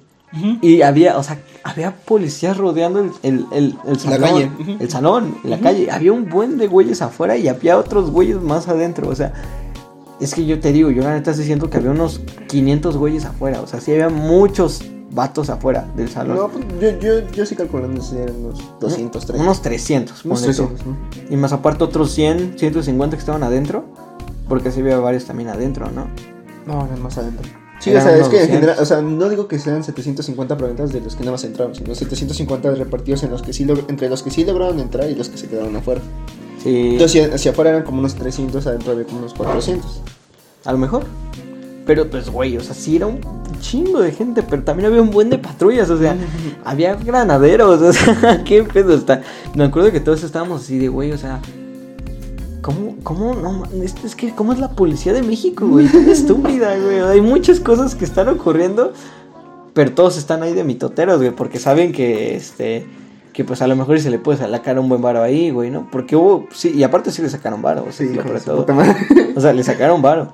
Y 0.62 0.82
había, 0.82 1.18
o 1.18 1.24
sea, 1.24 1.40
había 1.64 1.92
policías 1.92 2.56
rodeando 2.56 3.00
el, 3.00 3.10
el, 3.22 3.46
el, 3.52 3.76
el 3.86 3.98
salón. 3.98 4.20
calle. 4.20 4.50
El 4.78 4.88
salón, 4.88 5.34
la 5.42 5.58
calle. 5.58 5.90
Había 5.90 6.12
un 6.12 6.28
buen 6.28 6.56
de 6.56 6.68
güeyes 6.68 7.02
afuera 7.02 7.36
y 7.36 7.48
había 7.48 7.76
otros 7.76 8.10
güeyes 8.10 8.40
más 8.40 8.68
adentro. 8.68 9.08
O 9.08 9.14
sea, 9.16 9.32
es 10.20 10.34
que 10.34 10.46
yo 10.46 10.60
te 10.60 10.72
digo, 10.72 10.90
yo 10.90 11.02
la 11.02 11.14
neta 11.14 11.32
estoy 11.32 11.46
siento 11.46 11.68
que 11.68 11.78
había 11.78 11.90
unos 11.90 12.20
500 12.46 12.96
güeyes 12.96 13.24
afuera. 13.24 13.60
O 13.60 13.66
sea, 13.66 13.80
sí 13.80 13.90
había 13.90 14.08
muchos 14.08 14.84
vatos 15.10 15.50
afuera 15.50 15.86
del 15.96 16.08
salón. 16.08 16.36
No, 16.36 16.48
pues, 16.48 16.64
yo, 16.80 16.98
yo, 17.00 17.28
yo 17.30 17.46
sí 17.46 17.56
calculando 17.56 18.02
si 18.02 18.16
eran 18.16 18.36
unos 18.36 18.58
200, 18.80 19.26
300. 19.26 19.40
Unos 19.40 19.62
300, 19.62 20.24
Unos 20.24 20.40
ponle 20.40 20.56
tú. 20.56 20.66
300, 20.66 20.86
¿no? 20.86 20.96
Y 21.30 21.36
más 21.36 21.52
aparte 21.52 21.84
otros 21.84 22.12
100, 22.12 22.58
150 22.58 23.16
que 23.16 23.20
estaban 23.20 23.42
adentro. 23.42 23.84
Porque 24.48 24.72
sí 24.72 24.80
había 24.80 24.98
varios 24.98 25.26
también 25.26 25.48
adentro, 25.48 25.90
¿no? 25.90 26.08
No, 26.66 26.84
eran 26.84 27.00
más 27.00 27.16
adentro. 27.18 27.48
Sí, 27.78 27.94
o 27.94 28.00
sea, 28.00 28.16
es 28.16 28.28
que 28.28 28.42
en 28.42 28.42
200. 28.42 28.48
general, 28.48 28.76
o 28.80 28.84
sea, 28.84 29.00
no 29.00 29.28
digo 29.28 29.48
que 29.48 29.58
sean 29.58 29.82
750 29.82 30.56
preguntas 30.56 30.92
de 30.92 31.00
los 31.00 31.14
que 31.14 31.20
nada 31.20 31.32
más 31.32 31.44
entraron, 31.44 31.74
sino 31.74 31.94
750 31.94 32.72
repartidos 32.74 33.22
en 33.22 33.30
los 33.30 33.42
que 33.42 33.52
sí 33.52 33.66
entre 33.88 34.10
los 34.10 34.22
que 34.22 34.30
sí 34.30 34.44
lograron 34.44 34.80
entrar 34.80 35.08
y 35.08 35.14
los 35.14 35.28
que 35.28 35.38
se 35.38 35.48
quedaron 35.48 35.74
afuera. 35.76 36.02
Sí. 36.62 36.90
Entonces, 36.92 37.22
hacia, 37.22 37.34
hacia 37.34 37.50
afuera 37.52 37.70
eran 37.70 37.84
como 37.84 38.00
unos 38.00 38.16
300, 38.16 38.66
adentro 38.66 38.92
había 38.92 39.04
como 39.04 39.20
unos 39.20 39.32
400. 39.32 40.02
A 40.66 40.72
lo 40.72 40.78
mejor. 40.78 41.04
Pero 41.86 42.08
pues, 42.08 42.30
güey, 42.30 42.56
o 42.56 42.60
sea, 42.60 42.74
sí 42.74 42.96
era 42.96 43.06
un 43.06 43.20
chingo 43.60 44.00
de 44.00 44.12
gente, 44.12 44.42
pero 44.42 44.62
también 44.62 44.88
había 44.88 45.02
un 45.02 45.10
buen 45.10 45.30
de 45.30 45.38
patrullas, 45.38 45.90
o 45.90 45.98
sea, 45.98 46.16
había 46.64 46.94
granaderos, 46.94 47.80
o 47.82 47.92
sea, 47.92 48.44
qué 48.44 48.62
pedo 48.62 48.94
está. 48.94 49.22
Me 49.54 49.64
acuerdo 49.64 49.90
que 49.92 50.00
todos 50.00 50.22
estábamos 50.22 50.62
así 50.62 50.78
de, 50.78 50.88
güey, 50.88 51.12
o 51.12 51.18
sea, 51.18 51.40
¿cómo, 52.62 52.96
cómo, 53.02 53.34
no, 53.34 53.64
es, 53.82 53.94
es 54.04 54.14
que, 54.14 54.34
¿cómo 54.34 54.52
es 54.52 54.58
la 54.58 54.70
policía 54.70 55.12
de 55.12 55.22
México, 55.22 55.66
güey? 55.66 55.86
Tan 55.88 56.08
estúpida, 56.08 56.76
güey. 56.76 57.00
Hay 57.00 57.20
muchas 57.20 57.60
cosas 57.60 57.94
que 57.94 58.04
están 58.04 58.28
ocurriendo, 58.28 58.92
pero 59.74 59.92
todos 59.92 60.18
están 60.18 60.42
ahí 60.42 60.52
de 60.52 60.64
mitoteros, 60.64 61.18
güey, 61.18 61.30
porque 61.30 61.58
saben 61.58 61.92
que, 61.92 62.36
este, 62.36 62.86
que 63.32 63.44
pues 63.44 63.62
a 63.62 63.66
lo 63.66 63.76
mejor 63.76 63.98
se 64.00 64.10
le 64.10 64.18
puede 64.18 64.38
sacar 64.38 64.78
un 64.78 64.88
buen 64.88 65.02
varo 65.02 65.22
ahí, 65.22 65.50
güey, 65.50 65.70
¿no? 65.70 65.88
Porque 65.90 66.16
hubo, 66.16 66.46
sí, 66.52 66.72
y 66.74 66.82
aparte 66.82 67.10
sí 67.10 67.22
le 67.22 67.30
sacaron 67.30 67.62
varo, 67.62 67.84
o 67.88 67.92
sea, 67.92 68.06
Sí, 68.06 68.14
su 68.14 68.44
todo. 68.44 68.66
O 69.36 69.40
sea, 69.40 69.52
le 69.52 69.62
sacaron 69.62 70.02
varo. 70.02 70.32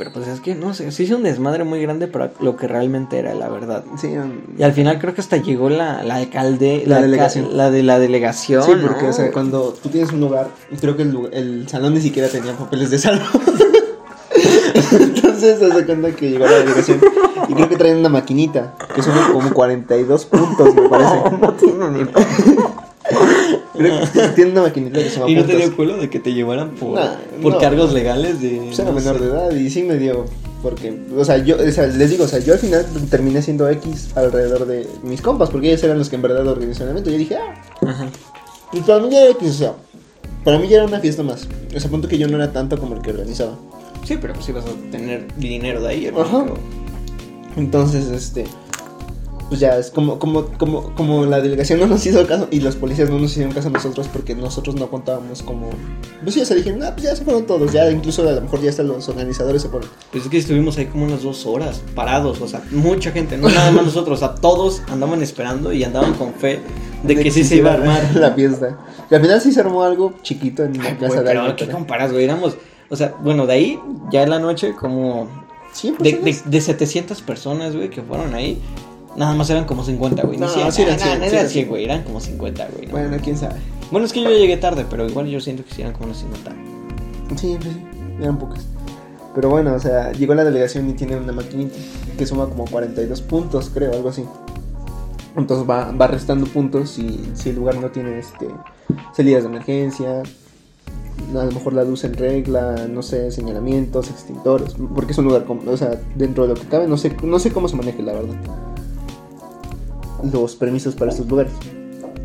Pero 0.00 0.12
pues 0.14 0.28
es 0.28 0.40
que 0.40 0.54
no 0.54 0.72
sé, 0.72 0.90
se 0.92 1.02
hizo 1.02 1.14
un 1.16 1.22
desmadre 1.24 1.62
muy 1.64 1.82
grande 1.82 2.06
para 2.08 2.32
lo 2.40 2.56
que 2.56 2.66
realmente 2.66 3.18
era, 3.18 3.34
la 3.34 3.50
verdad. 3.50 3.84
Sí, 4.00 4.06
eran- 4.06 4.40
Y 4.56 4.62
al 4.62 4.72
final 4.72 4.98
creo 4.98 5.12
que 5.14 5.20
hasta 5.20 5.36
llegó 5.36 5.68
la, 5.68 6.02
la 6.02 6.14
alcalde, 6.16 6.84
La 6.86 7.02
delegación. 7.02 7.54
la 7.54 7.70
de 7.70 7.82
la 7.82 7.98
delegación. 7.98 8.62
Sí, 8.62 8.72
porque, 8.80 9.02
¿no? 9.04 9.10
o 9.10 9.12
sea, 9.12 9.30
cuando 9.30 9.74
tú 9.82 9.90
tienes 9.90 10.10
un 10.10 10.20
lugar, 10.20 10.48
y 10.72 10.76
creo 10.76 10.96
que 10.96 11.02
el, 11.02 11.28
el 11.34 11.68
salón 11.68 11.92
ni 11.92 12.00
siquiera 12.00 12.28
tenía 12.28 12.54
papeles 12.54 12.88
de 12.90 12.98
salón. 12.98 13.20
Entonces, 14.92 15.58
se 15.58 15.66
hace 15.66 15.84
cuenta 15.84 16.10
que 16.12 16.30
llegó 16.30 16.46
la 16.46 16.52
delegación 16.60 16.98
y 17.48 17.52
creo 17.54 17.68
que 17.68 17.76
traen 17.76 17.98
una 17.98 18.08
maquinita, 18.08 18.74
que 18.94 19.02
son 19.02 19.12
como 19.34 19.52
42 19.52 20.24
puntos, 20.26 20.74
me 20.74 20.88
parece. 20.88 21.14
No 21.40 21.52
tiene 21.52 21.90
ni 21.90 22.00
Creo 23.80 24.00
que 24.12 24.28
tiene 24.34 24.50
una 24.52 24.62
maquinita 24.62 24.98
que 25.02 25.08
se 25.10 25.16
llama 25.18 25.30
¿Y 25.30 25.34
no 25.34 25.44
te 25.44 25.56
dio 25.56 25.74
culo 25.76 25.96
de 25.96 26.10
que 26.10 26.18
te 26.20 26.32
llevaran 26.32 26.70
por, 26.72 26.94
Nah, 26.98 27.14
por 27.42 27.54
no. 27.54 27.58
cargos 27.58 27.92
legales 27.92 28.40
de. 28.40 28.60
Pues 28.66 28.78
era 28.78 28.90
no 28.90 28.96
menor 28.96 29.18
sé. 29.18 29.24
de 29.24 29.30
edad 29.30 29.50
y 29.52 29.70
sí 29.70 29.82
me 29.82 29.96
dio, 29.96 30.26
porque, 30.62 30.96
o 31.16 31.24
sea, 31.24 31.38
yo, 31.38 31.56
o 31.56 31.70
sea, 31.70 31.86
les 31.86 32.10
digo, 32.10 32.24
o 32.24 32.28
sea, 32.28 32.38
yo 32.40 32.52
al 32.52 32.58
final 32.58 32.84
terminé 33.10 33.40
siendo 33.42 33.68
X 33.70 34.10
alrededor 34.14 34.66
de 34.66 34.86
mis 35.02 35.22
compas, 35.22 35.48
porque 35.50 35.68
ellos 35.68 35.82
eran 35.82 35.98
los 35.98 36.08
que 36.10 36.16
en 36.16 36.22
verdad 36.22 36.46
organizaron 36.46 36.90
el 36.90 36.96
evento. 36.98 37.10
Yo 37.10 37.18
dije, 37.18 37.36
ah, 37.36 37.54
Ajá. 37.88 38.08
y 38.72 38.80
para 38.80 39.00
mí 39.00 39.08
ya 39.10 39.22
era 39.22 39.30
X, 39.32 39.48
o 39.50 39.54
sea, 39.54 39.74
para 40.44 40.58
mí 40.58 40.68
ya 40.68 40.76
era 40.78 40.86
una 40.86 41.00
fiesta 41.00 41.22
más. 41.22 41.48
O 41.74 41.80
sea, 41.80 41.90
punto 41.90 42.08
que 42.08 42.18
yo 42.18 42.28
no 42.28 42.36
era 42.36 42.52
tanto 42.52 42.78
como 42.78 42.94
el 42.96 43.02
que 43.02 43.10
organizaba. 43.10 43.58
Sí, 44.04 44.18
pero 44.20 44.34
pues 44.34 44.48
ibas 44.48 44.64
a 44.66 44.90
tener 44.90 45.26
dinero 45.36 45.80
de 45.82 45.88
ahí, 45.88 46.06
Ajá. 46.08 46.44
Entonces, 47.56 48.08
este, 48.08 48.44
pues 49.50 49.58
ya 49.58 49.76
es 49.76 49.90
como, 49.90 50.20
como, 50.20 50.46
como, 50.58 50.94
como 50.94 51.26
la 51.26 51.40
delegación 51.40 51.80
no 51.80 51.88
nos 51.88 52.06
hizo 52.06 52.24
caso 52.24 52.46
y 52.52 52.60
los 52.60 52.76
policías 52.76 53.10
no 53.10 53.18
nos 53.18 53.32
hicieron 53.32 53.52
caso 53.52 53.66
a 53.66 53.72
nosotros 53.72 54.06
porque 54.06 54.32
nosotros 54.36 54.76
no 54.76 54.88
contábamos 54.88 55.42
como, 55.42 55.70
pues 56.22 56.36
o 56.36 56.44
sea, 56.44 56.56
dijeron, 56.56 56.84
ah, 56.84 56.92
pues 56.92 57.02
ya 57.02 57.16
se 57.16 57.24
fueron 57.24 57.46
todos, 57.46 57.72
ya 57.72 57.90
incluso 57.90 58.26
a 58.26 58.30
lo 58.30 58.40
mejor 58.40 58.62
ya 58.62 58.70
hasta 58.70 58.84
los 58.84 59.08
organizadores 59.08 59.62
se 59.62 59.68
fueron. 59.68 59.90
Pues 60.12 60.22
es 60.22 60.30
que 60.30 60.38
estuvimos 60.38 60.78
ahí 60.78 60.86
como 60.86 61.04
unas 61.04 61.24
dos 61.24 61.46
horas 61.46 61.82
parados, 61.96 62.40
o 62.40 62.46
sea, 62.46 62.62
mucha 62.70 63.10
gente, 63.10 63.36
no 63.36 63.48
nada 63.48 63.72
más 63.72 63.86
nosotros, 63.86 64.22
o 64.22 64.24
sea, 64.24 64.36
todos 64.36 64.82
andaban 64.88 65.20
esperando 65.20 65.72
y 65.72 65.82
andaban 65.82 66.14
con 66.14 66.32
fe 66.32 66.60
de, 67.02 67.16
que, 67.16 67.32
sí 67.32 67.42
se 67.42 67.56
iba 67.56 67.72
a 67.72 67.74
armar. 67.74 68.14
la 68.14 68.30
fiesta. 68.30 68.78
Y 69.10 69.14
al 69.16 69.20
final 69.20 69.40
sí 69.40 69.50
se 69.50 69.58
armó 69.58 69.82
algo 69.82 70.14
chiquito 70.22 70.62
en 70.62 70.78
la 70.78 70.90
Ay, 70.90 70.94
plaza 70.94 71.22
güey, 71.22 71.26
de 71.26 71.40
pero 71.40 71.56
¿qué 71.56 71.66
comparas, 71.66 72.12
güey? 72.12 72.22
Éramos, 72.22 72.56
o 72.88 72.94
sea, 72.94 73.16
bueno, 73.20 73.48
de 73.48 73.52
ahí, 73.52 73.80
ya 74.12 74.22
en 74.22 74.30
la 74.30 74.38
noche, 74.38 74.76
como 74.78 75.28
Sí, 75.72 75.94
de, 75.98 76.16
pues, 76.16 76.44
de, 76.44 76.50
de 76.50 76.60
700 76.60 77.22
personas, 77.22 77.76
güey, 77.76 77.90
que 77.90 78.02
fueron 78.02 78.34
ahí, 78.34 78.60
nada 79.16 79.34
más 79.34 79.50
eran 79.50 79.64
como 79.64 79.84
50, 79.84 80.22
güey. 80.22 80.38
No, 80.38 80.48
100, 80.48 80.72
sí 80.72 80.82
eran 80.82 80.98
nah, 80.98 81.04
100, 81.04 81.18
nah, 81.20 81.26
sí 81.26 81.28
eran 81.28 81.38
eran 81.38 81.48
100, 81.48 81.68
güey, 81.68 81.84
eran 81.84 82.02
como 82.02 82.20
50, 82.20 82.68
güey. 82.72 82.86
¿no? 82.86 82.92
Bueno, 82.92 83.16
quién 83.22 83.36
sabe. 83.36 83.56
Bueno, 83.90 84.06
es 84.06 84.12
que 84.12 84.22
yo 84.22 84.30
llegué 84.30 84.56
tarde, 84.56 84.86
pero 84.88 85.08
igual 85.08 85.26
yo 85.26 85.40
siento 85.40 85.64
que 85.64 85.74
sí 85.74 85.82
eran 85.82 85.92
como 85.92 86.06
unos 86.06 86.18
50. 86.18 86.50
Sí, 87.36 87.56
pues 87.60 87.74
sí, 87.74 87.82
eran 88.20 88.38
pocas. 88.38 88.66
Pero 89.34 89.48
bueno, 89.48 89.74
o 89.74 89.78
sea, 89.78 90.12
llegó 90.12 90.34
la 90.34 90.44
delegación 90.44 90.88
y 90.90 90.92
tiene 90.94 91.16
una 91.16 91.32
maquinita 91.32 91.76
que 92.18 92.26
suma 92.26 92.46
como 92.48 92.64
42 92.64 93.20
puntos, 93.22 93.70
creo, 93.72 93.92
algo 93.92 94.08
así. 94.08 94.24
Entonces 95.36 95.68
va, 95.68 95.92
va 95.92 96.06
restando 96.08 96.46
puntos 96.46 96.90
si, 96.90 97.30
si 97.34 97.50
el 97.50 97.56
lugar 97.56 97.76
no 97.76 97.90
tiene 97.90 98.18
este 98.18 98.48
salidas 99.12 99.44
de 99.44 99.48
emergencia, 99.48 100.22
a 101.38 101.44
lo 101.44 101.52
mejor 101.52 101.74
la 101.74 101.84
luz 101.84 102.04
en 102.04 102.14
regla, 102.14 102.88
no 102.90 103.02
sé, 103.02 103.30
señalamientos, 103.30 104.10
extintores, 104.10 104.74
porque 104.94 105.12
es 105.12 105.18
un 105.18 105.26
lugar, 105.26 105.44
o 105.48 105.76
sea, 105.76 106.00
dentro 106.16 106.44
de 106.44 106.54
lo 106.54 106.60
que 106.60 106.66
cabe, 106.66 106.88
no 106.88 106.96
sé, 106.96 107.16
no 107.22 107.38
sé 107.38 107.52
cómo 107.52 107.68
se 107.68 107.76
maneja 107.76 108.02
la 108.02 108.14
verdad. 108.14 108.34
Los 110.32 110.56
permisos 110.56 110.94
para 110.94 111.10
estos 111.10 111.26
lugares, 111.28 111.52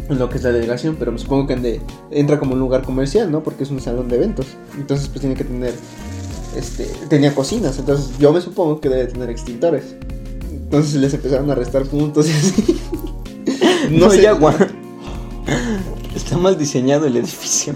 en 0.09 0.19
lo 0.19 0.30
que 0.30 0.38
es 0.38 0.43
la 0.43 0.51
delegación, 0.51 0.95
pero 0.99 1.11
me 1.11 1.17
supongo 1.19 1.47
que 1.47 1.55
de- 1.55 1.81
entra 2.11 2.39
como 2.39 2.53
un 2.53 2.59
lugar 2.59 2.84
comercial, 2.84 3.31
¿no? 3.31 3.41
Porque 3.43 3.63
es 3.63 3.72
un 3.72 3.80
salón 3.80 4.07
de 4.09 4.15
eventos, 4.17 4.45
entonces 4.77 5.07
pues 5.07 5.19
tiene 5.22 5.35
que 5.35 5.43
tener, 5.43 5.73
este, 6.55 6.85
tenía 7.09 7.34
cocinas, 7.34 7.77
entonces 7.80 8.17
yo 8.19 8.31
me 8.34 8.41
supongo 8.41 8.80
que 8.80 8.89
debe 8.89 9.05
tener 9.07 9.30
extintores. 9.30 9.95
Entonces 10.51 10.95
les 10.95 11.13
empezaron 11.13 11.49
a 11.51 11.55
restar 11.55 11.84
puntos 11.85 12.27
y 12.27 12.31
así. 12.31 12.81
No, 13.91 14.11
ya, 14.15 14.31
guau. 14.34 14.53
Está 16.15 16.38
mal 16.38 16.57
diseñado 16.57 17.05
el 17.05 17.17
edificio. 17.17 17.76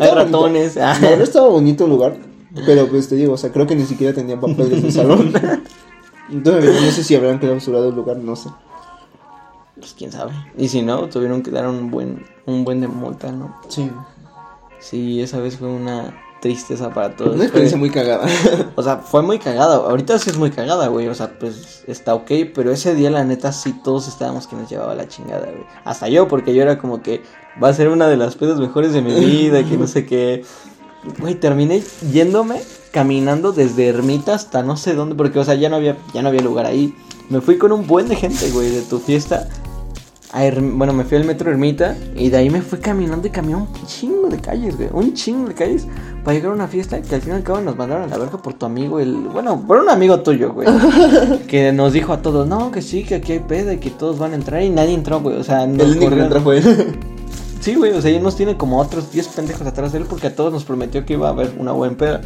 Hay 0.00 0.10
ratones. 0.10 0.76
ah. 0.76 0.96
Verdad 1.00 1.22
estaba 1.22 1.48
bonito 1.48 1.84
el 1.84 1.90
lugar. 1.90 2.16
Pero 2.66 2.88
pues 2.88 3.08
te 3.08 3.14
digo, 3.16 3.32
o 3.34 3.36
sea, 3.38 3.50
creo 3.52 3.66
que 3.66 3.74
ni 3.74 3.84
siquiera 3.86 4.12
tenía 4.14 4.38
papeles 4.38 4.82
de 4.82 4.90
salón. 4.92 5.32
Entonces 6.30 6.82
no 6.82 6.90
sé 6.90 7.04
si 7.04 7.14
habrán 7.14 7.38
clausurado 7.38 7.88
el 7.88 7.94
lugar, 7.94 8.18
no 8.18 8.36
sé. 8.36 8.50
Pues 9.78 9.94
quién 9.96 10.12
sabe. 10.12 10.32
Y 10.56 10.68
si 10.68 10.82
no, 10.82 11.08
tuvieron 11.08 11.42
que 11.42 11.50
dar 11.50 11.68
un 11.68 11.90
buen, 11.90 12.24
un 12.46 12.64
buen 12.64 12.80
de 12.80 12.88
multa, 12.88 13.30
¿no? 13.32 13.56
Sí. 13.68 13.90
Sí, 14.80 15.20
esa 15.20 15.38
vez 15.38 15.56
fue 15.56 15.68
una 15.68 16.14
tristeza 16.40 16.90
para 16.90 17.16
todos. 17.16 17.34
Una 17.34 17.44
experiencia 17.44 17.78
muy 17.78 17.90
cagada. 17.90 18.26
O 18.76 18.82
sea, 18.82 18.98
fue 18.98 19.22
muy 19.22 19.38
cagada. 19.38 19.76
Ahorita 19.76 20.18
sí 20.18 20.30
es 20.30 20.38
muy 20.38 20.50
cagada, 20.50 20.86
güey. 20.88 21.08
O 21.08 21.14
sea, 21.14 21.38
pues 21.38 21.84
está 21.86 22.14
ok. 22.14 22.30
Pero 22.54 22.70
ese 22.70 22.94
día, 22.94 23.10
la 23.10 23.24
neta, 23.24 23.52
sí 23.52 23.74
todos 23.82 24.08
estábamos 24.08 24.46
que 24.46 24.56
nos 24.56 24.70
llevaba 24.70 24.94
la 24.94 25.08
chingada, 25.08 25.46
güey. 25.46 25.64
Hasta 25.84 26.08
yo, 26.08 26.28
porque 26.28 26.54
yo 26.54 26.62
era 26.62 26.78
como 26.78 27.02
que 27.02 27.22
va 27.62 27.68
a 27.68 27.74
ser 27.74 27.88
una 27.88 28.06
de 28.08 28.16
las 28.16 28.36
pedas 28.36 28.60
mejores 28.60 28.92
de 28.92 29.02
mi 29.02 29.12
vida, 29.26 29.64
que 29.64 29.76
no 29.76 29.86
sé 29.86 30.06
qué. 30.06 30.44
Güey, 31.18 31.34
terminé 31.34 31.82
yéndome 32.12 32.60
caminando 32.92 33.52
desde 33.52 33.88
Ermita 33.88 34.34
hasta 34.34 34.62
no 34.62 34.76
sé 34.76 34.94
dónde, 34.94 35.14
porque, 35.14 35.38
o 35.38 35.44
sea, 35.44 35.54
ya 35.54 35.68
no 35.68 35.76
había, 35.76 35.96
ya 36.12 36.22
no 36.22 36.28
había 36.28 36.42
lugar 36.42 36.66
ahí. 36.66 36.94
Me 37.28 37.40
fui 37.40 37.58
con 37.58 37.72
un 37.72 37.86
buen 37.86 38.08
de 38.08 38.16
gente, 38.16 38.50
güey, 38.50 38.70
de 38.70 38.82
tu 38.82 38.98
fiesta. 38.98 39.48
A 40.32 40.50
bueno, 40.60 40.92
me 40.92 41.04
fui 41.04 41.16
al 41.16 41.24
metro 41.24 41.50
Ermita 41.50 41.96
y 42.14 42.28
de 42.28 42.36
ahí 42.36 42.50
me 42.50 42.60
fui 42.60 42.78
caminando 42.78 43.26
y 43.26 43.30
caminé 43.30 43.56
un 43.56 43.68
chingo 43.86 44.28
de 44.28 44.38
calles, 44.38 44.76
güey. 44.76 44.90
Un 44.92 45.14
chingo 45.14 45.48
de 45.48 45.54
calles 45.54 45.86
para 46.22 46.34
llegar 46.34 46.52
a 46.52 46.54
una 46.54 46.68
fiesta 46.68 47.00
que 47.00 47.14
al 47.14 47.22
fin 47.22 47.32
y 47.32 47.36
al 47.36 47.42
cabo 47.42 47.62
nos 47.62 47.76
mandaron 47.76 48.04
a 48.04 48.06
la 48.08 48.18
verga 48.18 48.36
por 48.36 48.52
tu 48.52 48.66
amigo, 48.66 49.00
el. 49.00 49.14
Bueno, 49.14 49.64
por 49.66 49.78
un 49.78 49.88
amigo 49.88 50.20
tuyo, 50.20 50.52
güey. 50.52 50.68
que 51.48 51.72
nos 51.72 51.94
dijo 51.94 52.12
a 52.12 52.20
todos, 52.20 52.46
no, 52.46 52.70
que 52.70 52.82
sí, 52.82 53.04
que 53.04 53.14
aquí 53.14 53.32
hay 53.32 53.38
peda 53.38 53.72
y 53.72 53.78
que 53.78 53.90
todos 53.90 54.18
van 54.18 54.32
a 54.32 54.34
entrar 54.34 54.62
y 54.62 54.68
nadie 54.68 54.92
entró, 54.92 55.20
güey. 55.20 55.36
O 55.36 55.44
sea, 55.44 55.66
nos 55.66 55.86
El 55.86 55.96
único 55.96 56.14
que 56.14 56.20
entró 56.20 56.40
fue 56.42 56.58
él. 56.58 56.98
Sí, 57.60 57.74
güey, 57.74 57.92
o 57.92 58.00
sea, 58.00 58.10
ya 58.10 58.20
nos 58.20 58.36
tiene 58.36 58.56
como 58.56 58.78
otros 58.78 59.10
10 59.10 59.28
pendejos 59.28 59.66
atrás 59.66 59.92
de 59.92 59.98
él 59.98 60.04
porque 60.08 60.28
a 60.28 60.34
todos 60.34 60.52
nos 60.52 60.64
prometió 60.64 61.04
que 61.04 61.14
iba 61.14 61.28
a 61.28 61.32
haber 61.32 61.54
una 61.58 61.72
buena 61.72 61.96
peda. 61.96 62.20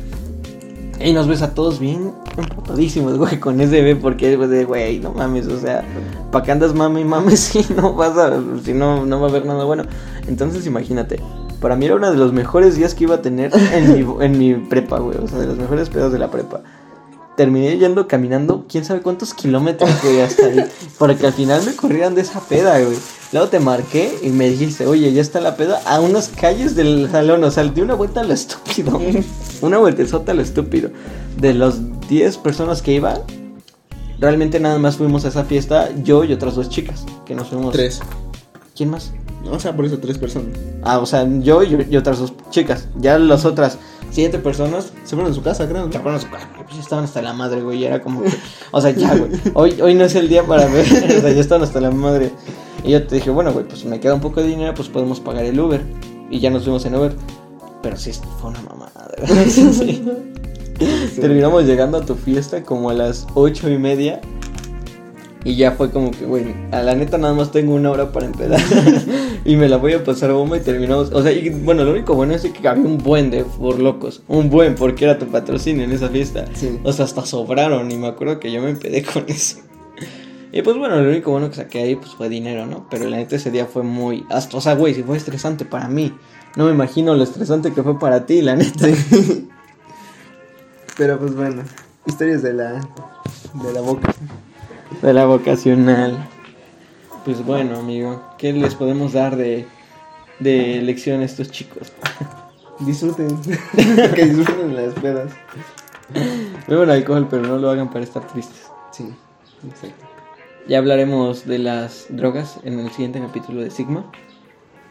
Y 1.05 1.13
nos 1.13 1.27
ves 1.27 1.43
a 1.43 1.55
todos 1.55 1.79
bien 1.79 2.13
emputadísimos, 2.37 3.19
güey, 3.19 3.41
con 3.41 3.61
ese 3.61 3.83
bebé 3.83 3.97
porque, 3.97 4.37
pues, 4.37 4.51
de, 4.51 4.65
güey, 4.65 5.01
no 5.01 5.13
mames, 5.13 5.47
o 5.47 5.59
sea, 5.59 5.85
¿para 6.31 6.45
qué 6.45 6.53
andas 6.53 6.75
mame 6.75 7.01
y 7.01 7.05
mames 7.05 7.41
si 7.41 7.67
no 7.75 7.95
vas 7.95 8.17
a, 8.17 8.41
si 8.65 8.73
no, 8.73 9.05
no 9.05 9.21
va 9.21 9.27
a 9.27 9.31
haber 9.31 9.45
nada 9.45 9.65
bueno? 9.65 9.85
Entonces, 10.29 10.67
imagínate, 10.67 11.21
para 11.61 11.77
mí 11.77 11.87
era 11.87 11.97
uno 11.97 12.11
de 12.11 12.17
los 12.17 12.33
mejores 12.33 12.77
días 12.77 12.95
que 12.95 13.05
iba 13.05 13.17
a 13.17 13.23
tener 13.23 13.53
en 13.73 13.93
mi, 13.93 14.25
en 14.25 14.39
mi 14.39 14.55
prepa, 14.55 14.99
güey, 14.99 15.19
o 15.19 15.27
sea, 15.27 15.39
de 15.39 15.47
los 15.47 15.59
mejores 15.59 15.89
pedos 15.89 16.13
de 16.13 16.19
la 16.19 16.31
prepa. 16.31 16.63
Terminé 17.37 17.77
yendo 17.79 18.07
caminando, 18.07 18.67
quién 18.69 18.85
sabe 18.85 19.01
cuántos 19.01 19.35
kilómetros, 19.35 19.91
güey, 20.03 20.21
hasta 20.21 20.47
ahí. 20.47 20.65
Para 20.99 21.17
que 21.17 21.27
al 21.27 21.33
final 21.33 21.65
me 21.65 21.75
corrieran 21.75 22.15
de 22.15 22.23
esa 22.23 22.41
peda, 22.41 22.79
güey. 22.81 22.97
Luego 23.33 23.49
te 23.49 23.61
marqué 23.61 24.19
y 24.23 24.29
me 24.29 24.51
dijiste, 24.51 24.87
oye, 24.87 25.13
ya 25.13 25.23
está 25.23 25.41
la 25.41 25.57
peda 25.57 25.81
a 25.87 26.01
unas 26.01 26.29
calles 26.29 26.75
del 26.75 27.11
salón. 27.11 27.43
O 27.45 27.51
sea, 27.51 27.65
di 27.65 27.81
una 27.81 27.95
vuelta 27.95 28.21
a 28.21 28.25
lo 28.25 28.35
estúpido. 28.35 29.01
una 29.63 29.79
vueltezota 29.79 30.33
a 30.33 30.35
lo 30.35 30.43
estúpido. 30.43 30.91
De 31.39 31.55
los 31.55 31.81
10 32.09 32.37
personas 32.39 32.83
que 32.83 32.93
iba, 32.93 33.23
realmente 34.19 34.61
nada 34.61 34.79
más 34.79 34.97
fuimos 34.97 35.25
a 35.25 35.29
esa 35.29 35.45
fiesta, 35.45 35.89
yo 36.03 36.25
y 36.25 36.33
otras 36.33 36.57
dos 36.57 36.69
chicas. 36.69 37.07
Que 37.25 37.35
nos 37.35 37.49
fuimos. 37.49 37.73
Tres. 37.73 38.01
¿Quién 38.77 38.91
más? 38.91 39.13
O 39.51 39.59
sea, 39.59 39.75
por 39.75 39.85
eso 39.85 39.99
tres 39.99 40.19
personas. 40.19 40.57
Ah, 40.83 40.99
o 40.99 41.07
sea, 41.07 41.27
yo 41.41 41.63
y, 41.63 41.87
y 41.91 41.97
otras 41.97 42.19
dos 42.19 42.33
chicas. 42.51 42.89
Ya 42.99 43.19
las 43.19 43.45
otras 43.45 43.79
siete 44.13 44.39
personas 44.39 44.93
Se 45.05 45.17
fueron 45.17 45.33
a 45.33 45.35
su 45.35 45.43
casa, 45.43 45.69
creo. 45.69 45.87
¿no? 45.87 45.93
se 45.93 45.99
fueron 45.99 46.21
a 46.21 46.23
su 46.23 46.31
casa, 46.31 46.49
pues 46.57 46.77
ya 46.77 46.81
estaban 46.81 47.05
hasta 47.05 47.23
la 47.23 47.33
madre, 47.33 47.63
güey. 47.63 47.81
y 47.81 47.85
Era 47.85 48.03
como 48.03 48.23
que, 48.23 48.31
o 48.71 48.81
sea, 48.81 48.91
ya, 48.91 49.17
güey. 49.17 49.31
Hoy, 49.55 49.81
hoy 49.81 49.95
no 49.95 50.05
es 50.05 50.15
el 50.15 50.29
día 50.29 50.45
para 50.45 50.67
ver. 50.67 50.87
o 50.87 51.21
sea, 51.21 51.33
ya 51.33 51.41
estaban 51.41 51.65
hasta 51.65 51.81
la 51.81 51.91
madre. 51.91 52.31
Y 52.85 52.91
yo 52.91 53.07
te 53.07 53.17
dije, 53.17 53.31
bueno, 53.31 53.53
güey, 53.53 53.67
pues 53.67 53.85
me 53.85 54.01
queda 54.01 54.15
un 54.15 54.21
poco 54.21 54.41
de 54.41 54.49
dinero, 54.49 54.75
pues 54.75 54.89
podemos 54.89 55.21
pagar 55.21 55.45
el 55.45 55.59
Uber. 55.59 55.83
Y 56.31 56.41
ya 56.41 56.51
nos 56.51 56.63
fuimos 56.63 56.85
en 56.85 56.95
Uber. 56.95 57.15
Pero 57.83 57.97
sí, 57.97 58.13
fue 58.41 58.51
una 58.51 58.63
mamada. 58.63 58.93
Terminamos 61.21 61.65
llegando 61.65 61.99
a 61.99 62.05
tu 62.05 62.15
fiesta 62.15 62.63
como 62.63 62.91
a 62.91 62.95
las 62.95 63.27
ocho 63.35 63.69
y 63.69 63.79
media. 63.79 64.21
Y 65.45 65.57
ya 65.57 65.73
fue 65.73 65.91
como 65.91 66.13
que, 66.13 66.25
güey, 66.25 66.55
a 66.71 66.83
la 66.83 66.95
neta 66.95 67.19
nada 67.19 67.35
más 67.35 67.51
tengo 67.51 67.75
una 67.75 67.91
hora 67.91 68.13
para 68.13 68.27
empezar. 68.27 68.61
y 69.45 69.57
me 69.57 69.69
la 69.69 69.77
voy 69.77 69.95
a 69.95 70.05
pasar 70.05 70.33
bomba 70.33 70.57
y 70.57 70.61
terminamos. 70.61 71.11
O 71.13 71.23
sea, 71.23 71.33
y 71.33 71.51
bueno, 71.51 71.85
lo 71.85 71.91
único 71.91 72.15
bueno 72.15 72.35
es 72.35 72.43
que 72.43 72.69
había 72.69 72.85
un 72.85 72.99
buen 72.99 73.31
de 73.31 73.45
por 73.45 73.81
locos. 73.81 74.23
Un 74.29 74.51
buen, 74.51 74.77
porque 74.77 75.05
era 75.05 75.19
tu 75.19 75.27
patrocinio 75.27 75.85
en 75.85 75.91
esa 75.91 76.09
fiesta. 76.09 76.45
Sí. 76.55 76.79
O 76.85 76.93
sea, 76.93 77.07
hasta 77.07 77.27
sobraron. 77.27 77.91
Y 77.91 77.97
me 77.97 78.07
acuerdo 78.07 78.39
que 78.39 78.53
yo 78.53 78.63
me 78.63 78.71
empedé 78.71 79.03
con 79.13 79.25
eso. 79.29 79.59
Y 80.53 80.63
pues 80.63 80.77
bueno, 80.77 81.01
lo 81.01 81.09
único 81.09 81.31
bueno 81.31 81.49
que 81.49 81.57
saqué 81.57 81.83
ahí 81.83 81.97
pues 81.97 82.11
fue 82.11 82.29
dinero, 82.29 82.67
¿no? 82.67 82.87
Pero 82.91 83.09
la 83.09 83.17
neta 83.17 83.37
ese 83.37 83.51
día 83.51 83.67
fue 83.67 83.83
muy. 83.83 84.25
Hasta, 84.31 84.59
o 84.59 84.61
sea, 84.61 84.75
güey, 84.75 84.95
si 84.95 85.03
fue 85.03 85.17
estresante 85.17 85.65
para 85.65 85.89
mí. 85.89 86.15
No 86.57 86.67
me 86.67 86.73
imagino 86.73 87.15
lo 87.15 87.25
estresante 87.25 87.73
que 87.73 87.83
fue 87.83 87.99
para 87.99 88.27
ti, 88.27 88.43
la 88.43 88.55
neta. 88.55 88.87
Pero 90.97 91.19
pues 91.19 91.35
bueno, 91.35 91.63
historias 92.07 92.43
de 92.43 92.53
la, 92.53 92.87
de 93.55 93.73
la 93.73 93.81
boca. 93.81 94.15
De 95.01 95.13
la 95.13 95.27
vocacional. 95.27 96.29
Pues 97.25 97.45
bueno, 97.45 97.79
amigo, 97.79 98.23
¿qué 98.39 98.53
les 98.53 98.75
podemos 98.75 99.13
dar 99.13 99.37
de, 99.37 99.67
de 100.41 100.83
lección 100.83 101.21
a 101.21 101.25
estos 101.25 101.51
chicos? 101.51 101.93
Disfruten. 102.81 103.39
que 104.15 104.25
disfruten 104.27 104.75
las 104.75 104.95
pedas. 104.95 105.31
Beban 106.67 106.91
alcohol, 106.91 107.29
pero 107.31 107.43
no 107.43 107.59
lo 107.59 107.71
hagan 107.71 107.91
para 107.91 108.05
estar 108.05 108.27
tristes. 108.27 108.67
Sí, 108.91 109.09
exacto. 109.67 110.05
Ya 110.69 110.79
hablaremos 110.79 111.47
de 111.47 111.59
las 111.59 112.07
drogas 112.09 112.59
en 112.65 112.79
el 112.81 112.91
siguiente 112.91 113.21
capítulo 113.21 113.61
de 113.63 113.71
Sigma. 113.71 114.05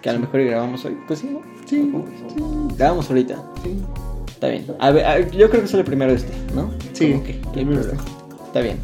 Que 0.02 0.10
a 0.10 0.14
lo 0.14 0.20
mejor 0.20 0.44
grabamos 0.44 0.84
hoy. 0.86 0.98
Pues 1.08 1.20
sí, 1.20 1.28
¿no? 1.30 1.42
Sí, 1.66 1.92
Grabamos 2.78 3.10
ahorita. 3.10 3.44
sí. 3.64 3.78
Está 4.28 4.48
bien. 4.48 4.66
A 4.80 4.90
ver, 4.90 5.06
a- 5.06 5.20
yo 5.20 5.50
creo 5.50 5.62
que 5.62 5.68
sale 5.68 5.84
primero 5.84 6.12
este, 6.14 6.34
¿no? 6.56 6.72
Sí, 6.94 7.14
que, 7.26 7.34
hay 7.34 7.42
primero 7.54 7.82
problema. 7.82 8.04
Está 8.48 8.62
bien. 8.62 8.80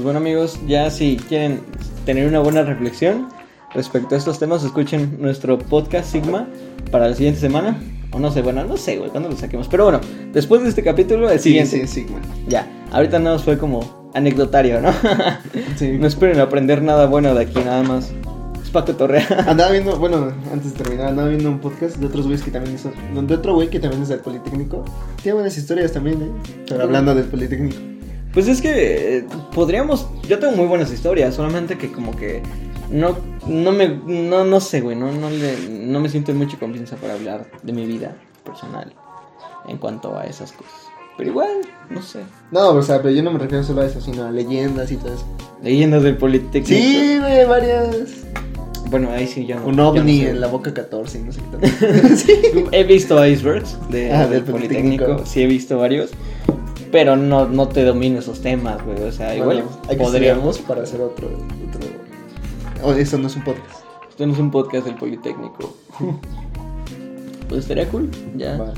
Pues 0.00 0.14
bueno, 0.14 0.18
amigos, 0.20 0.58
ya 0.66 0.90
si 0.90 1.18
quieren 1.28 1.60
tener 2.06 2.26
una 2.26 2.40
buena 2.40 2.62
reflexión 2.62 3.28
respecto 3.74 4.14
a 4.14 4.18
estos 4.18 4.38
temas, 4.38 4.64
escuchen 4.64 5.18
nuestro 5.20 5.58
podcast 5.58 6.10
Sigma 6.10 6.46
para 6.90 7.10
la 7.10 7.14
siguiente 7.14 7.38
semana. 7.38 7.76
O 8.10 8.18
no 8.18 8.30
sé, 8.32 8.40
bueno, 8.40 8.64
no 8.64 8.78
sé, 8.78 8.96
güey, 8.96 9.10
cuándo 9.10 9.28
lo 9.28 9.36
saquemos. 9.36 9.68
Pero 9.68 9.84
bueno, 9.84 10.00
después 10.32 10.62
de 10.62 10.70
este 10.70 10.82
capítulo, 10.82 11.28
el 11.28 11.38
Sí, 11.38 11.50
siguiente. 11.50 11.86
sí, 11.86 12.00
Sigma. 12.00 12.18
Ya, 12.48 12.66
ahorita 12.92 13.18
nada 13.18 13.36
más 13.36 13.44
fue 13.44 13.58
como 13.58 14.10
anecdotario, 14.14 14.80
¿no? 14.80 14.90
Sí. 15.76 15.98
no 16.00 16.06
esperen 16.06 16.40
aprender 16.40 16.80
nada 16.80 17.04
bueno 17.04 17.34
de 17.34 17.42
aquí, 17.42 17.58
nada 17.62 17.82
más. 17.82 18.10
Es 18.64 18.70
para 18.70 18.86
cotorrear. 18.86 19.44
Andaba 19.50 19.70
viendo, 19.70 19.98
bueno, 19.98 20.32
antes 20.50 20.72
de 20.72 20.78
terminar, 20.82 21.08
andaba 21.08 21.28
viendo 21.28 21.50
un 21.50 21.58
podcast 21.58 21.96
de 21.96 22.06
otros 22.06 22.24
güeyes 22.24 22.42
que 22.42 22.50
también 22.50 22.78
son. 22.78 22.94
De 23.26 23.34
otro 23.34 23.52
güey 23.52 23.68
que 23.68 23.78
también 23.78 24.00
es 24.04 24.08
del 24.08 24.20
Politécnico. 24.20 24.82
Tiene 25.22 25.34
buenas 25.34 25.58
historias 25.58 25.92
también, 25.92 26.22
¿eh? 26.22 26.30
Pero 26.66 26.84
hablando 26.84 27.14
del 27.14 27.26
Politécnico. 27.26 27.76
Pues 28.32 28.46
es 28.48 28.60
que 28.62 29.18
eh, 29.18 29.24
podríamos. 29.54 30.06
Yo 30.28 30.38
tengo 30.38 30.56
muy 30.56 30.66
buenas 30.66 30.92
historias, 30.92 31.34
solamente 31.34 31.76
que 31.76 31.90
como 31.90 32.14
que 32.14 32.42
no, 32.90 33.16
no 33.46 33.72
me, 33.72 33.88
no, 33.88 34.44
no 34.44 34.60
sé, 34.60 34.80
güey, 34.80 34.96
no, 34.96 35.10
no, 35.12 35.30
le, 35.30 35.56
no 35.68 36.00
me 36.00 36.08
siento 36.08 36.30
en 36.32 36.38
mucha 36.38 36.58
confianza 36.58 36.96
para 36.96 37.14
hablar 37.14 37.46
de 37.62 37.72
mi 37.72 37.86
vida 37.86 38.16
personal 38.44 38.92
en 39.68 39.78
cuanto 39.78 40.16
a 40.16 40.24
esas 40.26 40.52
cosas. 40.52 40.72
Pero 41.16 41.30
igual, 41.30 41.50
no 41.90 42.02
sé. 42.02 42.20
No, 42.50 42.70
o 42.70 42.82
sea, 42.82 43.02
pero 43.02 43.10
yo 43.10 43.22
no 43.22 43.30
me 43.32 43.38
refiero 43.38 43.62
solo 43.64 43.82
a 43.82 43.86
eso, 43.86 44.00
sino 44.00 44.24
a 44.24 44.30
leyendas 44.30 44.90
y 44.90 44.96
todo 44.96 45.12
eso. 45.14 45.24
Leyendas 45.62 46.02
del 46.02 46.16
Politécnico. 46.16 46.68
Sí, 46.82 47.18
güey, 47.18 47.44
varias. 47.46 48.24
Bueno, 48.88 49.10
ahí 49.12 49.26
sí 49.26 49.44
yo 49.46 49.56
no. 49.56 49.66
Un 49.66 49.70
yo 49.76 49.76
no 49.76 49.88
ovni 49.90 50.20
sé. 50.20 50.30
en 50.30 50.40
la 50.40 50.46
boca 50.46 50.72
14 50.72 51.18
y 51.18 51.22
no 51.22 51.32
sé 51.32 51.40
qué 51.40 51.68
tanto. 51.68 52.16
sí. 52.16 52.32
He 52.72 52.84
visto 52.84 53.24
icebergs 53.24 53.76
de, 53.90 54.10
Ah, 54.12 54.20
del 54.22 54.30
del 54.30 54.42
Politécnico. 54.44 55.04
Politécnico. 55.04 55.26
sí 55.26 55.42
he 55.42 55.46
visto 55.46 55.78
varios. 55.78 56.10
Pero 56.92 57.16
no, 57.16 57.46
no 57.46 57.68
te 57.68 57.84
domino 57.84 58.18
esos 58.18 58.40
temas, 58.40 58.84
güey. 58.84 59.00
O 59.02 59.12
sea, 59.12 59.36
igual 59.36 59.64
hay 59.88 59.96
podríamos. 59.96 60.58
para 60.58 60.82
hacer 60.82 61.00
otro. 61.00 61.28
otro... 61.28 61.88
Oh, 62.82 62.92
eso 62.92 63.18
no 63.18 63.28
es 63.28 63.36
un 63.36 63.44
podcast. 63.44 63.80
Esto 64.08 64.26
no 64.26 64.32
es 64.32 64.38
un 64.38 64.50
podcast 64.50 64.86
del 64.86 64.96
Politécnico. 64.96 65.74
Pues 67.48 67.62
estaría 67.62 67.88
cool. 67.88 68.08
Ya. 68.36 68.72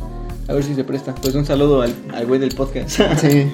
A 0.49 0.55
ver 0.55 0.65
si 0.65 0.75
se 0.75 0.83
presta. 0.83 1.15
Pues 1.15 1.35
un 1.35 1.45
saludo 1.45 1.83
al, 1.83 1.95
al 2.15 2.27
güey 2.27 2.41
del 2.41 2.55
podcast. 2.55 2.99
Sí. 3.21 3.53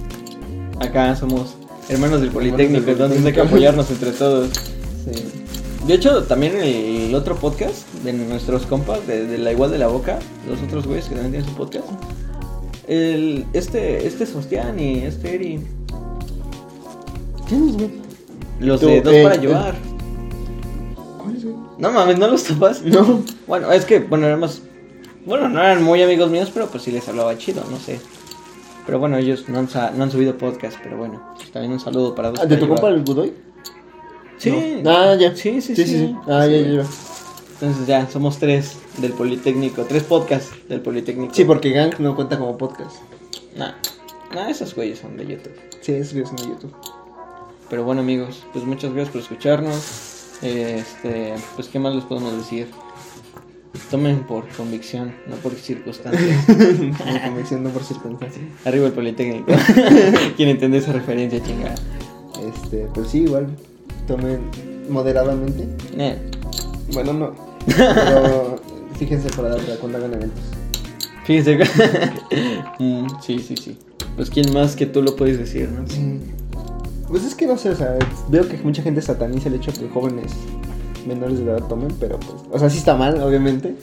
Acá 0.80 1.14
somos 1.14 1.54
hermanos 1.88 2.20
del 2.20 2.30
Politécnico, 2.30 2.90
entonces 2.90 3.24
hay 3.24 3.32
que 3.32 3.40
apoyarnos 3.40 3.88
entre 3.88 4.10
todos. 4.10 4.50
Sí. 5.04 5.22
De 5.86 5.94
hecho, 5.94 6.24
también 6.24 6.56
el, 6.56 7.06
el 7.06 7.14
otro 7.14 7.36
podcast 7.36 7.88
de 8.02 8.12
nuestros 8.12 8.66
compas, 8.66 9.06
de, 9.06 9.26
de 9.28 9.38
la 9.38 9.52
igual 9.52 9.70
de 9.70 9.78
la 9.78 9.86
boca, 9.86 10.18
los 10.48 10.60
otros 10.60 10.88
güeyes 10.88 11.04
que 11.04 11.14
también 11.14 11.32
tienen 11.32 11.48
su 11.48 11.56
podcast. 11.56 11.86
El, 12.88 13.44
este, 13.52 14.06
este 14.06 14.26
Sostian 14.26 14.78
y 14.78 14.98
este 15.00 15.34
Eri. 15.34 15.60
¿Quién 17.48 17.68
es, 17.68 17.74
güey? 17.76 17.90
Los 18.60 18.80
Tú, 18.80 18.86
de 18.86 19.00
dos 19.02 19.14
eh, 19.14 19.22
para 19.22 19.34
eh. 19.36 19.38
llevar. 19.40 19.74
¿Cuál 21.18 21.36
es, 21.36 21.44
güey? 21.44 21.56
No 21.78 21.92
mames, 21.92 22.18
¿no 22.18 22.28
los 22.28 22.44
topas? 22.44 22.82
No. 22.82 23.22
Bueno, 23.46 23.70
es 23.72 23.84
que, 23.84 23.98
bueno, 24.00 24.26
eran 24.26 24.40
más. 24.40 24.62
Bueno, 25.26 25.48
no 25.48 25.60
eran 25.60 25.82
muy 25.82 26.02
amigos 26.02 26.30
míos, 26.30 26.50
pero 26.52 26.66
pues 26.66 26.82
sí 26.82 26.90
les 26.90 27.08
hablaba 27.08 27.36
chido, 27.38 27.62
no 27.70 27.78
sé. 27.78 28.00
Pero 28.86 28.98
bueno, 28.98 29.16
ellos 29.16 29.44
no 29.48 29.60
han, 29.60 29.68
no 29.96 30.02
han 30.04 30.10
subido 30.10 30.36
podcast, 30.36 30.76
pero 30.82 30.96
bueno. 30.96 31.22
También 31.52 31.72
un 31.72 31.80
saludo 31.80 32.14
para 32.14 32.30
dos 32.30 32.40
Ah, 32.40 32.42
¿De 32.46 32.56
para 32.56 32.60
tu 32.60 32.68
compa 32.68 32.88
llevar. 32.88 32.94
el 32.94 33.04
Budoy? 33.04 33.32
Sí. 34.38 34.80
No. 34.82 34.90
Ah, 34.90 35.14
ya. 35.14 35.36
Sí, 35.36 35.60
sí, 35.60 35.76
Sí, 35.76 35.76
sí. 35.76 35.84
sí, 35.84 35.98
sí. 35.98 36.16
Ah, 36.26 36.46
ya, 36.46 36.56
ya, 36.56 36.68
ya. 36.82 36.84
Entonces 37.60 37.86
ya, 37.86 38.10
somos 38.10 38.38
tres 38.38 38.76
del 38.98 39.12
Politécnico, 39.12 39.84
tres 39.84 40.02
podcasts 40.04 40.52
del 40.68 40.80
Politécnico. 40.80 41.34
Sí, 41.34 41.44
porque 41.44 41.70
Gang 41.70 41.94
no 41.98 42.14
cuenta 42.14 42.38
como 42.38 42.56
podcast. 42.58 42.96
Nah, 43.56 43.72
nah, 44.34 44.48
esos 44.48 44.74
güeyes 44.74 44.98
son 44.98 45.16
de 45.16 45.26
YouTube. 45.26 45.54
Sí, 45.80 45.92
es 45.92 46.12
que 46.12 46.20
es 46.22 46.30
en 46.30 46.36
YouTube. 46.36 46.74
Pero 47.70 47.84
bueno, 47.84 48.02
amigos, 48.02 48.44
pues 48.52 48.64
muchas 48.64 48.92
gracias 48.92 49.12
por 49.12 49.22
escucharnos. 49.22 50.38
Este, 50.42 51.34
pues, 51.54 51.68
¿qué 51.68 51.78
más 51.78 51.94
les 51.94 52.04
podemos 52.04 52.36
decir? 52.36 52.68
Tomen 53.90 54.24
por 54.26 54.46
convicción, 54.48 55.14
no 55.26 55.36
por 55.36 55.52
circunstancias. 55.54 56.44
Por 56.46 57.20
convicción, 57.22 57.62
no 57.62 57.70
por 57.70 57.82
circunstancias. 57.84 58.44
Arriba 58.64 58.86
el 58.86 58.92
Politécnico. 58.92 59.52
¿Quién 60.36 60.48
entiende 60.50 60.78
esa 60.78 60.92
referencia, 60.92 61.42
chingada? 61.42 61.74
Este, 62.54 62.88
pues 62.94 63.08
sí, 63.08 63.22
igual. 63.22 63.48
Tomen 64.06 64.40
moderadamente. 64.88 65.66
Eh, 65.96 66.18
Bueno, 66.92 67.12
no. 67.14 67.34
Pero 67.76 68.60
fíjense 68.98 69.28
para 69.30 69.50
dar 69.50 69.60
cuando 69.80 69.98
hagan 69.98 70.14
eventos. 70.14 70.42
fíjense. 71.24 71.58
Mm, 72.78 73.06
sí, 73.22 73.38
sí, 73.38 73.56
sí. 73.56 73.76
Pues, 74.16 74.28
¿quién 74.30 74.52
más 74.52 74.74
que 74.76 74.86
tú 74.86 75.02
lo 75.02 75.14
puedes 75.16 75.38
decir, 75.38 75.68
no? 75.70 75.86
Sí. 75.86 76.18
Pues 77.08 77.24
es 77.24 77.34
que 77.34 77.46
no 77.46 77.56
sé, 77.58 77.70
o 77.70 77.76
sea, 77.76 77.96
veo 78.28 78.48
que 78.48 78.56
mucha 78.58 78.82
gente 78.82 79.00
sataniza 79.02 79.48
el 79.48 79.54
hecho 79.56 79.70
de 79.72 79.78
que 79.80 79.88
jóvenes 79.88 80.32
menores 81.06 81.38
de 81.38 81.44
edad 81.44 81.62
tomen, 81.68 81.88
pero 82.00 82.18
pues, 82.18 82.32
o 82.50 82.58
sea, 82.58 82.70
sí 82.70 82.78
está 82.78 82.96
mal, 82.96 83.20
obviamente. 83.22 83.74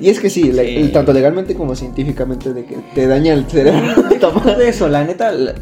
Y 0.00 0.10
es 0.10 0.20
que 0.20 0.28
sí, 0.28 0.52
tanto 0.92 1.12
legalmente 1.12 1.54
como 1.54 1.74
científicamente, 1.74 2.52
de 2.52 2.64
que 2.66 2.76
te 2.94 3.06
daña 3.06 3.32
el 3.32 3.46
cerebro 3.46 4.02
tomar. 4.20 4.60
Eso, 4.60 4.88
la 4.88 5.04
neta. 5.04 5.30
la- 5.32 5.54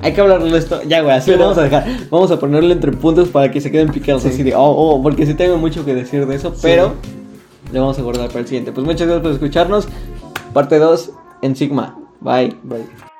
Hay 0.00 0.12
que 0.12 0.20
hablarlo 0.20 0.46
de 0.50 0.58
esto. 0.58 0.82
Ya, 0.88 1.02
güey, 1.02 1.14
así 1.16 1.30
lo 1.30 1.38
vamos 1.38 1.58
a 1.58 1.62
dejar. 1.62 1.86
Vamos 2.10 2.30
a 2.32 2.40
ponerlo 2.40 2.72
entre 2.72 2.90
puntos 2.92 3.28
para 3.28 3.50
que 3.52 3.60
se 3.60 3.70
queden 3.70 3.90
picados. 3.90 4.22
Sí. 4.22 4.30
Así 4.30 4.42
de, 4.42 4.54
oh, 4.56 4.64
oh, 4.64 5.02
porque 5.02 5.24
sí 5.26 5.34
tengo 5.34 5.56
mucho 5.58 5.84
que 5.84 5.94
decir 5.94 6.26
de 6.26 6.34
eso, 6.34 6.54
pero 6.62 6.94
le 7.72 7.80
vamos 7.80 7.98
a 7.98 8.02
guardar 8.02 8.28
para 8.28 8.40
el 8.40 8.46
siguiente. 8.46 8.72
Pues 8.72 8.86
muchas 8.86 9.06
gracias 9.06 9.22
por 9.22 9.32
escucharnos. 9.32 9.88
Parte 10.52 10.78
2 10.78 11.12
en 11.42 11.56
Sigma. 11.56 11.98
Bye. 12.20 12.56
Bye. 12.62 13.11